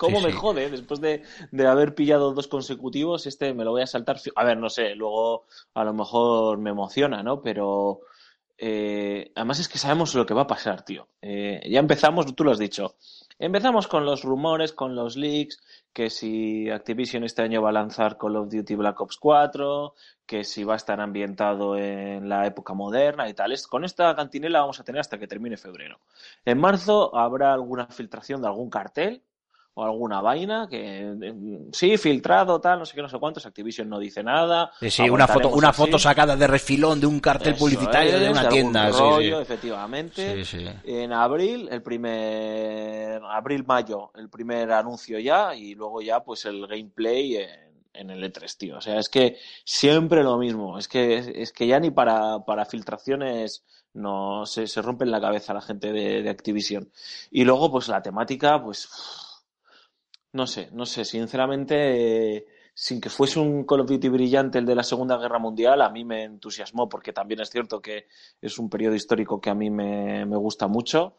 ¿Cómo 0.00 0.18
Sí, 0.18 0.24
me 0.26 0.32
sí. 0.32 0.38
jode? 0.38 0.70
Después 0.70 1.00
de, 1.02 1.22
de 1.50 1.66
haber 1.66 1.94
pillado 1.94 2.32
dos 2.32 2.48
consecutivos, 2.48 3.26
este 3.26 3.52
me 3.52 3.64
lo 3.64 3.72
voy 3.72 3.82
a 3.82 3.86
saltar. 3.86 4.16
A 4.34 4.44
ver, 4.44 4.56
no 4.56 4.70
sé, 4.70 4.94
luego 4.94 5.44
a 5.74 5.84
lo 5.84 5.92
mejor 5.92 6.56
me 6.58 6.70
emociona, 6.70 7.22
¿no? 7.22 7.42
Pero 7.42 8.00
eh, 8.56 9.30
además 9.34 9.60
es 9.60 9.68
que 9.68 9.78
sabemos 9.78 10.14
lo 10.14 10.24
que 10.24 10.32
va 10.34 10.42
a 10.42 10.46
pasar, 10.46 10.84
tío. 10.84 11.08
Eh, 11.20 11.60
ya 11.70 11.80
empezamos, 11.80 12.34
tú 12.34 12.44
lo 12.44 12.50
has 12.52 12.58
dicho. 12.58 12.96
Empezamos 13.38 13.88
con 13.88 14.04
los 14.06 14.22
rumores, 14.22 14.72
con 14.72 14.94
los 14.94 15.16
leaks, 15.16 15.60
que 15.92 16.10
si 16.10 16.68
Activision 16.70 17.24
este 17.24 17.42
año 17.42 17.62
va 17.62 17.70
a 17.70 17.72
lanzar 17.72 18.16
Call 18.18 18.36
of 18.36 18.50
Duty 18.50 18.74
Black 18.76 19.00
Ops 19.00 19.16
4, 19.16 19.94
que 20.26 20.44
si 20.44 20.64
va 20.64 20.74
a 20.74 20.76
estar 20.76 21.00
ambientado 21.00 21.76
en 21.76 22.28
la 22.28 22.46
época 22.46 22.74
moderna 22.74 23.28
y 23.28 23.34
tal. 23.34 23.54
Con 23.68 23.84
esta 23.84 24.14
cantinela 24.14 24.60
vamos 24.60 24.80
a 24.80 24.84
tener 24.84 25.00
hasta 25.00 25.18
que 25.18 25.26
termine 25.26 25.56
febrero. 25.56 26.00
En 26.44 26.58
marzo 26.58 27.14
habrá 27.16 27.52
alguna 27.54 27.86
filtración 27.86 28.40
de 28.42 28.48
algún 28.48 28.70
cartel 28.70 29.22
o 29.74 29.84
alguna 29.84 30.20
vaina 30.20 30.66
que 30.68 31.00
eh, 31.20 31.34
sí, 31.72 31.96
filtrado, 31.96 32.60
tal, 32.60 32.80
no 32.80 32.84
sé 32.86 32.94
qué, 32.94 33.02
no 33.02 33.08
sé 33.08 33.18
cuántos. 33.18 33.46
Activision 33.46 33.88
no 33.88 33.98
dice 33.98 34.22
nada. 34.22 34.72
Sí, 34.80 34.90
sí, 34.90 35.08
una 35.08 35.28
foto, 35.28 35.50
una 35.50 35.68
así. 35.68 35.82
foto 35.82 35.98
sacada 35.98 36.36
de 36.36 36.46
refilón 36.46 37.00
de 37.00 37.06
un 37.06 37.20
cartel 37.20 37.54
Eso 37.54 37.64
publicitario 37.64 38.18
de 38.18 38.30
una 38.30 38.48
tienda. 38.48 38.90
rollo, 38.90 39.36
sí. 39.36 39.42
efectivamente. 39.42 40.44
Sí, 40.44 40.58
sí. 40.58 40.66
En 40.84 41.12
abril, 41.12 41.68
el 41.70 41.82
primer 41.82 43.22
abril-mayo, 43.24 44.10
el 44.16 44.28
primer 44.28 44.72
anuncio 44.72 45.18
ya, 45.18 45.54
y 45.54 45.74
luego 45.74 46.02
ya 46.02 46.20
pues 46.20 46.44
el 46.46 46.66
gameplay 46.66 47.36
en, 47.36 47.50
en 47.92 48.10
el 48.10 48.22
E3, 48.24 48.56
tío. 48.56 48.78
O 48.78 48.80
sea, 48.80 48.98
es 48.98 49.08
que 49.08 49.36
siempre 49.64 50.22
lo 50.22 50.36
mismo. 50.38 50.78
Es 50.78 50.88
que, 50.88 51.18
es 51.42 51.52
que 51.52 51.66
ya 51.66 51.78
ni 51.80 51.90
para, 51.90 52.40
para 52.44 52.64
filtraciones 52.64 53.64
no 53.92 54.46
se, 54.46 54.66
se 54.66 54.82
rompen 54.82 55.10
la 55.10 55.20
cabeza 55.20 55.54
la 55.54 55.60
gente 55.60 55.92
de, 55.92 56.22
de 56.22 56.30
Activision. 56.30 56.90
Y 57.30 57.44
luego, 57.44 57.70
pues 57.70 57.88
la 57.88 58.02
temática, 58.02 58.62
pues 58.62 58.88
no 60.32 60.46
sé, 60.46 60.68
no 60.72 60.86
sé, 60.86 61.04
sinceramente, 61.04 62.46
sin 62.74 63.00
que 63.00 63.10
fuese 63.10 63.40
un 63.40 63.64
Call 63.64 63.80
of 63.80 63.88
Duty 63.88 64.08
brillante 64.08 64.58
el 64.58 64.66
de 64.66 64.74
la 64.76 64.82
Segunda 64.82 65.16
Guerra 65.18 65.38
Mundial, 65.38 65.82
a 65.82 65.90
mí 65.90 66.04
me 66.04 66.24
entusiasmó, 66.24 66.88
porque 66.88 67.12
también 67.12 67.40
es 67.40 67.50
cierto 67.50 67.80
que 67.80 68.06
es 68.40 68.58
un 68.58 68.70
periodo 68.70 68.94
histórico 68.94 69.40
que 69.40 69.50
a 69.50 69.54
mí 69.54 69.70
me, 69.70 70.24
me 70.26 70.36
gusta 70.36 70.68
mucho. 70.68 71.16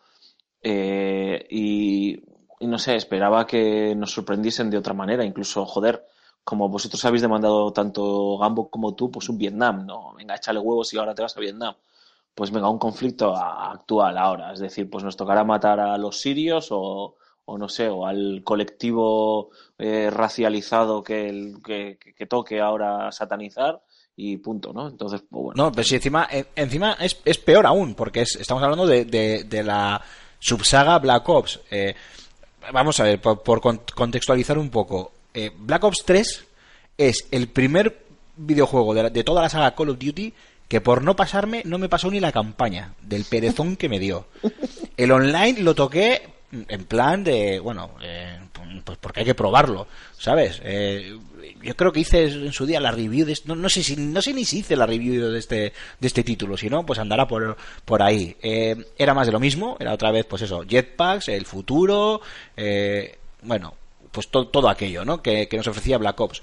eh, 0.61 1.45
y, 1.49 2.21
y 2.59 2.67
no 2.67 2.77
sé, 2.79 2.95
esperaba 2.95 3.45
que 3.47 3.95
nos 3.95 4.11
sorprendiesen 4.13 4.69
de 4.69 4.77
otra 4.77 4.93
manera, 4.93 5.25
incluso, 5.25 5.65
joder, 5.65 6.05
como 6.43 6.69
vosotros 6.69 7.03
habéis 7.05 7.21
demandado 7.23 7.71
tanto 7.73 8.37
Gambo 8.37 8.69
como 8.69 8.95
tú, 8.95 9.11
pues 9.11 9.29
un 9.29 9.37
Vietnam, 9.37 9.85
¿no? 9.85 10.13
Venga, 10.15 10.35
échale 10.35 10.59
huevos 10.59 10.93
y 10.93 10.97
ahora 10.97 11.15
te 11.15 11.21
vas 11.23 11.35
a 11.37 11.39
Vietnam. 11.39 11.75
Pues 12.35 12.51
venga, 12.51 12.69
un 12.69 12.79
conflicto 12.79 13.35
actual 13.35 14.17
ahora, 14.17 14.53
es 14.53 14.59
decir, 14.59 14.89
pues 14.89 15.03
nos 15.03 15.17
tocará 15.17 15.43
matar 15.43 15.79
a 15.79 15.97
los 15.97 16.19
sirios 16.21 16.69
o, 16.71 17.15
o 17.45 17.57
no 17.57 17.67
sé, 17.69 17.87
o 17.89 18.05
al 18.05 18.41
colectivo 18.43 19.49
eh, 19.77 20.09
racializado 20.11 21.03
que, 21.03 21.27
el- 21.29 21.55
que, 21.65 21.97
que- 21.99 22.13
que 22.13 22.25
toque 22.25 22.59
ahora 22.61 23.11
satanizar 23.11 23.81
y 24.15 24.37
punto, 24.37 24.73
¿no? 24.73 24.87
Entonces, 24.87 25.21
pues 25.29 25.43
bueno. 25.43 25.63
No, 25.65 25.71
pero 25.71 25.83
si 25.83 25.95
encima, 25.95 26.27
en- 26.29 26.47
encima 26.55 26.93
es, 26.99 27.17
es 27.25 27.37
peor 27.37 27.65
aún, 27.65 27.95
porque 27.95 28.21
es- 28.21 28.35
estamos 28.35 28.61
hablando 28.63 28.85
de, 28.85 29.05
de- 29.05 29.43
de 29.45 29.63
la 29.63 30.01
subsaga 30.39 30.99
Black 30.99 31.27
Ops. 31.29 31.59
Eh, 31.71 31.95
vamos 32.71 32.99
a 32.99 33.03
ver, 33.03 33.19
por, 33.19 33.41
por 33.41 33.59
con- 33.61 33.81
contextualizar 33.95 34.57
un 34.57 34.69
poco. 34.69 35.11
Eh, 35.33 35.51
Black 35.57 35.83
Ops 35.83 36.03
3 36.05 36.45
es 36.97 37.27
el 37.31 37.47
primer 37.47 38.03
videojuego 38.37 38.93
de, 38.93 39.03
la- 39.03 39.09
de 39.09 39.23
toda 39.23 39.41
la 39.41 39.49
saga 39.49 39.73
Call 39.75 39.89
of 39.89 39.97
Duty 39.99 40.33
que 40.67 40.79
por 40.81 41.01
no 41.03 41.15
pasarme 41.17 41.63
no 41.65 41.77
me 41.77 41.89
pasó 41.89 42.09
ni 42.09 42.19
la 42.21 42.31
campaña 42.31 42.93
del 43.01 43.25
perezón 43.25 43.75
que 43.75 43.89
me 43.89 43.99
dio. 43.99 44.25
El 44.97 45.11
online 45.11 45.59
lo 45.61 45.73
toqué 45.75 46.21
en 46.51 46.83
plan 46.85 47.23
de, 47.23 47.59
bueno, 47.59 47.91
eh, 48.01 48.37
pues 48.83 48.97
porque 48.99 49.21
hay 49.21 49.25
que 49.25 49.35
probarlo, 49.35 49.87
¿sabes? 50.17 50.59
Eh, 50.63 51.17
yo 51.61 51.75
creo 51.75 51.91
que 51.91 51.99
hice 52.01 52.23
en 52.23 52.53
su 52.53 52.65
día 52.65 52.79
la 52.79 52.91
review 52.91 53.25
de 53.25 53.33
este- 53.33 53.47
no, 53.49 53.55
no 53.55 53.69
sé 53.69 53.83
si 53.83 53.95
no 53.95 54.21
sé 54.21 54.33
ni 54.33 54.45
si 54.45 54.59
hice 54.59 54.75
la 54.75 54.85
review 54.85 55.29
de 55.31 55.39
este 55.39 55.73
de 55.99 56.07
este 56.07 56.23
título, 56.23 56.57
si 56.57 56.69
no 56.69 56.85
pues 56.85 56.99
andará 56.99 57.27
por 57.27 57.55
por 57.85 58.01
ahí. 58.01 58.35
Eh, 58.41 58.75
era 58.97 59.13
más 59.13 59.27
de 59.27 59.33
lo 59.33 59.39
mismo, 59.39 59.77
era 59.79 59.93
otra 59.93 60.11
vez 60.11 60.25
pues 60.25 60.41
eso, 60.41 60.63
jetpacks, 60.67 61.29
el 61.29 61.45
futuro, 61.45 62.21
eh, 62.57 63.17
bueno, 63.43 63.73
pues 64.11 64.27
to- 64.29 64.47
todo 64.47 64.69
aquello, 64.69 65.05
¿no? 65.05 65.21
Que, 65.21 65.47
que 65.47 65.57
nos 65.57 65.67
ofrecía 65.67 65.97
Black 65.97 66.19
Ops. 66.19 66.41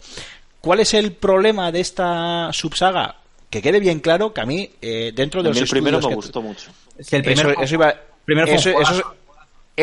¿Cuál 0.60 0.80
es 0.80 0.94
el 0.94 1.12
problema 1.12 1.70
de 1.72 1.80
esta 1.80 2.50
subsaga? 2.52 3.16
Que 3.50 3.62
quede 3.62 3.80
bien 3.80 4.00
claro 4.00 4.32
que 4.34 4.40
a 4.40 4.46
mí 4.46 4.70
eh, 4.82 5.12
dentro 5.14 5.42
de 5.42 5.48
A 5.48 5.52
los 5.52 5.62
el 5.62 5.68
primero 5.68 6.00
me 6.00 6.08
que- 6.08 6.14
gustó 6.14 6.42
mucho. 6.42 6.70
Es 6.98 7.08
que 7.08 7.16
el 7.16 7.22
primer, 7.22 7.46
eso, 7.50 7.60
eso 7.62 7.74
iba, 7.74 7.94
primer 8.24 8.44
fue 8.46 8.74
un 8.74 8.82
eso. 8.82 9.14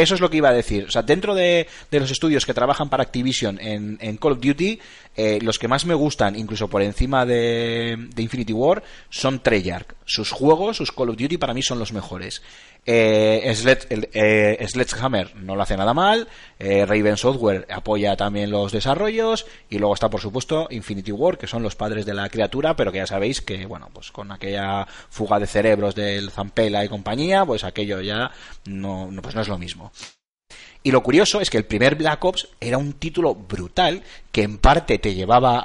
Eso- 0.02 0.16
es 0.16 0.22
lo 0.22 0.30
que 0.30 0.38
iba 0.38 0.50
a 0.50 0.54
decir. 0.54 0.86
O 0.88 0.92
sea, 0.92 1.02
dentro 1.02 1.34
de, 1.36 1.68
de 1.92 2.00
los 2.00 2.12
estudios 2.12 2.46
que 2.46 2.54
trabajan 2.54 2.90
para 2.90 3.04
Activision 3.04 3.60
en, 3.60 3.98
en 4.02 4.18
Call 4.18 4.34
of 4.34 4.40
Duty, 4.42 4.80
eh, 5.18 5.40
los 5.42 5.58
que 5.58 5.68
más 5.68 5.86
me 5.86 5.94
gustan, 5.94 6.36
incluso 6.36 6.68
por 6.68 6.82
encima 6.82 7.26
de, 7.26 7.96
de 8.14 8.22
Infinity 8.22 8.54
War, 8.54 8.84
son 9.10 9.40
Treyarch. 9.42 9.96
Sus 10.06 10.32
juegos, 10.32 10.78
sus 10.78 10.92
Call 10.92 11.10
of 11.10 11.18
Duty, 11.18 11.38
para 11.38 11.54
mí 11.54 11.62
son 11.64 11.80
los 11.80 11.94
mejores. 11.94 12.42
Eh, 12.88 13.52
eh, 14.14 14.68
Sledgehammer 14.68 15.36
no 15.36 15.56
lo 15.56 15.64
hace 15.64 15.76
nada 15.76 15.94
mal. 15.94 16.28
eh, 16.60 16.86
Raven 16.86 17.18
Software 17.18 17.68
apoya 17.72 18.16
también 18.16 18.52
los 18.52 18.72
desarrollos. 18.72 19.46
Y 19.70 19.80
luego 19.80 19.94
está, 19.94 20.10
por 20.10 20.22
supuesto, 20.22 20.68
Infinity 20.70 21.12
War, 21.12 21.38
que 21.38 21.48
son 21.48 21.64
los 21.64 21.76
padres 21.76 22.06
de 22.06 22.14
la 22.14 22.30
criatura, 22.30 22.76
pero 22.76 22.92
que 22.92 23.00
ya 23.00 23.08
sabéis 23.08 23.42
que, 23.42 23.66
bueno, 23.66 23.90
pues 23.94 24.12
con 24.12 24.32
aquella 24.32 24.86
fuga 25.10 25.40
de 25.40 25.48
cerebros 25.48 25.96
del 25.96 26.32
Zampela 26.32 26.86
y 26.86 26.90
compañía, 26.90 27.46
pues 27.46 27.64
aquello 27.64 28.02
ya 28.02 28.32
no, 28.66 29.10
pues 29.22 29.36
no 29.36 29.42
es 29.42 29.48
lo 29.48 29.58
mismo. 29.58 29.92
Y 30.86 30.92
lo 30.92 31.02
curioso 31.02 31.42
es 31.42 31.50
que 31.50 31.58
el 31.58 31.66
primer 31.66 31.96
Black 31.96 32.24
Ops 32.24 32.48
era 32.62 32.78
un 32.78 32.94
título 32.94 33.34
brutal 33.34 34.04
que 34.32 34.44
en 34.44 34.60
parte 34.60 35.00
te 35.00 35.16
llevaba 35.16 35.58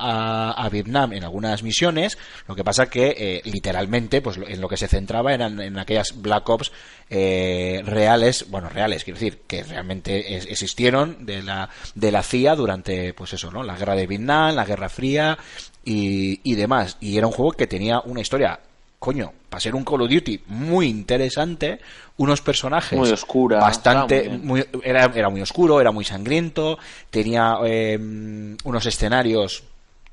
a, 0.51 0.69
Vietnam 0.71 1.13
en 1.13 1.25
algunas 1.25 1.63
misiones. 1.63 2.17
Lo 2.49 2.57
que 2.57 2.65
pasa 2.65 2.89
que 2.89 3.15
eh, 3.19 3.43
literalmente, 3.45 4.23
pues 4.23 4.39
en 4.39 4.63
lo 4.63 4.69
que 4.71 4.79
se 4.79 4.89
centraba 4.89 5.35
eran 5.35 5.61
en 5.61 5.79
aquellas 5.79 6.23
Black 6.23 6.49
Ops 6.49 6.73
eh, 7.11 7.83
reales, 7.85 8.47
bueno 8.49 8.71
reales, 8.71 9.05
quiero 9.05 9.21
decir 9.21 9.43
que 9.47 9.63
realmente 9.63 10.39
existieron 10.51 11.27
de 11.27 11.43
la 11.43 11.69
de 11.95 12.13
la 12.13 12.23
CIA 12.23 12.57
durante, 12.57 13.13
pues 13.13 13.35
eso, 13.35 13.51
¿no? 13.51 13.63
La 13.63 13.77
guerra 13.77 13.97
de 13.97 14.07
Vietnam, 14.07 14.55
la 14.55 14.65
Guerra 14.65 14.89
Fría 14.89 15.37
y, 15.85 16.41
y 16.51 16.55
demás. 16.55 16.97
Y 16.99 17.19
era 17.19 17.27
un 17.27 17.35
juego 17.35 17.53
que 17.53 17.67
tenía 17.67 18.01
una 18.01 18.23
historia 18.23 18.59
coño, 19.01 19.33
para 19.49 19.61
ser 19.61 19.75
un 19.75 19.83
Call 19.83 20.03
of 20.03 20.11
Duty 20.11 20.43
muy 20.49 20.87
interesante, 20.87 21.81
unos 22.19 22.43
personajes 22.43 22.99
Muy 22.99 23.11
oscura, 23.11 23.59
bastante, 23.59 24.29
muy 24.29 24.65
era, 24.85 25.11
era 25.15 25.31
muy 25.31 25.41
oscuro, 25.41 25.81
era 25.81 25.91
muy 25.91 26.05
sangriento, 26.05 26.79
tenía 27.09 27.57
eh, 27.65 27.99
unos 27.99 28.87
escenarios, 28.87 29.65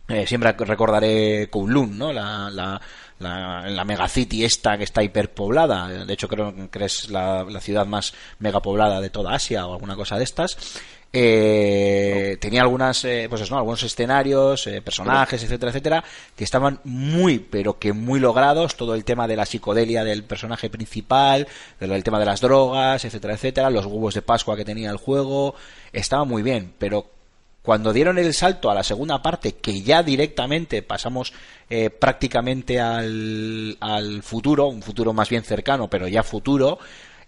eh, 0.07 0.25
siempre 0.25 0.53
recordaré 0.53 1.49
Kowloon, 1.49 1.97
¿no? 1.97 2.13
La, 2.13 2.49
la, 2.49 2.79
la, 3.19 3.69
la 3.69 3.83
megacity 3.83 4.45
esta 4.45 4.77
que 4.77 4.85
está 4.85 5.03
hiperpoblada, 5.03 6.05
de 6.05 6.13
hecho 6.13 6.29
creo 6.29 6.53
que 6.71 6.85
es 6.85 7.09
la, 7.09 7.43
la 7.43 7.59
ciudad 7.59 7.85
más 7.85 8.13
megapoblada 8.39 9.01
de 9.01 9.09
toda 9.09 9.33
Asia 9.33 9.67
o 9.67 9.73
alguna 9.73 9.97
cosa 9.97 10.17
de 10.17 10.23
estas. 10.23 10.57
Eh, 11.13 12.37
tenía 12.41 12.61
algunas 12.61 13.05
eh, 13.05 13.27
pues 13.29 13.49
¿no? 13.49 13.57
algunos 13.57 13.81
escenarios 13.81 14.67
eh, 14.67 14.81
personajes 14.81 15.41
etcétera 15.41 15.71
etcétera 15.71 16.03
que 16.35 16.43
estaban 16.43 16.81
muy 16.83 17.39
pero 17.39 17.79
que 17.79 17.93
muy 17.93 18.19
logrados 18.19 18.75
todo 18.75 18.93
el 18.93 19.05
tema 19.05 19.25
de 19.25 19.37
la 19.37 19.45
psicodelia 19.45 20.03
del 20.03 20.25
personaje 20.25 20.69
principal 20.69 21.47
el, 21.79 21.93
el 21.93 22.03
tema 22.03 22.19
de 22.19 22.25
las 22.25 22.41
drogas 22.41 23.05
etcétera 23.05 23.35
etcétera 23.35 23.69
los 23.69 23.85
huevos 23.85 24.15
de 24.15 24.21
pascua 24.21 24.57
que 24.57 24.65
tenía 24.65 24.91
el 24.91 24.97
juego 24.97 25.55
estaba 25.93 26.25
muy 26.25 26.43
bien 26.43 26.73
pero 26.77 27.09
cuando 27.67 27.91
dieron 27.91 28.17
el 28.17 28.33
salto 28.33 28.71
a 28.71 28.73
la 28.73 28.81
segunda 28.81 29.21
parte, 29.21 29.55
que 29.55 29.81
ya 29.81 30.01
directamente 30.01 30.83
pasamos 30.83 31.33
eh, 31.69 31.89
prácticamente 31.89 32.79
al, 32.79 33.75
al 33.81 34.23
futuro, 34.23 34.67
un 34.67 34.81
futuro 34.81 35.11
más 35.11 35.27
bien 35.27 35.43
cercano, 35.43 35.89
pero 35.89 36.07
ya 36.07 36.23
futuro, 36.23 36.79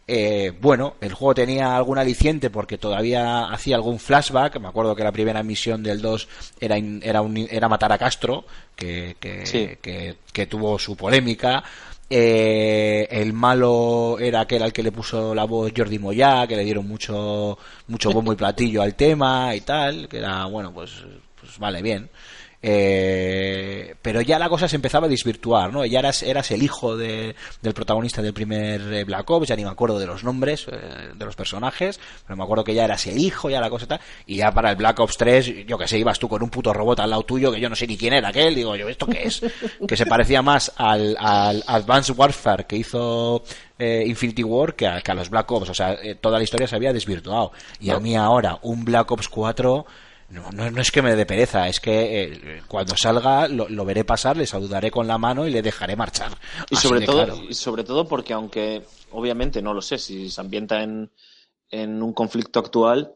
eh, 0.10 0.52
bueno, 0.60 0.96
el 1.02 1.14
juego 1.14 1.36
tenía 1.36 1.76
algún 1.78 1.98
aliciente 1.98 2.50
porque 2.50 2.78
todavía 2.78 3.46
hacía 3.46 3.76
algún 3.76 4.00
flashback. 4.00 4.60
Me 4.60 4.68
acuerdo 4.68 4.96
que 4.96 5.04
la 5.04 5.12
primera 5.12 5.44
misión 5.44 5.84
del 5.84 6.02
2 6.02 6.28
era, 6.60 6.78
era, 6.78 7.22
un- 7.22 7.48
era 7.50 7.70
matar 7.70 7.92
a 7.92 7.98
Castro, 7.98 8.46
que, 8.76 9.16
que, 9.20 9.46
Sí. 9.46 9.70
que, 9.82 10.16
que 10.34 10.46
tuvo 10.48 10.80
su 10.80 10.96
polémica. 10.98 11.64
Eh, 12.12 13.08
el 13.12 13.34
malo 13.34 14.18
era 14.20 14.42
aquel 14.42 14.64
al 14.64 14.74
que 14.74 14.82
le 14.82 14.92
puso 14.92 15.36
la 15.36 15.44
voz 15.44 15.72
Jordi 15.78 16.00
Moya, 16.00 16.48
que 16.48 16.56
le 16.56 16.64
dieron 16.64 16.88
mucho, 16.88 17.58
mucho 17.88 18.12
bombo 18.12 18.34
y 18.34 18.36
platillo 18.36 18.82
al 18.82 18.96
tema 18.96 19.54
y 19.56 19.62
tal, 19.62 20.10
que 20.10 20.18
era, 20.18 20.46
bueno, 20.46 20.74
pues, 20.74 20.92
pues 21.40 21.58
vale, 21.60 21.82
bien. 21.84 22.10
Eh, 22.62 23.96
pero 24.02 24.22
ya 24.22 24.38
la 24.40 24.50
cosa 24.50 24.68
se 24.68 24.76
empezaba 24.76 25.06
a 25.08 25.10
desvirtuar, 25.10 25.72
¿no? 25.72 25.86
Ya 25.86 26.00
eras, 26.00 26.24
eras 26.24 26.52
el 26.52 26.62
hijo 26.64 26.98
de- 26.98 27.36
del 27.62 27.74
protagonista 27.74 28.22
del 28.22 28.34
primer 28.34 28.82
eh, 28.94 29.04
Black 29.06 29.30
Ops, 29.30 29.48
ya 29.48 29.56
ni 29.56 29.64
me 29.64 29.70
acuerdo 29.70 29.98
de 30.00 30.06
los 30.06 30.24
nombres 30.24 30.66
eh, 30.72 31.10
de 31.16 31.26
los 31.26 31.36
personajes, 31.36 32.00
pero 32.26 32.36
me 32.38 32.44
acuerdo 32.44 32.64
que 32.64 32.74
ya 32.74 32.84
eras 32.86 33.06
el 33.08 33.18
hijo, 33.18 33.50
ya 33.50 33.62
la 33.62 33.70
cosa 33.70 33.88
tal, 33.88 34.00
y 34.26 34.38
ya 34.38 34.52
para 34.52 34.72
el 34.72 34.76
Black 34.76 35.00
Ops 35.00 35.18
3, 35.18 35.66
yo 35.68 35.78
que 35.78 35.88
sé, 35.88 35.98
ibas 36.00 36.20
tú 36.20 36.28
con 36.28 36.44
un 36.44 36.50
puto 36.50 36.74
robot 36.74 37.00
al 37.00 37.10
lado 37.10 37.24
tuyo, 37.24 37.52
que 37.52 37.60
yo 37.60 37.70
no 37.70 37.76
sé 37.76 37.88
ni 37.88 37.98
quién 37.98 38.14
era 38.14 38.30
aquel, 38.30 38.56
digo 38.56 38.76
yo, 38.76 38.90
¿esto 38.90 39.06
qué 39.08 39.24
es? 39.24 39.42
Que 39.88 39.96
se 39.98 40.06
parecía 40.06 40.42
más 40.42 40.72
al, 40.78 41.16
al 41.20 41.64
Advanced 41.68 42.16
Warfare 42.18 42.66
que 42.66 42.76
hizo 42.78 43.44
eh, 43.78 44.04
Infinity 44.06 44.44
War 44.44 44.76
que 44.76 44.88
a, 44.88 45.02
que 45.02 45.12
a 45.12 45.16
los 45.16 45.30
Black 45.30 45.50
Ops, 45.52 45.70
o 45.70 45.74
sea, 45.74 45.98
toda 46.22 46.38
la 46.38 46.44
historia 46.44 46.68
se 46.68 46.76
había 46.76 46.94
desvirtuado. 46.94 47.52
Y 47.80 47.90
a 47.90 48.00
mí 48.00 48.16
ahora, 48.16 48.60
un 48.64 48.84
Black 48.86 49.10
Ops 49.12 49.30
4 49.30 49.86
no, 50.30 50.52
no, 50.52 50.70
no 50.70 50.82
es 50.82 50.92
que 50.92 51.02
me 51.02 51.16
dé 51.16 51.26
pereza, 51.26 51.68
es 51.68 51.80
que 51.80 52.24
eh, 52.24 52.62
cuando 52.68 52.96
salga 52.96 53.48
lo, 53.48 53.68
lo 53.68 53.86
veré 53.86 54.04
pasar, 54.04 54.38
le 54.38 54.46
saludaré 54.46 54.92
con 54.92 55.08
la 55.08 55.18
mano 55.18 55.48
y 55.48 55.52
le 55.52 55.62
dejaré 55.62 55.96
marchar. 55.96 56.32
Y 56.70 56.76
Así 56.76 56.88
sobre 56.88 57.06
todo, 57.06 57.26
claro. 57.26 57.44
y 57.50 57.54
sobre 57.54 57.84
todo 57.84 58.08
porque 58.08 58.34
aunque 58.34 58.84
obviamente 59.12 59.62
no 59.62 59.74
lo 59.74 59.82
sé 59.82 59.98
si 59.98 60.30
se 60.30 60.42
ambienta 60.42 60.84
en, 60.84 61.12
en 61.70 62.02
un 62.02 62.14
conflicto 62.14 62.60
actual. 62.60 63.14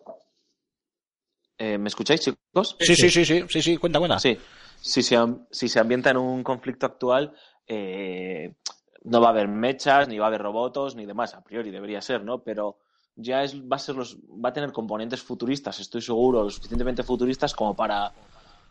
Eh, 1.57 1.77
¿Me 1.77 1.87
escucháis, 1.87 2.21
chicos? 2.21 2.75
Sí, 2.79 2.95
sí, 2.95 3.09
sí, 3.09 3.25
sí, 3.25 3.43
sí, 3.47 3.61
sí, 3.61 3.77
cuenta, 3.77 3.99
cuenta. 3.99 4.19
Sí. 4.19 4.37
Si 4.81 5.01
se, 5.01 5.17
si 5.51 5.69
se 5.69 5.79
ambienta 5.79 6.09
en 6.09 6.17
un 6.17 6.43
conflicto 6.43 6.85
actual, 6.85 7.33
eh, 7.67 8.55
no 9.03 9.21
va 9.21 9.27
a 9.27 9.31
haber 9.31 9.47
mechas, 9.47 10.07
ni 10.07 10.17
va 10.17 10.25
a 10.25 10.27
haber 10.29 10.41
robots, 10.41 10.95
ni 10.95 11.05
demás. 11.05 11.35
A 11.35 11.43
priori 11.43 11.71
debería 11.71 12.01
ser, 12.01 12.23
¿no? 12.23 12.43
Pero 12.43 12.79
ya 13.15 13.43
es, 13.43 13.59
va 13.59 13.75
a 13.75 13.79
ser 13.79 13.95
los, 13.95 14.17
va 14.17 14.49
a 14.49 14.53
tener 14.53 14.71
componentes 14.71 15.21
futuristas, 15.21 15.79
estoy 15.79 16.01
seguro, 16.01 16.43
lo 16.43 16.49
suficientemente 16.49 17.03
futuristas 17.03 17.53
como 17.53 17.75
para, 17.75 18.11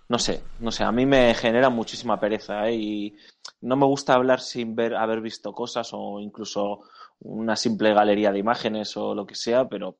no 0.09 0.19
sé, 0.19 0.43
no 0.61 0.71
sé, 0.71 0.85
a 0.85 0.93
mí 0.93 1.07
me 1.07 1.35
genera 1.35 1.71
muchísima 1.71 2.19
pereza, 2.19 2.69
¿eh? 2.69 2.75
Y 2.75 3.17
no 3.61 3.77
me 3.77 3.87
gusta 3.87 4.15
hablar 4.15 4.41
sin 4.41 4.75
ver, 4.75 4.95
haber 4.95 5.21
visto 5.21 5.53
cosas 5.53 5.91
o 5.93 6.21
incluso 6.21 6.81
una 7.21 7.57
simple 7.57 7.95
galería 7.95 8.33
de 8.33 8.39
imágenes 8.39 8.97
o 8.97 9.15
lo 9.15 9.27
que 9.27 9.35
sea, 9.35 9.69
pero 9.69 9.99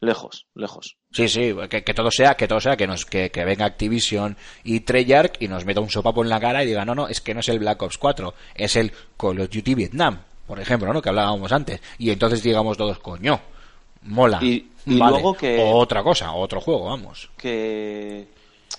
lejos, 0.00 0.46
lejos. 0.54 0.96
Sí, 1.12 1.28
sí, 1.28 1.54
que, 1.68 1.82
que 1.82 1.94
todo 1.94 2.10
sea, 2.10 2.36
que 2.36 2.48
todo 2.48 2.60
sea, 2.60 2.76
que 2.76 2.86
nos, 2.86 3.04
que, 3.04 3.30
que 3.30 3.44
venga 3.44 3.66
Activision 3.66 4.36
y 4.64 4.80
Treyarch 4.80 5.42
y 5.42 5.48
nos 5.48 5.64
meta 5.64 5.80
un 5.80 5.90
sopapo 5.90 6.22
en 6.22 6.30
la 6.30 6.40
cara 6.40 6.62
y 6.62 6.66
diga, 6.66 6.84
no, 6.84 6.94
no, 6.94 7.08
es 7.08 7.20
que 7.20 7.34
no 7.34 7.40
es 7.40 7.48
el 7.48 7.58
Black 7.58 7.82
Ops 7.82 7.98
4, 7.98 8.34
es 8.54 8.76
el 8.76 8.92
Call 9.16 9.40
of 9.40 9.50
Duty 9.50 9.74
Vietnam, 9.74 10.22
por 10.50 10.60
ejemplo, 10.60 10.92
¿no? 10.92 11.00
Que 11.00 11.08
hablábamos 11.08 11.50
antes. 11.52 11.80
Y 11.98 12.10
entonces 12.10 12.42
digamos 12.42 12.76
todos, 12.76 12.98
coño, 12.98 13.40
mola. 14.02 14.38
Y- 14.42 14.70
y 14.84 14.98
vale. 14.98 15.12
luego 15.12 15.34
que- 15.34 15.62
O 15.62 15.76
otra 15.78 16.02
cosa, 16.02 16.32
otro 16.34 16.60
juego, 16.60 16.86
vamos. 16.86 17.30
que 17.36 18.26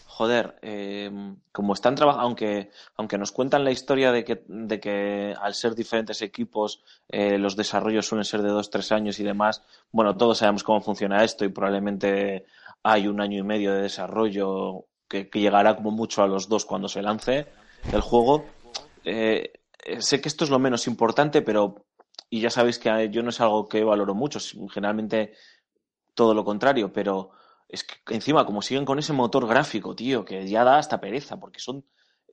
joder 0.05 0.55
eh, 0.61 1.09
como 1.51 1.74
están 1.74 1.95
trabajando 1.95 2.26
aunque 2.28 2.69
aunque 2.97 3.17
nos 3.17 3.32
cuentan 3.32 3.63
la 3.63 3.72
historia 3.72 4.11
de 4.11 4.24
que 4.24 4.43
de 4.47 4.80
que 4.80 5.34
al 5.41 5.55
ser 5.55 5.74
diferentes 5.74 6.22
equipos 6.22 6.84
eh, 7.09 7.38
los 7.39 7.55
desarrollos 7.55 8.05
suelen 8.07 8.26
ser 8.26 8.41
de 8.43 8.49
dos 8.49 8.69
tres 8.69 8.91
años 8.91 9.19
y 9.19 9.24
demás 9.24 9.63
bueno 9.91 10.15
todos 10.17 10.38
sabemos 10.39 10.63
cómo 10.63 10.82
funciona 10.82 11.24
esto 11.24 11.43
y 11.45 11.49
probablemente 11.49 12.45
hay 12.84 13.07
un 13.07 13.19
año 13.22 13.39
y 13.39 13.43
medio 13.43 13.74
de 13.74 13.82
desarrollo 13.84 14.86
que, 15.07 15.28
que 15.30 15.39
llegará 15.39 15.76
como 15.76 15.89
mucho 15.91 16.22
a 16.22 16.28
los 16.28 16.47
dos 16.49 16.65
cuando 16.65 16.88
se 16.88 17.01
lance 17.01 17.47
el 17.91 18.01
juego 18.01 18.45
Eh, 19.03 19.51
eh, 19.53 19.61
sé 20.00 20.22
que 20.22 20.30
esto 20.30 20.44
es 20.44 20.50
lo 20.50 20.60
menos 20.60 20.88
importante 20.88 21.42
pero 21.42 21.86
y 22.30 22.40
ya 22.42 22.50
sabéis 22.50 22.80
que 22.80 22.90
eh, 22.90 23.10
yo 23.10 23.24
no 23.24 23.30
es 23.30 23.42
algo 23.42 23.68
que 23.68 23.84
valoro 23.84 24.16
mucho 24.16 24.40
generalmente 24.74 25.34
todo 26.14 26.34
lo 26.34 26.44
contrario, 26.44 26.92
pero 26.92 27.32
es 27.68 27.84
que 27.84 28.14
encima, 28.14 28.46
como 28.46 28.62
siguen 28.62 28.86
con 28.86 29.00
ese 29.00 29.14
motor 29.14 29.48
gráfico, 29.48 29.96
tío, 29.96 30.26
que 30.26 30.48
ya 30.48 30.64
da 30.64 30.78
hasta 30.78 31.00
pereza, 31.00 31.40
porque 31.40 31.60
son 31.60 31.86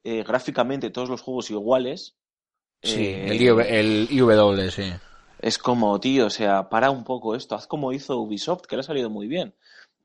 eh, 0.05 0.25
gráficamente 0.25 0.91
todos 0.91 1.09
los 1.09 1.21
juegos 1.21 1.51
iguales. 1.51 2.17
Sí, 2.83 3.07
eh, 3.07 3.29
el, 3.29 3.41
IW, 3.43 3.61
el 3.61 4.09
IW, 4.11 4.71
sí. 4.71 4.93
es 5.41 5.59
como, 5.59 5.99
tío, 6.01 6.27
o 6.27 6.31
sea, 6.31 6.69
para 6.69 6.91
un 6.91 7.05
poco 7.05 7.35
esto, 7.35 7.55
haz 7.55 7.67
como 7.67 7.93
hizo 7.93 8.19
Ubisoft, 8.19 8.67
que 8.67 8.77
le 8.77 8.81
ha 8.81 8.85
salido 8.85 9.11
muy 9.11 9.27
bien. 9.27 9.55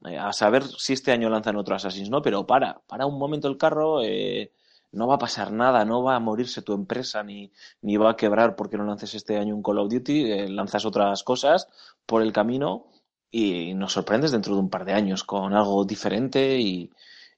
Eh, 0.06 0.18
a 0.18 0.34
saber 0.34 0.64
si 0.64 0.94
este 0.94 1.12
año 1.12 1.30
lanzan 1.30 1.56
otro 1.56 1.76
Assassin's, 1.76 2.10
¿no? 2.10 2.22
Pero 2.22 2.46
para, 2.46 2.82
para 2.88 3.06
un 3.06 3.18
momento 3.18 3.48
el 3.48 3.58
carro, 3.58 4.04
eh, 4.04 4.52
no 4.94 5.08
va 5.08 5.16
a 5.16 5.20
pasar 5.20 5.52
nada, 5.52 5.86
no 5.86 6.04
va 6.04 6.16
a 6.16 6.20
morirse 6.20 6.62
tu 6.62 6.74
empresa, 6.74 7.24
ni, 7.24 7.52
ni 7.82 7.98
va 7.98 8.12
a 8.12 8.16
quebrar 8.18 8.56
porque 8.56 8.78
no 8.78 8.86
lances 8.86 9.14
este 9.16 9.38
año 9.38 9.56
un 9.56 9.64
Call 9.64 9.80
of 9.80 9.90
Duty, 9.92 10.32
eh, 10.32 10.50
lanzas 10.50 10.86
otras 10.86 11.24
cosas 11.24 11.68
por 12.06 12.22
el 12.22 12.32
camino 12.34 12.88
y 13.32 13.74
nos 13.74 13.94
sorprendes 13.94 14.32
dentro 14.32 14.54
de 14.56 14.62
un 14.62 14.70
par 14.70 14.86
de 14.86 14.94
años 14.94 15.24
con 15.24 15.54
algo 15.54 15.84
diferente 15.86 16.60
y, 16.60 16.92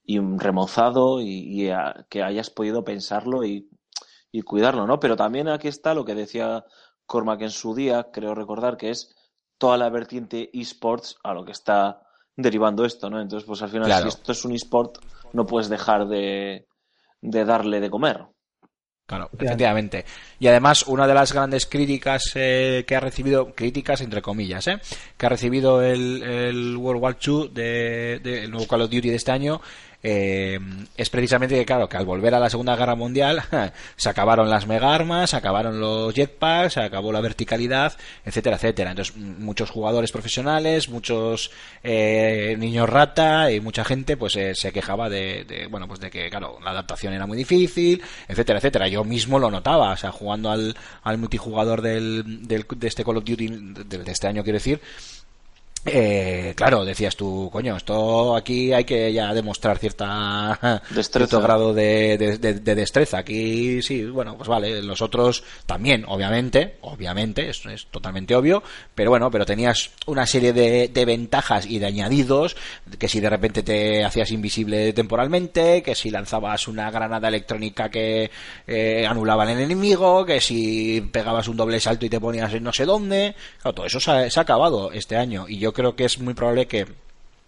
y 0.03 0.20
remozado 0.20 1.22
y, 1.22 1.28
y 1.30 1.70
a- 1.70 2.06
que 2.10 2.22
hayas 2.24 2.49
podido 2.49 2.84
pensarlo 2.84 3.43
y, 3.45 3.70
y 4.32 4.41
cuidarlo, 4.41 4.86
¿no? 4.88 4.99
Pero 4.99 5.16
también 5.16 5.47
aquí 5.47 5.68
está 5.68 5.93
lo 5.93 6.06
que 6.06 6.16
decía 6.16 6.66
Cormac 7.06 7.41
en 7.41 7.51
su 7.51 7.74
día, 7.76 8.10
creo 8.12 8.36
recordar, 8.36 8.78
que 8.78 8.89
es 8.89 9.16
toda 9.58 9.78
la 9.78 9.89
vertiente 9.89 10.49
esports 10.53 11.18
a 11.24 11.34
lo 11.34 11.45
que 11.45 11.53
está 11.53 12.01
derivando 12.36 12.84
esto, 12.84 13.10
¿no? 13.10 13.22
Entonces, 13.22 13.47
pues 13.47 13.62
al 13.62 13.70
final, 13.70 13.86
Claro. 13.86 14.01
si 14.03 14.10
esto 14.10 14.32
es 14.34 14.43
un 14.43 14.51
esport, 14.53 14.97
no 15.32 15.45
puedes 15.45 15.70
dejar 15.70 16.08
de, 16.08 16.68
de 17.26 17.45
darle 17.45 17.80
de 17.80 17.89
comer. 17.89 18.26
Claro, 19.07 19.30
efectivamente. 19.34 20.03
Y 20.39 20.47
además, 20.47 20.88
una 20.88 21.05
de 21.05 21.13
las 21.13 21.32
grandes 21.32 21.67
críticas 21.67 22.32
eh, 22.34 22.86
que 22.88 22.95
ha 22.95 22.99
recibido, 22.99 23.53
críticas 23.53 24.01
entre 24.01 24.23
comillas, 24.23 24.65
¿eh? 24.67 24.80
que 25.15 25.26
ha 25.28 25.30
recibido 25.30 25.84
el, 25.84 26.23
el 26.23 26.76
World 26.78 27.03
War 27.03 27.17
II 27.23 27.51
de, 27.53 28.19
de- 28.23 28.43
el 28.45 28.49
nuevo 28.51 28.65
Call 28.67 28.82
of 28.82 28.89
Duty 28.89 29.09
de 29.11 29.15
este 29.15 29.32
año, 29.32 29.61
eh, 30.08 30.60
es 30.95 31.10
precisamente 31.10 31.56
que, 31.56 31.66
claro, 31.66 31.89
que 31.89 31.97
al 31.97 32.06
volver 32.06 32.36
a 32.36 32.39
la 32.39 32.49
Segunda 32.51 32.76
Guerra 32.76 32.93
Mundial 32.95 33.41
se 33.95 34.08
acabaron 34.10 34.51
las 34.51 34.68
mega 34.68 34.93
armas, 34.93 35.32
se 35.32 35.36
acabaron 35.38 35.80
los 35.80 36.14
jetpacks, 36.14 36.74
se 36.74 36.82
acabó 36.82 37.12
la 37.12 37.22
verticalidad, 37.22 37.93
etcétera, 38.24 38.58
etcétera. 38.58 38.91
Entonces, 38.91 39.16
muchos 39.18 39.72
jugadores 39.72 40.12
profesionales, 40.12 40.89
muchos 40.89 41.49
eh, 41.84 42.56
niños 42.60 42.88
rata 42.88 43.51
y 43.51 43.60
mucha 43.62 43.84
gente, 43.84 44.16
pues 44.16 44.36
eh, 44.36 44.53
se 44.53 44.72
quejaba 44.72 45.10
de, 45.10 45.43
de, 45.45 45.66
bueno, 45.68 45.88
pues 45.88 45.99
de 45.99 46.12
que, 46.12 46.30
claro, 46.30 46.60
la 46.64 46.70
adaptación 46.72 47.14
era 47.14 47.26
muy 47.26 47.38
difícil, 47.38 48.03
etcétera, 48.28 48.60
etcétera. 48.60 48.88
Yo 48.88 49.03
mismo 49.03 49.39
lo 49.39 49.49
notaba, 49.49 49.91
o 49.93 49.97
sea, 49.97 50.12
jugando 50.12 50.51
al, 50.51 50.76
al 51.01 51.18
multijugador 51.18 51.82
del, 51.82 52.47
del- 52.47 52.66
de 52.76 52.88
este 52.88 53.03
Call 53.03 53.18
of 53.18 53.24
Duty, 53.26 53.47
de, 53.47 53.97
de 54.03 54.12
este 54.12 54.28
año 54.28 54.43
quiero 54.43 54.58
decir, 54.58 54.80
eh, 55.86 56.53
claro, 56.55 56.83
decías 56.83 57.15
tú, 57.15 57.49
coño, 57.51 57.75
esto 57.77 58.36
aquí 58.36 58.73
hay 58.73 58.83
que 58.86 59.13
ya 59.13 59.33
demostrar 59.33 59.77
cierta 59.77 60.81
Destreza. 60.89 61.27
cierto 61.27 61.41
grado 61.41 61.73
de, 61.73 62.17
de- 62.17 62.38
de- 62.38 62.53
de 62.55 62.75
destreza. 62.75 63.19
Aquí 63.19 63.81
sí, 63.81 64.03
bueno, 64.05 64.36
pues 64.38 64.47
vale, 64.49 64.81
los 64.81 65.01
otros 65.01 65.43
también, 65.65 66.03
obviamente, 66.07 66.77
obviamente, 66.81 67.49
es, 67.49 67.65
es 67.67 67.86
totalmente 67.88 68.36
obvio, 68.36 68.63
pero 68.95 69.11
bueno, 69.11 69.29
pero 69.29 69.45
tenías 69.45 69.91
una 70.07 70.25
serie 70.25 70.53
de, 70.53 70.88
de 70.88 71.05
ventajas 71.05 71.65
y 71.65 71.79
de 71.79 71.86
añadidos, 71.86 72.55
que 72.97 73.07
si 73.07 73.19
de 73.19 73.29
repente 73.29 73.61
te 73.63 74.03
hacías 74.03 74.31
invisible 74.31 74.91
temporalmente, 74.93 75.83
que 75.83 75.95
si 75.95 76.09
lanzabas 76.09 76.68
una 76.68 76.89
granada 76.91 77.27
electrónica 77.27 77.89
que 77.89 78.31
eh, 78.68 79.05
anulaba 79.07 79.43
al 79.43 79.49
enemigo, 79.60 80.26
que 80.26 80.41
si 80.41 81.01
pegabas 81.11 81.47
un 81.47 81.57
doble 81.57 81.80
salto 81.80 82.05
y 82.05 82.10
te 82.10 82.19
ponías 82.19 82.53
en 82.53 82.64
no 82.64 82.73
sé 82.73 82.85
dónde, 82.85 83.35
claro, 83.61 83.76
todo 83.76 83.85
eso 83.85 83.99
se 83.99 84.11
ha, 84.11 84.30
se 84.30 84.39
ha 84.39 84.43
acabado 84.43 84.91
este 84.91 85.15
año 85.18 85.45
y 85.47 85.57
yo 85.60 85.73
creo 85.76 85.95
que 85.95 86.06
es 86.06 86.18
muy 86.19 86.34
probable 86.34 86.65
que 86.65 86.88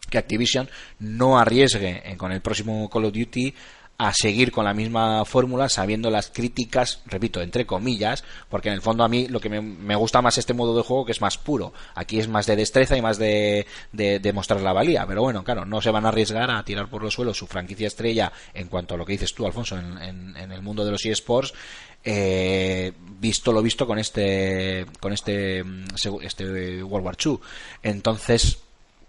que 0.09 0.17
Activision 0.17 0.69
no 0.99 1.37
arriesgue 1.37 2.01
eh, 2.05 2.15
con 2.15 2.31
el 2.31 2.39
próximo 2.39 2.89
Call 2.89 3.03
of 3.05 3.13
Duty 3.13 3.53
a 3.97 4.13
seguir 4.13 4.51
con 4.51 4.63
la 4.63 4.75
misma 4.75 5.25
fórmula 5.25 5.67
sabiendo 5.69 6.11
las 6.11 6.29
críticas, 6.29 7.01
repito, 7.07 7.41
entre 7.41 7.65
comillas, 7.65 8.23
porque 8.47 8.69
en 8.69 8.75
el 8.75 8.81
fondo 8.81 9.03
a 9.03 9.07
mí 9.09 9.27
lo 9.27 9.39
que 9.39 9.49
me, 9.49 9.59
me 9.59 9.95
gusta 9.95 10.21
más 10.21 10.37
este 10.37 10.53
modo 10.53 10.77
de 10.77 10.83
juego 10.83 11.03
que 11.03 11.11
es 11.13 11.19
más 11.19 11.39
puro. 11.39 11.73
Aquí 11.95 12.19
es 12.19 12.27
más 12.27 12.45
de 12.45 12.55
destreza 12.55 12.95
y 12.95 13.01
más 13.01 13.17
de, 13.17 13.65
de, 13.91 14.33
mostrar 14.33 14.61
la 14.61 14.71
valía, 14.71 15.03
pero 15.07 15.23
bueno, 15.23 15.43
claro, 15.43 15.65
no 15.65 15.81
se 15.81 15.89
van 15.89 16.05
a 16.05 16.09
arriesgar 16.09 16.51
a 16.51 16.63
tirar 16.63 16.89
por 16.89 17.01
los 17.01 17.15
suelos 17.15 17.37
su 17.39 17.47
franquicia 17.47 17.87
estrella 17.87 18.31
en 18.53 18.67
cuanto 18.67 18.93
a 18.93 18.97
lo 18.97 19.05
que 19.05 19.13
dices 19.13 19.33
tú, 19.33 19.47
Alfonso, 19.47 19.75
en- 19.77 20.37
en 20.37 20.51
el 20.51 20.61
mundo 20.61 20.85
de 20.85 20.91
los 20.91 21.03
eSports, 21.03 21.53
eh, 22.03 22.93
visto 23.19 23.51
lo 23.51 23.61
visto 23.61 23.87
con 23.87 23.99
este, 23.99 24.85
con 24.99 25.13
este, 25.13 25.63
mm, 25.63 25.85
este 26.21 26.83
World 26.83 27.05
War 27.05 27.17
II. 27.23 27.39
Entonces, 27.83 28.59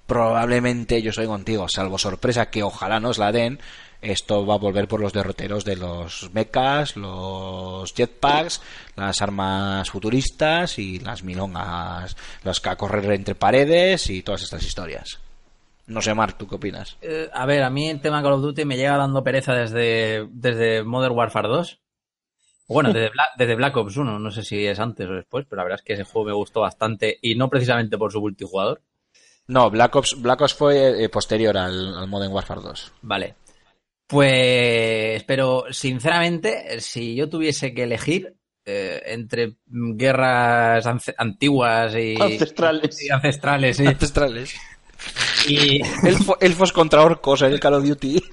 probablemente 0.06 1.02
yo 1.02 1.12
soy 1.12 1.26
contigo, 1.26 1.68
salvo 1.68 1.98
sorpresa 1.98 2.50
que 2.50 2.62
ojalá 2.62 2.98
nos 3.00 3.18
la 3.18 3.30
den, 3.30 3.60
esto 4.00 4.46
va 4.46 4.54
a 4.54 4.58
volver 4.58 4.86
por 4.86 5.00
los 5.00 5.12
derroteros 5.12 5.64
de 5.64 5.76
los 5.76 6.30
mechas, 6.32 6.96
los 6.96 7.92
jetpacks, 7.94 8.62
las 8.96 9.20
armas 9.20 9.90
futuristas 9.90 10.78
y 10.78 11.00
las 11.00 11.24
milongas, 11.24 12.16
las 12.44 12.60
que 12.60 12.68
a 12.68 12.76
correr 12.76 13.12
entre 13.12 13.34
paredes 13.34 14.08
y 14.08 14.22
todas 14.22 14.42
estas 14.42 14.64
historias. 14.64 15.18
No 15.88 16.02
sé, 16.02 16.14
Mark, 16.14 16.36
¿tú 16.38 16.46
qué 16.46 16.56
opinas? 16.56 16.96
Eh, 17.00 17.28
a 17.32 17.46
ver, 17.46 17.62
a 17.62 17.70
mí 17.70 17.88
el 17.88 18.00
tema 18.00 18.22
Call 18.22 18.34
of 18.34 18.42
Duty 18.42 18.64
me 18.66 18.76
llega 18.76 18.96
dando 18.96 19.24
pereza 19.24 19.54
desde, 19.54 20.28
desde 20.30 20.84
Modern 20.84 21.16
Warfare 21.16 21.48
2. 21.48 21.80
Bueno, 22.68 22.92
desde, 22.92 23.10
Bla- 23.10 23.30
desde 23.36 23.54
Black 23.54 23.76
Ops 23.76 23.96
1, 23.96 24.18
no 24.18 24.30
sé 24.30 24.42
si 24.42 24.66
es 24.66 24.78
antes 24.78 25.06
o 25.08 25.12
después, 25.14 25.46
pero 25.48 25.58
la 25.60 25.64
verdad 25.64 25.78
es 25.80 25.84
que 25.84 25.94
ese 25.94 26.04
juego 26.04 26.28
me 26.28 26.34
gustó 26.34 26.60
bastante 26.60 27.18
y 27.22 27.34
no 27.34 27.48
precisamente 27.48 27.96
por 27.98 28.12
su 28.12 28.20
multijugador. 28.20 28.82
No, 29.46 29.70
Black 29.70 29.96
Ops, 29.96 30.20
Black 30.20 30.40
Ops 30.42 30.54
fue 30.54 31.02
eh, 31.04 31.08
posterior 31.08 31.56
al, 31.56 31.96
al 31.96 32.06
Modern 32.08 32.32
Warfare 32.32 32.60
2. 32.60 32.92
Vale. 33.02 33.34
Pues, 34.06 35.22
pero 35.24 35.64
sinceramente, 35.70 36.80
si 36.80 37.14
yo 37.14 37.28
tuviese 37.28 37.72
que 37.72 37.84
elegir 37.84 38.34
eh, 38.64 39.02
entre 39.06 39.56
guerras 39.66 40.84
antiguas 41.16 41.94
y 41.94 42.14
Ancestrales. 42.20 43.02
y 43.02 43.10
ancestrales, 43.10 43.76
sí, 43.76 43.86
Ancestrales. 43.86 44.54
y 45.46 45.80
Elfo- 45.82 46.36
elfos 46.40 46.72
contra 46.72 47.02
orcos 47.02 47.42
en 47.42 47.52
el 47.52 47.60
Call 47.60 47.74
of 47.74 47.84
Duty. 47.86 48.22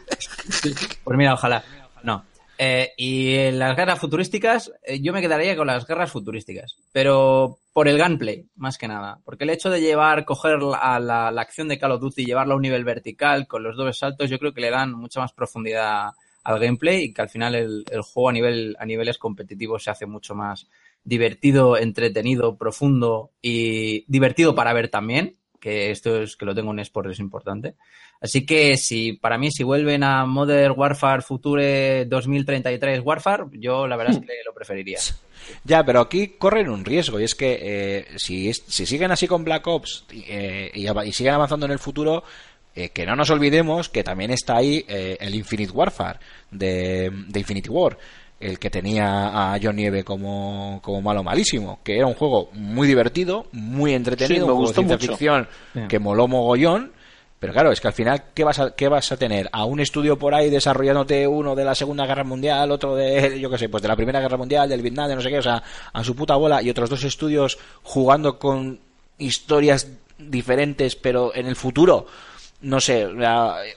Pues 1.03 1.17
mira, 1.17 1.33
ojalá. 1.33 1.63
No. 2.03 2.23
Eh, 2.57 2.93
y 2.97 3.51
las 3.51 3.75
guerras 3.75 3.99
futurísticas, 3.99 4.71
eh, 4.83 5.01
yo 5.01 5.11
me 5.11 5.21
quedaría 5.21 5.57
con 5.57 5.67
las 5.67 5.85
guerras 5.85 6.11
futurísticas. 6.11 6.77
Pero 6.93 7.57
por 7.73 7.87
el 7.89 7.97
gameplay, 7.97 8.45
más 8.55 8.77
que 8.77 8.87
nada. 8.87 9.19
Porque 9.25 9.43
el 9.43 9.49
hecho 9.49 9.69
de 9.69 9.81
llevar, 9.81 10.23
coger 10.25 10.61
la, 10.61 10.99
la- 10.99 11.31
la 11.31 11.41
acción 11.41 11.67
de 11.67 11.77
Call 11.77 11.91
of 11.91 12.01
Duty 12.01 12.21
y 12.21 12.25
llevarla 12.25 12.53
a 12.53 12.57
un 12.57 12.61
nivel 12.61 12.85
vertical 12.85 13.47
con 13.47 13.63
los 13.63 13.75
dobles 13.75 13.97
saltos, 13.97 14.29
yo 14.29 14.39
creo 14.39 14.53
que 14.53 14.61
le 14.61 14.69
dan 14.71 14.93
mucha 14.93 15.19
más 15.19 15.33
profundidad 15.33 16.11
al 16.43 16.59
gameplay 16.59 17.03
y 17.05 17.13
que 17.13 17.21
al 17.23 17.29
final 17.29 17.55
el, 17.55 17.83
el 17.91 18.01
juego 18.01 18.29
a 18.29 18.33
nivel, 18.33 18.75
a 18.79 18.85
niveles 18.85 19.17
competitivos 19.17 19.83
se 19.83 19.89
hace 19.91 20.05
mucho 20.05 20.35
más 20.35 20.67
divertido, 21.03 21.77
entretenido, 21.77 22.55
profundo 22.57 23.31
y 23.41 24.05
divertido 24.07 24.55
para 24.55 24.73
ver 24.73 24.89
también. 24.89 25.35
Que 25.65 25.89
esto 25.89 26.21
es 26.21 26.35
que 26.37 26.45
lo 26.45 26.53
tengo 26.53 26.71
en 26.73 26.77
eSport 26.77 27.09
es 27.09 27.17
importante. 27.17 27.73
Así 28.21 28.45
que 28.45 28.77
si 28.77 29.13
para 29.13 29.39
mí 29.39 29.49
si 29.49 29.63
vuelven 29.63 30.03
a 30.03 30.23
Modern 30.27 30.75
Warfare 30.77 31.23
Future 31.23 32.05
2033 32.05 33.01
Warfare, 33.03 33.45
yo 33.53 33.87
la 33.87 33.97
verdad 33.97 34.13
es 34.13 34.19
que 34.19 34.33
lo 34.45 34.53
preferiría. 34.53 34.99
Ya, 35.63 35.85
pero 35.85 35.99
aquí 35.99 36.29
corren 36.39 36.69
un 36.69 36.85
riesgo 36.85 37.19
y 37.19 37.23
es 37.23 37.35
que 37.35 37.59
eh, 37.61 38.07
si, 38.15 38.51
si 38.51 38.85
siguen 38.87 39.11
así 39.11 39.27
con 39.27 39.43
Black 39.43 39.67
Ops 39.67 40.05
eh, 40.11 40.71
y, 40.73 40.87
y 40.87 41.11
siguen 41.11 41.33
avanzando 41.33 41.67
en 41.67 41.73
el 41.73 41.77
futuro, 41.77 42.23
eh, 42.75 42.89
que 42.89 43.05
no 43.05 43.15
nos 43.15 43.29
olvidemos 43.29 43.87
que 43.87 44.03
también 44.03 44.31
está 44.31 44.57
ahí 44.57 44.83
eh, 44.87 45.17
el 45.19 45.35
Infinite 45.35 45.71
Warfare 45.71 46.19
de, 46.51 47.09
de 47.27 47.39
Infinity 47.39 47.69
War, 47.69 47.97
el 48.45 48.59
que 48.59 48.69
tenía 48.69 49.53
a 49.53 49.59
John 49.61 49.75
Nieve 49.75 50.03
como, 50.03 50.79
como 50.83 51.01
malo 51.01 51.23
malísimo, 51.23 51.79
que 51.83 51.97
era 51.97 52.07
un 52.07 52.13
juego 52.13 52.49
muy 52.53 52.87
divertido, 52.87 53.47
muy 53.51 53.93
entretenido, 53.93 54.35
Sí, 54.35 54.39
me 54.39 54.43
un 54.43 54.45
juego 54.45 54.59
de 54.59 54.65
gustó 54.67 54.81
ciencia 54.81 54.97
mucho. 54.97 55.07
ficción 55.11 55.87
que 55.89 55.99
moló 55.99 56.27
mogollón. 56.27 56.93
Pero 57.37 57.51
claro, 57.53 57.71
es 57.71 57.81
que 57.81 57.87
al 57.87 57.93
final, 57.93 58.23
¿qué 58.33 58.43
vas, 58.43 58.59
a, 58.59 58.71
¿qué 58.75 58.87
vas 58.87 59.11
a 59.11 59.17
tener? 59.17 59.49
¿A 59.51 59.65
un 59.65 59.79
estudio 59.79 60.17
por 60.17 60.33
ahí 60.33 60.49
desarrollándote 60.49 61.27
uno 61.27 61.53
de 61.53 61.65
la 61.65 61.75
Segunda 61.75 62.05
Guerra 62.05 62.23
Mundial, 62.23 62.71
otro 62.71 62.95
de, 62.95 63.39
yo 63.39 63.49
qué 63.49 63.57
sé, 63.57 63.67
pues 63.69 63.83
de 63.83 63.89
la 63.89 63.95
Primera 63.95 64.21
Guerra 64.21 64.37
Mundial, 64.37 64.69
del 64.69 64.81
Vietnam, 64.81 65.09
de 65.09 65.15
no 65.15 65.21
sé 65.21 65.29
qué, 65.29 65.39
o 65.39 65.43
sea, 65.43 65.61
a 65.91 66.03
su 66.03 66.15
puta 66.15 66.35
bola, 66.37 66.61
y 66.63 66.69
otros 66.69 66.89
dos 66.89 67.03
estudios 67.03 67.57
jugando 67.83 68.39
con 68.39 68.79
historias 69.17 69.87
diferentes, 70.17 70.95
pero 70.95 71.35
en 71.35 71.45
el 71.47 71.55
futuro? 71.55 72.07
No 72.61 72.79
sé, 72.79 73.05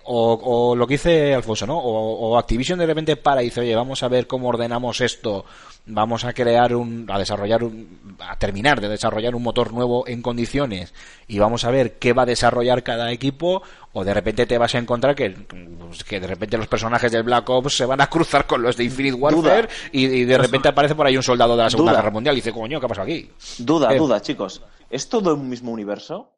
o, 0.05 0.71
o 0.71 0.77
lo 0.77 0.87
que 0.87 0.95
dice 0.95 1.35
Alfonso, 1.35 1.67
¿no? 1.67 1.77
O, 1.77 2.31
o 2.31 2.39
Activision 2.39 2.79
de 2.79 2.87
repente 2.87 3.17
para 3.17 3.43
y 3.43 3.47
dice, 3.47 3.61
oye, 3.61 3.75
vamos 3.77 4.03
a 4.03 4.09
ver 4.09 4.27
cómo 4.27 4.49
ordenamos 4.49 5.01
esto, 5.03 5.45
vamos 5.85 6.25
a 6.25 6.33
crear 6.33 6.75
un, 6.75 7.07
a 7.11 7.19
desarrollar 7.19 7.65
un, 7.65 8.17
a 8.21 8.39
terminar 8.39 8.81
de 8.81 8.89
desarrollar 8.89 9.35
un 9.35 9.43
motor 9.43 9.75
nuevo 9.75 10.07
en 10.07 10.23
condiciones 10.23 10.95
y 11.27 11.39
vamos 11.39 11.65
a 11.65 11.71
ver 11.71 11.99
qué 11.99 12.13
va 12.15 12.23
a 12.23 12.27
desarrollar 12.27 12.83
cada 12.83 13.11
equipo 13.13 13.63
o 13.93 14.05
de 14.05 14.15
repente 14.15 14.47
te 14.47 14.57
vas 14.57 14.75
a 14.75 14.79
encontrar 14.79 15.15
que, 15.15 15.31
pues, 15.31 16.05
que 16.05 16.21
de 16.21 16.27
repente 16.27 16.57
los 16.57 16.69
personajes 16.69 17.13
del 17.13 17.25
Black 17.25 17.49
Ops 17.51 17.77
se 17.77 17.85
van 17.85 18.01
a 18.01 18.07
cruzar 18.09 18.47
con 18.47 18.63
los 18.63 18.77
de 18.77 18.85
Infinite 18.85 19.17
Warfare 19.17 19.69
y, 19.93 20.07
y 20.07 20.25
de 20.25 20.39
repente 20.39 20.69
aparece 20.69 20.95
por 20.95 21.07
ahí 21.07 21.17
un 21.17 21.23
soldado 21.23 21.57
de 21.57 21.65
la 21.65 21.71
Segunda 21.71 21.93
Duda. 21.93 22.01
Guerra 22.01 22.13
Mundial 22.13 22.37
y 22.37 22.41
dice, 22.41 22.53
coño, 22.53 22.79
¿qué 22.81 22.87
ha 22.87 22.89
pasado 22.89 23.05
aquí? 23.07 23.31
Duda, 23.59 23.93
Eh. 23.93 23.99
duda, 23.99 24.23
chicos. 24.23 24.63
¿Es 24.89 25.09
todo 25.11 25.35
un 25.35 25.49
mismo 25.51 25.73
universo? 25.73 26.31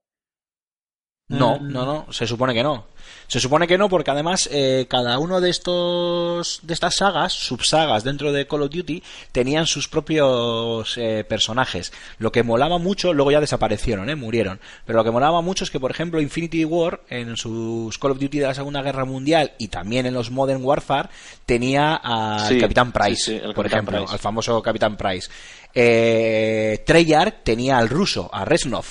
No, 1.38 1.58
no, 1.60 1.84
no, 1.86 2.12
se 2.12 2.26
supone 2.26 2.54
que 2.54 2.62
no. 2.62 2.84
Se 3.28 3.38
supone 3.38 3.68
que 3.68 3.78
no 3.78 3.88
porque 3.88 4.10
además 4.10 4.48
eh, 4.52 4.86
cada 4.88 5.16
uno 5.20 5.40
de 5.40 5.50
estos 5.50 6.58
de 6.64 6.74
estas 6.74 6.96
sagas, 6.96 7.32
subsagas 7.32 8.02
dentro 8.02 8.32
de 8.32 8.48
Call 8.48 8.62
of 8.62 8.70
Duty, 8.70 9.04
tenían 9.30 9.66
sus 9.68 9.86
propios 9.86 10.96
eh, 10.98 11.24
personajes. 11.28 11.92
Lo 12.18 12.32
que 12.32 12.42
molaba 12.42 12.78
mucho, 12.78 13.12
luego 13.12 13.30
ya 13.30 13.40
desaparecieron, 13.40 14.10
eh, 14.10 14.16
murieron. 14.16 14.58
Pero 14.84 14.98
lo 14.98 15.04
que 15.04 15.12
molaba 15.12 15.40
mucho 15.42 15.62
es 15.62 15.70
que, 15.70 15.78
por 15.78 15.92
ejemplo, 15.92 16.20
Infinity 16.20 16.64
War 16.64 17.02
en 17.08 17.36
sus 17.36 17.96
Call 17.98 18.10
of 18.12 18.18
Duty 18.18 18.40
de 18.40 18.46
la 18.48 18.54
Segunda 18.54 18.82
Guerra 18.82 19.04
Mundial 19.04 19.52
y 19.58 19.68
también 19.68 20.06
en 20.06 20.14
los 20.14 20.32
Modern 20.32 20.64
Warfare 20.64 21.08
tenía 21.46 21.94
al 21.94 22.48
Sí, 22.48 22.58
Capitán 22.60 22.90
Price, 22.90 23.14
sí, 23.16 23.30
sí, 23.30 23.36
el 23.36 23.54
por 23.54 23.66
Capitán 23.66 23.78
ejemplo, 23.78 23.98
Price. 23.98 24.12
al 24.12 24.18
famoso 24.18 24.60
Capitán 24.60 24.96
Price. 24.96 25.30
Eh, 25.72 26.82
Treyarch 26.84 27.44
tenía 27.44 27.78
al 27.78 27.88
ruso, 27.88 28.28
a 28.32 28.44
Reznov. 28.44 28.84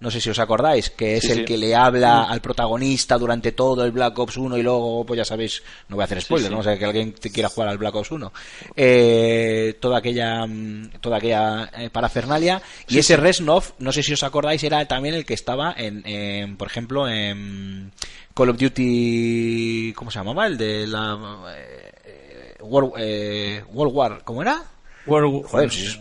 No 0.00 0.10
sé 0.10 0.20
si 0.20 0.28
os 0.28 0.38
acordáis, 0.38 0.90
que 0.90 1.16
es 1.16 1.22
Sí, 1.24 1.30
el 1.32 1.38
sí. 1.38 1.44
que 1.46 1.56
le 1.56 1.74
habla 1.74 2.24
al 2.24 2.42
protagonista 2.42 3.16
durante 3.16 3.52
todo 3.52 3.84
el 3.84 3.90
Black 3.90 4.18
Ops 4.18 4.36
1 4.36 4.58
y 4.58 4.62
luego, 4.62 5.04
pues 5.06 5.16
ya 5.16 5.24
sabéis, 5.24 5.62
no 5.88 5.96
voy 5.96 6.02
a 6.02 6.04
hacer 6.04 6.20
spoilers, 6.20 6.48
sí. 6.48 6.54
¿no? 6.54 6.60
O 6.60 6.62
sea, 6.62 6.78
que 6.78 6.84
alguien 6.84 7.12
te 7.14 7.30
quiera 7.30 7.48
jugar 7.48 7.70
al 7.70 7.78
Black 7.78 7.94
Ops 7.94 8.10
1. 8.10 8.32
Eh, 8.76 9.76
toda 9.80 9.98
aquella, 9.98 10.46
mm, 10.46 10.90
toda 11.00 11.16
aquella 11.16 11.70
eh, 11.78 11.88
parafernalia. 11.90 12.60
Y 12.88 12.98
ese 12.98 13.16
Reznov, 13.16 13.64
no 13.78 13.92
sé 13.92 14.02
si 14.02 14.12
os 14.12 14.22
acordáis, 14.22 14.62
era 14.62 14.84
también 14.86 15.14
el 15.14 15.24
que 15.24 15.34
estaba 15.34 15.74
en, 15.76 16.02
en, 16.06 16.56
por 16.58 16.68
ejemplo, 16.68 17.08
en 17.08 17.92
Call 18.34 18.50
of 18.50 18.58
Duty, 18.58 19.94
¿cómo 19.96 20.10
se 20.10 20.18
llamaba? 20.18 20.46
El 20.46 20.58
de 20.58 20.86
la 20.86 21.46
eh, 21.56 22.54
World, 22.60 22.92
eh, 22.98 23.64
World 23.72 23.94
War, 23.94 24.20
¿cómo 24.24 24.42
era? 24.42 24.62
World- 25.06 25.46
Joder, 25.46 25.70
si 25.70 25.86
es, 25.86 26.00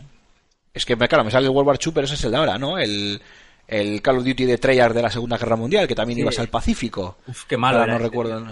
es 0.73 0.85
que, 0.85 0.95
claro, 0.98 1.23
me 1.23 1.31
sale 1.31 1.45
el 1.48 1.52
World 1.53 1.68
War 1.69 1.80
II, 1.84 1.91
pero 1.93 2.06
ese 2.06 2.15
es 2.15 2.23
el 2.26 2.31
de 2.31 2.38
ahora, 2.38 2.57
¿no? 2.57 2.77
El, 2.77 3.22
el 3.72 4.02
Call 4.03 4.18
of 4.19 4.26
Duty 4.26 4.45
de 4.45 4.57
Treyarch 4.60 4.93
de 4.93 5.02
la 5.02 5.10
Segunda 5.10 5.38
Guerra 5.39 5.56
Mundial, 5.56 5.88
que 5.88 5.95
también 5.95 6.18
Sí. 6.18 6.22
ibas 6.22 6.38
al 6.38 6.49
Pacífico. 6.49 7.18
Uf, 7.27 7.45
qué 7.45 7.57
malo 7.57 7.80
Ahora 7.80 7.93
no 7.93 7.98
ese, 7.98 8.07
recuerdo. 8.10 8.48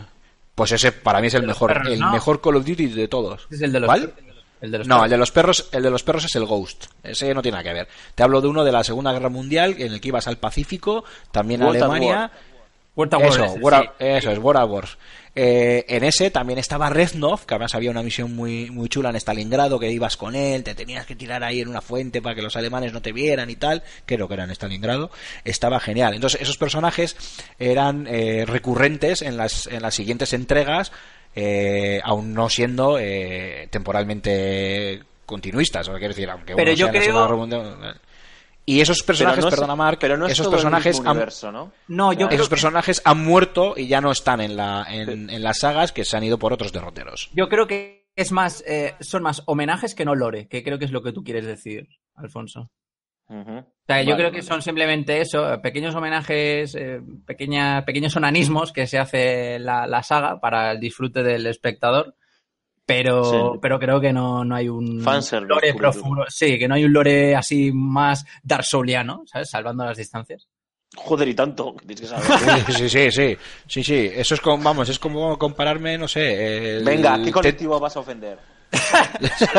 Pues 0.56 0.72
ese 0.72 0.92
para 0.92 1.22
mí 1.22 1.28
es 1.28 1.34
el 1.36 1.44
mejor, 1.46 1.72
perros, 1.74 1.94
el 1.94 2.00
¿no? 2.00 2.12
mejor 2.12 2.42
Call 2.42 2.56
of 2.56 2.66
Duty 2.66 2.88
de 2.88 3.08
todos. 3.08 3.48
Es 3.52 3.62
el 3.62 3.72
de 3.72 3.80
los 3.82 3.88
¿Cuál? 3.88 4.14
el 4.62 4.72
de 4.72 4.78
los 4.80 4.88
No, 4.88 4.96
perros. 4.96 5.06
el 5.06 5.10
de 5.12 5.18
los 5.18 5.32
perros, 5.32 5.70
el 5.72 5.84
de 5.84 5.90
los 5.92 6.04
perros 6.04 6.26
es 6.26 6.36
el 6.36 6.46
Ghost. 6.46 6.86
Ese 7.04 7.34
no 7.34 7.42
tiene 7.42 7.58
nada 7.60 7.70
que 7.70 7.74
ver. 7.74 7.88
Te 8.16 8.24
hablo 8.24 8.42
de 8.42 8.48
uno 8.48 8.64
de 8.64 8.72
la 8.72 8.84
Segunda 8.84 9.12
Guerra 9.14 9.30
Mundial 9.30 9.76
en 9.78 9.94
el 9.94 10.02
que 10.02 10.08
ibas 10.10 10.28
al 10.28 10.38
Pacífico, 10.38 11.04
también 11.32 11.62
a 11.64 11.68
Alemania. 11.70 12.32
War. 12.96 13.08
Eso, 13.22 13.46
ese, 13.46 13.60
War 13.60 13.82
sí. 13.82 13.88
of- 13.88 13.94
eso 14.00 14.32
es, 14.32 14.40
War 14.40 14.58
at 14.58 14.68
Wars. 14.68 14.98
Eh, 15.36 15.86
en 15.88 16.04
ese 16.04 16.32
también 16.32 16.60
estaba 16.60 16.90
Reznov, 16.90 17.46
que 17.46 17.54
además 17.54 17.76
había 17.76 17.92
una 17.92 18.04
misión 18.04 18.36
muy, 18.36 18.70
muy 18.72 18.90
chula 18.90 19.10
en 19.10 19.16
Stalingrado, 19.16 19.80
que 19.80 19.92
ibas 19.92 20.18
con 20.18 20.36
él, 20.36 20.64
te 20.64 20.76
tenías 20.76 21.06
que 21.06 21.16
tirar 21.16 21.44
ahí 21.44 21.62
en 21.62 21.68
una 21.70 21.82
fuente 21.82 22.22
para 22.22 22.36
que 22.36 22.42
los 22.42 22.56
alemanes 22.56 22.94
no 22.94 23.02
te 23.02 23.12
vieran 23.14 23.50
y 23.50 23.56
tal, 23.56 23.84
creo 24.06 24.28
que 24.28 24.34
era 24.34 24.44
en 24.44 24.52
Stalingrado, 24.52 25.12
estaba 25.46 25.80
genial. 25.80 26.14
Entonces 26.16 26.42
esos 26.42 26.58
personajes 26.58 27.16
eran 27.60 28.08
eh, 28.10 28.44
recurrentes 28.46 29.22
en 29.22 29.38
las, 29.38 29.68
en 29.68 29.82
las 29.82 29.94
siguientes 29.96 30.34
entregas, 30.34 30.92
eh, 31.36 32.02
aún 32.04 32.34
no 32.34 32.50
siendo 32.50 32.98
eh, 33.00 33.68
temporalmente 33.72 35.04
continuistas, 35.26 35.88
o 35.88 35.92
sea, 35.92 36.00
quiero 36.00 36.14
decir, 36.16 36.30
aunque 36.30 36.56
Pero 36.56 36.72
uno 36.72 36.78
yo 36.78 36.86
sea 36.88 36.92
creo- 36.92 37.14
y 38.66 38.82
esos 38.82 39.02
personajes, 39.04 39.44
no 39.44 39.50
es- 39.50 39.56
perdona 39.56 39.76
Mark, 39.76 39.98
pero 40.00 40.16
no 40.18 40.26
es 40.28 40.34
esos 40.34 40.46
todo 40.46 40.56
el 40.56 40.62
personajes 40.62 40.96
mismo 40.98 41.10
han- 41.10 41.18
universo, 41.18 41.52
¿no? 41.52 41.72
No, 41.88 42.14
yo 42.14 42.28
creo 42.28 42.30
esos 42.36 42.48
que- 42.48 42.52
personajes 42.52 43.02
han 43.06 43.24
muerto 43.24 43.74
y 43.78 43.88
ya 43.88 44.00
no 44.02 44.12
están 44.12 44.42
en, 44.42 44.56
la, 44.56 44.86
en, 44.90 45.30
en 45.30 45.44
las 45.44 45.60
sagas 45.60 45.92
que 45.92 46.06
se 46.06 46.16
han 46.18 46.24
ido 46.24 46.38
por 46.38 46.54
otros 46.54 46.72
derroteros. 46.72 47.30
Yo 47.34 47.50
creo 47.50 47.66
que 47.68 48.08
es 48.16 48.32
más, 48.32 48.64
eh, 48.68 48.96
son 49.00 49.24
más 49.24 49.42
homenajes 49.48 49.96
que 49.96 50.06
no 50.06 50.14
lore, 50.14 50.48
que 50.48 50.64
creo 50.64 50.78
que 50.78 50.86
es 50.86 50.92
lo 50.92 51.02
que 51.02 51.14
tú 51.14 51.24
quieres 51.24 51.46
decir, 51.46 51.88
Alfonso. 52.16 52.70
O 53.32 53.34
sea, 53.34 54.02
yo 54.02 54.12
Vale, 54.12 54.16
creo 54.16 54.32
que 54.32 54.38
vale. 54.38 54.42
son 54.42 54.62
simplemente 54.64 55.22
eso, 55.22 55.62
pequeños 55.62 55.94
homenajes, 55.94 56.74
eh, 56.76 57.00
pequeña, 57.28 57.86
pequeños 57.86 58.16
onanismos 58.16 58.72
que 58.72 58.88
se 58.88 58.98
hace 58.98 59.60
la, 59.60 59.86
la 59.86 60.02
saga 60.02 60.40
para 60.40 60.72
el 60.72 60.80
disfrute 60.80 61.22
del 61.22 61.46
espectador, 61.46 62.16
pero, 62.90 63.24
Sí. 63.54 63.60
pero 63.62 63.78
creo 63.80 64.00
que 64.02 64.12
no, 64.12 64.44
no 64.44 64.56
hay 64.56 64.68
un 64.68 65.00
Fanservice 65.02 65.48
lore 65.48 65.74
profundo. 65.76 66.26
Sí, 66.28 66.58
que 66.58 66.68
no 66.68 66.74
hay 66.74 66.86
un 66.86 66.92
lore 66.94 67.36
así 67.36 67.72
más 67.72 68.26
Dark 68.42 68.64
Souliano, 68.66 69.24
¿sabes? 69.28 69.48
Salvando 69.52 69.86
las 69.86 69.96
distancias. 69.98 70.48
Joder, 70.96 71.28
y 71.28 71.36
tanto. 71.36 71.76
que 71.76 71.86
tienes 71.86 72.02
que 72.02 72.08
saber. 72.08 72.66
Sí, 72.76 72.90
sí, 72.90 73.12
sí, 73.12 73.38
sí, 73.68 73.84
sí. 73.84 74.10
Eso 74.12 74.34
es 74.34 74.42
como, 74.42 74.64
vamos, 74.64 74.90
es 74.90 74.98
como 74.98 75.38
compararme, 75.38 76.00
no 76.00 76.08
sé. 76.08 76.78
el- 76.78 76.84
Venga, 76.84 77.18
¿qué 77.20 77.26
te- 77.26 77.32
colectivo 77.32 77.80
vas 77.80 77.96
a 77.96 78.00
ofender? 78.00 78.40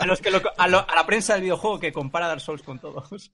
A, 0.00 0.06
los 0.06 0.20
que 0.20 0.30
lo- 0.30 0.40
a, 0.56 0.68
lo- 0.68 0.86
a 0.88 0.94
la 0.94 1.06
prensa 1.06 1.32
del 1.34 1.42
videojuego 1.44 1.78
que 1.80 1.92
compara 1.92 2.28
Dark 2.28 2.40
Souls 2.42 2.62
con 2.62 2.78
todos. 2.78 3.30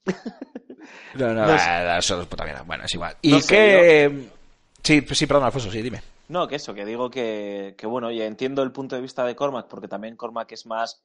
No, 1.15 1.27
no, 1.33 1.45
No 1.45 1.53
ah, 1.59 1.97
eso 1.97 2.21
es 2.21 2.27
puta 2.27 2.45
mierda. 2.45 2.61
Bueno, 2.63 2.85
es 2.85 2.93
igual. 2.93 3.15
¿Y 3.21 3.31
No 3.31 3.39
sé, 3.41 3.47
qué...? 3.47 4.29
Sí, 4.81 5.05
sí, 5.11 5.25
perdón, 5.27 5.45
Alfonso, 5.45 5.69
sí, 5.71 5.81
dime. 5.81 6.01
No, 6.33 6.47
que 6.47 6.55
eso, 6.55 6.73
que 6.73 6.83
digo 6.83 7.11
que, 7.11 7.75
que 7.77 7.85
bueno, 7.85 8.09
ya 8.09 8.25
entiendo 8.25 8.63
el 8.63 8.71
punto 8.71 8.95
de 8.95 9.03
vista 9.03 9.23
de 9.23 9.35
Cormac, 9.35 9.67
porque 9.67 9.87
también 9.87 10.15
Cormac 10.15 10.51
es 10.51 10.65
más 10.65 10.99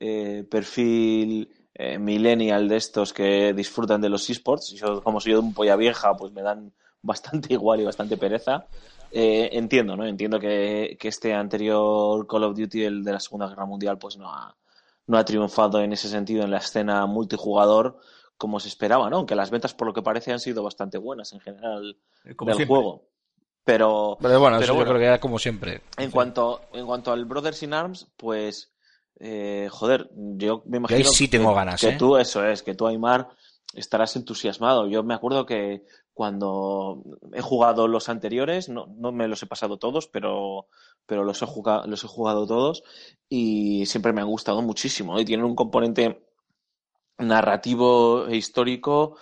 eh, 0.00 0.44
perfil 0.50 1.50
eh, 1.74 1.98
millennial 1.98 2.68
de 2.68 2.76
estos 2.76 3.12
que 3.12 3.52
disfrutan 3.52 4.00
de 4.00 4.08
los 4.08 4.30
esports. 4.30 4.72
Yo, 4.72 5.02
como 5.02 5.20
soy 5.20 5.32
de 5.32 5.40
un 5.40 5.52
polla 5.52 5.76
vieja, 5.76 6.14
pues 6.14 6.32
me 6.32 6.40
dan 6.40 6.72
bastante 7.02 7.52
igual 7.52 7.82
y 7.82 7.84
bastante 7.84 8.16
pereza. 8.16 8.64
Eh, 9.10 9.50
entiendo, 9.52 9.94
¿no? 9.94 10.06
Entiendo 10.06 10.40
que, 10.40 10.96
que 10.98 11.08
este 11.08 11.34
anterior 11.34 12.26
Call 12.26 12.44
of 12.44 12.56
Duty, 12.56 12.82
el 12.82 13.04
de 13.04 13.12
la 13.12 13.20
Segunda 13.20 13.48
Guerra 13.48 13.66
Mundial, 13.66 13.98
pues 13.98 14.16
no 14.16 14.32
ha, 14.32 14.56
no 15.06 15.18
ha 15.18 15.24
triunfado 15.26 15.82
en 15.82 15.92
ese 15.92 16.08
sentido 16.08 16.44
en 16.44 16.50
la 16.50 16.56
escena 16.56 17.04
multijugador 17.04 17.98
como 18.38 18.58
se 18.58 18.68
esperaba, 18.68 19.10
¿no? 19.10 19.18
Aunque 19.18 19.34
las 19.34 19.50
ventas, 19.50 19.74
por 19.74 19.86
lo 19.86 19.92
que 19.92 20.00
parece, 20.00 20.32
han 20.32 20.40
sido 20.40 20.62
bastante 20.62 20.96
buenas 20.96 21.34
en 21.34 21.40
general 21.40 21.98
Como 22.36 22.48
del 22.48 22.56
siempre. 22.56 22.74
juego. 22.74 23.11
Pero, 23.64 24.16
Pero 24.20 24.40
bueno, 24.40 24.56
pero 24.56 24.64
eso 24.64 24.74
bueno, 24.74 24.86
yo 24.86 24.92
creo 24.92 25.00
que 25.00 25.06
era 25.06 25.20
como 25.20 25.38
siempre. 25.38 25.82
en 25.96 26.10
cuanto, 26.10 26.62
en 26.72 26.84
cuanto 26.84 27.12
al 27.12 27.24
Brothers 27.24 27.62
in 27.62 27.74
Arms, 27.74 28.08
pues, 28.16 28.72
eh, 29.20 29.68
joder, 29.70 30.10
yo 30.14 30.62
me 30.66 30.78
imagino 30.78 30.98
ahí 30.98 31.04
sí 31.04 31.28
tengo 31.28 31.50
que, 31.50 31.54
ganas, 31.54 31.80
que 31.80 31.90
¿eh? 31.90 31.96
tú, 31.96 32.16
eso 32.16 32.44
es, 32.44 32.62
que 32.64 32.74
tú, 32.74 32.88
Aymar, 32.88 33.28
estarás 33.74 34.16
entusiasmado. 34.16 34.88
Yo 34.88 35.04
me 35.04 35.14
acuerdo 35.14 35.46
que 35.46 35.84
cuando 36.12 37.02
he 37.32 37.40
jugado 37.40 37.86
los 37.86 38.08
anteriores, 38.08 38.68
no, 38.68 38.86
no 38.96 39.12
me 39.12 39.28
los 39.28 39.42
he 39.42 39.46
pasado 39.46 39.78
todos, 39.78 40.08
pero, 40.08 40.66
pero 41.06 41.22
los 41.22 41.40
he 41.42 41.46
jugado, 41.46 41.86
los 41.86 42.02
he 42.04 42.08
jugado 42.08 42.46
todos 42.46 42.82
y 43.28 43.86
siempre 43.86 44.12
me 44.12 44.20
han 44.20 44.28
gustado 44.28 44.60
muchísimo. 44.60 45.18
Y 45.20 45.24
tienen 45.24 45.46
un 45.46 45.54
componente 45.54 46.26
narrativo 47.18 48.26
e 48.26 48.36
histórico 48.36 49.16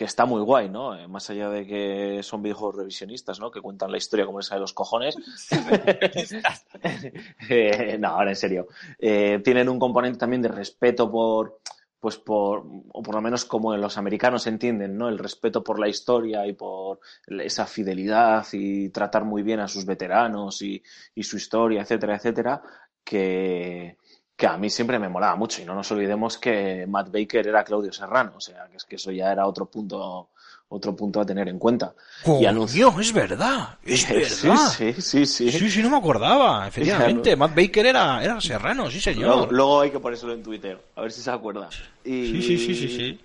que 0.00 0.06
está 0.06 0.24
muy 0.24 0.40
guay, 0.40 0.70
¿no? 0.70 0.98
Eh, 0.98 1.06
Más 1.08 1.28
allá 1.28 1.50
de 1.50 1.66
que 1.66 2.22
son 2.22 2.40
videojuegos 2.40 2.76
revisionistas, 2.76 3.38
¿no? 3.38 3.50
Que 3.50 3.60
cuentan 3.60 3.92
la 3.92 3.98
historia 3.98 4.24
como 4.24 4.40
esa 4.40 4.54
de 4.54 4.62
los 4.62 4.72
cojones. 4.72 5.14
Eh, 7.50 7.98
no, 7.98 8.08
ahora 8.08 8.30
en 8.30 8.36
serio. 8.36 8.66
Eh, 8.98 9.40
tienen 9.44 9.68
un 9.68 9.78
componente 9.78 10.18
también 10.18 10.40
de 10.40 10.48
respeto 10.48 11.10
por, 11.10 11.60
pues 11.98 12.16
por, 12.16 12.64
o 12.92 13.02
por 13.02 13.14
lo 13.14 13.20
menos 13.20 13.44
como 13.44 13.76
los 13.76 13.98
americanos 13.98 14.46
entienden, 14.46 14.96
¿no? 14.96 15.10
El 15.10 15.18
respeto 15.18 15.62
por 15.62 15.78
la 15.78 15.88
historia 15.88 16.46
y 16.46 16.54
por 16.54 17.00
esa 17.26 17.66
fidelidad 17.66 18.46
y 18.54 18.88
tratar 18.88 19.26
muy 19.26 19.42
bien 19.42 19.60
a 19.60 19.68
sus 19.68 19.84
veteranos 19.84 20.62
y, 20.62 20.82
y 21.14 21.24
su 21.24 21.36
historia, 21.36 21.82
etcétera, 21.82 22.16
etcétera, 22.16 22.62
que, 23.04 23.98
que 24.40 24.46
a 24.46 24.56
mí 24.56 24.70
siempre 24.70 24.98
me 24.98 25.10
molaba 25.10 25.36
mucho. 25.36 25.60
Y 25.60 25.66
no 25.66 25.74
nos 25.74 25.90
olvidemos 25.92 26.38
que 26.38 26.86
Matt 26.88 27.12
Baker 27.12 27.46
era 27.46 27.62
Claudio 27.62 27.92
Serrano, 27.92 28.32
o 28.38 28.40
sea, 28.40 28.66
que 28.70 28.78
es 28.78 28.84
que 28.86 28.96
eso 28.96 29.10
ya 29.12 29.30
era 29.30 29.46
otro 29.46 29.66
punto, 29.66 30.30
otro 30.70 30.96
punto 30.96 31.20
a 31.20 31.26
tener 31.26 31.46
en 31.48 31.58
cuenta. 31.58 31.92
Y 32.40 32.46
anunció- 32.46 32.98
es 32.98 33.12
verdad, 33.12 33.76
es 33.84 34.00
Sí, 34.06 34.14
verdad. 34.14 34.68
sí, 34.70 34.94
sí, 34.94 35.26
sí. 35.26 35.52
Sí, 35.52 35.70
sí, 35.70 35.82
no 35.82 35.90
me 35.90 35.98
acordaba, 35.98 36.66
efectivamente. 36.68 37.36
Matt 37.36 37.54
Baker 37.54 37.84
era, 37.84 38.24
era 38.24 38.40
serrano, 38.40 38.90
sí, 38.90 38.98
Luego, 39.14 39.34
señor. 39.40 39.52
luego 39.52 39.80
hay 39.82 39.90
que 39.90 40.00
ponérselo 40.00 40.32
en 40.32 40.42
Twitter, 40.42 40.80
a 40.96 41.02
ver 41.02 41.12
si 41.12 41.20
se 41.20 41.30
acuerda. 41.30 41.68
Y, 42.02 42.32
Sí, 42.32 42.42
sí, 42.42 42.58
sí, 42.58 42.74
sí, 42.74 42.88
sí. 42.96 43.20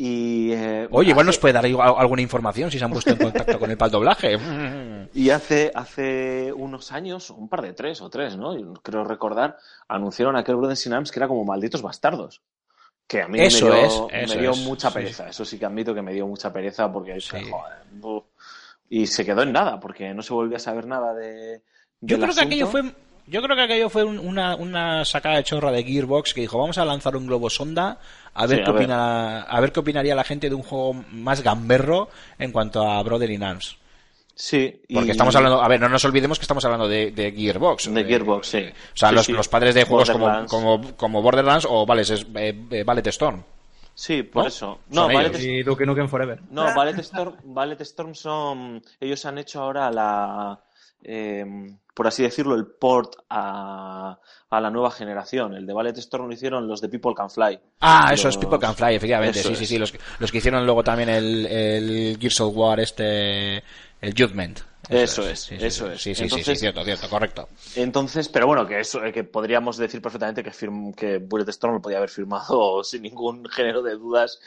Y, 0.00 0.52
eh, 0.52 0.86
Oye, 0.92 1.10
igual 1.10 1.24
hace- 1.24 1.26
nos 1.26 1.38
puede 1.38 1.54
dar 1.54 1.64
alguna 1.66 2.22
información 2.22 2.70
si 2.70 2.78
se 2.78 2.84
han 2.84 2.92
puesto 2.92 3.10
en 3.10 3.16
contacto 3.18 3.58
con 3.58 3.68
el 3.70 3.76
pal 3.76 3.90
doblaje. 3.90 4.38
Y 5.14 5.30
hace, 5.30 5.72
hace 5.74 6.52
unos 6.52 6.92
años, 6.92 7.30
un 7.30 7.48
par 7.48 7.62
de 7.62 7.72
tres 7.72 8.00
o 8.02 8.08
tres, 8.10 8.36
¿no? 8.36 8.56
Yo 8.56 8.74
creo 8.74 9.02
recordar, 9.04 9.56
anunciaron 9.88 10.36
aquel 10.36 10.54
Brothers 10.56 10.86
in 10.86 10.92
Arms 10.92 11.10
que 11.10 11.18
era 11.18 11.26
como 11.26 11.44
malditos 11.44 11.82
bastardos. 11.82 12.42
Que 13.06 13.22
a 13.22 13.26
mí 13.28 13.40
Eso 13.40 13.66
me 13.70 13.74
dio, 13.76 13.84
es, 13.84 14.02
eso 14.12 14.34
me 14.34 14.40
dio 14.42 14.50
es, 14.52 14.58
mucha 14.58 14.88
sí. 14.90 14.94
pereza. 14.94 15.28
Eso 15.30 15.44
sí 15.46 15.58
que 15.58 15.64
admito 15.64 15.94
que 15.94 16.02
me 16.02 16.12
dio 16.12 16.26
mucha 16.26 16.52
pereza 16.52 16.92
porque 16.92 17.18
Sí. 17.20 17.36
joder, 17.50 18.22
y 18.90 19.06
se 19.06 19.24
quedó 19.24 19.42
en 19.42 19.52
nada 19.52 19.80
porque 19.80 20.12
no 20.14 20.22
se 20.22 20.32
volvió 20.34 20.56
a 20.58 20.60
saber 20.60 20.86
nada 20.86 21.14
de. 21.14 21.62
Yo 22.02 22.16
del 22.18 22.26
creo 22.26 22.34
que 22.36 22.40
aquello 22.44 22.66
fue. 22.66 22.82
Yo 23.28 23.42
creo 23.42 23.56
que 23.56 23.62
aquello 23.62 23.90
fue 23.90 24.04
un- 24.04 24.18
una, 24.18 24.56
una 24.56 25.04
sacada 25.04 25.36
de 25.36 25.44
chorra 25.44 25.70
de 25.70 25.84
Gearbox 25.84 26.32
que 26.34 26.40
dijo 26.42 26.58
vamos 26.58 26.78
a 26.78 26.84
lanzar 26.84 27.16
un 27.16 27.26
globo 27.26 27.50
sonda 27.50 27.98
a 28.34 28.46
ver 28.46 28.58
Sí, 28.58 28.64
qué 28.64 28.70
a 28.70 28.72
ver. 28.72 28.82
opina, 28.82 29.42
a 29.42 29.60
ver 29.60 29.72
qué 29.72 29.80
opinaría 29.80 30.14
la 30.14 30.24
gente 30.24 30.48
de 30.48 30.54
un 30.54 30.62
juego 30.62 30.94
más 31.12 31.42
gamberro 31.42 32.08
en 32.38 32.52
cuanto 32.52 32.82
a 32.88 33.02
Brother 33.02 33.30
in 33.30 33.42
Arms. 33.42 33.76
Sí. 34.34 34.80
y- 34.86 34.94
Porque 34.94 35.10
estamos 35.10 35.34
hablando, 35.34 35.60
a 35.60 35.66
ver, 35.66 35.80
no 35.80 35.88
nos 35.88 36.04
olvidemos 36.04 36.38
que 36.38 36.44
estamos 36.44 36.64
hablando 36.64 36.86
de, 36.86 37.10
de 37.10 37.32
Gearbox. 37.32 37.92
De 37.92 38.00
Eh, 38.00 38.04
Gearbox, 38.04 38.46
sí. 38.46 38.58
O 38.94 38.96
sea, 38.96 39.08
Sí, 39.08 39.14
los, 39.16 39.26
sí. 39.26 39.32
los 39.32 39.48
padres 39.48 39.74
de 39.74 39.82
juegos 39.84 40.08
como, 40.10 40.24
Borderlands. 40.26 40.50
como, 40.52 40.96
como 40.96 41.22
Borderlands 41.22 41.66
o 41.68 41.84
Ballet, 41.84 42.08
es- 42.08 42.26
eh, 42.36 42.56
eh, 42.70 42.84
Ballet 42.84 43.06
Storm. 43.08 43.42
Sí, 43.94 44.22
por 44.22 44.44
¿No? 44.44 44.48
eso. 44.48 44.78
Son 44.92 45.08
No, 45.08 45.12
Ballet 45.12 45.30
ellos. 45.34 45.42
Y 45.42 45.62
Duke 45.64 45.84
Nukem 45.84 46.08
Forever. 46.08 46.40
No, 46.52 46.72
Ballet 46.72 46.96
Storm, 47.00 47.34
Ballet 47.42 47.80
Storm 47.80 48.14
son. 48.14 48.80
Ellos 49.00 49.26
han 49.26 49.38
hecho 49.38 49.60
ahora 49.60 49.90
la. 49.90 50.60
Eh, 51.02 51.44
por 51.94 52.06
así 52.06 52.22
decirlo, 52.22 52.54
el 52.54 52.66
port 52.66 53.14
a, 53.28 54.18
a 54.50 54.60
la 54.60 54.70
nueva 54.70 54.90
generación. 54.90 55.54
El 55.54 55.66
de 55.66 55.72
Ballet 55.72 55.96
Storm 55.98 56.28
lo 56.28 56.32
hicieron 56.32 56.68
los 56.68 56.80
de 56.80 56.88
People 56.88 57.12
Can 57.16 57.28
Fly. 57.30 57.58
Ah, 57.80 58.10
eso 58.12 58.28
es 58.28 58.36
People 58.36 58.58
Can 58.60 58.74
Fly, 58.76 58.94
efectivamente. 58.94 59.40
Eso 59.40 59.48
Sí, 59.50 59.56
sí, 59.56 59.62
es. 59.64 59.68
sí. 59.70 59.78
Los, 59.78 59.92
que- 59.92 59.98
los 60.20 60.30
que 60.30 60.38
hicieron 60.38 60.64
luego 60.64 60.84
también 60.84 61.08
el, 61.08 61.46
el 61.46 62.18
Gears 62.20 62.40
of 62.40 62.56
War, 62.56 62.78
este. 62.80 63.56
El 64.00 64.14
Judgment. 64.16 64.60
Eso 64.88 65.28
es, 65.28 65.40
Sí, 65.40 65.56
eso 65.60 65.86
sí. 65.88 65.92
es. 65.92 66.00
Sí, 66.00 66.10
sí, 66.10 66.14
sí, 66.14 66.22
Entonces- 66.24 66.46
sí, 66.46 66.56
cierto, 66.60 66.84
cierto, 66.84 67.08
correcto. 67.10 67.48
Entonces, 67.74 68.28
pero 68.28 68.46
bueno, 68.46 68.66
que 68.66 68.78
eso, 68.80 69.00
que 69.12 69.22
podríamos 69.24 69.76
decir 69.76 70.00
perfectamente 70.00 70.42
que, 70.42 70.50
firm- 70.52 70.94
que 70.94 71.18
Bullet 71.18 71.48
Storm 71.50 71.74
lo 71.74 71.82
podía 71.82 71.98
haber 71.98 72.08
firmado 72.08 72.82
sin 72.84 73.02
ningún 73.02 73.44
género 73.48 73.82
de 73.82 73.96
dudas 73.96 74.40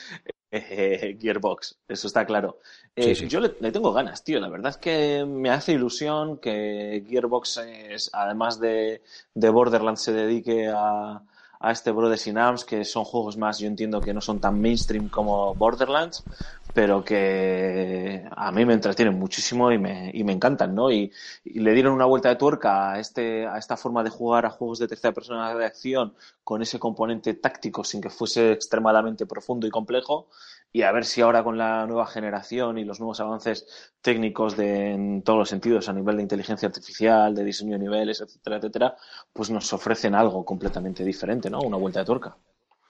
eh, 0.52 1.18
Gearbox, 1.20 1.80
eso 1.88 2.08
está 2.08 2.26
claro. 2.26 2.60
Eh, 2.96 3.16
Sí, 3.16 3.16
sí. 3.16 3.28
Yo 3.28 3.40
le, 3.40 3.56
le 3.60 3.72
tengo 3.72 3.94
ganas, 3.94 4.24
tío, 4.24 4.40
la 4.40 4.50
verdad 4.50 4.72
es 4.72 4.78
que 4.78 5.26
me 5.26 5.50
hace 5.50 5.74
ilusión 5.74 6.38
que 6.40 7.04
Gearbox, 7.08 7.58
es, 7.58 8.10
además 8.14 8.60
de, 8.60 9.02
de 9.34 9.50
Borderlands, 9.50 10.02
se 10.02 10.12
dedique 10.14 10.68
a, 10.74 11.24
a 11.62 11.72
este 11.72 11.92
Brothers 11.92 12.28
in 12.28 12.38
Arms, 12.38 12.66
que 12.66 12.84
son 12.86 13.04
juegos 13.06 13.38
más, 13.38 13.60
yo 13.60 13.68
entiendo 13.68 14.02
que 14.02 14.14
no 14.14 14.22
son 14.22 14.40
tan 14.40 14.60
mainstream 14.60 15.10
como 15.10 15.56
Borderlands, 15.56 16.26
pero 16.74 17.04
que 17.04 18.24
a 18.32 18.52
mí 18.52 18.66
me 18.66 18.74
entretienen 18.74 19.20
muchísimo 19.20 19.72
y 19.72 19.78
me, 19.78 20.10
y 20.14 20.24
me 20.24 20.32
encantan, 20.32 20.74
¿no? 20.74 20.90
Y, 20.90 21.12
y 21.44 21.60
le 21.60 21.74
dieron 21.74 21.94
una 21.94 22.06
vuelta 22.06 22.30
de 22.30 22.38
tuerca 22.38 22.94
a, 22.94 23.00
este, 23.00 23.46
a 23.46 23.58
esta 23.58 23.76
forma 23.76 24.04
de 24.04 24.10
jugar 24.10 24.46
a 24.46 24.50
juegos 24.50 24.80
de 24.80 24.88
tercera 24.88 25.14
persona 25.14 25.54
de 25.54 25.66
acción 25.66 26.14
con 26.44 26.62
ese 26.62 26.80
componente 26.80 27.34
táctico 27.34 27.84
sin 27.84 28.00
que 28.02 28.10
fuese 28.10 28.54
extremadamente 28.54 29.26
profundo 29.26 29.68
y 29.68 29.70
complejo. 29.70 30.30
Y 30.74 30.84
a 30.84 30.92
ver 30.92 31.06
si 31.06 31.22
ahora 31.22 31.44
con 31.44 31.58
la 31.58 31.86
nueva 31.86 32.08
generación 32.08 32.78
y 32.78 32.86
los 32.86 33.00
nuevos 33.00 33.20
avances 33.20 33.92
técnicos 34.02 34.56
de, 34.56 34.92
en 34.92 35.22
todos 35.22 35.40
los 35.40 35.50
sentidos, 35.50 35.90
a 35.90 35.94
nivel 35.94 36.16
de 36.16 36.24
inteligencia 36.24 36.68
artificial, 36.68 37.36
de 37.36 37.44
diseño 37.44 37.74
de 37.74 37.80
niveles, 37.80 38.22
etcétera, 38.22 38.58
etcétera, 38.58 38.96
pues 39.34 39.50
nos 39.50 39.72
ofrecen 39.74 40.16
algo 40.16 40.46
completamente 40.46 41.04
diferente, 41.04 41.50
¿no? 41.50 41.60
Una 41.60 41.78
vuelta 41.78 42.00
de 42.00 42.06
tuerca. 42.06 42.38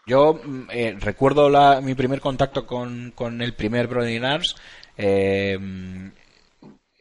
Yo 0.06 0.36
mm, 0.36 0.68
eh, 0.72 0.96
recuerdo 1.00 1.50
la, 1.50 1.82
mi 1.82 1.96
primer 1.96 2.22
contacto 2.22 2.66
con, 2.68 3.12
con 3.16 3.42
el 3.42 3.54
primer 3.56 3.88
Brother 3.88 4.12
in 4.12 4.26
Arms. 4.26 4.56
eh, 4.98 5.58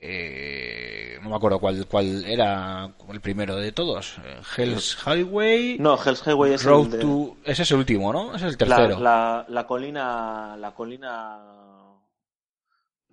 eh, 0.00 1.18
no 1.22 1.30
me 1.30 1.36
acuerdo 1.36 1.58
cuál, 1.58 1.86
cuál 1.86 2.24
era 2.24 2.90
el 3.12 3.20
primero 3.20 3.56
de 3.56 3.72
todos. 3.72 4.16
Eh, 4.24 4.40
Hell's 4.56 4.96
Highway. 5.06 5.76
No, 5.78 5.98
Hell's 6.02 6.22
Highway 6.26 6.54
es 6.54 6.64
Road 6.64 6.86
el 6.86 6.90
de- 6.92 6.98
to. 6.98 7.36
Ese 7.44 7.62
es 7.62 7.70
el 7.70 7.78
último, 7.78 8.12
¿no? 8.12 8.34
Ese 8.34 8.48
es 8.48 8.56
el 8.60 8.68
la, 8.68 8.76
tercero. 8.76 9.00
la, 9.00 9.44
la 9.48 9.66
colina, 9.66 10.56
la 10.56 10.72
colina 10.72 11.38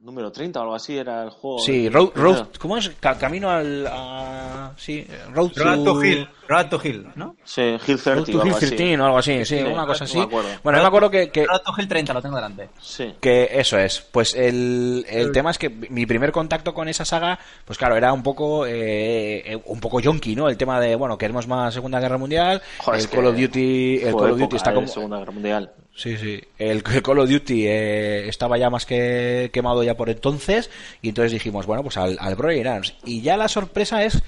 número 0.02 0.32
30 0.32 0.60
o 0.60 0.64
algo 0.64 0.76
así 0.76 0.98
era 0.98 1.24
el 1.24 1.30
juego. 1.32 1.60
Sí, 1.60 1.90
road, 1.90 2.12
road, 2.16 2.48
¿cómo 2.60 2.78
es? 2.78 2.90
Ca- 3.00 3.18
camino 3.18 3.50
al. 3.50 3.86
a- 3.88 4.72
sí, 4.78 5.06
Road 5.34 5.50
to, 5.52 5.64
Road 5.64 5.84
to 5.84 6.04
Hill. 6.04 6.30
Road 6.48 6.70
to 6.70 6.80
Hill, 6.82 7.08
¿no? 7.16 7.36
Sí, 7.44 7.62
Hill 7.62 8.00
30 8.02 8.14
Road 8.16 8.26
to 8.26 8.32
o 8.32 8.34
Hill 8.36 8.42
algo 8.42 8.58
así. 8.58 8.68
13 8.68 9.00
o 9.02 9.06
algo 9.06 9.18
así, 9.18 9.46
sí, 9.46 9.58
Sí, 9.58 9.64
una 9.64 9.86
cosa 9.86 10.04
no 10.06 10.10
así. 10.10 10.18
me 10.18 10.24
acuerdo. 10.24 10.50
Bueno, 10.64 10.78
yo 10.80 10.84
me 10.84 10.88
acuerdo 10.88 11.10
que, 11.12 11.30
que, 11.30 11.46
Road 11.46 11.62
to 11.62 11.74
Hill 11.78 11.88
30, 11.88 12.14
lo 12.14 12.22
tengo 12.22 12.36
delante. 12.36 12.70
Sí. 12.80 13.16
que 13.20 13.50
eso 13.52 13.78
es. 13.78 14.00
Pues 14.12 14.34
el, 14.36 15.06
el 15.10 15.32
tema 15.32 15.52
es 15.52 15.58
que 15.58 15.70
mi 15.70 16.06
primer 16.06 16.32
contacto 16.32 16.74
con 16.74 16.88
esa 16.88 17.04
saga, 17.04 17.38
pues 17.66 17.78
claro, 17.78 17.98
era 17.98 18.14
un 18.14 18.24
poco 18.24 18.66
eh, 18.66 19.40
eh, 19.54 19.62
un 19.66 19.80
poco 19.80 20.00
yonky, 20.00 20.36
¿no? 20.36 20.48
El 20.48 20.58
tema 20.58 20.80
de, 20.80 20.96
bueno, 20.96 21.18
queremos 21.18 21.48
más 21.48 21.74
Segunda 21.74 22.00
Guerra 22.00 22.18
Mundial, 22.18 22.62
Joder, 22.80 23.02
el 23.02 23.10
Call 23.10 23.26
of 23.26 23.36
Duty, 23.38 24.00
el 24.04 24.16
Call 24.16 24.32
of 24.32 24.40
Duty 24.40 24.56
está 24.56 24.74
como... 24.74 24.88
Segunda 24.88 25.18
Guerra 25.20 25.32
Mundial. 25.32 25.72
Sí, 25.98 26.16
sí. 26.16 26.40
El, 26.60 26.84
Call 27.04 27.20
of 27.20 27.30
Duty 27.30 27.68
eh, 27.68 28.30
estaba 28.30 28.58
ya 28.58 28.70
más 28.70 28.86
que 28.86 29.50
quemado 29.52 29.84
ya 29.84 29.98
por 29.98 30.10
entonces 30.10 30.70
y 31.02 31.10
entonces 31.10 31.32
dijimos, 31.32 31.66
bueno, 31.66 31.84
pues 31.84 31.98
al, 31.98 32.18
al 32.22 32.36
Brother 32.36 32.58
in 32.58 32.68
Arms. 32.68 32.96
Y 33.04 33.22
ya 33.22 33.36
la 33.36 33.48
sorpresa 33.48 34.04
es 34.04 34.22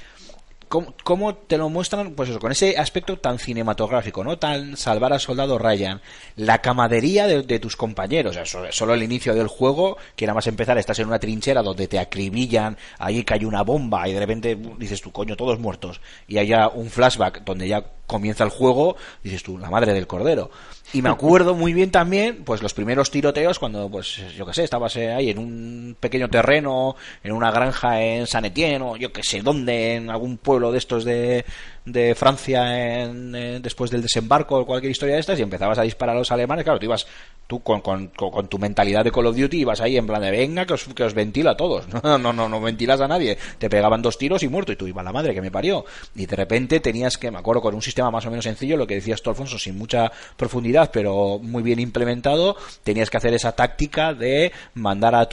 cómo, 0.69 1.35
te 1.35 1.57
lo 1.57 1.67
muestran, 1.69 2.11
pues 2.11 2.29
eso, 2.29 2.39
con 2.39 2.51
ese 2.51 2.77
aspecto 2.77 3.17
tan 3.17 3.39
cinematográfico, 3.39 4.23
¿no? 4.23 4.37
Tan 4.37 4.77
salvar 4.77 5.11
al 5.11 5.19
soldado 5.19 5.57
Ryan, 5.57 5.99
la 6.35 6.61
camadería 6.61 7.27
de, 7.27 7.59
tus 7.59 7.75
compañeros, 7.75 8.37
o 8.37 8.71
solo, 8.71 8.93
el 8.93 9.03
inicio 9.03 9.33
del 9.33 9.47
juego, 9.47 9.97
que 10.15 10.25
nada 10.25 10.35
más 10.35 10.47
empezar 10.47 10.77
estás 10.77 10.99
en 10.99 11.07
una 11.07 11.19
trinchera 11.19 11.63
donde 11.63 11.87
te 11.87 11.99
acribillan, 11.99 12.77
ahí 12.99 13.23
cae 13.23 13.45
una 13.45 13.63
bomba 13.63 14.07
y 14.07 14.13
de 14.13 14.19
repente 14.19 14.57
dices 14.77 15.01
tú, 15.01 15.11
coño, 15.11 15.35
todos 15.35 15.59
muertos, 15.59 15.99
y 16.27 16.37
haya 16.37 16.67
un 16.69 16.89
flashback 16.89 17.43
donde 17.43 17.67
ya 17.67 17.83
comienza 18.09 18.43
el 18.43 18.49
juego, 18.49 18.95
dices 19.23 19.43
tú, 19.43 19.57
la 19.57 19.69
madre 19.69 19.93
del 19.93 20.07
cordero. 20.07 20.49
Y 20.91 21.03
me 21.03 21.09
acuerdo 21.09 21.53
muy 21.53 21.73
bien 21.73 21.91
también, 21.91 22.43
pues 22.43 22.63
los 22.63 22.73
primeros 22.73 23.11
tiroteos 23.11 23.59
cuando, 23.59 23.87
pues, 23.89 24.19
yo 24.35 24.45
qué 24.47 24.53
sé, 24.55 24.63
estabas 24.63 24.95
eh, 24.95 25.13
ahí 25.13 25.29
en 25.29 25.37
un 25.37 25.95
pequeño 25.99 26.27
terreno, 26.29 26.95
en 27.23 27.31
una 27.31 27.51
granja 27.51 28.01
en 28.01 28.25
San 28.25 28.45
Etienne, 28.45 28.83
o 28.83 28.97
yo 28.97 29.13
qué 29.13 29.21
sé 29.21 29.41
dónde, 29.41 29.95
en 29.95 30.09
algún 30.09 30.37
pueblo 30.37 30.58
de 30.71 30.77
estos 30.77 31.05
de, 31.05 31.45
de 31.85 32.15
Francia 32.15 33.03
en, 33.03 33.33
eh, 33.35 33.59
después 33.61 33.89
del 33.89 34.01
desembarco 34.01 34.59
o 34.59 34.65
cualquier 34.65 34.91
historia 34.91 35.15
de 35.15 35.21
estas, 35.21 35.39
y 35.39 35.41
empezabas 35.41 35.79
a 35.79 35.83
disparar 35.83 36.15
a 36.15 36.19
los 36.19 36.31
alemanes, 36.31 36.63
claro, 36.63 36.79
tú 36.79 36.85
ibas, 36.85 37.07
tú 37.47 37.61
con, 37.61 37.81
con, 37.81 38.07
con, 38.07 38.47
tu 38.47 38.59
mentalidad 38.59 39.03
de 39.03 39.11
Call 39.11 39.27
of 39.27 39.37
Duty 39.37 39.61
ibas 39.61 39.81
ahí 39.81 39.97
en 39.97 40.05
plan 40.05 40.21
de 40.21 40.31
venga, 40.31 40.65
que 40.65 40.73
os, 40.73 40.83
que 40.83 41.03
os 41.03 41.13
ventila 41.13 41.51
a 41.51 41.57
todos. 41.57 41.85
No, 42.09 42.17
no, 42.17 42.33
no, 42.33 42.49
no 42.49 42.61
ventilas 42.61 43.01
a 43.01 43.07
nadie. 43.07 43.37
Te 43.57 43.69
pegaban 43.69 44.01
dos 44.01 44.17
tiros 44.17 44.41
y 44.41 44.47
muerto, 44.47 44.71
y 44.71 44.75
tú 44.75 44.87
ibas 44.87 45.03
la 45.03 45.11
madre 45.11 45.33
que 45.33 45.41
me 45.41 45.51
parió. 45.51 45.85
Y 46.15 46.25
de 46.25 46.35
repente 46.35 46.79
tenías 46.79 47.17
que, 47.17 47.29
me 47.29 47.37
acuerdo, 47.37 47.61
con 47.61 47.75
un 47.75 47.81
sistema 47.81 48.09
más 48.09 48.25
o 48.25 48.29
menos 48.29 48.45
sencillo, 48.45 48.77
lo 48.77 48.87
que 48.87 48.95
decías 48.95 49.21
tú, 49.21 49.29
Alfonso, 49.29 49.59
sin 49.59 49.77
mucha 49.77 50.11
profundidad, 50.37 50.89
pero 50.91 51.39
muy 51.39 51.61
bien 51.61 51.79
implementado, 51.79 52.55
tenías 52.83 53.09
que 53.09 53.17
hacer 53.17 53.33
esa 53.33 53.51
táctica 53.51 54.13
de 54.13 54.51
mandar 54.73 55.15
a 55.15 55.27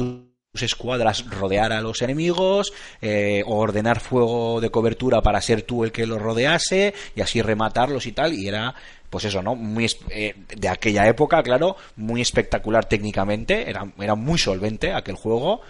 escuadras 0.62 1.28
rodear 1.28 1.72
a 1.72 1.80
los 1.80 2.02
enemigos, 2.02 2.72
eh, 3.00 3.42
o 3.46 3.56
ordenar 3.56 4.00
fuego 4.00 4.60
de 4.60 4.70
cobertura 4.70 5.22
para 5.22 5.40
ser 5.40 5.62
tú 5.62 5.84
el 5.84 5.92
que 5.92 6.06
los 6.06 6.20
rodease 6.20 6.94
y 7.14 7.20
así 7.20 7.42
rematarlos 7.42 8.06
y 8.06 8.12
tal, 8.12 8.34
y 8.34 8.48
era 8.48 8.74
pues 9.10 9.24
eso, 9.24 9.40
¿no? 9.40 9.54
Muy 9.54 9.86
eh, 10.10 10.34
de 10.56 10.68
aquella 10.68 11.06
época, 11.06 11.42
claro, 11.42 11.76
muy 11.94 12.20
espectacular 12.20 12.86
técnicamente, 12.86 13.70
era 13.70 14.14
muy 14.14 14.38
solvente 14.38 14.92
aquel 14.92 15.14
juego. 15.14 15.62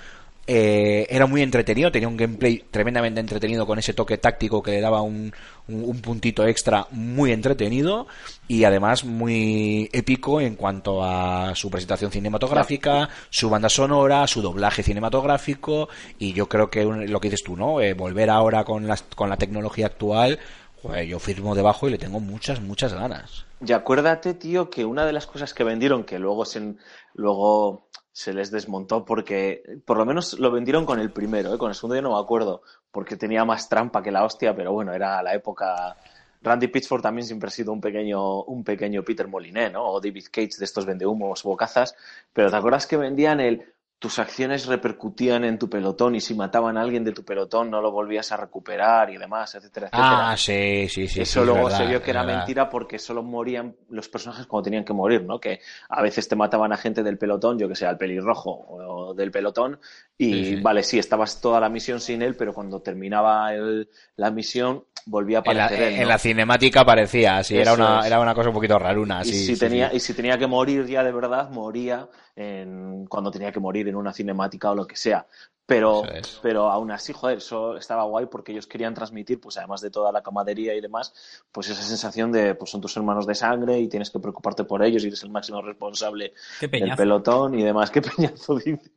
Eh, 0.48 1.06
era 1.10 1.26
muy 1.26 1.42
entretenido, 1.42 1.90
tenía 1.90 2.06
un 2.06 2.16
gameplay 2.16 2.64
tremendamente 2.70 3.18
entretenido 3.18 3.66
con 3.66 3.80
ese 3.80 3.94
toque 3.94 4.16
táctico 4.16 4.62
que 4.62 4.70
le 4.70 4.80
daba 4.80 5.02
un, 5.02 5.32
un, 5.66 5.84
un 5.84 6.00
puntito 6.00 6.46
extra 6.46 6.86
muy 6.92 7.32
entretenido 7.32 8.06
y 8.46 8.62
además 8.62 9.04
muy 9.04 9.90
épico 9.92 10.40
en 10.40 10.54
cuanto 10.54 11.02
a 11.02 11.52
su 11.56 11.68
presentación 11.68 12.12
cinematográfica, 12.12 13.08
su 13.28 13.50
banda 13.50 13.68
sonora, 13.68 14.26
su 14.28 14.40
doblaje 14.40 14.84
cinematográfico 14.84 15.88
y 16.18 16.32
yo 16.32 16.48
creo 16.48 16.70
que 16.70 16.84
lo 16.84 17.20
que 17.20 17.28
dices 17.28 17.42
tú, 17.42 17.56
¿no? 17.56 17.80
Eh, 17.80 17.94
volver 17.94 18.30
ahora 18.30 18.62
con, 18.64 18.86
las, 18.86 19.02
con 19.02 19.28
la 19.28 19.36
tecnología 19.36 19.86
actual, 19.86 20.38
joder, 20.80 21.06
yo 21.06 21.18
firmo 21.18 21.54
debajo 21.54 21.88
y 21.88 21.90
le 21.90 21.98
tengo 21.98 22.20
muchas, 22.20 22.60
muchas 22.60 22.94
ganas. 22.94 23.46
Y 23.66 23.72
acuérdate, 23.72 24.34
tío, 24.34 24.68
que 24.68 24.84
una 24.84 25.06
de 25.06 25.12
las 25.12 25.26
cosas 25.26 25.54
que 25.54 25.64
vendieron, 25.64 26.04
que 26.04 26.18
luego 26.18 26.44
se, 26.44 26.74
luego 27.14 27.85
se 28.16 28.32
les 28.32 28.50
desmontó 28.50 29.04
porque, 29.04 29.62
por 29.84 29.98
lo 29.98 30.06
menos 30.06 30.38
lo 30.38 30.50
vendieron 30.50 30.86
con 30.86 30.98
el 30.98 31.10
primero, 31.10 31.52
¿eh? 31.52 31.58
con 31.58 31.68
el 31.68 31.74
segundo 31.74 31.96
yo 31.96 32.00
no 32.00 32.14
me 32.14 32.18
acuerdo, 32.18 32.62
porque 32.90 33.14
tenía 33.14 33.44
más 33.44 33.68
trampa 33.68 34.02
que 34.02 34.10
la 34.10 34.24
hostia, 34.24 34.56
pero 34.56 34.72
bueno, 34.72 34.94
era 34.94 35.22
la 35.22 35.34
época... 35.34 35.94
Randy 36.40 36.68
Pitchford 36.68 37.02
también 37.02 37.26
siempre 37.26 37.48
ha 37.48 37.50
sido 37.50 37.74
un 37.74 37.80
pequeño, 37.82 38.44
un 38.44 38.64
pequeño 38.64 39.02
Peter 39.02 39.28
Moliné, 39.28 39.68
¿no? 39.68 39.84
O 39.84 40.00
David 40.00 40.24
Cage 40.30 40.56
de 40.58 40.64
estos 40.64 40.86
vendehumos, 40.86 41.42
bocazas, 41.42 41.94
pero 42.32 42.50
¿te 42.50 42.56
acuerdas 42.56 42.86
que 42.86 42.96
vendían 42.96 43.38
el 43.38 43.74
tus 43.98 44.18
acciones 44.18 44.66
repercutían 44.66 45.44
en 45.44 45.58
tu 45.58 45.68
pelotón 45.70 46.14
y 46.14 46.20
si 46.20 46.34
mataban 46.34 46.76
a 46.76 46.82
alguien 46.82 47.04
de 47.04 47.12
tu 47.12 47.24
pelotón 47.24 47.70
no 47.70 47.80
lo 47.80 47.90
volvías 47.92 48.30
a 48.32 48.36
recuperar 48.36 49.10
y 49.10 49.16
demás, 49.18 49.54
etcétera, 49.54 49.88
etcétera? 49.88 50.30
Ah, 50.30 50.36
sí, 50.38 50.88
sí, 50.88 51.08
sí. 51.08 51.24
Eso 51.24 51.44
sí, 51.46 51.46
luego 51.46 51.68
es 51.68 51.72
verdad, 51.72 51.78
se 51.78 51.86
vio 51.86 52.02
que 52.02 52.10
era 52.10 52.22
verdad. 52.22 52.24
mentira 52.24 52.68
porque 52.68 52.98
solo 52.98 53.22
morían 53.22 53.74
los 53.88 54.08
personajes 54.08 54.46
cuando 54.46 54.64
tenían 54.64 54.84
que 54.84 54.92
morir, 54.92 55.24
¿no? 55.24 55.40
Que 55.40 55.60
a 55.88 56.02
veces 56.02 56.28
te 56.28 56.36
mataban 56.36 56.72
a 56.72 56.76
gente 56.76 57.02
del 57.02 57.16
pelotón, 57.18 57.58
yo 57.58 57.68
que 57.68 57.74
sé, 57.74 57.86
al 57.86 57.96
pelirrojo 57.98 58.50
o 58.68 59.14
del 59.14 59.30
pelotón, 59.30 59.80
y 60.18 60.42
Sí, 60.44 60.44
sí. 60.44 60.56
vale, 60.56 60.82
sí, 60.82 60.98
estabas 60.98 61.40
toda 61.40 61.58
la 61.60 61.70
misión 61.70 62.00
sin 62.00 62.20
él, 62.22 62.36
pero 62.36 62.52
cuando 62.52 62.82
terminaba 62.82 63.54
el- 63.54 63.88
la 64.16 64.30
misión 64.30 64.84
volvía 65.06 65.38
a 65.38 65.40
En 65.42 65.56
la, 65.56 65.68
aparecer 65.68 65.80
él, 65.80 65.98
¿no? 65.98 66.02
en 66.02 66.08
la 66.08 66.18
cinemática 66.18 66.84
parecía, 66.84 67.42
sí, 67.42 67.58
era 67.58 67.72
Eso 67.72 67.72
una, 67.72 68.06
es. 68.06 68.06
era 68.06 68.20
una 68.20 68.34
cosa 68.34 68.50
un 68.50 68.54
poquito 68.54 68.78
raruna. 68.78 69.24
y, 69.24 69.32
sí, 69.32 69.34
si 69.34 69.56
sí, 69.56 69.56
tenía, 69.56 69.90
sí. 69.90 69.92
y 69.92 70.00
si 70.00 70.14
tenía 70.14 70.38
que 70.38 70.46
morir 70.46 70.86
ya 70.86 71.02
de 71.02 71.12
verdad, 71.12 71.50
moría 71.50 72.08
en, 72.36 73.06
cuando 73.06 73.30
tenía 73.30 73.50
que 73.50 73.60
morir 73.60 73.88
en 73.88 73.96
una 73.96 74.12
cinemática 74.12 74.70
o 74.70 74.74
lo 74.74 74.86
que 74.86 74.96
sea. 74.96 75.26
Pero, 75.64 76.04
es. 76.04 76.38
pero 76.42 76.70
aún 76.70 76.92
así, 76.92 77.12
joder, 77.12 77.38
eso 77.38 77.76
estaba 77.76 78.04
guay 78.04 78.26
porque 78.26 78.52
ellos 78.52 78.68
querían 78.68 78.94
transmitir, 78.94 79.40
pues 79.40 79.56
además 79.56 79.80
de 79.80 79.90
toda 79.90 80.12
la 80.12 80.22
camadería 80.22 80.74
y 80.74 80.80
demás, 80.80 81.12
pues 81.50 81.68
esa 81.68 81.82
sensación 81.82 82.30
de, 82.30 82.54
pues 82.54 82.70
son 82.70 82.80
tus 82.80 82.96
hermanos 82.96 83.26
de 83.26 83.34
sangre 83.34 83.80
y 83.80 83.88
tienes 83.88 84.10
que 84.10 84.20
preocuparte 84.20 84.62
por 84.62 84.84
ellos 84.84 85.02
y 85.02 85.08
eres 85.08 85.24
el 85.24 85.30
máximo 85.30 85.60
responsable 85.62 86.34
Qué 86.60 86.68
del 86.68 86.94
pelotón 86.94 87.58
y 87.58 87.64
demás. 87.64 87.90
Qué 87.90 88.00
peñazo 88.00 88.54
dice. 88.56 88.92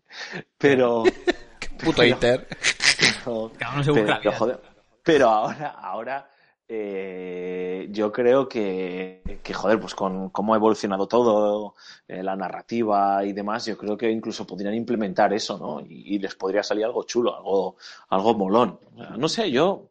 Pero, 0.60 1.04
Puto 1.84 2.04
Inter. 2.04 2.48
pero, 3.00 3.52
Cada 3.58 3.74
uno 3.74 3.84
se 3.84 3.92
busca 3.92 4.06
la 4.06 4.20
pero, 4.20 4.32
joder, 4.34 4.60
pero 5.02 5.30
ahora, 5.30 5.70
ahora 5.70 6.30
eh, 6.72 7.88
yo 7.90 8.12
creo 8.12 8.48
que, 8.48 9.40
que, 9.42 9.54
joder, 9.56 9.80
pues 9.80 9.96
con 9.96 10.30
cómo 10.30 10.54
ha 10.54 10.58
evolucionado 10.58 11.08
todo, 11.08 11.74
eh, 12.08 12.22
la 12.22 12.36
narrativa 12.36 13.26
y 13.26 13.34
demás, 13.34 13.66
yo 13.66 13.76
creo 13.76 13.98
que 13.98 14.12
incluso 14.12 14.46
podrían 14.46 14.76
implementar 14.76 15.34
eso, 15.34 15.58
¿no? 15.58 15.84
Y, 15.90 16.20
les 16.20 16.36
podría 16.36 16.62
salir 16.62 16.86
algo 16.86 17.04
chulo, 17.06 17.36
algo, 17.36 17.78
algo 18.10 18.36
molón. 18.36 18.80
No 19.18 19.28
sé, 19.28 19.50
yo. 19.50 19.90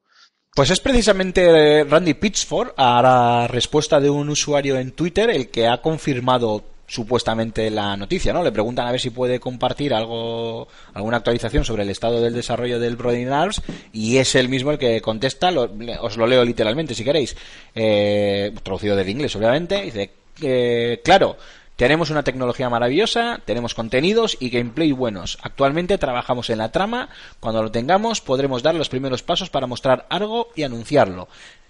Pues 0.54 0.70
es 0.70 0.78
precisamente 0.78 1.80
eh, 1.80 1.84
Randy 1.84 2.14
Pitchford, 2.14 2.74
a 2.76 3.02
la 3.02 3.48
respuesta 3.48 3.98
de 3.98 4.10
un 4.10 4.28
usuario 4.28 4.78
en 4.78 4.92
Twitter, 4.92 5.30
el 5.30 5.50
que 5.50 5.66
ha 5.66 5.82
confirmado 5.82 6.62
supuestamente 6.88 7.70
la 7.70 7.96
noticia, 7.96 8.32
¿no? 8.32 8.42
Le 8.42 8.50
preguntan 8.50 8.88
a 8.88 8.90
ver 8.90 9.00
si 9.00 9.10
puede 9.10 9.38
compartir 9.38 9.94
algo, 9.94 10.66
alguna 10.94 11.18
actualización 11.18 11.64
sobre 11.64 11.84
el 11.84 11.90
estado 11.90 12.20
del 12.20 12.34
desarrollo 12.34 12.80
del 12.80 12.96
Brothering 12.96 13.28
Arms 13.30 13.62
y 13.92 14.16
es 14.16 14.34
él 14.34 14.48
mismo 14.48 14.72
el 14.72 14.78
que 14.78 15.00
contesta, 15.00 15.50
lo- 15.52 15.70
os 16.00 16.16
lo 16.16 16.26
leo 16.26 16.44
literalmente 16.44 16.94
si 16.94 17.04
queréis, 17.04 17.36
eh, 17.74 18.52
traducido 18.62 18.96
del 18.96 19.08
inglés 19.08 19.36
obviamente, 19.36 19.82
dice, 19.82 20.10
eh, 20.42 21.00
claro, 21.04 21.36
tenemos 21.76 22.10
una 22.10 22.24
tecnología 22.24 22.68
maravillosa, 22.70 23.40
tenemos 23.44 23.74
contenidos 23.74 24.36
y 24.40 24.48
gameplay 24.50 24.90
buenos. 24.90 25.38
Actualmente 25.42 25.96
trabajamos 25.98 26.50
en 26.50 26.58
la 26.58 26.72
trama. 26.72 27.08
Cuando 27.38 27.62
lo 27.62 27.70
tengamos 27.70 28.20
podremos 28.20 28.64
dar 28.64 28.74
los 28.74 28.88
primeros 28.88 29.22
pasos 29.22 29.48
para 29.48 29.68
mostrar 29.68 30.04
algo 30.10 30.48
y 30.56 30.64
anunciarlo. 30.64 31.28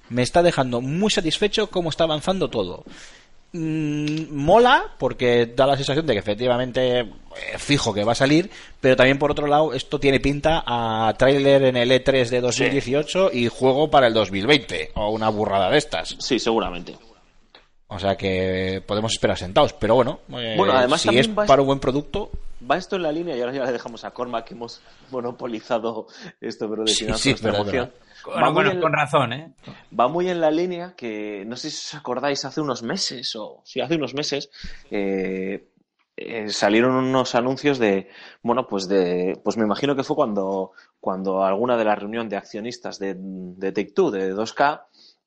Me 0.09 0.23
está 0.23 0.43
dejando 0.43 0.81
muy 0.81 1.11
satisfecho 1.11 1.69
cómo 1.69 1.91
está 1.91 2.05
avanzando 2.05 2.49
todo. 2.49 2.85
Mm, 3.51 4.31
mola 4.31 4.93
porque 4.99 5.47
da 5.47 5.67
la 5.67 5.77
sensación 5.77 6.07
de 6.07 6.13
que 6.13 6.19
efectivamente 6.19 7.01
eh, 7.01 7.09
fijo 7.57 7.95
que 7.95 8.05
va 8.05 8.13
a 8.13 8.15
salir, 8.15 8.51
pero 8.79 8.95
también 8.95 9.19
por 9.19 9.31
otro 9.31 9.47
lado 9.47 9.73
esto 9.73 9.99
tiene 9.99 10.21
pinta 10.21 10.63
a 10.67 11.15
tráiler 11.17 11.63
en 11.63 11.77
el 11.79 11.91
E3 11.91 12.29
de 12.29 12.41
2018 12.43 13.31
y 13.33 13.49
juego 13.49 13.91
para 13.91 14.07
el 14.07 14.13
2020 14.13 14.91
o 14.97 15.11
una 15.11 15.31
burrada 15.31 15.71
de 15.71 15.79
estas. 15.79 16.17
Sí, 16.19 16.39
seguramente. 16.39 16.95
O 17.87 17.99
sea 17.99 18.17
que 18.17 18.83
podemos 18.87 19.13
esperar 19.13 19.39
sentados, 19.39 19.73
pero 19.73 19.95
bueno, 19.95 20.21
eh, 20.37 20.55
Bueno, 20.55 20.75
además 20.75 21.01
si 21.01 21.19
es 21.19 21.29
para 21.29 21.63
un 21.63 21.69
buen 21.69 21.81
producto, 21.81 22.31
Va 22.69 22.77
esto 22.77 22.97
en 22.97 23.03
la 23.03 23.13
línea 23.13 23.37
y 23.37 23.41
ahora 23.41 23.53
ya 23.53 23.65
le 23.65 23.73
dejamos 23.73 24.05
a 24.05 24.11
Cormac 24.11 24.47
que 24.47 24.55
hemos 24.55 24.81
monopolizado 25.11 26.09
esto, 26.41 26.69
pero 26.69 26.83
de 26.83 26.93
Sí, 26.93 27.07
sí, 27.15 27.31
es 27.31 27.41
Va 28.27 28.51
Bueno, 28.51 28.71
en- 28.73 28.81
con 28.81 28.93
razón, 28.93 29.33
¿eh? 29.33 29.53
va 29.99 30.09
muy 30.09 30.29
en 30.29 30.41
la 30.41 30.51
línea 30.51 30.95
que 30.97 31.45
no 31.47 31.57
sé 31.57 31.71
si 31.71 31.77
os 31.79 31.95
acordáis 31.95 32.45
hace 32.45 32.61
unos 32.61 32.83
meses 32.83 33.35
o 33.37 33.63
sí 33.65 33.81
hace 33.81 33.97
unos 33.97 34.15
meses 34.15 34.51
eh, 34.91 35.69
eh, 36.17 36.49
salieron 36.49 36.95
unos 36.95 37.35
anuncios 37.35 37.79
de 37.79 38.09
bueno 38.43 38.67
pues 38.67 38.89
de 38.89 39.41
pues 39.45 39.57
me 39.57 39.65
imagino 39.65 39.95
que 39.97 40.03
fue 40.05 40.17
cuando 40.17 40.73
cuando 41.01 41.45
alguna 41.45 41.77
de 41.77 41.85
la 41.85 41.95
reunión 41.95 42.29
de 42.29 42.37
accionistas 42.37 42.99
de, 42.99 43.15
de 43.19 43.73
Take 43.73 43.93
Two 43.93 44.11
de 44.11 44.35
2K 44.35 44.87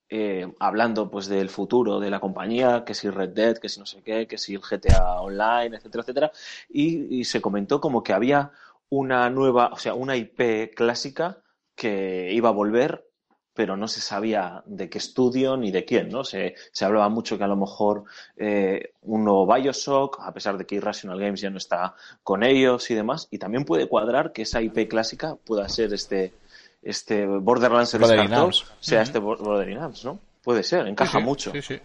eh, 0.09 0.51
hablando 0.59 1.09
pues 1.09 1.27
del 1.27 1.49
futuro 1.49 2.01
de 2.01 2.09
la 2.09 2.19
compañía, 2.19 2.84
que 2.85 2.93
si 2.93 3.09
Red 3.09 3.30
Dead, 3.30 3.57
que 3.57 3.69
si 3.69 3.80
no 3.80 3.85
sé 3.85 4.03
qué, 4.03 4.27
que 4.27 4.38
si 4.38 4.53
el 4.55 4.61
GTA 4.61 5.22
Online, 5.22 5.77
etcétera, 5.77 6.01
etcétera, 6.01 6.31
y, 6.69 7.19
y 7.22 7.23
se 7.23 7.39
comentó 7.41 7.80
como 7.80 8.03
que 8.03 8.11
había 8.11 8.51
una 8.89 9.30
nueva, 9.30 9.69
o 9.72 9.77
sea, 9.77 9.93
una 9.93 10.18
IP 10.18 10.73
clásica 10.76 11.41
que 11.76 12.31
iba 12.34 12.49
a 12.49 12.53
volver, 12.53 13.06
pero 13.53 13.76
no 13.76 13.88
se 13.88 13.99
sabía 14.02 14.64
de 14.65 14.89
qué 14.89 14.98
estudio 14.98 15.57
ni 15.57 15.72
de 15.72 15.84
quién, 15.84 16.10
¿no? 16.10 16.23
Se, 16.23 16.56
se 16.72 16.85
hablaba 16.85 17.10
mucho 17.10 17.38
que 17.38 17.43
a 17.43 17.48
lo 17.48 17.57
mejor 17.57 18.06
eh, 18.38 18.93
un 19.02 19.26
nuevo 19.26 19.45
Bioshock, 19.45 20.19
a 20.22 20.34
pesar 20.34 20.57
de 20.57 20.65
que 20.65 20.76
Irrational 20.76 21.19
Games 21.19 21.41
ya 21.41 21.49
no 21.49 21.57
está 21.57 21.93
con 22.23 22.43
ellos 22.43 22.89
y 22.91 22.95
demás, 22.95 23.27
y 23.30 23.38
también 23.39 23.65
puede 23.65 23.88
cuadrar 23.88 24.31
que 24.31 24.43
esa 24.43 24.61
IP 24.61 24.88
clásica 24.88 25.35
pueda 25.45 25.68
ser 25.68 25.93
este, 25.93 26.34
este 26.81 27.26
Borderlands 27.26 27.93
Arms. 27.93 28.65
sea 28.80 29.02
este 29.02 29.19
Bor- 29.19 29.38
Brothering 29.39 29.77
Arms, 29.80 30.06
¿no? 30.06 30.19
Puede 30.43 30.64
ser, 30.64 30.88
encaja 30.88 31.11
Sí, 31.11 31.18
sí, 31.19 31.23
mucho. 31.26 31.52
Sí, 31.52 31.61
sí. 31.61 31.80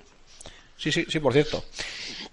Sí, 0.79 0.93
sí, 0.93 1.07
sí, 1.09 1.21
por 1.21 1.33
cierto. 1.33 1.65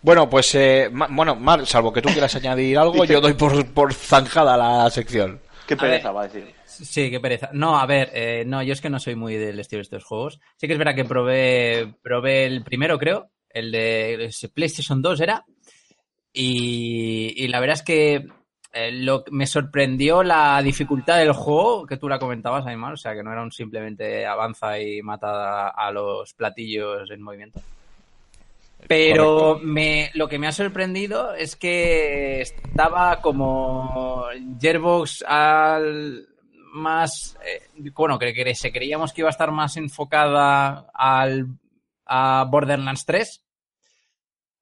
Bueno, 0.01 0.29
pues, 0.29 0.53
eh, 0.55 0.89
ma- 0.91 1.07
bueno, 1.09 1.33
Mar, 1.35 1.65
salvo 1.65 1.91
que 1.93 2.01
tú 2.01 2.09
quieras 2.09 2.35
añadir 2.35 2.77
algo, 2.77 3.03
yo 3.05 3.19
doy 3.21 3.33
por, 3.33 3.65
por 3.73 3.93
zanjada 3.93 4.55
la 4.57 4.89
sección. 4.91 5.39
Qué 5.65 5.73
A 5.75 5.77
pereza 5.77 6.11
ver. 6.11 6.17
va 6.17 6.21
a 6.23 6.27
decir. 6.27 6.53
Sí, 6.73 7.09
qué 7.09 7.19
pereza. 7.19 7.49
No, 7.53 7.77
a 7.77 7.85
ver, 7.85 8.09
eh, 8.13 8.43
no, 8.45 8.63
yo 8.63 8.73
es 8.73 8.81
que 8.81 8.89
no 8.89 8.99
soy 8.99 9.15
muy 9.15 9.35
del 9.35 9.59
estilo 9.59 9.79
de 9.79 9.83
estos 9.83 10.03
juegos. 10.03 10.39
Sí 10.57 10.67
que 10.67 10.73
es 10.73 10.79
verdad 10.79 10.95
que 10.95 11.05
probé, 11.05 11.95
probé 12.01 12.45
el 12.45 12.63
primero, 12.63 12.97
creo, 12.97 13.29
el 13.49 13.71
de 13.71 14.29
PlayStation 14.53 15.01
2 15.01 15.21
era. 15.21 15.45
Y, 16.31 17.33
y 17.37 17.47
la 17.47 17.59
verdad 17.59 17.75
es 17.75 17.83
que 17.83 18.25
eh, 18.73 18.91
lo, 18.91 19.23
me 19.29 19.45
sorprendió 19.45 20.23
la 20.23 20.59
dificultad 20.63 21.19
del 21.19 21.31
juego, 21.33 21.85
que 21.85 21.97
tú 21.97 22.09
la 22.09 22.17
comentabas, 22.17 22.65
Aymar, 22.65 22.93
o 22.93 22.97
sea, 22.97 23.13
que 23.13 23.21
no 23.21 23.31
era 23.31 23.43
un 23.43 23.51
simplemente 23.51 24.25
avanza 24.25 24.79
y 24.79 25.03
mata 25.03 25.67
a 25.67 25.91
los 25.91 26.33
platillos 26.33 27.09
en 27.11 27.21
movimiento. 27.21 27.61
Pero 28.87 29.59
me, 29.61 30.09
lo 30.15 30.27
que 30.27 30.39
me 30.39 30.47
ha 30.47 30.51
sorprendido 30.51 31.33
es 31.35 31.55
que 31.55 32.41
estaba 32.41 33.21
como 33.21 34.25
Gearbox 34.59 35.23
al 35.27 36.27
más 36.73 37.37
eh, 37.45 37.61
bueno 37.95 38.17
que, 38.19 38.33
que 38.33 38.55
se 38.55 38.71
creíamos 38.71 39.13
que 39.13 39.21
iba 39.21 39.29
a 39.29 39.31
estar 39.31 39.51
más 39.51 39.77
enfocada 39.77 40.89
al 40.93 41.47
a 42.05 42.45
Borderlands 42.49 43.05
3 43.05 43.43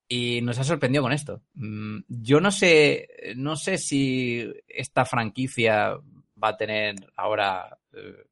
y 0.07 0.41
nos 0.41 0.59
ha 0.59 0.63
sorprendido 0.63 1.03
con 1.03 1.13
esto. 1.13 1.41
Mm, 1.53 1.99
Yo 2.07 2.39
no 2.41 2.51
sé 2.51 3.07
no 3.35 3.55
sé 3.55 3.77
si 3.77 4.45
esta 4.67 5.05
franquicia 5.05 5.95
va 6.43 6.49
a 6.49 6.57
tener 6.57 6.95
ahora 7.15 7.77
eh, 7.93 8.25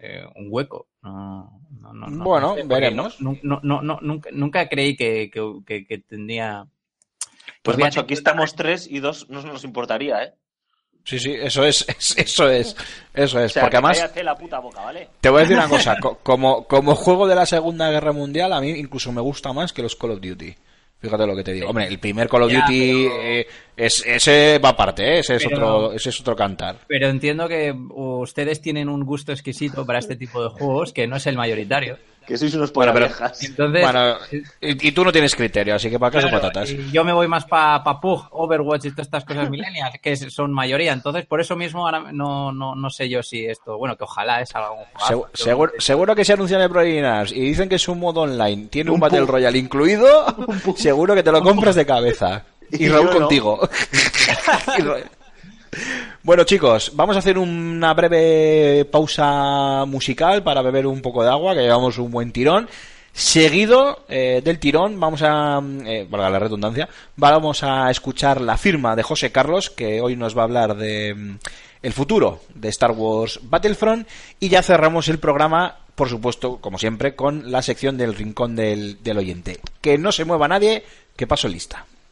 eh, 0.00 0.24
un 0.36 0.48
hueco. 0.50 0.88
No, 1.02 1.60
no, 1.80 1.92
no, 1.94 2.06
no 2.08 2.24
Bueno, 2.24 2.54
sé, 2.54 2.60
porque 2.60 2.74
veremos. 2.74 3.20
no- 3.20 3.38
no- 3.42 3.60
no- 3.62 3.80
no- 3.82 3.98
nunca, 4.02 4.30
nunca 4.32 4.68
creí 4.68 4.96
que, 4.96 5.30
que, 5.30 5.42
que- 5.66 5.86
que 5.86 5.98
tendría. 5.98 6.66
Pues 7.62 7.76
a 7.78 7.80
macho, 7.80 8.00
aquí 8.00 8.12
estamos 8.14 8.54
tres 8.54 8.86
y 8.90 9.00
dos 9.00 9.28
no 9.30 9.40
nos 9.42 9.64
importaría, 9.64 10.22
¿eh? 10.24 10.34
Sí, 11.04 11.18
sí, 11.18 11.34
eso 11.38 11.64
es, 11.64 11.84
es- 11.88 12.14
eso 12.18 12.48
es, 12.50 12.74
eso 13.12 13.38
es. 13.40 13.50
O 13.50 13.54
sea, 13.54 13.62
porque 13.62 13.70
que 13.72 13.76
además, 13.76 13.98
cállate 13.98 14.24
la 14.24 14.34
puta 14.36 14.58
boca, 14.58 14.80
¿vale? 14.82 15.08
te 15.20 15.28
voy 15.28 15.38
a 15.38 15.42
decir 15.42 15.56
una 15.56 15.68
cosa, 15.68 15.96
co- 16.00 16.18
como, 16.22 16.66
como 16.66 16.94
juego 16.94 17.26
de 17.26 17.34
la 17.34 17.46
Segunda 17.46 17.90
Guerra 17.90 18.12
Mundial, 18.12 18.52
a 18.52 18.60
mí 18.60 18.70
incluso 18.70 19.12
me 19.12 19.20
gusta 19.20 19.52
más 19.52 19.72
que 19.72 19.82
los 19.82 19.94
Call 19.96 20.12
of 20.12 20.20
Duty. 20.20 20.54
Fíjate 21.00 21.26
lo 21.26 21.36
que 21.36 21.44
te 21.44 21.52
digo. 21.52 21.68
Hombre, 21.68 21.86
el 21.86 21.98
primer 21.98 22.28
Call 22.30 22.44
of 22.44 22.50
Ya, 22.52 22.62
Duty, 22.62 23.04
pero- 23.08 23.22
eh, 23.22 23.46
es, 23.76 24.04
ese 24.06 24.58
va 24.58 24.70
aparte, 24.70 25.16
¿eh? 25.16 25.18
ese, 25.20 25.36
es 25.36 25.44
Pero- 25.44 25.76
otro, 25.76 25.92
ese 25.94 26.08
es 26.10 26.20
otro 26.20 26.36
cantar. 26.36 26.76
Pero 26.86 27.08
entiendo 27.08 27.48
que 27.48 27.74
ustedes 27.94 28.60
tienen 28.60 28.88
un 28.88 29.04
gusto 29.04 29.32
exquisito 29.32 29.84
para 29.86 29.98
este 29.98 30.16
tipo 30.16 30.42
de 30.42 30.50
juegos 30.50 30.92
que 30.92 31.06
no 31.06 31.16
es 31.16 31.26
el 31.26 31.36
mayoritario. 31.36 31.98
Que 32.26 32.38
sois 32.38 32.54
unos 32.54 32.72
Bueno, 32.72 32.94
pero-. 32.94 33.08
Entonces, 33.42 33.82
Bueno, 33.82 34.14
y, 34.62 34.88
y 34.88 34.92
tú 34.92 35.04
no 35.04 35.12
tienes 35.12 35.34
criterio, 35.36 35.74
así 35.74 35.90
que 35.90 35.98
para 35.98 36.10
claro, 36.10 36.30
patatas. 36.30 36.70
y 36.70 36.90
yo 36.90 37.04
me 37.04 37.12
voy 37.12 37.28
más 37.28 37.44
para 37.44 37.84
pa 37.84 38.00
Pug, 38.00 38.28
Overwatch 38.30 38.86
y 38.86 38.90
todas 38.92 39.08
estas 39.08 39.26
cosas 39.26 39.50
millennials, 39.50 39.98
que 40.00 40.16
son 40.16 40.50
mayoría. 40.50 40.94
Entonces, 40.94 41.26
por 41.26 41.42
eso 41.42 41.54
mismo 41.54 41.84
ahora 41.84 42.10
no, 42.12 42.50
no, 42.50 42.74
no 42.74 42.88
sé 42.88 43.10
yo 43.10 43.22
si 43.22 43.44
esto, 43.44 43.76
bueno, 43.76 43.94
que 43.98 44.04
ojalá 44.04 44.40
es 44.40 44.54
algo. 44.56 44.78
Segu- 45.06 45.26
seguro, 45.34 45.72
seguro 45.78 46.14
que 46.16 46.24
se 46.24 46.32
anuncian 46.32 46.62
el 46.62 46.70
Proliminars 46.70 47.30
y 47.30 47.40
dicen 47.42 47.68
que 47.68 47.74
es 47.74 47.86
un 47.88 48.00
modo 48.00 48.22
online, 48.22 48.68
tiene 48.68 48.88
un, 48.88 48.94
Un 48.94 49.00
Battle. 49.00 49.26
Royale 49.26 49.58
incluido, 49.58 50.24
seguro 50.76 51.14
que 51.14 51.22
te 51.22 51.30
lo 51.30 51.42
compras 51.42 51.74
de 51.74 51.84
cabeza. 51.84 52.42
Y 52.72 52.84
Y 52.84 52.88
Raúl 52.88 53.06
no. 53.06 53.12
contigo. 53.12 53.68
Y 54.78 54.82
Ra- 54.82 54.96
bueno 56.22 56.44
chicos, 56.44 56.92
vamos 56.94 57.16
a 57.16 57.18
hacer 57.18 57.36
una 57.36 57.92
breve 57.94 58.84
pausa 58.84 59.84
musical 59.86 60.42
para 60.42 60.62
beber 60.62 60.86
un 60.86 61.02
poco 61.02 61.22
de 61.24 61.30
agua, 61.30 61.54
que 61.54 61.62
llevamos 61.62 61.98
un 61.98 62.10
buen 62.10 62.32
tirón. 62.32 62.68
Seguido 63.12 64.04
eh, 64.08 64.40
del 64.44 64.58
tirón, 64.58 64.98
vamos 64.98 65.22
a, 65.22 65.60
eh, 65.86 66.04
valga 66.10 66.30
la 66.30 66.38
redundancia, 66.40 66.88
vamos 67.16 67.62
a 67.62 67.88
escuchar 67.90 68.40
la 68.40 68.56
firma 68.56 68.96
de 68.96 69.04
José 69.04 69.30
Carlos, 69.30 69.70
que 69.70 70.00
hoy 70.00 70.16
nos 70.16 70.36
va 70.36 70.40
a 70.42 70.44
hablar 70.44 70.76
de 70.76 71.14
mm, 71.14 71.38
el 71.82 71.92
futuro 71.92 72.40
de 72.54 72.68
Star 72.70 72.90
Wars 72.90 73.38
Battlefront, 73.42 74.08
y 74.40 74.48
ya 74.48 74.62
cerramos 74.64 75.06
el 75.08 75.20
programa, 75.20 75.76
por 75.94 76.08
supuesto, 76.08 76.56
como 76.60 76.76
siempre, 76.78 77.14
con 77.14 77.52
la 77.52 77.62
sección 77.62 77.96
del 77.96 78.16
rincón 78.16 78.56
del, 78.56 79.00
del 79.04 79.18
oyente. 79.18 79.60
Que 79.80 79.96
no 79.96 80.10
se 80.10 80.24
mueva 80.24 80.48
nadie, 80.48 80.84
que 81.16 81.28
paso 81.28 81.46
lista. 81.46 81.86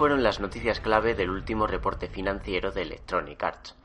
fueron 0.00 0.22
las 0.22 0.40
noticias 0.40 0.80
clave 0.80 1.14
del 1.14 1.28
último 1.28 1.66
reporte 1.66 2.08
financiero 2.08 2.70
de 2.70 2.80
Electronic 2.80 3.42
Arts. 3.42 3.76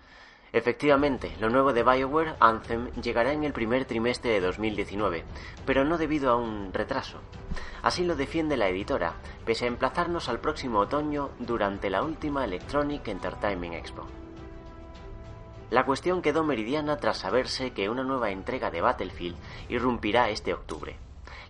Efectivamente, 0.53 1.35
lo 1.41 1.49
nuevo 1.49 1.73
de 1.73 1.83
BioWare, 1.83 2.35
Anthem, 2.39 2.89
llegará 3.01 3.33
en 3.33 3.43
el 3.43 3.51
primer 3.51 3.83
trimestre 3.83 4.31
de 4.31 4.39
2019, 4.39 5.25
pero 5.65 5.83
no 5.83 5.97
debido 5.97 6.31
a 6.31 6.37
un 6.37 6.71
retraso. 6.71 7.19
Así 7.83 8.05
lo 8.05 8.15
defiende 8.15 8.55
la 8.55 8.69
editora, 8.69 9.15
pese 9.45 9.65
a 9.65 9.67
emplazarnos 9.67 10.29
al 10.29 10.39
próximo 10.39 10.79
otoño 10.79 11.31
durante 11.39 11.89
la 11.89 12.01
última 12.01 12.45
Electronic 12.45 13.05
Entertainment 13.09 13.73
Expo. 13.73 14.07
La 15.69 15.85
cuestión 15.85 16.21
quedó 16.21 16.45
meridiana 16.45 16.95
tras 16.95 17.17
saberse 17.17 17.73
que 17.73 17.89
una 17.89 18.05
nueva 18.05 18.31
entrega 18.31 18.71
de 18.71 18.79
Battlefield 18.79 19.35
irrumpirá 19.67 20.29
este 20.29 20.53
octubre. 20.53 20.95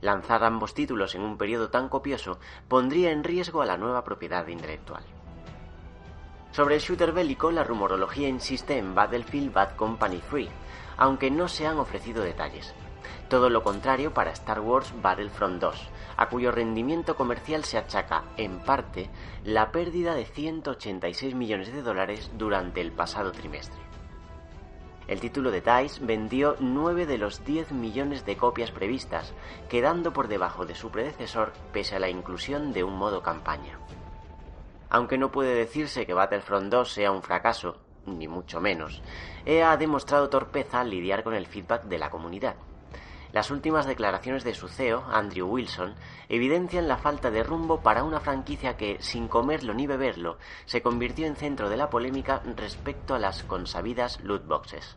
Lanzar 0.05 0.43
ambos 0.43 0.75
títulos 0.75 1.15
en 1.15 1.23
un 1.23 1.35
periodo 1.35 1.71
tan 1.71 1.89
copioso 1.89 2.37
pondría 2.67 3.09
en 3.09 3.23
riesgo 3.23 3.63
a 3.63 3.65
la 3.65 3.75
nueva 3.75 4.03
propiedad 4.03 4.45
intelectual. 4.45 5.03
Sobre 6.51 6.75
el 6.75 6.81
shooter 6.81 7.11
bélico, 7.11 7.49
la 7.49 7.63
rumorología 7.63 8.27
insiste 8.27 8.77
en 8.77 8.93
Battlefield 8.93 9.51
Bad 9.51 9.75
Company 9.75 10.21
Free, 10.21 10.47
aunque 10.97 11.31
no 11.31 11.47
se 11.47 11.65
han 11.65 11.79
ofrecido 11.79 12.21
detalles. 12.21 12.75
Todo 13.29 13.49
lo 13.49 13.63
contrario 13.63 14.13
para 14.13 14.29
Star 14.29 14.59
Wars 14.59 14.93
Battlefront 15.01 15.59
2, 15.59 15.89
a 16.17 16.29
cuyo 16.29 16.51
rendimiento 16.51 17.15
comercial 17.15 17.63
se 17.63 17.79
achaca, 17.79 18.25
en 18.37 18.59
parte, 18.59 19.09
la 19.43 19.71
pérdida 19.71 20.13
de 20.13 20.25
186 20.25 21.33
millones 21.33 21.73
de 21.73 21.81
dólares 21.81 22.29
durante 22.37 22.79
el 22.79 22.91
pasado 22.91 23.31
trimestre. 23.31 23.84
El 25.07 25.19
título 25.19 25.51
de 25.51 25.61
DICE 25.61 26.03
vendió 26.03 26.55
9 26.59 27.05
de 27.05 27.19
los 27.19 27.45
10 27.45 27.71
millones 27.71 28.25
de 28.25 28.37
copias 28.37 28.71
previstas, 28.71 29.33
quedando 29.69 30.13
por 30.13 30.27
debajo 30.27 30.65
de 30.65 30.73
su 30.73 30.89
predecesor 30.89 31.53
pese 31.71 31.95
a 31.95 31.99
la 31.99 32.09
inclusión 32.09 32.73
de 32.73 32.83
un 32.83 32.97
modo 32.97 33.21
campaña. 33.21 33.79
Aunque 34.89 35.17
no 35.17 35.31
puede 35.31 35.53
decirse 35.53 36.05
que 36.05 36.13
Battlefront 36.13 36.71
2 36.71 36.91
sea 36.91 37.11
un 37.11 37.21
fracaso, 37.21 37.81
ni 38.05 38.27
mucho 38.27 38.61
menos, 38.61 39.03
EA 39.45 39.71
ha 39.71 39.77
demostrado 39.77 40.29
torpeza 40.29 40.79
al 40.81 40.89
lidiar 40.89 41.23
con 41.23 41.35
el 41.35 41.45
feedback 41.45 41.83
de 41.83 41.99
la 41.99 42.09
comunidad. 42.09 42.55
Las 43.35 43.51
últimas 43.51 43.85
declaraciones 43.85 44.45
de 44.45 44.53
su 44.53 44.69
CEO, 44.69 45.03
Andrew 45.11 45.45
Wilson, 45.45 45.93
evidencian 46.29 46.87
la 46.87 46.95
falta 46.95 47.31
de 47.31 47.43
rumbo 47.43 47.81
para 47.81 48.05
una 48.05 48.21
franquicia 48.21 48.77
que, 48.77 48.95
sin 49.01 49.27
comerlo 49.27 49.73
ni 49.73 49.87
beberlo, 49.87 50.37
se 50.63 50.81
convirtió 50.81 51.27
en 51.27 51.35
centro 51.35 51.67
de 51.67 51.75
la 51.75 51.89
polémica 51.89 52.41
respecto 52.55 53.13
a 53.13 53.19
las 53.19 53.43
consabidas 53.43 54.21
loot 54.21 54.47
boxes. 54.47 54.95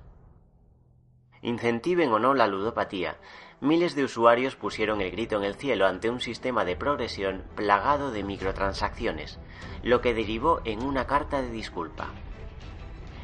Incentiven 1.42 2.12
o 2.12 2.20
no 2.20 2.32
la 2.32 2.46
ludopatía, 2.46 3.16
miles 3.60 3.96
de 3.96 4.04
usuarios 4.04 4.54
pusieron 4.54 5.00
el 5.00 5.10
grito 5.10 5.36
en 5.36 5.42
el 5.42 5.56
cielo 5.56 5.88
ante 5.88 6.08
un 6.08 6.20
sistema 6.20 6.64
de 6.64 6.76
progresión 6.76 7.42
plagado 7.56 8.12
de 8.12 8.22
microtransacciones, 8.22 9.40
lo 9.82 10.00
que 10.00 10.14
derivó 10.14 10.60
en 10.64 10.84
una 10.84 11.08
carta 11.08 11.42
de 11.42 11.50
disculpa. 11.50 12.12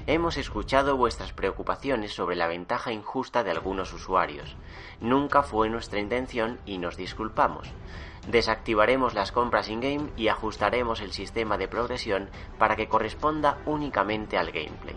Hemos 0.06 0.36
escuchado 0.36 0.98
vuestras 0.98 1.32
preocupaciones 1.32 2.12
sobre 2.12 2.36
la 2.36 2.46
ventaja 2.46 2.92
injusta 2.92 3.42
de 3.42 3.50
algunos 3.50 3.90
usuarios. 3.94 4.54
Nunca 5.00 5.42
fue 5.42 5.70
nuestra 5.70 5.98
intención 5.98 6.60
y 6.66 6.76
nos 6.76 6.98
disculpamos. 6.98 7.68
Desactivaremos 8.28 9.14
las 9.14 9.32
compras 9.32 9.70
in-game 9.70 10.10
y 10.18 10.28
ajustaremos 10.28 11.00
el 11.00 11.12
sistema 11.12 11.56
de 11.56 11.68
progresión 11.68 12.28
para 12.58 12.76
que 12.76 12.86
corresponda 12.86 13.56
únicamente 13.64 14.36
al 14.36 14.52
gameplay. 14.52 14.96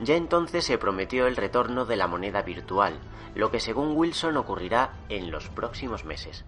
Ya 0.00 0.16
entonces 0.16 0.64
se 0.64 0.76
prometió 0.76 1.28
el 1.28 1.36
retorno 1.36 1.84
de 1.84 1.94
la 1.96 2.08
moneda 2.08 2.42
virtual, 2.42 2.98
lo 3.36 3.52
que 3.52 3.60
según 3.60 3.96
Wilson 3.96 4.36
ocurrirá 4.36 4.94
en 5.08 5.30
los 5.30 5.48
próximos 5.48 6.04
meses. 6.04 6.44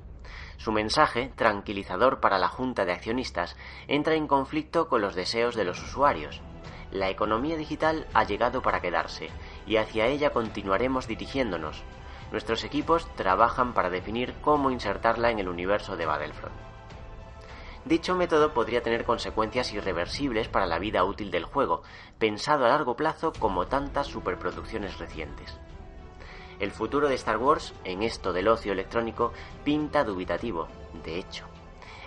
Su 0.57 0.73
mensaje, 0.73 1.31
tranquilizador 1.37 2.19
para 2.19 2.39
la 2.39 2.49
Junta 2.49 2.85
de 2.85 2.93
Accionistas, 2.93 3.57
entra 3.87 4.17
en 4.17 4.27
conflicto 4.27 4.89
con 4.89 5.03
los 5.03 5.15
deseos 5.15 5.55
de 5.55 5.65
los 5.65 5.81
usuarios. 5.81 6.43
La 6.97 7.11
economía 7.11 7.59
digital 7.59 8.07
ha 8.15 8.25
llegado 8.25 8.63
para 8.63 8.81
quedarse, 8.81 9.29
y 9.67 9.77
hacia 9.77 10.07
ella 10.07 10.31
continuaremos 10.31 11.07
dirigiéndonos. 11.07 11.83
Nuestros 12.33 12.65
equipos 12.65 13.07
trabajan 13.17 13.75
para 13.75 13.91
definir 13.91 14.33
cómo 14.41 14.71
insertarla 14.71 15.31
en 15.31 15.39
el 15.39 15.51
universo 15.51 15.99
de 15.99 16.07
Battlefront. 16.07 16.55
Dicho 17.85 18.17
método 18.17 18.55
podría 18.55 18.83
tener 18.83 19.05
consecuencias 19.05 19.75
irreversibles 19.75 20.49
para 20.49 20.65
la 20.65 20.79
vida 20.79 21.05
útil 21.05 21.31
del 21.31 21.45
juego, 21.45 21.83
pensado 22.19 22.65
a 22.65 22.71
largo 22.71 22.97
plazo 22.97 23.35
como 23.39 23.67
tantas 23.67 24.07
superproducciones 24.07 24.99
recientes. 24.99 25.55
El 26.61 26.71
futuro 26.71 27.11
de 27.11 27.17
Star 27.17 27.37
Wars, 27.37 27.75
en 27.85 28.03
esto 28.03 28.33
del 28.33 28.49
ocio 28.49 28.73
electrónico, 28.73 29.35
pinta 29.65 30.03
dubitativo, 30.03 30.67
de 31.05 31.19
hecho. 31.19 31.47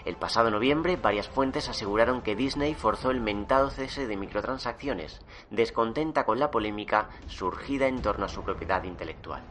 El 0.06 0.16
pasado 0.16 0.50
noviembre, 0.50 0.96
varias 0.96 1.28
fuentes 1.28 1.70
aseguraron 1.70 2.22
que 2.22 2.36
Disney 2.36 2.74
forzó 2.74 3.12
el 3.12 3.20
mentado 3.20 3.70
cese 3.70 4.08
de 4.08 4.18
microtransacciones, 4.18 5.22
descontenta 5.50 6.26
con 6.26 6.40
la 6.40 6.52
polémica 6.52 7.10
surgida 7.28 7.88
en 7.88 8.02
torno 8.02 8.26
a 8.26 8.30
su 8.30 8.44
propiedad 8.44 8.84
intelectual. 8.84 9.44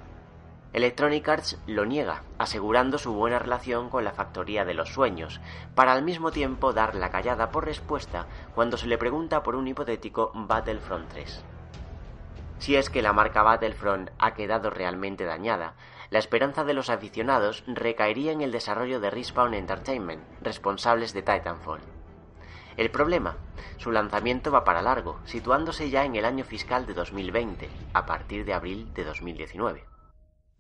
Electronic 0.73 1.27
Arts 1.27 1.59
lo 1.67 1.87
niega, 1.87 2.23
asegurando 2.37 2.99
su 2.99 3.15
buena 3.15 3.39
relación 3.39 3.89
con 3.89 4.05
la 4.05 4.13
Factoría 4.13 4.67
de 4.67 4.75
los 4.75 4.91
Sueños, 4.93 5.41
para 5.75 5.93
al 5.93 6.03
mismo 6.03 6.31
tiempo 6.31 6.75
dar 6.75 6.95
la 6.95 7.11
callada 7.11 7.51
por 7.51 7.65
respuesta 7.65 8.27
cuando 8.55 8.77
se 8.77 8.87
le 8.87 8.99
pregunta 8.99 9.43
por 9.43 9.57
un 9.57 9.67
hipotético 9.67 10.31
Battlefront 10.35 11.09
3. 11.09 11.45
Si 12.59 12.77
es 12.77 12.91
que 12.91 13.03
la 13.03 13.13
marca 13.13 13.43
Battlefront 13.43 14.11
ha 14.19 14.35
quedado 14.35 14.69
realmente 14.69 15.25
dañada, 15.25 15.75
la 16.11 16.19
esperanza 16.19 16.65
de 16.65 16.75
los 16.75 16.89
aficionados 16.89 17.65
recaería 17.67 18.33
en 18.33 18.41
el 18.41 18.53
desarrollo 18.53 19.01
de 19.01 19.11
Respawn 19.11 19.55
Entertainment, 19.55 20.23
responsables 20.41 21.13
de 21.13 21.23
Titanfall. 21.23 21.81
El 22.79 22.91
problema, 22.91 23.37
su 23.77 23.91
lanzamiento 23.91 24.51
va 24.51 24.65
para 24.65 24.83
largo, 24.83 25.19
situándose 25.25 25.91
ya 25.91 26.05
en 26.05 26.15
el 26.17 26.25
año 26.25 26.45
fiscal 26.45 26.87
de 26.87 26.95
2020, 26.95 27.69
a 27.93 28.07
partir 28.07 28.45
de 28.45 28.55
abril 28.55 28.93
de 28.95 29.05
2019. 29.05 29.85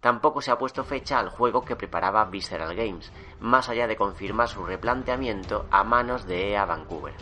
Tampoco 0.00 0.42
se 0.42 0.50
ha 0.50 0.58
puesto 0.58 0.84
fecha 0.84 1.18
al 1.18 1.28
juego 1.28 1.64
que 1.64 1.76
preparaba 1.76 2.24
Visceral 2.26 2.74
Games, 2.74 3.12
más 3.40 3.68
allá 3.68 3.86
de 3.86 3.96
confirmar 3.96 4.48
su 4.48 4.64
replanteamiento 4.64 5.66
a 5.70 5.82
manos 5.82 6.26
de 6.26 6.50
EA 6.50 6.66
Vancouver. 6.66 7.14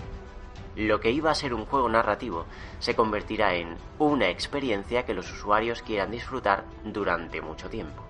Lo 0.77 1.01
que 1.01 1.11
iba 1.11 1.31
a 1.31 1.35
ser 1.35 1.55
un 1.55 1.65
juego 1.65 1.89
narrativo 1.89 2.45
se 2.81 2.95
convertirá 2.95 3.55
en 3.55 3.77
una 3.99 4.29
experiencia 4.29 5.07
que 5.07 5.15
los 5.15 5.31
usuarios 5.33 5.81
quieran 5.81 6.11
disfrutar 6.11 6.65
durante 6.85 7.41
mucho 7.41 7.71
tiempo. 7.71 8.06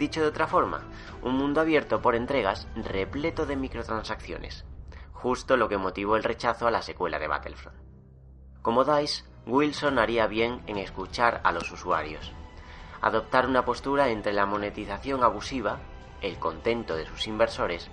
Dicho 0.00 0.22
de 0.22 0.28
otra 0.28 0.46
forma, 0.46 0.80
un 1.20 1.34
mundo 1.34 1.60
abierto 1.60 2.00
por 2.00 2.14
entregas 2.14 2.66
repleto 2.74 3.44
de 3.44 3.54
microtransacciones, 3.54 4.64
justo 5.12 5.58
lo 5.58 5.68
que 5.68 5.76
motivó 5.76 6.16
el 6.16 6.24
rechazo 6.24 6.66
a 6.66 6.70
la 6.70 6.80
secuela 6.80 7.18
de 7.18 7.28
Battlefront. 7.28 7.76
Como 8.62 8.86
DICE, 8.86 9.24
Wilson 9.46 9.98
haría 9.98 10.26
bien 10.26 10.62
en 10.66 10.78
escuchar 10.78 11.42
a 11.44 11.52
los 11.52 11.70
usuarios, 11.70 12.32
adoptar 13.02 13.46
una 13.46 13.66
postura 13.66 14.08
entre 14.08 14.32
la 14.32 14.46
monetización 14.46 15.22
abusiva, 15.22 15.80
el 16.22 16.38
contento 16.38 16.96
de 16.96 17.04
sus 17.04 17.26
inversores 17.26 17.90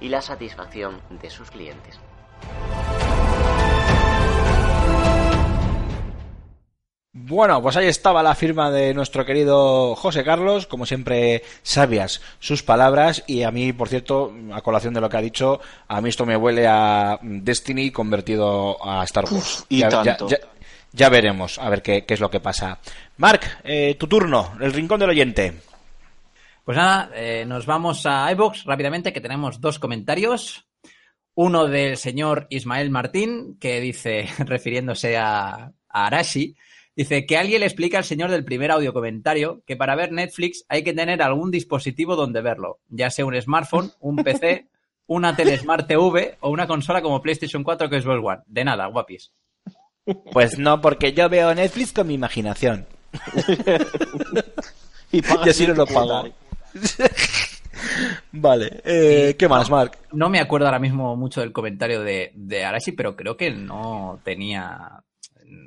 y 0.00 0.08
la 0.08 0.22
satisfacción 0.22 1.02
de 1.10 1.28
sus 1.28 1.50
clientes. 1.50 2.00
Bueno, 7.12 7.60
pues 7.60 7.76
ahí 7.76 7.88
estaba 7.88 8.22
la 8.22 8.36
firma 8.36 8.70
de 8.70 8.94
nuestro 8.94 9.26
querido 9.26 9.96
José 9.96 10.22
Carlos, 10.22 10.68
como 10.68 10.86
siempre 10.86 11.42
sabias 11.62 12.20
sus 12.38 12.62
palabras 12.62 13.24
y 13.26 13.42
a 13.42 13.50
mí, 13.50 13.72
por 13.72 13.88
cierto, 13.88 14.32
a 14.52 14.60
colación 14.62 14.94
de 14.94 15.00
lo 15.00 15.08
que 15.08 15.16
ha 15.16 15.20
dicho, 15.22 15.60
a 15.88 16.00
mí 16.00 16.08
esto 16.08 16.24
me 16.24 16.36
huele 16.36 16.68
a 16.68 17.18
Destiny 17.20 17.90
convertido 17.90 18.76
a 18.86 19.02
Star 19.04 19.24
Wars. 19.28 19.66
y 19.68 19.78
ya, 19.80 19.88
ya- 19.90 20.02
tanto. 20.04 20.28
ya- 20.28 20.38
ya 20.92 21.08
veremos 21.08 21.58
a 21.58 21.68
ver 21.68 21.82
qué, 21.82 22.04
qué 22.04 22.14
es 22.14 22.20
lo 22.20 22.30
que 22.30 22.38
pasa. 22.40 22.78
Marc, 23.16 23.58
eh, 23.64 23.96
tu 23.98 24.06
turno, 24.06 24.54
el 24.60 24.72
rincón 24.72 25.00
del 25.00 25.10
oyente. 25.10 25.54
Pues 26.64 26.76
nada, 26.76 27.10
eh, 27.14 27.44
nos 27.44 27.66
vamos 27.66 28.06
a 28.06 28.30
iVoox 28.30 28.64
rápidamente, 28.66 29.12
que 29.12 29.20
tenemos 29.20 29.60
dos 29.60 29.80
comentarios. 29.80 30.66
Uno 31.34 31.66
del 31.66 31.96
señor 31.96 32.46
Ismael 32.50 32.90
Martín, 32.90 33.56
que 33.60 33.80
dice, 33.80 34.28
refiriéndose 34.38 35.16
a, 35.16 35.72
a 35.88 36.06
Arashi, 36.06 36.56
dice 37.00 37.24
que 37.24 37.38
alguien 37.38 37.60
le 37.60 37.66
explica 37.66 37.96
al 37.96 38.04
señor 38.04 38.30
del 38.30 38.44
primer 38.44 38.70
audio 38.70 38.92
comentario 38.92 39.62
que 39.66 39.74
para 39.74 39.96
ver 39.96 40.12
Netflix 40.12 40.66
hay 40.68 40.84
que 40.84 40.92
tener 40.92 41.22
algún 41.22 41.50
dispositivo 41.50 42.14
donde 42.14 42.42
verlo, 42.42 42.80
ya 42.88 43.08
sea 43.10 43.24
un 43.24 43.40
smartphone, 43.40 43.90
un 44.00 44.16
PC, 44.16 44.68
una 45.06 45.34
tele 45.34 45.56
Smart 45.56 45.86
TV 45.86 46.36
o 46.40 46.50
una 46.50 46.66
consola 46.66 47.00
como 47.00 47.22
PlayStation 47.22 47.64
4 47.64 47.88
que 47.88 47.96
es 47.96 48.04
Xbox 48.04 48.20
One. 48.22 48.42
De 48.46 48.64
nada, 48.64 48.86
guapis. 48.86 49.32
Pues 50.32 50.58
no, 50.58 50.82
porque 50.82 51.14
yo 51.14 51.28
veo 51.30 51.54
Netflix 51.54 51.92
con 51.92 52.06
mi 52.06 52.14
imaginación. 52.14 52.86
Y 55.12 55.22
pagas 55.22 55.46
Y 55.46 55.50
así 55.50 55.66
no 55.66 55.74
lo 55.74 55.86
pago. 55.86 56.28
vale, 58.30 58.80
eh, 58.84 59.34
¿qué 59.36 59.48
más, 59.48 59.68
Marc? 59.68 59.98
No 60.12 60.28
me 60.28 60.38
acuerdo 60.38 60.66
ahora 60.66 60.78
mismo 60.78 61.16
mucho 61.16 61.40
del 61.40 61.50
comentario 61.50 62.02
de, 62.02 62.30
de 62.36 62.64
Arashi, 62.64 62.92
pero 62.92 63.16
creo 63.16 63.36
que 63.36 63.50
no 63.50 64.20
tenía 64.22 65.02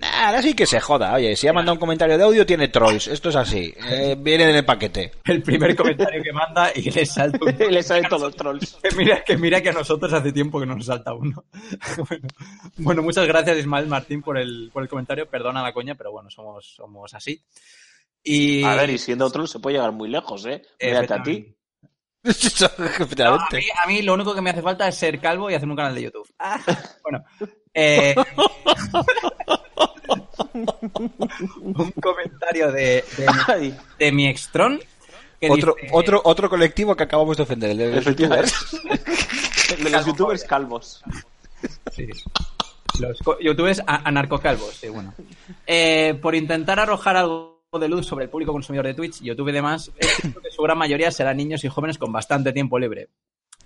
Ahora 0.02 0.42
sí 0.42 0.54
que 0.54 0.66
se 0.66 0.80
joda. 0.80 1.14
Oye, 1.14 1.36
si 1.36 1.48
ha 1.48 1.54
mandado 1.54 1.74
un 1.74 1.80
comentario 1.80 2.18
de 2.18 2.24
audio, 2.24 2.46
tiene 2.46 2.68
trolls. 2.68 3.08
Esto 3.08 3.30
es 3.30 3.36
así. 3.36 3.74
Eh, 3.90 4.16
viene 4.18 4.50
en 4.50 4.56
el 4.56 4.66
paquete. 4.66 5.12
El 5.26 5.42
primer 5.42 5.76
comentario 5.76 6.22
que 6.22 6.34
manda 6.34 6.72
y 6.76 6.90
le 6.90 7.06
salta 7.06 7.40
un... 7.42 7.56
Le 7.74 7.84
salen 7.84 8.10
todos 8.10 8.22
los 8.24 8.36
trolls. 8.36 8.78
Que 8.82 8.96
mira, 8.96 9.24
que 9.24 9.38
mira 9.38 9.62
que 9.62 9.70
a 9.70 9.74
nosotros 9.74 10.12
hace 10.14 10.32
tiempo 10.32 10.60
que 10.60 10.66
nos 10.66 10.86
salta 10.86 11.14
uno. 11.14 11.46
bueno, 12.10 12.28
bueno, 12.78 13.02
muchas 13.02 13.28
gracias 13.28 13.58
Ismael 13.58 13.88
Martín 13.88 14.22
por 14.22 14.38
el, 14.38 14.70
por 14.74 14.84
el 14.84 14.90
comentario. 14.90 15.30
Perdona 15.30 15.64
la 15.64 15.74
coña, 15.74 15.96
pero 15.96 16.12
bueno, 16.12 16.30
somos, 16.30 16.74
somos 16.76 17.14
así. 17.14 17.42
Y... 18.24 18.64
A 18.64 18.76
ver, 18.76 18.90
y 18.90 18.98
siendo 18.98 19.30
troll 19.30 19.48
se 19.48 19.60
puede 19.60 19.78
llegar 19.78 19.92
muy 19.92 20.10
lejos, 20.10 20.46
¿eh? 20.46 20.62
Mírate 20.82 21.14
a 21.14 21.24
ti. 21.24 21.56
No, 22.24 23.34
a, 23.36 23.50
mí, 23.52 23.66
a 23.84 23.88
mí 23.88 24.02
lo 24.02 24.14
único 24.14 24.34
que 24.34 24.40
me 24.40 24.52
hace 24.52 24.62
falta 24.62 24.88
es 24.88 24.96
ser 24.96 25.20
calvo 25.20 25.52
y 25.52 25.56
hacer 25.56 25.68
un 25.68 25.76
canal 25.76 25.94
de 25.94 26.04
YouTube. 26.04 26.34
Ah, 26.40 26.58
bueno, 27.04 27.26
eh, 27.74 28.16
un 31.62 31.92
comentario 32.02 32.72
de, 32.72 33.04
de, 34.00 34.12
mi 34.12 34.28
extron. 34.28 34.80
que 35.40 35.50
Otro, 35.50 35.76
dice- 35.80 35.90
otro, 35.94 36.22
otro 36.24 36.50
colectivo 36.50 36.96
que 36.96 37.04
acabamos 37.04 37.38
de 37.38 37.44
ofender, 37.44 37.72
el 37.72 37.78
de 37.78 37.92
los 37.96 38.06
youtubers. 38.06 38.54
El 39.78 39.84
de 39.84 39.90
los 39.90 40.06
youtubers 40.06 40.44
calvos. 40.44 41.04
Sí. 41.92 42.08
Los 43.00 43.20
youtubers 43.42 43.82
anarcocalvos, 43.88 44.76
sí, 44.76 44.90
bueno. 44.90 45.14
Eh, 45.66 46.18
por 46.22 46.36
intentar 46.36 46.80
arrojar 46.80 47.18
algo 47.18 47.62
de 47.80 47.88
luz 47.88 48.06
sobre 48.06 48.26
el 48.26 48.30
público 48.30 48.52
consumidor 48.52 48.86
de 48.86 48.94
Twitch, 48.94 49.22
YouTube 49.22 49.50
y 49.50 49.54
demás, 49.54 49.92
es 49.98 50.16
que 50.22 50.52
su 50.52 50.62
gran 50.62 50.78
mayoría 50.78 51.10
serán 51.10 51.38
niños 51.38 51.64
y 51.64 51.70
jóvenes 51.70 51.98
con 51.98 52.12
bastante 52.12 52.54
tiempo 52.54 52.78
libre. 52.78 53.10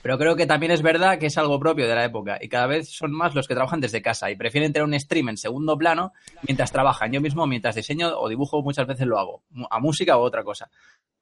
Pero 0.07 0.17
creo 0.17 0.35
que 0.37 0.45
también 0.45 0.71
es 0.71 0.81
verdad 0.81 1.19
que 1.19 1.25
es 1.25 1.37
algo 1.37 1.59
propio 1.59 1.85
de 1.85 1.93
la 1.93 2.05
época 2.05 2.37
y 2.39 2.47
cada 2.47 2.65
vez 2.65 2.89
son 2.89 3.11
más 3.11 3.35
los 3.35 3.45
que 3.45 3.55
trabajan 3.55 3.81
desde 3.81 4.01
casa 4.01 4.31
y 4.31 4.37
prefieren 4.37 4.71
tener 4.71 4.87
un 4.87 4.97
stream 4.97 5.27
en 5.27 5.35
segundo 5.35 5.77
plano 5.77 6.13
mientras 6.43 6.71
trabajan. 6.71 7.11
Yo 7.11 7.19
mismo, 7.19 7.45
mientras 7.45 7.75
diseño 7.75 8.17
o 8.17 8.29
dibujo, 8.29 8.61
muchas 8.61 8.87
veces 8.87 9.05
lo 9.05 9.19
hago, 9.19 9.43
a 9.69 9.79
música 9.81 10.15
o 10.15 10.21
otra 10.21 10.45
cosa. 10.45 10.69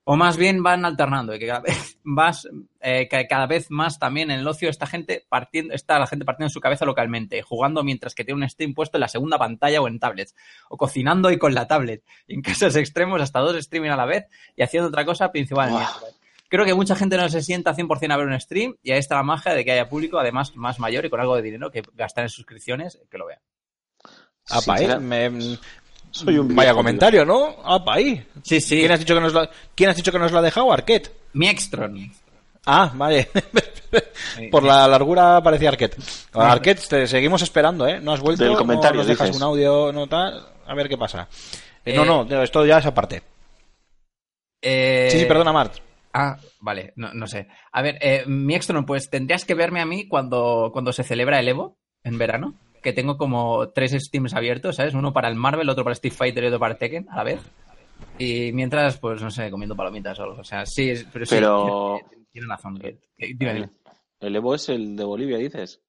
O 0.03 0.15
más 0.15 0.37
bien 0.37 0.61
van 0.61 0.85
alternando 0.85 1.33
y 1.33 1.39
que 1.39 1.47
cada 1.47 1.61
vez 1.61 1.97
más, 2.03 2.47
eh, 2.79 3.07
cada 3.27 3.47
vez 3.47 3.71
más 3.71 3.97
también 3.97 4.29
en 4.29 4.41
el 4.41 4.47
ocio 4.47 4.69
esta 4.69 4.85
gente 4.85 5.25
partiendo, 5.27 5.73
está 5.73 5.97
la 5.97 6.05
gente 6.05 6.23
partiendo 6.23 6.49
en 6.49 6.53
su 6.53 6.59
cabeza 6.59 6.85
localmente, 6.85 7.41
jugando 7.41 7.83
mientras 7.83 8.13
que 8.13 8.23
tiene 8.23 8.43
un 8.43 8.47
stream 8.47 8.75
puesto 8.75 8.97
en 8.97 9.01
la 9.01 9.07
segunda 9.07 9.39
pantalla 9.39 9.81
o 9.81 9.87
en 9.87 9.97
tablets, 9.97 10.35
o 10.69 10.77
cocinando 10.77 11.31
y 11.31 11.39
con 11.39 11.55
la 11.55 11.65
tablet, 11.65 12.03
en 12.27 12.43
casos 12.43 12.75
extremos 12.75 13.19
hasta 13.19 13.39
dos 13.39 13.55
streaming 13.55 13.89
a 13.89 13.97
la 13.97 14.05
vez 14.05 14.27
y 14.55 14.61
haciendo 14.61 14.89
otra 14.89 15.05
cosa 15.05 15.31
principalmente. 15.31 15.89
Creo 16.47 16.63
que 16.65 16.73
mucha 16.73 16.95
gente 16.95 17.17
no 17.17 17.27
se 17.29 17.41
sienta 17.41 17.75
100% 17.75 18.11
a 18.13 18.17
ver 18.17 18.27
un 18.27 18.39
stream 18.39 18.75
y 18.83 18.91
ahí 18.91 18.99
está 18.99 19.15
la 19.15 19.23
magia 19.23 19.53
de 19.53 19.65
que 19.65 19.71
haya 19.71 19.89
público, 19.89 20.19
además 20.19 20.55
más 20.55 20.79
mayor 20.79 21.05
y 21.05 21.09
con 21.09 21.19
algo 21.19 21.35
de 21.35 21.41
dinero 21.41 21.71
que 21.71 21.81
gastar 21.93 22.23
en 22.23 22.29
suscripciones, 22.29 22.99
que 23.09 23.17
lo 23.17 23.25
vea. 23.25 23.39
Sincera- 24.45 24.99
Me- 24.99 25.57
Soy 26.11 26.37
un 26.37 26.55
Vaya 26.55 26.73
comentario, 26.73 27.25
¿no? 27.25 27.57
Apa, 27.65 27.95
ahí. 27.95 28.25
Sí, 28.41 28.61
sí. 28.61 28.79
¿Quién 28.79 28.91
has 28.91 28.99
dicho 28.99 29.15
que 29.15 29.19
nos 29.21 29.33
lo, 29.33 29.49
¿quién 29.75 29.89
has 29.89 29.97
dicho 29.97 30.11
que 30.13 30.19
nos 30.19 30.31
lo 30.31 30.37
ha 30.37 30.41
dejado? 30.41 30.71
Arquette. 30.71 31.11
Mi 31.33 31.49
Extron. 31.49 32.09
Ah, 32.65 32.89
vale. 32.95 33.29
Por 34.51 34.63
la 34.63 34.87
largura 34.87 35.41
parecía 35.43 35.69
Arquette. 35.69 35.97
Arquette, 36.33 36.87
te 36.87 37.07
seguimos 37.07 37.41
esperando, 37.41 37.85
¿eh? 37.85 37.99
No 37.99 38.13
has 38.13 38.21
vuelto, 38.21 38.43
Del 38.45 38.55
comentario, 38.55 38.93
no 38.93 38.99
nos 38.99 39.07
dejas 39.07 39.27
dices. 39.27 39.41
un 39.41 39.47
audio, 39.47 39.91
no 39.91 40.07
tal. 40.07 40.47
A 40.65 40.73
ver 40.73 40.87
qué 40.87 40.97
pasa. 40.97 41.27
Eh, 41.83 41.93
Eh, 41.93 41.95
no, 41.95 42.23
no, 42.23 42.41
esto 42.43 42.65
ya 42.65 42.77
es 42.77 42.85
aparte. 42.85 43.21
Eh, 44.61 45.09
Sí, 45.11 45.19
sí, 45.19 45.25
perdona, 45.25 45.51
Mart. 45.51 45.75
Ah, 46.17 46.37
vale, 46.61 46.93
no, 46.95 47.13
no 47.13 47.27
sé. 47.27 47.47
A 47.73 47.81
ver, 47.81 47.97
eh, 47.99 48.23
mi 48.25 48.55
Extron, 48.55 48.85
pues 48.85 49.09
tendrías 49.09 49.43
que 49.43 49.53
verme 49.53 49.81
a 49.81 49.85
mí 49.85 50.07
cuando, 50.07 50.69
cuando 50.71 50.93
se 50.93 51.03
celebra 51.03 51.39
el 51.41 51.47
Evo 51.49 51.77
en 52.03 52.17
verano. 52.17 52.55
Que 52.81 52.93
tengo 52.93 53.17
como 53.17 53.69
tres 53.71 53.91
Steams 53.91 54.33
abiertos, 54.33 54.75
¿sabes? 54.77 54.93
Uno 54.93 55.11
para 55.11 55.27
el 55.27 55.35
Marvel, 55.35 55.67
otro 55.69 55.83
para 55.83 55.93
Street 55.93 56.13
Fighter 56.13 56.43
y 56.43 56.47
otro 56.47 56.59
para 56.59 56.77
Tekken 56.77 57.09
a 57.09 57.17
la 57.17 57.23
vez. 57.23 57.41
Y 58.17 58.51
mientras, 58.53 58.97
pues 58.99 59.21
no 59.21 59.29
sé, 59.29 59.49
comiendo 59.51 59.75
palomitas 59.75 60.17
o 60.19 60.23
algo. 60.23 60.39
O 60.39 60.43
sea, 60.43 60.65
sí, 60.65 60.93
pero 61.11 61.25
sí. 61.25 61.35
Pero- 61.35 61.99
tiene- 62.09 62.25
Tiene 62.31 62.47
razón. 62.47 62.77
que- 62.77 62.99
que- 63.17 63.33
dime, 63.35 63.53
dime. 63.55 63.69
El 64.19 64.35
Evo 64.35 64.55
es 64.55 64.69
el 64.69 64.95
de 64.95 65.03
Bolivia, 65.03 65.37
dices. 65.37 65.81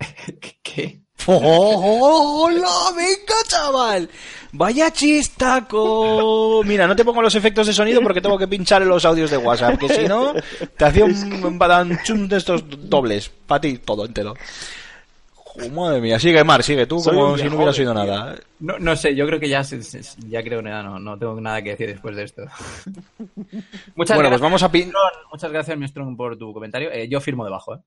¿Qué- 0.40 0.58
¿Qué? 0.62 1.02
¡Oh, 1.26 2.44
hola! 2.46 2.68
¡Venga, 2.96 3.34
chaval! 3.46 4.08
¡Vaya 4.52 4.90
chistaco! 4.90 6.62
Mira, 6.64 6.86
no 6.86 6.96
te 6.96 7.04
pongo 7.04 7.20
los 7.20 7.34
efectos 7.34 7.66
de 7.66 7.72
sonido 7.72 8.00
porque 8.02 8.20
tengo 8.20 8.38
que 8.38 8.48
pinchar 8.48 8.82
en 8.82 8.88
los 8.88 9.04
audios 9.04 9.30
de 9.30 9.36
WhatsApp, 9.36 9.78
que 9.78 9.88
si 9.88 10.04
no, 10.06 10.32
te 10.76 10.84
hacía 10.84 11.04
un 11.04 11.58
badanchum 11.58 12.28
de 12.28 12.36
estos 12.38 12.62
dobles. 12.88 13.28
Para 13.46 13.60
ti, 13.60 13.78
todo 13.78 14.06
entero. 14.06 14.34
Jo, 15.34 15.68
madre 15.70 16.00
mía, 16.00 16.18
sigue, 16.18 16.42
Mar, 16.44 16.62
sigue 16.62 16.86
tú 16.86 17.00
Soy 17.00 17.14
como 17.14 17.36
si 17.36 17.44
no 17.44 17.58
oído 17.58 17.72
tío. 17.72 17.94
nada. 17.94 18.36
No, 18.60 18.78
no 18.78 18.96
sé, 18.96 19.14
yo 19.14 19.26
creo 19.26 19.40
que 19.40 19.48
ya, 19.48 19.62
ya 19.62 20.42
creo 20.42 20.62
que 20.62 20.68
ya 20.68 20.82
no, 20.82 20.98
no 20.98 21.18
tengo 21.18 21.38
nada 21.40 21.60
que 21.62 21.70
decir 21.70 21.88
después 21.88 22.16
de 22.16 22.24
esto. 22.24 22.42
Muchas 23.26 23.36
Bueno, 23.96 23.96
pues 23.96 24.16
gracias, 24.20 24.40
vamos 24.40 24.62
a 24.62 24.70
pin- 24.70 24.88
Strong. 24.88 25.12
Muchas 25.32 25.52
gracias, 25.52 25.76
mi 25.78 25.88
Strong, 25.88 26.16
por 26.16 26.38
tu 26.38 26.52
comentario. 26.54 26.90
Eh, 26.92 27.08
yo 27.08 27.20
firmo 27.20 27.44
debajo, 27.44 27.74
¿eh? 27.74 27.78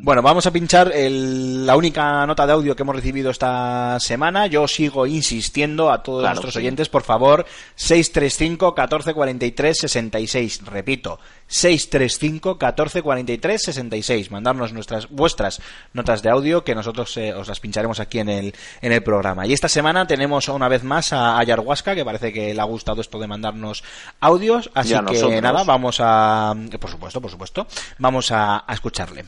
Bueno, 0.00 0.20
vamos 0.20 0.44
a 0.48 0.50
pinchar 0.50 0.90
el- 0.92 1.64
la 1.64 1.76
única 1.76 2.26
nota 2.26 2.44
de 2.44 2.52
audio 2.54 2.74
que 2.74 2.82
hemos 2.82 2.96
recibido 2.96 3.30
esta 3.30 4.00
semana. 4.00 4.48
Yo 4.48 4.66
sigo 4.66 5.06
insistiendo 5.06 5.92
a 5.92 6.02
todos 6.02 6.22
Claro, 6.22 6.34
nuestros 6.34 6.54
sí. 6.54 6.58
oyentes, 6.58 6.88
por 6.88 7.04
favor, 7.04 7.46
635 7.76 8.74
14 8.74 9.14
43 9.14 9.78
66. 9.78 10.62
Repito, 10.66 11.20
635 11.46 12.58
14 12.58 13.00
43 13.02 13.62
66. 13.62 14.32
Mandarnos 14.32 14.72
nuestras 14.72 15.08
vuestras 15.08 15.62
notas 15.92 16.22
de 16.24 16.30
audio 16.30 16.64
que 16.64 16.74
nosotros 16.74 17.16
eh, 17.16 17.32
os 17.32 17.46
las 17.46 17.60
pincharemos 17.60 18.00
aquí 18.00 18.18
en 18.18 18.28
el 18.28 18.54
en 18.82 18.90
el 18.90 19.04
programa. 19.04 19.46
Y 19.46 19.52
esta 19.52 19.68
semana 19.68 20.04
tenemos 20.04 20.48
una 20.48 20.66
vez 20.66 20.82
más 20.82 21.12
a 21.12 21.38
Ayarhuasca, 21.38 21.94
que 21.94 22.04
parece 22.04 22.32
que 22.32 22.52
le 22.52 22.60
ha 22.60 22.64
gustado 22.64 23.00
esto 23.00 23.20
de 23.20 23.28
mandarnos 23.28 23.84
audios, 24.18 24.68
así 24.74 24.94
que 24.94 25.00
nosotros. 25.02 25.40
nada, 25.42 25.62
vamos 25.62 25.98
a 26.00 26.56
por 26.80 26.90
supuesto, 26.90 27.20
por 27.20 27.30
supuesto, 27.30 27.68
vamos 27.98 28.32
a, 28.32 28.64
a 28.66 28.74
escucharle. 28.74 29.26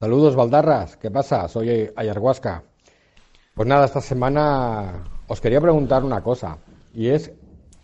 Saludos, 0.00 0.36
Baldarras. 0.36 0.96
¿Qué 0.96 1.10
pasa? 1.10 1.48
Soy 1.48 1.90
Ayarhuasca. 1.96 2.64
Pues 3.54 3.68
nada, 3.68 3.84
esta 3.86 4.00
semana 4.00 5.04
os 5.28 5.40
quería 5.40 5.60
preguntar 5.60 6.04
una 6.04 6.22
cosa, 6.22 6.58
y 6.92 7.08
es 7.08 7.32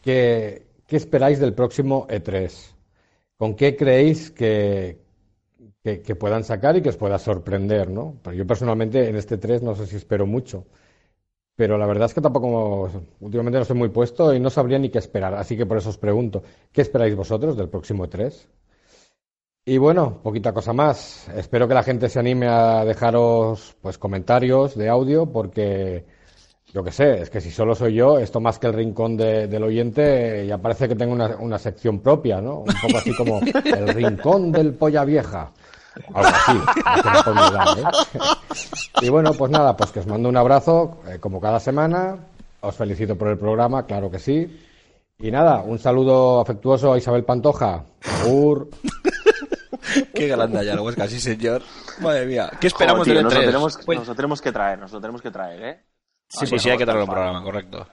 que, 0.03 0.67
¿qué 0.87 0.97
esperáis 0.97 1.39
del 1.39 1.55
próximo 1.55 2.07
E3? 2.09 2.75
¿Con 3.37 3.55
qué 3.55 3.77
creéis 3.77 4.31
que, 4.33 4.99
que, 5.83 6.17
puedan 6.17 6.45
sacar 6.45 6.77
y 6.77 6.83
que 6.83 6.91
os 6.91 6.97
pueda 6.97 7.19
sorprender, 7.19 7.89
¿no? 7.89 8.17
Pero 8.23 8.37
yo 8.37 8.47
personalmente 8.47 9.09
en 9.09 9.17
este 9.17 9.39
3 9.39 9.63
no 9.63 9.75
sé 9.77 9.87
si 9.87 9.97
espero 9.97 10.27
mucho, 10.27 10.67
pero 11.57 11.79
la 11.79 11.87
verdad 11.87 12.07
es 12.07 12.15
que 12.15 12.21
tampoco, 12.21 12.91
últimamente 13.21 13.59
no 13.59 13.63
estoy 13.63 13.79
muy 13.79 13.91
puesto 13.91 14.35
y 14.35 14.41
no 14.41 14.51
sabría 14.51 14.79
ni 14.79 14.91
qué 14.91 14.99
esperar, 14.99 15.35
así 15.35 15.57
que 15.57 15.67
por 15.67 15.79
eso 15.79 15.91
os 15.91 15.99
pregunto, 15.99 16.43
¿qué 16.73 16.83
esperáis 16.83 17.15
vosotros 17.15 17.57
del 17.57 17.69
próximo 17.69 18.05
E 18.05 18.11
E3? 18.11 18.47
Y 19.65 19.79
bueno, 19.79 20.19
poquita 20.23 20.53
cosa 20.53 20.73
más. 20.73 21.29
Espero 21.37 21.69
que 21.69 21.75
la 21.75 21.83
gente 21.83 22.09
se 22.09 22.19
anime 22.19 22.49
a 22.49 22.85
dejaros 22.85 23.77
pues 23.81 23.99
comentarios 23.99 24.75
de 24.75 24.89
audio 24.89 25.27
porque 25.27 26.05
yo 26.73 26.83
qué 26.83 26.93
sé, 26.93 27.23
es 27.23 27.31
que 27.31 27.41
si 27.41 27.51
solo 27.51 27.75
soy 27.75 27.95
yo, 27.95 28.19
esto 28.19 28.41
más 28.41 28.59
que 28.59 28.69
el 28.69 28.73
rincón 28.75 29.17
de- 29.17 29.49
del 29.49 29.63
oyente, 29.65 30.47
ya 30.47 30.59
parece 30.59 30.89
que 30.89 30.95
tengo 30.95 31.13
una, 31.13 31.37
una 31.37 31.59
sección 31.59 32.01
propia, 32.01 32.41
¿no? 32.41 32.61
Un 32.61 32.67
poco 32.81 32.97
así 32.99 33.15
como 33.15 33.41
el 33.41 33.89
rincón 33.89 34.51
del 34.53 34.75
polla 34.75 35.05
vieja. 35.05 35.51
Algo 36.15 36.31
así, 36.33 36.59
olvidar, 37.29 37.79
¿eh? 37.79 37.83
Y 39.03 39.09
bueno, 39.09 39.35
pues 39.35 39.51
nada, 39.51 39.77
pues 39.77 39.91
que 39.91 39.99
os 40.01 40.07
mando 40.07 40.29
un 40.29 40.37
abrazo, 40.37 40.99
eh, 41.09 41.19
como 41.19 41.41
cada 41.41 41.59
semana. 41.61 42.17
Os 42.61 42.77
felicito 42.77 43.17
por 43.17 43.29
el 43.29 43.39
programa, 43.39 43.85
claro 43.87 44.09
que 44.11 44.21
sí. 44.21 44.61
Y 45.19 45.31
nada, 45.31 45.63
un 45.63 45.79
saludo 45.81 46.41
afectuoso 46.41 46.93
a 46.93 46.99
Isabel 46.99 47.25
Pantoja. 47.25 47.85
Qué 50.15 50.29
grande 50.29 50.59
allá, 50.59 50.81
Huesca, 50.81 51.07
sí 51.09 51.21
señor. 51.21 51.63
Madre 52.01 52.27
mía. 52.27 52.49
¿Qué 52.51 52.57
Joder, 52.57 52.67
esperamos 52.67 53.05
tío, 53.05 53.15
del 53.15 53.25
nos, 53.25 53.35
lo 53.35 53.41
E3? 53.41 53.45
tenemos, 53.47 53.79
Pues- 53.85 53.99
nos 53.99 54.09
lo 54.09 54.15
tenemos 54.15 54.41
que 54.43 54.53
traer, 54.53 54.79
nos 54.79 54.93
lo 54.93 55.01
tenemos 55.01 55.23
que 55.23 55.31
traer, 55.31 55.63
¿eh? 55.65 55.85
Sí, 56.29 56.47
sí, 56.47 56.59
sí, 56.59 56.71
hay 56.71 56.79
que 56.79 56.85
traerlo 56.85 57.05
al 57.05 57.11
programa, 57.11 57.43
correcto. 57.43 57.87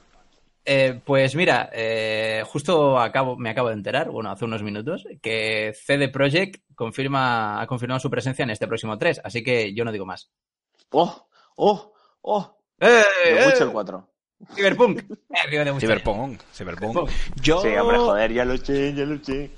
Eh, 0.70 1.00
pues 1.06 1.34
mira, 1.36 1.70
eh, 1.72 2.44
justo 2.46 3.00
acabo, 3.00 3.38
me 3.38 3.50
acabo 3.50 3.70
de 3.70 3.76
enterar, 3.76 4.10
bueno, 4.12 4.30
hace 4.30 4.44
unos 4.46 4.62
minutos, 4.64 5.06
que 5.22 5.74
CD 5.74 6.10
Projekt 6.10 6.62
confirma, 6.76 7.62
ha 7.62 7.66
confirmado 7.68 8.02
su 8.02 8.10
presencia 8.10 8.44
en 8.44 8.50
este 8.50 8.68
próximo 8.68 8.98
3, 8.98 9.22
así 9.24 9.42
que 9.44 9.74
yo 9.74 9.86
no 9.86 9.94
digo 9.94 10.06
más. 10.06 10.30
¡Oh! 10.92 11.28
¡Oh! 11.56 11.94
¡Oh! 12.22 12.58
¡Eh! 12.82 13.02
Eh! 13.26 13.44
Witcher 13.48 13.70
4. 13.70 14.10
Cyberpunk. 14.56 15.00
Eh, 15.10 15.40
arriba 15.46 15.64
de 15.64 15.72
Witcher. 15.72 15.90
Cyberpunk, 15.90 16.42
Cyberpunk. 16.54 17.10
Yo, 17.42 17.62
Sí, 17.62 17.70
hombre, 17.70 17.98
joder, 17.98 18.34
ya 18.34 18.44
lo 18.46 18.58
sé, 18.58 18.94
ya 18.94 19.06
lo 19.06 19.24
sé. 19.24 19.50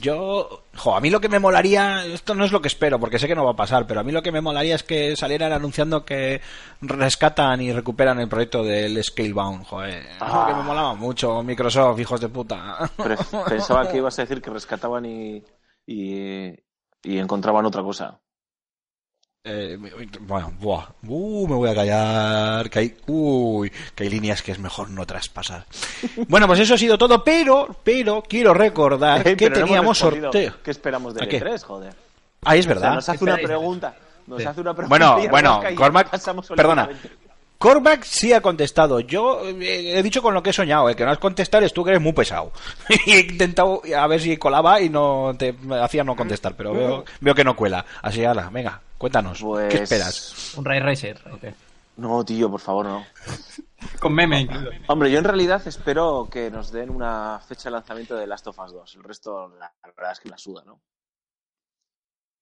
Yo, 0.00 0.64
jo, 0.76 0.96
a 0.96 1.00
mí 1.00 1.10
lo 1.10 1.20
que 1.20 1.28
me 1.28 1.38
molaría, 1.38 2.04
esto 2.06 2.34
no 2.34 2.44
es 2.44 2.52
lo 2.52 2.60
que 2.60 2.68
espero, 2.68 3.00
porque 3.00 3.18
sé 3.18 3.26
que 3.26 3.34
no 3.34 3.44
va 3.44 3.52
a 3.52 3.56
pasar, 3.56 3.86
pero 3.86 4.00
a 4.00 4.02
mí 4.04 4.12
lo 4.12 4.22
que 4.22 4.32
me 4.32 4.40
molaría 4.40 4.74
es 4.74 4.82
que 4.82 5.16
salieran 5.16 5.52
anunciando 5.52 6.04
que 6.04 6.40
rescatan 6.80 7.60
y 7.60 7.72
recuperan 7.72 8.20
el 8.20 8.28
proyecto 8.28 8.62
del 8.62 9.02
Scalebound, 9.02 9.64
joder. 9.64 10.06
Es 10.06 10.20
lo 10.20 10.46
que 10.46 10.54
me 10.54 10.62
molaba 10.62 10.94
mucho, 10.94 11.42
Microsoft, 11.42 12.00
hijos 12.00 12.20
de 12.20 12.28
puta. 12.28 12.90
Pero 12.96 13.16
pensaba 13.48 13.88
que 13.90 13.96
ibas 13.98 14.18
a 14.18 14.22
decir 14.22 14.40
que 14.40 14.50
rescataban 14.50 15.06
y, 15.06 15.42
y, 15.86 16.54
y 17.02 17.18
encontraban 17.18 17.66
otra 17.66 17.82
cosa. 17.82 18.20
Eh, 19.46 19.76
bueno, 20.20 20.54
buah, 20.58 20.86
uh, 21.06 21.46
me 21.46 21.54
voy 21.54 21.68
a 21.68 21.74
callar. 21.74 22.70
Que 22.70 22.78
hay, 22.78 22.96
uy, 23.08 23.70
que 23.94 24.04
hay 24.04 24.08
líneas 24.08 24.40
que 24.40 24.52
es 24.52 24.58
mejor 24.58 24.88
no 24.88 25.04
traspasar. 25.06 25.66
Bueno, 26.28 26.46
pues 26.46 26.60
eso 26.60 26.72
ha 26.74 26.78
sido 26.78 26.96
todo, 26.96 27.22
pero, 27.22 27.76
pero 27.84 28.22
quiero 28.26 28.54
recordar 28.54 29.26
Eh, 29.28 29.36
que 29.36 29.50
no 29.50 29.56
teníamos 29.56 30.00
respondido. 30.00 30.32
sorteo. 30.32 30.54
¿Qué 30.64 30.70
esperamos 30.70 31.14
¿A 31.14 31.18
del 31.18 31.28
qué? 31.28 31.42
E3, 31.44 31.62
joder? 31.62 31.94
Ah, 32.42 32.56
es 32.56 32.60
O 32.60 32.68
sea, 32.68 32.74
verdad. 32.74 32.94
nos 32.94 33.08
hace 33.10 33.22
una 33.24 33.36
pregunta. 33.36 33.94
Nos 34.26 34.40
Sí. 34.40 34.48
hace 34.48 34.60
una 34.62 34.74
pregunta. 34.74 34.88
Bueno, 35.14 35.28
bueno, 35.30 35.60
Cormac, 35.76 36.10
perdona. 36.56 36.88
Cormac 37.58 38.04
sí 38.04 38.32
ha 38.32 38.40
contestado. 38.40 39.00
Yo 39.00 39.40
eh, 39.48 39.98
he 39.98 40.02
dicho 40.02 40.20
con 40.22 40.34
lo 40.34 40.42
que 40.42 40.50
he 40.50 40.52
soñado. 40.52 40.88
El 40.88 40.96
que 40.96 41.04
no 41.04 41.10
has 41.10 41.18
contestado 41.18 41.62
eres 41.62 41.72
tú 41.72 41.82
que 41.84 41.90
eres 41.90 42.02
muy 42.02 42.12
pesado. 42.12 42.52
y 43.06 43.12
he 43.12 43.20
intentado 43.20 43.80
a 43.96 44.06
ver 44.06 44.20
si 44.20 44.36
colaba 44.36 44.80
y 44.80 44.88
no 44.90 45.34
te 45.38 45.52
me 45.54 45.78
hacía 45.80 46.04
no 46.04 46.14
contestar, 46.16 46.54
pero 46.56 46.72
veo, 46.72 47.04
veo 47.20 47.34
que 47.34 47.44
no 47.44 47.56
cuela. 47.56 47.84
Así, 48.02 48.24
ala, 48.24 48.50
venga, 48.50 48.80
cuéntanos. 48.98 49.40
Pues- 49.40 49.72
¿Qué 49.74 49.82
esperas? 49.84 50.54
Un 50.56 50.64
Ray 50.64 50.80
Racer. 50.80 51.20
ok. 51.32 51.44
No, 51.96 52.24
tío, 52.24 52.50
por 52.50 52.60
favor, 52.60 52.86
no. 52.86 53.06
Con 54.00 54.12
meme 54.14 54.40
incluido. 54.40 54.70
Hombre, 54.88 55.10
yo 55.12 55.18
en 55.18 55.24
realidad 55.24 55.62
espero 55.66 56.28
que 56.30 56.50
nos 56.50 56.72
den 56.72 56.90
una 56.90 57.40
fecha 57.46 57.68
de 57.68 57.72
lanzamiento 57.72 58.16
de 58.16 58.26
Last 58.26 58.46
of 58.48 58.58
Us 58.58 58.72
2. 58.72 58.94
El 58.96 59.04
resto, 59.04 59.48
la, 59.60 59.72
la 59.82 59.92
verdad 59.96 60.12
es 60.12 60.20
que 60.20 60.28
la 60.28 60.36
suda, 60.38 60.64
¿no? 60.66 60.80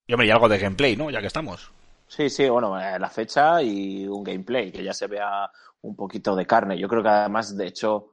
Y 0.06 0.14
hombre, 0.14 0.26
y 0.26 0.30
algo 0.30 0.48
de 0.48 0.58
gameplay, 0.58 0.96
¿no? 0.96 1.10
Ya 1.10 1.20
que 1.20 1.26
estamos. 1.26 1.70
Sí, 2.14 2.28
sí, 2.28 2.46
bueno, 2.48 2.78
eh, 2.78 2.98
la 2.98 3.08
fecha 3.08 3.62
y 3.62 4.06
un 4.06 4.22
gameplay, 4.22 4.70
que 4.70 4.84
ya 4.84 4.92
se 4.92 5.06
vea 5.06 5.50
un 5.80 5.96
poquito 5.96 6.36
de 6.36 6.46
carne. 6.46 6.78
Yo 6.78 6.86
creo 6.88 7.02
que 7.02 7.08
además, 7.08 7.56
de 7.56 7.66
hecho, 7.66 8.12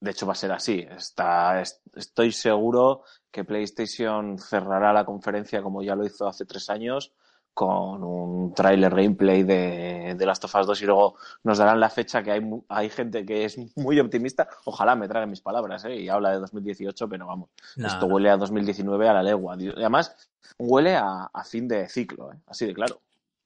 de 0.00 0.10
hecho 0.12 0.26
va 0.26 0.32
a 0.34 0.36
ser 0.36 0.52
así. 0.52 0.86
Está, 0.90 1.60
es- 1.62 1.80
estoy 1.94 2.32
seguro 2.32 3.04
que 3.30 3.44
PlayStation 3.44 4.38
cerrará 4.38 4.92
la 4.92 5.04
conferencia 5.06 5.62
como 5.62 5.82
ya 5.82 5.96
lo 5.96 6.04
hizo 6.06 6.26
hace 6.28 6.44
tres 6.46 6.70
años 6.70 7.14
con 7.54 8.04
un 8.04 8.54
tráiler 8.54 8.94
gameplay 8.94 9.42
de, 9.44 10.14
de 10.16 10.26
Last 10.26 10.44
of 10.44 10.54
Us 10.56 10.66
2 10.66 10.82
y 10.82 10.86
luego 10.86 11.16
nos 11.44 11.58
darán 11.58 11.80
la 11.80 11.90
fecha 11.90 12.22
que 12.22 12.32
hay, 12.32 12.42
hay 12.68 12.90
gente 12.90 13.26
que 13.26 13.44
es 13.46 13.58
muy 13.76 14.00
optimista. 14.00 14.48
Ojalá 14.66 14.96
me 14.96 15.08
traigan 15.08 15.30
mis 15.30 15.42
palabras, 15.42 15.84
¿eh? 15.86 15.96
Y 15.96 16.08
habla 16.10 16.30
de 16.32 16.38
2018, 16.40 17.08
pero 17.08 17.26
vamos, 17.28 17.50
No, 17.76 17.86
esto 17.88 18.06
huele 18.06 18.30
a 18.30 18.36
2019 18.38 19.08
a 19.08 19.14
la 19.14 19.22
legua. 19.22 19.54
Además, 19.54 20.16
huele 20.58 20.96
a, 20.96 21.24
a 21.32 21.44
fin 21.44 21.68
de 21.68 21.88
ciclo, 21.88 22.32
¿eh? 22.32 22.36
Así 22.46 22.66
de 22.66 22.74
claro. 22.74 23.00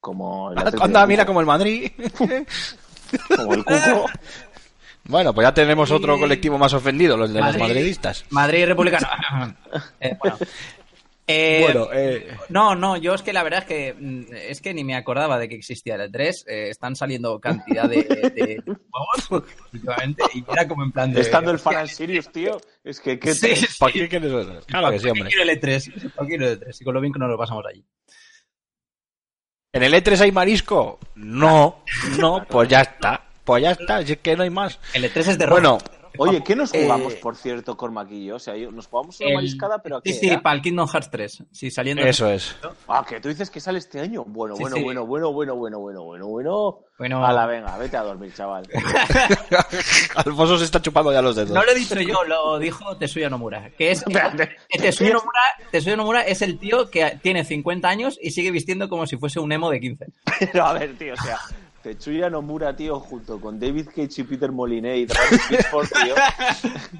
Como 0.06 0.52
el 0.52 0.58
Atlético 0.58 0.84
Anda, 0.84 1.04
mira 1.04 1.26
como 1.26 1.40
el 1.40 1.46
Madrid. 1.46 1.90
Como 3.36 3.54
el 3.54 3.64
cuco. 3.64 4.06
bueno, 5.04 5.34
pues 5.34 5.44
ya 5.44 5.52
tenemos 5.52 5.90
otro 5.90 6.16
colectivo 6.16 6.58
más 6.58 6.72
ofendido, 6.74 7.16
los 7.16 7.28
de 7.32 7.40
los 7.40 7.44
Madrid. 7.46 7.60
madridistas. 7.60 8.24
Madrid 8.30 8.66
republicano. 8.66 9.08
Eh, 10.00 10.16
bueno. 10.20 10.38
Eh, 11.26 11.60
Bueno, 11.64 11.88
eh, 11.92 12.36
No, 12.50 12.76
no, 12.76 12.96
yo 12.96 13.12
es 13.14 13.22
que 13.22 13.32
la 13.32 13.42
verdad 13.42 13.60
es 13.62 13.64
que 13.66 13.94
mm, 13.98 14.22
es 14.48 14.60
que 14.60 14.72
ni 14.74 14.84
me 14.84 14.94
acordaba 14.94 15.40
de 15.40 15.48
que 15.48 15.56
existía 15.56 15.96
el 15.96 16.12
E3. 16.12 16.44
eh, 16.46 16.68
están 16.70 16.94
saliendo 16.94 17.40
cantidad 17.40 17.88
de, 17.88 17.96
de 18.32 18.62
juegos 18.64 19.44
últimamente 19.72 20.22
y 20.34 20.44
era 20.48 20.68
como 20.68 20.84
en 20.84 20.92
plan 20.92 21.12
de. 21.12 21.20
Estando 21.22 21.50
el 21.50 21.58
Fan 21.58 21.88
Sirius, 21.88 22.30
tío. 22.30 22.60
Es 22.84 23.00
que, 23.00 23.18
¿qué 23.18 23.34
Sí. 23.34 23.54
¿para 23.80 23.92
qué 23.92 24.08
quieres? 24.08 24.30
Claro 24.66 24.90
que 24.92 25.00
sí, 25.00 25.00
¿Para 25.00 25.00
qué 25.00 25.10
hombre. 25.10 25.30
quiero 25.30 25.42
el 25.50 25.60
E3? 25.60 26.12
¿Para 26.14 26.28
qué 26.28 26.36
quiero 26.36 26.46
el 26.52 26.60
E3? 26.60 26.76
Y 26.80 26.84
con 26.84 26.94
lo 26.94 27.00
bien 27.00 27.12
que 27.12 27.18
nos 27.18 27.28
lo 27.28 27.36
pasamos 27.36 27.64
allí. 27.68 27.84
¿En 29.76 29.82
el 29.82 29.92
E3 29.92 30.18
hay 30.22 30.32
marisco? 30.32 30.98
No, 31.16 31.82
no, 32.18 32.46
pues 32.48 32.66
ya 32.66 32.80
está. 32.80 33.20
Pues 33.44 33.62
ya 33.62 33.72
está, 33.72 34.02
si 34.02 34.12
es 34.12 34.18
que 34.20 34.34
no 34.34 34.42
hay 34.42 34.48
más. 34.48 34.78
El 34.94 35.04
E3 35.04 35.18
es 35.18 35.38
de 35.38 35.46
Bueno, 35.46 35.76
Oye, 36.18 36.42
¿qué 36.44 36.56
nos 36.56 36.70
jugamos, 36.72 37.14
Eh, 37.14 37.18
por 37.22 37.36
cierto, 37.36 37.76
yo? 38.24 38.36
O 38.36 38.38
sea, 38.38 38.54
nos 38.70 38.86
jugamos 38.86 39.18
una 39.20 39.28
El- 39.30 39.34
mariscada, 39.36 39.82
pero 39.82 39.96
¿a 39.96 40.02
qué 40.02 40.12
Sí, 40.12 40.20
sí, 40.20 40.28
era? 40.28 40.40
para 40.42 40.56
el 40.56 40.62
Kingdom 40.62 40.88
Hearts 40.88 41.10
3. 41.10 41.44
Sí, 41.52 41.70
saliendo. 41.70 42.02
eso 42.02 42.28
es. 42.30 42.56
Ah, 42.88 43.04
que 43.08 43.20
tú 43.20 43.28
dices 43.28 43.50
que 43.50 43.60
sale 43.60 43.78
este 43.78 44.00
año. 44.00 44.24
Bueno, 44.26 44.56
Sí, 44.56 44.62
bueno, 44.62 44.76
sí. 44.76 44.82
bueno, 44.82 45.06
bueno, 45.06 45.32
bueno, 45.32 45.54
bueno, 45.56 45.78
bueno, 45.78 46.02
bueno, 46.04 46.26
bueno. 46.26 46.78
Bueno. 46.98 47.24
A 47.26 47.32
la 47.32 47.46
venga, 47.46 47.76
vete 47.76 47.96
a 47.98 48.02
dormir, 48.02 48.32
chaval. 48.34 48.66
Alfonso 50.16 50.58
se 50.58 50.64
está 50.64 50.80
chupando 50.80 51.12
ya 51.12 51.20
los 51.22 51.36
dedos. 51.36 51.50
No 51.50 51.62
lo 51.62 51.70
he 51.70 51.74
dicho 51.74 52.00
yo, 52.00 52.24
lo 52.24 52.58
dijo 52.58 52.96
Tetsuya 52.96 53.28
Nomura. 53.28 53.70
Que 53.76 53.90
es. 53.90 54.04
Tetsuya 54.70 55.12
Nomura, 55.12 55.40
Tetsuya 55.70 55.96
Nomura 55.96 56.22
es 56.22 56.42
el 56.42 56.58
tío 56.58 56.90
que 56.90 57.18
tiene 57.22 57.44
50 57.44 57.88
años 57.88 58.18
y 58.20 58.30
sigue 58.30 58.50
vistiendo 58.50 58.88
como 58.88 59.06
si 59.06 59.16
fuese 59.16 59.40
un 59.40 59.52
emo 59.52 59.70
de 59.70 59.80
15. 59.80 60.06
Pero 60.52 60.64
a 60.64 60.72
ver, 60.72 60.96
tío, 60.96 61.14
o 61.14 61.16
sea, 61.22 61.38
Tetsuya 61.86 62.28
Nomura, 62.28 62.74
tío, 62.74 62.98
junto 62.98 63.40
con 63.40 63.60
David 63.60 63.86
Cage 63.94 64.08
y 64.18 64.22
Peter 64.24 64.50
Moliné 64.50 64.96
y 64.98 65.06
Travis 65.06 65.40
tío. 65.48 66.14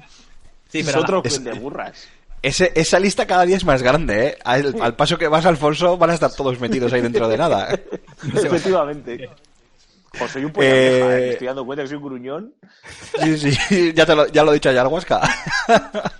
Sí, 0.69 0.79
es 0.79 0.95
otro 0.95 1.21
es- 1.25 1.43
de 1.43 1.51
burras. 1.53 2.07
Ese- 2.41 2.71
esa 2.73 2.97
lista 2.97 3.25
cada 3.27 3.43
día 3.45 3.57
es 3.57 3.65
más 3.65 3.83
grande, 3.83 4.27
¿eh? 4.27 4.37
Al, 4.45 4.73
al 4.81 4.95
paso 4.95 5.17
que 5.17 5.27
vas, 5.27 5.45
Alfonso, 5.45 5.97
van 5.97 6.11
a 6.11 6.13
estar 6.13 6.31
todos 6.31 6.57
metidos 6.61 6.93
ahí 6.93 7.01
dentro 7.01 7.27
de 7.27 7.37
nada. 7.37 7.67
Efectivamente. 8.33 9.29
O 10.19 10.27
soy 10.27 10.45
un 10.45 10.51
polla 10.51 10.67
Eh, 10.69 10.89
vieja, 10.95 11.17
¿eh? 11.19 11.29
Estoy 11.31 11.47
dando 11.47 11.65
cuenta 11.65 11.83
que 11.83 11.87
soy 11.89 11.97
un 11.97 12.03
gruñón. 12.03 12.53
Sí, 13.23 13.37
sí, 13.51 13.93
ya, 13.95 14.05
te 14.05 14.15
lo, 14.15 14.27
ya 14.27 14.43
lo 14.43 14.51
he 14.51 14.55
dicho 14.55 14.69
a 14.69 14.71
Ayahuasca. 14.71 15.21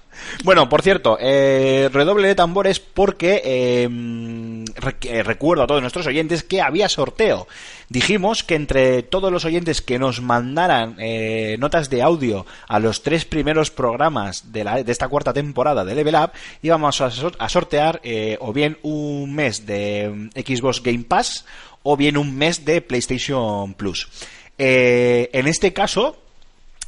bueno, 0.44 0.68
por 0.69 0.82
cierto, 0.82 1.18
eh, 1.19 1.90
redoble 1.91 2.28
de 2.28 2.36
tambores 2.36 2.80
porque 2.80 3.41
rec- 3.90 5.06
eh, 5.10 5.24
recuerdo 5.24 5.64
a 5.64 5.68
todos 5.68 5.82
nuestros 5.82 6.07
oyentes 6.07 6.44
que 6.44 6.61
había 6.61 6.90
sorteo. 6.90 7.48
Dijimos 7.90 8.44
que 8.44 8.56
entre 8.56 9.02
todos 9.03 9.32
los 9.32 9.45
oyentes 9.45 9.82
que 9.82 9.98
nos 9.98 10.22
mandaran 10.22 10.95
eh, 10.99 11.56
notas 11.60 11.90
de 11.90 12.02
audio 12.02 12.45
a 12.68 12.80
los 12.80 13.02
tres 13.02 13.24
primeros 13.26 13.72
programas 13.72 14.52
de, 14.52 14.64
la, 14.65 14.84
de 14.84 14.91
esta 14.91 15.07
cuarta 15.07 15.32
temporada 15.34 15.86
de 15.86 15.95
Level 15.95 16.15
Up, 16.15 16.32
íbamos 16.61 16.99
a, 17.02 17.06
a 17.40 17.49
sortear 17.49 18.02
eh, 18.03 18.38
o 18.41 18.52
bien 18.52 18.78
un 18.82 19.34
mes 19.34 19.65
de 19.65 20.30
mm, 20.36 20.40
Xbox 20.40 20.84
Game 20.84 21.06
Pass 21.07 21.45
o 21.89 21.95
bien 21.95 22.18
un 22.18 22.35
mes 22.35 22.65
de 22.65 22.81
PlayStation 22.81 23.73
Plus. 23.73 24.09
Eh, 24.57 25.30
en 25.31 25.47
este 25.47 25.72
caso, 25.72 26.18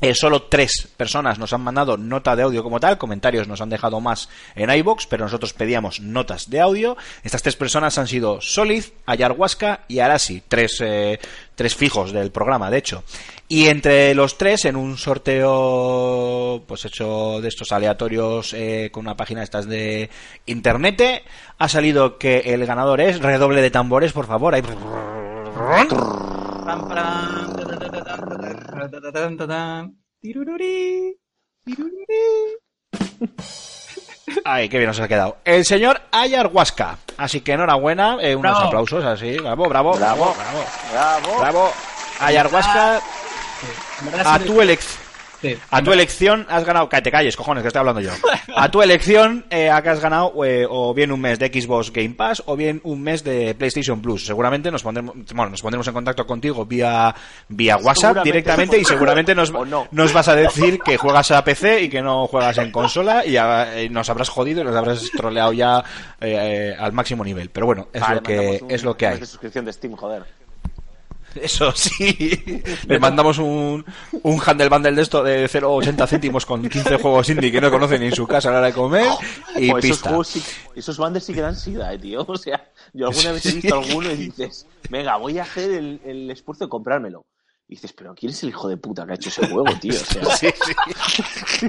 eh, 0.02 0.14
solo 0.16 0.44
tres 0.44 0.88
personas 0.96 1.40
nos 1.40 1.52
han 1.52 1.62
mandado 1.62 1.98
nota 1.98 2.36
de 2.36 2.44
audio 2.44 2.64
como 2.64 2.80
tal, 2.80 2.98
comentarios 2.98 3.48
nos 3.48 3.60
han 3.62 3.70
dejado 3.70 4.00
más 4.00 4.30
en 4.56 4.70
iBox, 4.70 5.08
pero 5.08 5.26
nosotros 5.26 5.54
pedíamos 5.54 6.00
notas 6.00 6.50
de 6.50 6.62
audio. 6.62 6.96
Estas 7.24 7.42
tres 7.42 7.56
personas 7.56 7.98
han 7.98 8.08
sido 8.08 8.40
Solid, 8.40 8.86
Ayarhuasca 9.06 9.82
y 9.88 10.00
Arasi, 10.00 10.42
tres, 10.48 10.78
eh, 10.82 11.20
tres 11.56 11.76
fijos 11.76 12.14
del 12.14 12.32
programa, 12.32 12.72
de 12.72 12.78
hecho. 12.78 13.04
Y 13.50 13.68
entre 13.68 14.14
los 14.16 14.38
tres, 14.38 14.66
en 14.66 14.76
un 14.76 14.98
sorteo 14.98 16.64
pues 16.66 16.86
hecho 16.86 17.42
de 17.42 17.48
estos 17.48 17.72
aleatorios 17.72 18.54
eh, 18.54 18.90
con 18.94 19.06
una 19.06 19.18
página 19.18 19.42
de 19.42 19.44
estas 19.46 19.68
de 19.68 20.10
internet, 20.46 21.24
ha 21.58 21.68
salido 21.68 22.18
que 22.18 22.40
el 22.54 22.66
ganador 22.66 23.02
es 23.02 23.20
redoble 23.20 23.62
de 23.62 23.72
tambores, 23.72 24.14
por 24.14 24.28
favor. 24.28 24.56
Ahí. 24.56 24.62
Ay, 34.46 34.70
qué 34.70 34.78
bien 34.78 34.88
nos 34.88 35.00
ha 35.00 35.08
quedado. 35.08 35.38
El 35.44 35.66
señor 35.66 36.02
Ayarhuasca. 36.12 36.98
Así 37.18 37.42
que 37.42 37.54
enhorabuena, 37.54 38.18
eh, 38.22 38.36
unos 38.36 38.52
Bravo. 38.52 38.68
aplausos 38.68 39.04
así. 39.04 39.38
Bravo, 39.38 39.68
bravo, 39.68 39.94
bravo, 39.98 40.36
Bravo. 40.36 41.40
bravo. 41.40 41.40
Bravo. 41.40 41.72
A 44.26 44.40
tu 44.40 44.62
elección. 44.62 45.09
Sí. 45.42 45.58
A 45.72 45.82
tu 45.82 45.92
elección 45.92 46.46
has 46.50 46.66
ganado, 46.66 46.90
que 46.90 47.02
te 47.02 47.12
calles, 47.12 47.36
cojones, 47.36 47.62
que 47.62 47.68
estoy 47.68 47.80
hablando 47.80 48.02
yo. 48.02 48.12
A 48.56 48.70
tu 48.70 48.82
elección 48.82 49.46
eh, 49.50 49.70
has 49.70 50.00
ganado 50.00 50.34
eh, 50.44 50.66
o 50.70 50.94
bien 50.94 51.12
un 51.12 51.22
mes 51.22 51.40
de 51.40 51.48
Xbox 51.48 51.92
Game 51.92 52.16
Pass 52.16 52.44
o 52.46 52.56
bien 52.56 52.82
un 52.84 53.02
mes 53.02 53.24
de 53.24 53.56
PlayStation 53.56 54.02
Plus. 54.02 54.26
Seguramente 54.26 54.72
nos 54.72 54.84
pondremos, 54.84 55.16
bueno, 55.34 55.52
nos 55.52 55.62
pondremos 55.62 55.88
en 55.88 55.94
contacto 55.94 56.26
contigo 56.26 56.66
vía 56.66 57.14
vía 57.48 57.78
WhatsApp 57.78 58.24
directamente 58.24 58.78
y 58.78 58.86
seguramente 58.86 59.36
nos, 59.36 59.52
no. 59.68 59.88
nos 59.92 60.14
vas 60.14 60.28
a 60.28 60.36
decir 60.36 60.80
que 60.80 60.98
juegas 60.98 61.32
a 61.32 61.44
PC 61.44 61.84
y 61.84 61.90
que 61.90 62.02
no 62.02 62.28
juegas 62.28 62.58
en 62.58 62.72
consola 62.72 63.26
y 63.26 63.38
eh, 63.38 63.88
nos 63.90 64.10
habrás 64.10 64.30
jodido 64.30 64.62
y 64.62 64.64
nos 64.64 64.76
habrás 64.76 65.10
troleado 65.12 65.54
ya 65.54 65.84
eh, 66.20 66.72
eh, 66.72 66.76
al 66.78 66.94
máximo 66.94 67.24
nivel. 67.24 67.50
Pero 67.50 67.66
bueno, 67.66 67.88
es 67.94 68.02
Vale, 68.02 68.16
lo 68.16 68.24
que 68.24 68.64
es 68.70 68.84
lo 68.84 68.96
que 68.96 69.08
hay. 69.08 69.20
de 69.20 69.26
suscripción 69.26 69.66
de 69.66 69.74
Steam, 69.74 69.96
joder. 69.96 70.24
Eso 71.42 71.72
sí. 71.74 72.64
Le 72.88 73.00
mandamos 73.00 73.38
un, 73.38 73.86
un 74.24 74.42
handle 74.46 74.70
bundle 74.70 74.92
de 74.94 75.02
esto 75.02 75.24
de 75.24 75.46
0,80 75.48 76.08
céntimos 76.08 76.46
con 76.46 76.68
15 76.68 76.98
juegos 76.98 77.30
indie 77.30 77.52
que 77.52 77.62
no 77.62 77.70
conoce 77.72 78.00
ni 78.00 78.08
en 78.08 78.16
su 78.16 78.26
casa 78.28 78.50
a 78.50 78.52
la 78.54 78.58
hora 78.60 78.68
de 78.68 78.74
comer 78.74 79.08
y 79.58 79.70
O 79.72 79.78
esos 79.78 79.82
pista. 80.02 80.24
sí- 80.24 80.44
esos 80.76 80.98
bandes 80.98 81.24
sí 81.24 81.34
que 81.34 81.42
dan 81.42 81.56
sida, 81.56 81.94
eh, 81.94 82.00
tío. 82.00 82.26
O 82.28 82.36
sea, 82.38 82.70
yo 82.94 83.08
alguna 83.08 83.32
vez 83.32 83.46
he 83.46 83.54
visto 83.54 83.74
alguno 83.76 84.12
y 84.12 84.16
dices, 84.16 84.66
venga, 84.90 85.18
voy 85.18 85.38
a 85.40 85.44
hacer 85.44 85.70
el, 85.72 86.02
el 86.06 86.32
esfuerzo 86.32 86.66
de 86.66 86.70
comprármelo. 86.70 87.26
Y 87.68 87.76
dices, 87.76 87.94
pero 87.94 88.16
¿quién 88.16 88.32
es 88.32 88.42
el 88.44 88.50
hijo 88.50 88.68
de 88.68 88.78
puta 88.78 89.06
que 89.06 89.12
ha 89.12 89.16
hecho 89.16 89.30
ese 89.30 89.46
juego, 89.48 89.66
tío? 89.80 89.94
O 89.94 89.96
sea, 89.96 90.24
Sí, 90.38 90.48
sí. 90.66 91.68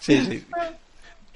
Sí, 0.00 0.24
sí. 0.26 0.44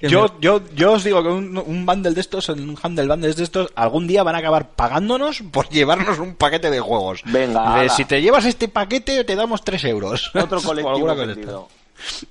Yo, 0.09 0.39
yo, 0.39 0.61
yo 0.75 0.93
os 0.93 1.03
digo 1.03 1.23
que 1.23 1.29
un, 1.29 1.57
un 1.57 1.85
bundle 1.85 2.13
de 2.13 2.21
estos, 2.21 2.49
un 2.49 2.77
handle 2.81 3.07
bundle 3.07 3.33
de 3.33 3.43
estos, 3.43 3.71
algún 3.75 4.05
día 4.07 4.23
van 4.23 4.35
a 4.35 4.39
acabar 4.39 4.71
pagándonos 4.71 5.41
por 5.51 5.69
llevarnos 5.69 6.19
un 6.19 6.35
paquete 6.35 6.69
de 6.69 6.79
juegos. 6.79 7.21
Venga, 7.25 7.81
De, 7.81 7.89
si 7.89 8.05
te 8.05 8.21
llevas 8.21 8.45
este 8.45 8.67
paquete, 8.67 9.23
te 9.23 9.35
damos 9.35 9.63
3 9.63 9.83
euros. 9.85 10.31
otro 10.35 10.61
colectivo. 10.63 11.69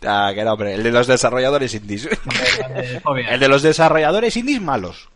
Ah, 0.05 0.33
que 0.35 0.45
no, 0.45 0.53
hombre, 0.53 0.75
el 0.75 0.83
de 0.83 0.91
los 0.91 1.07
desarrolladores 1.07 1.75
indies. 1.75 2.09
El 3.29 3.41
de 3.41 3.49
los 3.49 3.63
desarrolladores 3.63 4.37
indies 4.37 4.61
malos. 4.61 5.09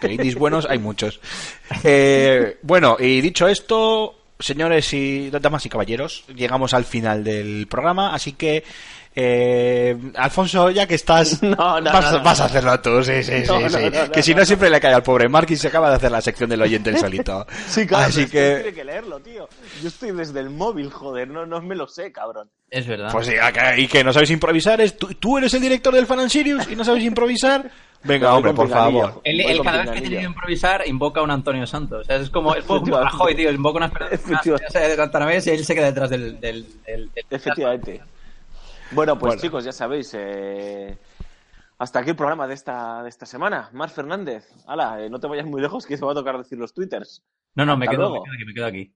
Que 0.00 0.12
indies 0.12 0.34
buenos 0.34 0.66
hay 0.68 0.78
muchos. 0.78 1.20
Eh, 1.84 2.58
bueno, 2.62 2.96
y 2.98 3.20
dicho 3.20 3.48
esto, 3.48 4.14
señores 4.38 4.92
y 4.92 5.30
damas 5.30 5.64
y 5.66 5.68
caballeros, 5.68 6.24
llegamos 6.34 6.74
al 6.74 6.84
final 6.84 7.24
del 7.24 7.66
programa, 7.66 8.14
así 8.14 8.32
que 8.32 8.64
eh, 9.20 9.96
Alfonso, 10.14 10.70
ya 10.70 10.86
que 10.86 10.94
estás, 10.94 11.42
No, 11.42 11.80
no, 11.80 11.92
vas, 11.92 12.12
no, 12.12 12.18
no. 12.18 12.22
vas 12.24 12.40
a 12.40 12.44
hacerlo 12.44 12.80
tú, 12.80 13.02
sí, 13.02 13.22
sí, 13.24 13.42
sí, 13.44 13.48
No, 13.48 13.60
no, 13.60 13.68
sí. 13.68 13.76
no, 13.92 14.04
no, 14.06 14.12
que 14.12 14.22
si 14.22 14.32
no, 14.32 14.40
no. 14.40 14.46
siempre 14.46 14.70
le 14.70 14.80
cae 14.80 14.94
al 14.94 15.02
pobre 15.02 15.28
Mark 15.28 15.48
y 15.50 15.56
se 15.56 15.66
acaba 15.68 15.90
de 15.90 15.96
hacer 15.96 16.12
la 16.12 16.20
sección 16.20 16.48
del 16.48 16.62
oyente 16.62 16.90
el 16.90 16.98
solito. 16.98 17.44
Sí, 17.68 17.86
claro, 17.86 18.06
así 18.06 18.22
es 18.22 18.30
que 18.30 18.56
tiene 18.62 18.72
que, 18.74 18.84
leerlo, 18.84 19.18
tío. 19.20 19.48
Yo 19.82 19.88
estoy 19.88 20.12
desde 20.12 20.38
el 20.40 20.50
móvil, 20.50 20.90
joder, 20.90 21.28
no, 21.28 21.46
no 21.46 21.60
me 21.60 21.74
lo 21.74 21.88
sé, 21.88 22.12
cabrón. 22.12 22.48
Es 22.70 22.86
verdad. 22.86 23.10
pues 23.10 23.26
sí, 23.26 23.34
acá- 23.36 23.76
y 23.76 23.88
que 23.88 24.04
no 24.04 24.12
sabes 24.12 24.30
improvisar, 24.30 24.80
es, 24.80 24.96
¿tú, 24.96 25.08
tú 25.14 25.36
eres 25.38 25.52
el 25.54 25.60
director 25.62 25.92
del 25.92 26.06
Fan 26.06 26.20
and 26.20 26.30
Sirius 26.30 26.68
y 26.70 26.76
no 26.76 26.84
sabes 26.84 27.02
improvisar. 27.02 27.70
Venga, 28.04 28.32
hombre, 28.34 28.52
por 28.54 28.68
favor. 28.68 29.20
Él 29.24 29.42
con 29.56 29.64
cada 29.64 29.82
vez 29.82 29.90
que 29.90 30.00
tiene 30.02 30.18
que 30.18 30.22
improvisar 30.24 30.86
invoca 30.86 31.18
a 31.18 31.24
un 31.24 31.32
Antonio 31.32 31.66
Santos. 31.66 32.02
O 32.02 32.04
sea, 32.04 32.16
es 32.16 32.30
como, 32.30 32.54
es 32.54 32.64
como. 32.64 32.96
Rajoy, 33.00 33.34
tío. 33.34 33.50
Invoca 33.50 33.78
unas 33.78 33.90
personas 33.90 34.44
de 34.44 34.94
Guantanamés 34.96 35.44
y 35.48 35.50
él 35.50 35.64
se 35.64 35.74
queda 35.74 35.86
detrás 35.86 36.08
del... 36.10 36.38
del, 36.40 36.64
del- 36.86 37.10
del- 37.12 37.24
Efectivamente. 37.28 38.00
Bueno, 38.90 39.18
pues 39.18 39.30
Bueno. 39.30 39.40
chicos, 39.42 39.64
ya 39.64 39.72
sabéis, 39.72 40.14
eh, 40.14 40.98
hasta 41.78 41.98
aquí 42.00 42.10
el 42.10 42.16
programa 42.16 42.46
de 42.46 42.54
esta, 42.54 43.02
de 43.02 43.08
esta 43.08 43.26
semana. 43.26 43.68
Mar 43.72 43.90
Fernández, 43.90 44.50
ala, 44.66 45.02
eh, 45.02 45.10
no 45.10 45.20
te 45.20 45.26
vayas 45.26 45.46
muy 45.46 45.60
lejos 45.60 45.86
que 45.86 45.96
se 45.96 46.04
va 46.04 46.12
a 46.12 46.14
tocar 46.14 46.38
decir 46.38 46.58
los 46.58 46.72
twitters. 46.72 47.22
No, 47.54 47.66
no, 47.66 47.76
me 47.76 47.86
quedo, 47.88 48.10
me 48.12 48.20
quedo 48.20 48.34
aquí, 48.34 48.44
me 48.44 48.54
quedo 48.54 48.66
aquí. 48.66 48.94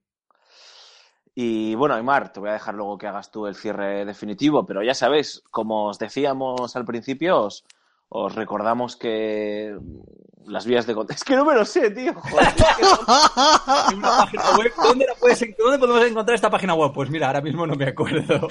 Y 1.35 1.75
bueno, 1.75 1.95
Aymar, 1.95 2.31
te 2.31 2.39
voy 2.39 2.49
a 2.49 2.53
dejar 2.53 2.75
luego 2.75 2.97
que 2.97 3.07
hagas 3.07 3.31
tú 3.31 3.47
el 3.47 3.55
cierre 3.55 4.05
definitivo, 4.05 4.65
pero 4.65 4.83
ya 4.83 4.93
sabéis, 4.93 5.41
como 5.49 5.87
os 5.87 5.97
decíamos 5.97 6.75
al 6.75 6.85
principio, 6.85 7.41
os, 7.41 7.65
os 8.09 8.35
recordamos 8.35 8.95
que 8.95 9.75
las 10.47 10.65
vías 10.65 10.85
de 10.85 10.93
contacto... 10.93 11.19
Es 11.19 11.23
que 11.23 11.35
no 11.35 11.45
me 11.45 11.53
lo 11.53 11.65
sé, 11.65 11.89
tío. 11.91 12.13
Joder, 12.13 12.47
es 12.47 12.53
que 12.53 12.83
no- 12.83 13.93
Una 13.97 14.17
página 14.17 14.43
web, 14.57 14.73
¿Dónde, 14.83 15.05
la 15.07 15.15
puedes, 15.15 15.41
en- 15.41 15.55
¿Dónde 15.57 15.79
podemos 15.79 16.03
encontrar 16.05 16.35
esta 16.35 16.49
página 16.49 16.73
web? 16.73 16.91
Pues 16.93 17.09
mira, 17.09 17.27
ahora 17.27 17.41
mismo 17.41 17.65
no 17.67 17.75
me 17.75 17.87
acuerdo. 17.87 18.47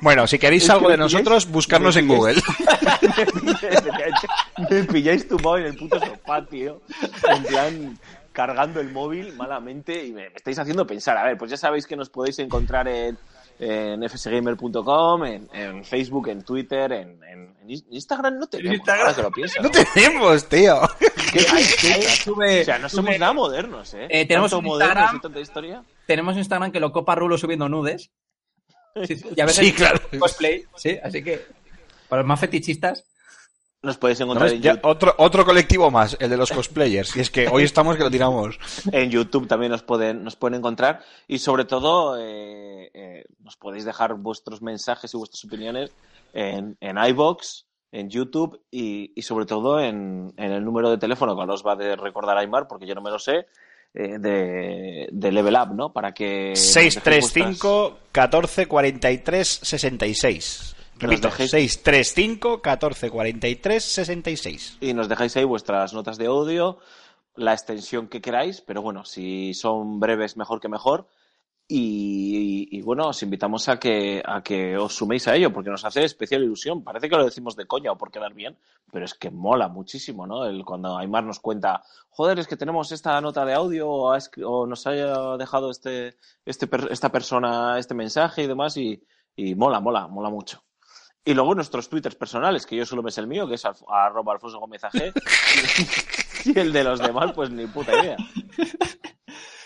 Bueno, 0.00 0.26
si 0.26 0.38
queréis 0.38 0.68
algo 0.70 0.88
de 0.88 0.96
nosotros, 0.96 1.48
buscarnos 1.50 1.96
en 1.96 2.08
Google. 2.08 2.40
me 4.70 4.84
pilláis 4.84 5.28
tumbado 5.28 5.58
en 5.58 5.66
el 5.66 5.76
puto 5.76 5.98
sofá, 5.98 6.44
tío. 6.46 6.80
En 7.28 7.42
plan, 7.44 7.98
cargando 8.32 8.80
el 8.80 8.90
móvil 8.92 9.34
malamente 9.36 10.04
y 10.04 10.12
me, 10.12 10.30
me 10.30 10.36
estáis 10.36 10.58
haciendo 10.58 10.86
pensar. 10.86 11.16
A 11.16 11.24
ver, 11.24 11.38
pues 11.38 11.50
ya 11.50 11.56
sabéis 11.56 11.86
que 11.86 11.96
nos 11.96 12.10
podéis 12.10 12.38
encontrar 12.38 12.88
en, 12.88 13.18
en 13.60 14.08
fsgamer.com, 14.08 15.24
en, 15.24 15.48
en 15.52 15.84
Facebook, 15.84 16.28
en 16.28 16.42
Twitter, 16.42 16.90
en, 16.92 17.22
en- 17.24 17.54
en 17.60 17.70
Instagram 17.90 18.38
no 18.38 18.46
tenemos, 18.48 18.74
Instagram. 18.78 19.00
ahora 19.06 19.14
que 19.16 19.22
lo 19.22 19.30
pienso. 19.30 19.60
No 19.62 19.70
tenemos, 19.70 20.48
tío. 20.48 20.80
¿Qué- 20.98 21.38
qué- 21.44 21.44
qué- 21.80 22.02
Sube- 22.24 22.62
o 22.62 22.64
sea, 22.64 22.78
no 22.78 22.88
somos 22.88 23.18
nada 23.18 23.32
modernos, 23.32 23.94
¿eh? 23.94 24.06
Eh, 24.10 24.26
tenemos 24.26 24.52
un 24.54 24.64
modernos 24.64 24.96
Instagram. 24.96 25.16
y 25.16 25.20
tanta 25.20 25.40
historia. 25.40 25.84
Tenemos 26.06 26.36
Instagram 26.36 26.72
que 26.72 26.80
lo 26.80 26.90
copa 26.90 27.14
Rulo 27.14 27.36
subiendo 27.38 27.68
nudes. 27.68 28.10
Sí, 29.06 29.14
sí, 29.14 29.28
y 29.36 29.40
a 29.40 29.46
veces 29.46 29.64
Sí, 29.66 29.72
claro. 29.72 30.00
cosplay, 30.18 30.64
sí, 30.74 30.98
así 31.00 31.22
que 31.22 31.46
para 32.08 32.22
los 32.22 32.28
más 32.28 32.40
fetichistas, 32.40 33.04
Nos 33.82 33.96
podéis 33.96 34.20
¿No 34.20 34.26
encontrar 34.26 34.52
en 34.52 34.60
YouTube. 34.60 34.80
otro, 34.82 35.14
otro 35.16 35.44
colectivo 35.46 35.90
más, 35.90 36.14
el 36.20 36.28
de 36.28 36.36
los 36.36 36.50
cosplayers. 36.52 37.16
Y 37.16 37.20
es 37.20 37.30
que 37.30 37.48
hoy 37.48 37.62
estamos 37.62 37.96
que 37.96 38.02
lo 38.02 38.10
tiramos. 38.10 38.58
En 38.92 39.10
YouTube 39.10 39.48
también 39.48 39.72
nos 39.72 39.82
pueden, 39.82 40.22
nos 40.22 40.36
pueden 40.36 40.58
encontrar 40.58 41.00
y 41.26 41.38
sobre 41.38 41.64
todo 41.64 42.18
eh, 42.18 42.90
eh, 42.92 43.24
nos 43.42 43.56
podéis 43.56 43.84
dejar 43.86 44.14
vuestros 44.14 44.60
mensajes 44.60 45.14
y 45.14 45.16
vuestras 45.16 45.44
opiniones 45.46 45.90
en, 46.34 46.76
en 46.80 46.98
iBox, 46.98 47.64
en 47.92 48.10
YouTube 48.10 48.60
y, 48.70 49.12
y 49.16 49.22
sobre 49.22 49.46
todo 49.46 49.80
en, 49.80 50.32
en 50.36 50.52
el 50.52 50.62
número 50.62 50.90
de 50.90 50.98
teléfono 50.98 51.34
que 51.34 51.50
os 51.50 51.64
va 51.66 51.72
a 51.72 51.96
recordar 51.96 52.36
Aymar 52.36 52.68
porque 52.68 52.86
yo 52.86 52.94
no 52.94 53.00
me 53.00 53.10
lo 53.10 53.18
sé 53.18 53.46
eh, 53.94 54.18
de, 54.18 55.08
de 55.10 55.32
Level 55.32 55.56
Up, 55.56 55.74
¿no? 55.74 55.92
Para 55.92 56.12
que 56.12 56.50
nos 56.50 56.74
dejéis 56.74 56.94
vuestras- 56.96 57.30
635 57.30 57.98
14 58.12 58.66
43 58.68 59.48
66. 59.62 60.76
Repito, 61.00 61.28
dejéis- 61.28 61.50
635 61.50 62.60
14 62.62 63.10
43 63.10 63.82
66. 63.84 64.78
y 64.80 64.92
nos 64.94 65.08
dejáis 65.08 65.36
ahí 65.36 65.44
vuestras 65.44 65.92
notas 65.94 66.18
de 66.18 66.26
audio, 66.26 66.78
la 67.36 67.52
extensión 67.52 68.08
que 68.08 68.20
queráis, 68.20 68.60
pero 68.60 68.82
bueno, 68.82 69.04
si 69.04 69.54
son 69.54 69.98
breves, 70.00 70.36
mejor 70.36 70.60
que 70.60 70.68
mejor. 70.68 71.06
Y, 71.72 72.66
y, 72.76 72.82
bueno, 72.82 73.06
os 73.10 73.22
invitamos 73.22 73.68
a 73.68 73.78
que, 73.78 74.20
a 74.26 74.42
que 74.42 74.76
os 74.76 74.92
suméis 74.96 75.28
a 75.28 75.36
ello, 75.36 75.52
porque 75.52 75.70
nos 75.70 75.84
hace 75.84 76.02
especial 76.02 76.42
ilusión. 76.42 76.82
Parece 76.82 77.08
que 77.08 77.14
lo 77.14 77.24
decimos 77.24 77.54
de 77.54 77.66
coña 77.66 77.92
o 77.92 77.96
por 77.96 78.10
quedar 78.10 78.34
bien, 78.34 78.58
pero 78.90 79.04
es 79.04 79.14
que 79.14 79.30
mola 79.30 79.68
muchísimo, 79.68 80.26
¿no? 80.26 80.44
El, 80.46 80.64
cuando 80.64 80.98
Aymar 80.98 81.22
nos 81.22 81.38
cuenta, 81.38 81.84
joder, 82.08 82.40
es 82.40 82.48
que 82.48 82.56
tenemos 82.56 82.90
esta 82.90 83.20
nota 83.20 83.44
de 83.44 83.54
audio 83.54 83.88
o, 83.88 84.66
nos 84.66 84.86
haya 84.88 85.36
dejado 85.36 85.70
este, 85.70 86.16
este, 86.44 86.68
esta 86.90 87.12
persona 87.12 87.78
este 87.78 87.94
mensaje 87.94 88.42
y 88.42 88.46
demás, 88.48 88.76
y, 88.76 89.00
y 89.36 89.54
mola, 89.54 89.78
mola, 89.78 90.08
mola 90.08 90.28
mucho. 90.28 90.64
Y 91.24 91.34
luego 91.34 91.54
nuestros 91.54 91.88
twitters 91.88 92.16
personales, 92.16 92.66
que 92.66 92.76
yo 92.76 92.86
solo 92.86 93.02
me 93.02 93.10
el 93.14 93.26
mío, 93.26 93.46
que 93.46 93.54
es 93.54 93.64
arroba 93.64 94.32
Alfonso 94.32 94.58
Gómez 94.58 94.82
AG. 94.84 95.12
y 96.46 96.58
el 96.58 96.72
de 96.72 96.84
los 96.84 96.98
demás, 96.98 97.32
pues 97.34 97.50
ni 97.50 97.66
puta 97.66 97.92
idea. 98.02 98.16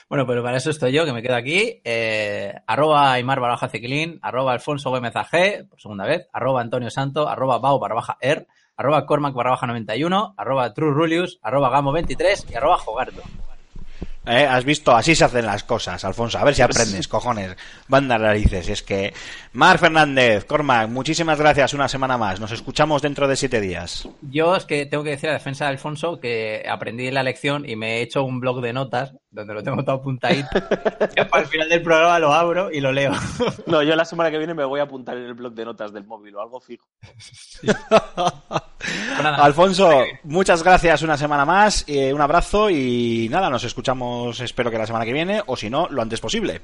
Bueno, 0.08 0.26
pero 0.26 0.42
para 0.42 0.58
eso 0.58 0.70
estoy 0.70 0.92
yo, 0.92 1.04
que 1.04 1.12
me 1.12 1.22
quedo 1.22 1.34
aquí. 1.34 1.80
Eh, 1.82 2.52
arroba 2.66 3.12
Aymar 3.12 3.40
Baraja 3.40 3.68
Ciclín, 3.68 4.18
arroba 4.22 4.52
Alfonso 4.52 4.90
Gómez 4.90 5.16
AG, 5.16 5.68
por 5.68 5.80
segunda 5.80 6.04
vez, 6.04 6.28
arroba 6.32 6.60
Antonio 6.60 6.90
Santo, 6.90 7.28
arroba 7.28 7.58
Bao 7.58 7.78
barra 7.78 7.94
baja 7.94 8.18
Er, 8.20 8.46
arroba 8.76 9.06
Cormac 9.06 9.34
barra 9.34 9.50
baja 9.50 9.66
91, 9.66 10.34
arroba 10.36 10.74
True 10.74 10.92
Rulius, 10.92 11.38
arroba 11.42 11.70
Gamo 11.70 11.92
23 11.92 12.46
y 12.50 12.54
arroba 12.54 12.78
Jogardo. 12.78 13.22
¿Eh? 14.26 14.46
¿Has 14.46 14.64
visto? 14.64 14.94
Así 14.94 15.14
se 15.14 15.24
hacen 15.24 15.44
las 15.44 15.64
cosas, 15.64 16.02
Alfonso. 16.04 16.38
A 16.38 16.44
ver 16.44 16.54
si 16.54 16.62
aprendes, 16.62 17.08
cojones. 17.08 17.56
Banda 17.88 18.18
narices. 18.18 18.68
Es 18.68 18.82
que. 18.82 19.12
Mar 19.52 19.78
Fernández, 19.78 20.44
Cormac, 20.44 20.88
muchísimas 20.88 21.38
gracias 21.38 21.74
una 21.74 21.88
semana 21.88 22.16
más. 22.16 22.40
Nos 22.40 22.52
escuchamos 22.52 23.02
dentro 23.02 23.28
de 23.28 23.36
siete 23.36 23.60
días. 23.60 24.08
Yo 24.22 24.56
es 24.56 24.64
que 24.64 24.86
tengo 24.86 25.04
que 25.04 25.10
decir 25.10 25.28
a 25.28 25.34
defensa 25.34 25.66
de 25.66 25.72
Alfonso 25.72 26.18
que 26.20 26.64
aprendí 26.68 27.10
la 27.10 27.22
lección 27.22 27.68
y 27.68 27.76
me 27.76 27.98
he 27.98 28.02
hecho 28.02 28.24
un 28.24 28.40
blog 28.40 28.60
de 28.62 28.72
notas 28.72 29.14
donde 29.34 29.52
lo 29.52 29.62
tengo 29.62 29.82
todo 29.82 29.96
apuntadito. 29.96 30.48
Ya 31.16 31.28
para 31.28 31.42
el 31.42 31.48
final 31.48 31.68
del 31.68 31.82
programa 31.82 32.18
lo 32.18 32.32
abro 32.32 32.70
y 32.70 32.80
lo 32.80 32.92
leo. 32.92 33.12
No, 33.66 33.82
yo 33.82 33.94
la 33.94 34.04
semana 34.04 34.30
que 34.30 34.38
viene 34.38 34.54
me 34.54 34.64
voy 34.64 34.80
a 34.80 34.84
apuntar 34.84 35.16
en 35.16 35.24
el 35.24 35.34
blog 35.34 35.52
de 35.54 35.64
notas 35.64 35.92
del 35.92 36.04
móvil 36.04 36.34
o 36.36 36.40
algo 36.40 36.60
fijo. 36.60 36.86
Pues 37.60 39.22
nada, 39.22 39.44
Alfonso, 39.44 39.90
muchas 40.24 40.62
gracias 40.62 41.02
una 41.02 41.16
semana 41.16 41.44
más. 41.44 41.84
eh, 41.88 42.12
un 42.12 42.20
abrazo 42.20 42.70
y 42.70 43.28
nada, 43.30 43.50
nos 43.50 43.64
escuchamos, 43.64 44.40
espero 44.40 44.70
que 44.70 44.78
la 44.78 44.86
semana 44.86 45.04
que 45.04 45.12
viene, 45.12 45.42
o 45.46 45.56
si 45.56 45.68
no, 45.70 45.88
lo 45.88 46.02
antes 46.02 46.20
posible. 46.20 46.60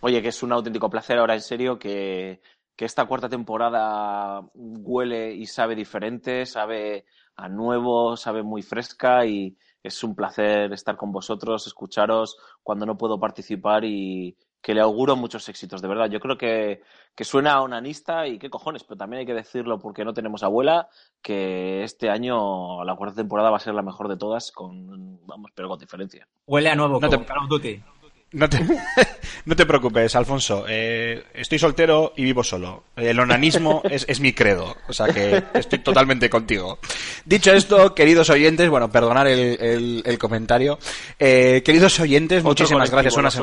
Oye, 0.00 0.22
que 0.22 0.28
es 0.28 0.42
un 0.42 0.52
auténtico 0.52 0.90
placer 0.90 1.18
ahora 1.18 1.34
en 1.34 1.40
serio 1.40 1.78
que, 1.78 2.40
que 2.76 2.84
esta 2.84 3.06
cuarta 3.06 3.28
temporada 3.28 4.42
huele 4.54 5.34
y 5.34 5.46
sabe 5.46 5.74
diferente, 5.74 6.44
sabe 6.46 7.04
a 7.36 7.48
nuevo, 7.48 8.16
sabe 8.16 8.42
muy 8.42 8.62
fresca 8.62 9.24
y 9.26 9.56
es 9.86 10.02
un 10.04 10.14
placer 10.14 10.72
estar 10.72 10.96
con 10.96 11.12
vosotros, 11.12 11.66
escucharos 11.66 12.36
cuando 12.62 12.86
no 12.86 12.96
puedo 12.98 13.18
participar 13.18 13.84
y 13.84 14.36
que 14.62 14.74
le 14.74 14.80
auguro 14.80 15.14
muchos 15.14 15.48
éxitos, 15.48 15.80
de 15.80 15.86
verdad. 15.86 16.10
Yo 16.10 16.18
creo 16.18 16.36
que, 16.36 16.82
que 17.14 17.22
suena 17.24 17.52
a 17.52 17.60
onanista 17.62 18.26
y 18.26 18.36
qué 18.38 18.50
cojones, 18.50 18.82
pero 18.82 18.98
también 18.98 19.20
hay 19.20 19.26
que 19.26 19.34
decirlo 19.34 19.78
porque 19.78 20.04
no 20.04 20.12
tenemos 20.12 20.42
abuela, 20.42 20.88
que 21.22 21.84
este 21.84 22.10
año 22.10 22.82
la 22.82 22.96
cuarta 22.96 23.14
temporada 23.16 23.50
va 23.50 23.58
a 23.58 23.60
ser 23.60 23.74
la 23.74 23.82
mejor 23.82 24.08
de 24.08 24.16
todas, 24.16 24.50
con, 24.50 25.24
vamos, 25.24 25.52
pero 25.54 25.68
con 25.68 25.78
diferencia. 25.78 26.26
huele 26.46 26.68
a 26.70 26.74
nuevo, 26.74 26.98
No 27.00 27.08
como 27.08 27.20
te- 27.22 27.26
Call 27.26 27.38
of 27.44 27.48
Duty. 27.48 27.82
No 28.32 28.48
te, 28.50 28.58
no 29.46 29.56
te 29.56 29.64
preocupes, 29.64 30.14
Alfonso. 30.16 30.64
eh, 30.68 31.24
estoy 31.32 31.58
soltero 31.58 32.12
y 32.16 32.24
vivo 32.24 32.42
solo. 32.44 32.84
El 32.96 33.18
onanismo 33.20 33.80
es, 33.90 34.04
es 34.08 34.20
mi 34.20 34.32
credo. 34.32 34.76
O 34.88 34.92
sea 34.92 35.06
que 35.06 35.42
estoy 35.54 35.78
totalmente 35.78 36.28
contigo. 36.28 36.78
Dicho 37.24 37.52
esto, 37.52 37.94
queridos 37.94 38.28
oyentes, 38.28 38.68
bueno, 38.68 38.90
perdonar 38.90 39.26
el, 39.28 39.56
el- 39.60 40.02
el 40.04 40.18
comentario. 40.18 40.78
Eh, 41.18 41.62
queridos 41.64 41.98
oyentes, 42.00 42.40
Otro 42.40 42.50
muchísimas 42.50 42.90
gracias 42.90 43.14
los. 43.16 43.34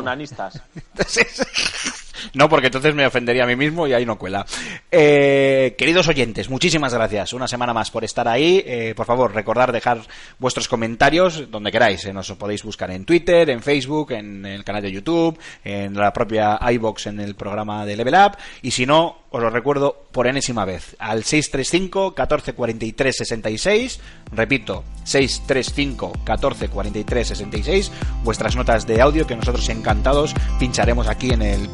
No, 2.34 2.50
porque 2.50 2.68
entonces 2.68 2.95
me 2.95 3.06
ofendería 3.06 3.44
a 3.44 3.48
mí 3.48 3.56
mismo 3.56 3.88
y 3.88 3.94
ahí 3.94 4.06
no 4.06 4.18
cuela. 4.18 4.45
Eh, 4.91 5.76
queridos 5.78 6.08
oyentes, 6.08 6.50
muchísimas 6.50 6.94
gracias 6.94 7.34
una 7.34 7.48
semana 7.48 7.74
más 7.74 7.91
por 7.91 8.04
estar 8.04 8.28
ahí. 8.28 8.64
Eh, 8.66 8.94
por 8.95 9.06
favor, 9.06 9.34
recordar 9.34 9.72
dejar 9.72 10.02
vuestros 10.40 10.68
comentarios 10.68 11.50
donde 11.52 11.72
queráis. 11.72 12.06
Eh, 12.06 12.14
nos 12.14 12.32
podéis 12.34 12.64
buscar 12.64 12.91
en 12.91 13.06
Twitter, 13.06 13.50
en 13.50 13.62
Facebook, 13.62 14.12
en 14.12 14.45
el 14.45 14.64
canal 14.64 14.82
de 14.82 14.91
YouTube, 14.91 15.38
en 15.64 15.94
la 15.95 16.12
propia 16.14 16.60
iBox 16.72 17.08
en 17.08 17.20
el 17.20 17.36
programa 17.36 17.86
de 17.86 17.95
Level 17.95 18.16
Up. 18.16 18.38
Y 18.62 18.72
si 18.72 18.86
no, 18.86 19.24
os 19.30 19.41
lo 19.41 19.50
recuerdo 19.50 20.06
por 20.12 20.28
enésima 20.28 20.64
vez. 20.64 20.95
Al 21.00 21.24
635 21.24 22.10
1443 22.10 23.18
66. 23.18 24.00
Repito, 24.32 24.84
635 25.04 26.08
1443 26.20 27.28
66. 27.30 27.91
Vuestras 28.24 28.56
notas 28.56 28.86
de 28.86 29.02
audio 29.02 29.26
que 29.26 29.36
nosotros 29.36 29.68
encantados 29.70 30.36
pincharemos 30.60 31.08
aquí 31.08 31.32
en 31.32 31.41
el 31.41 31.70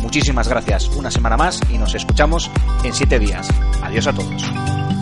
Muchísimas 0.00 0.48
gracias 0.48 0.88
una 0.88 1.10
semana 1.10 1.36
más 1.36 1.60
y 1.70 1.78
nos 1.78 1.94
escuchamos 1.94 2.50
en 2.84 2.92
siete 2.92 3.18
días. 3.18 3.48
Adiós 3.82 4.06
a 4.06 4.12
todos. 4.12 4.93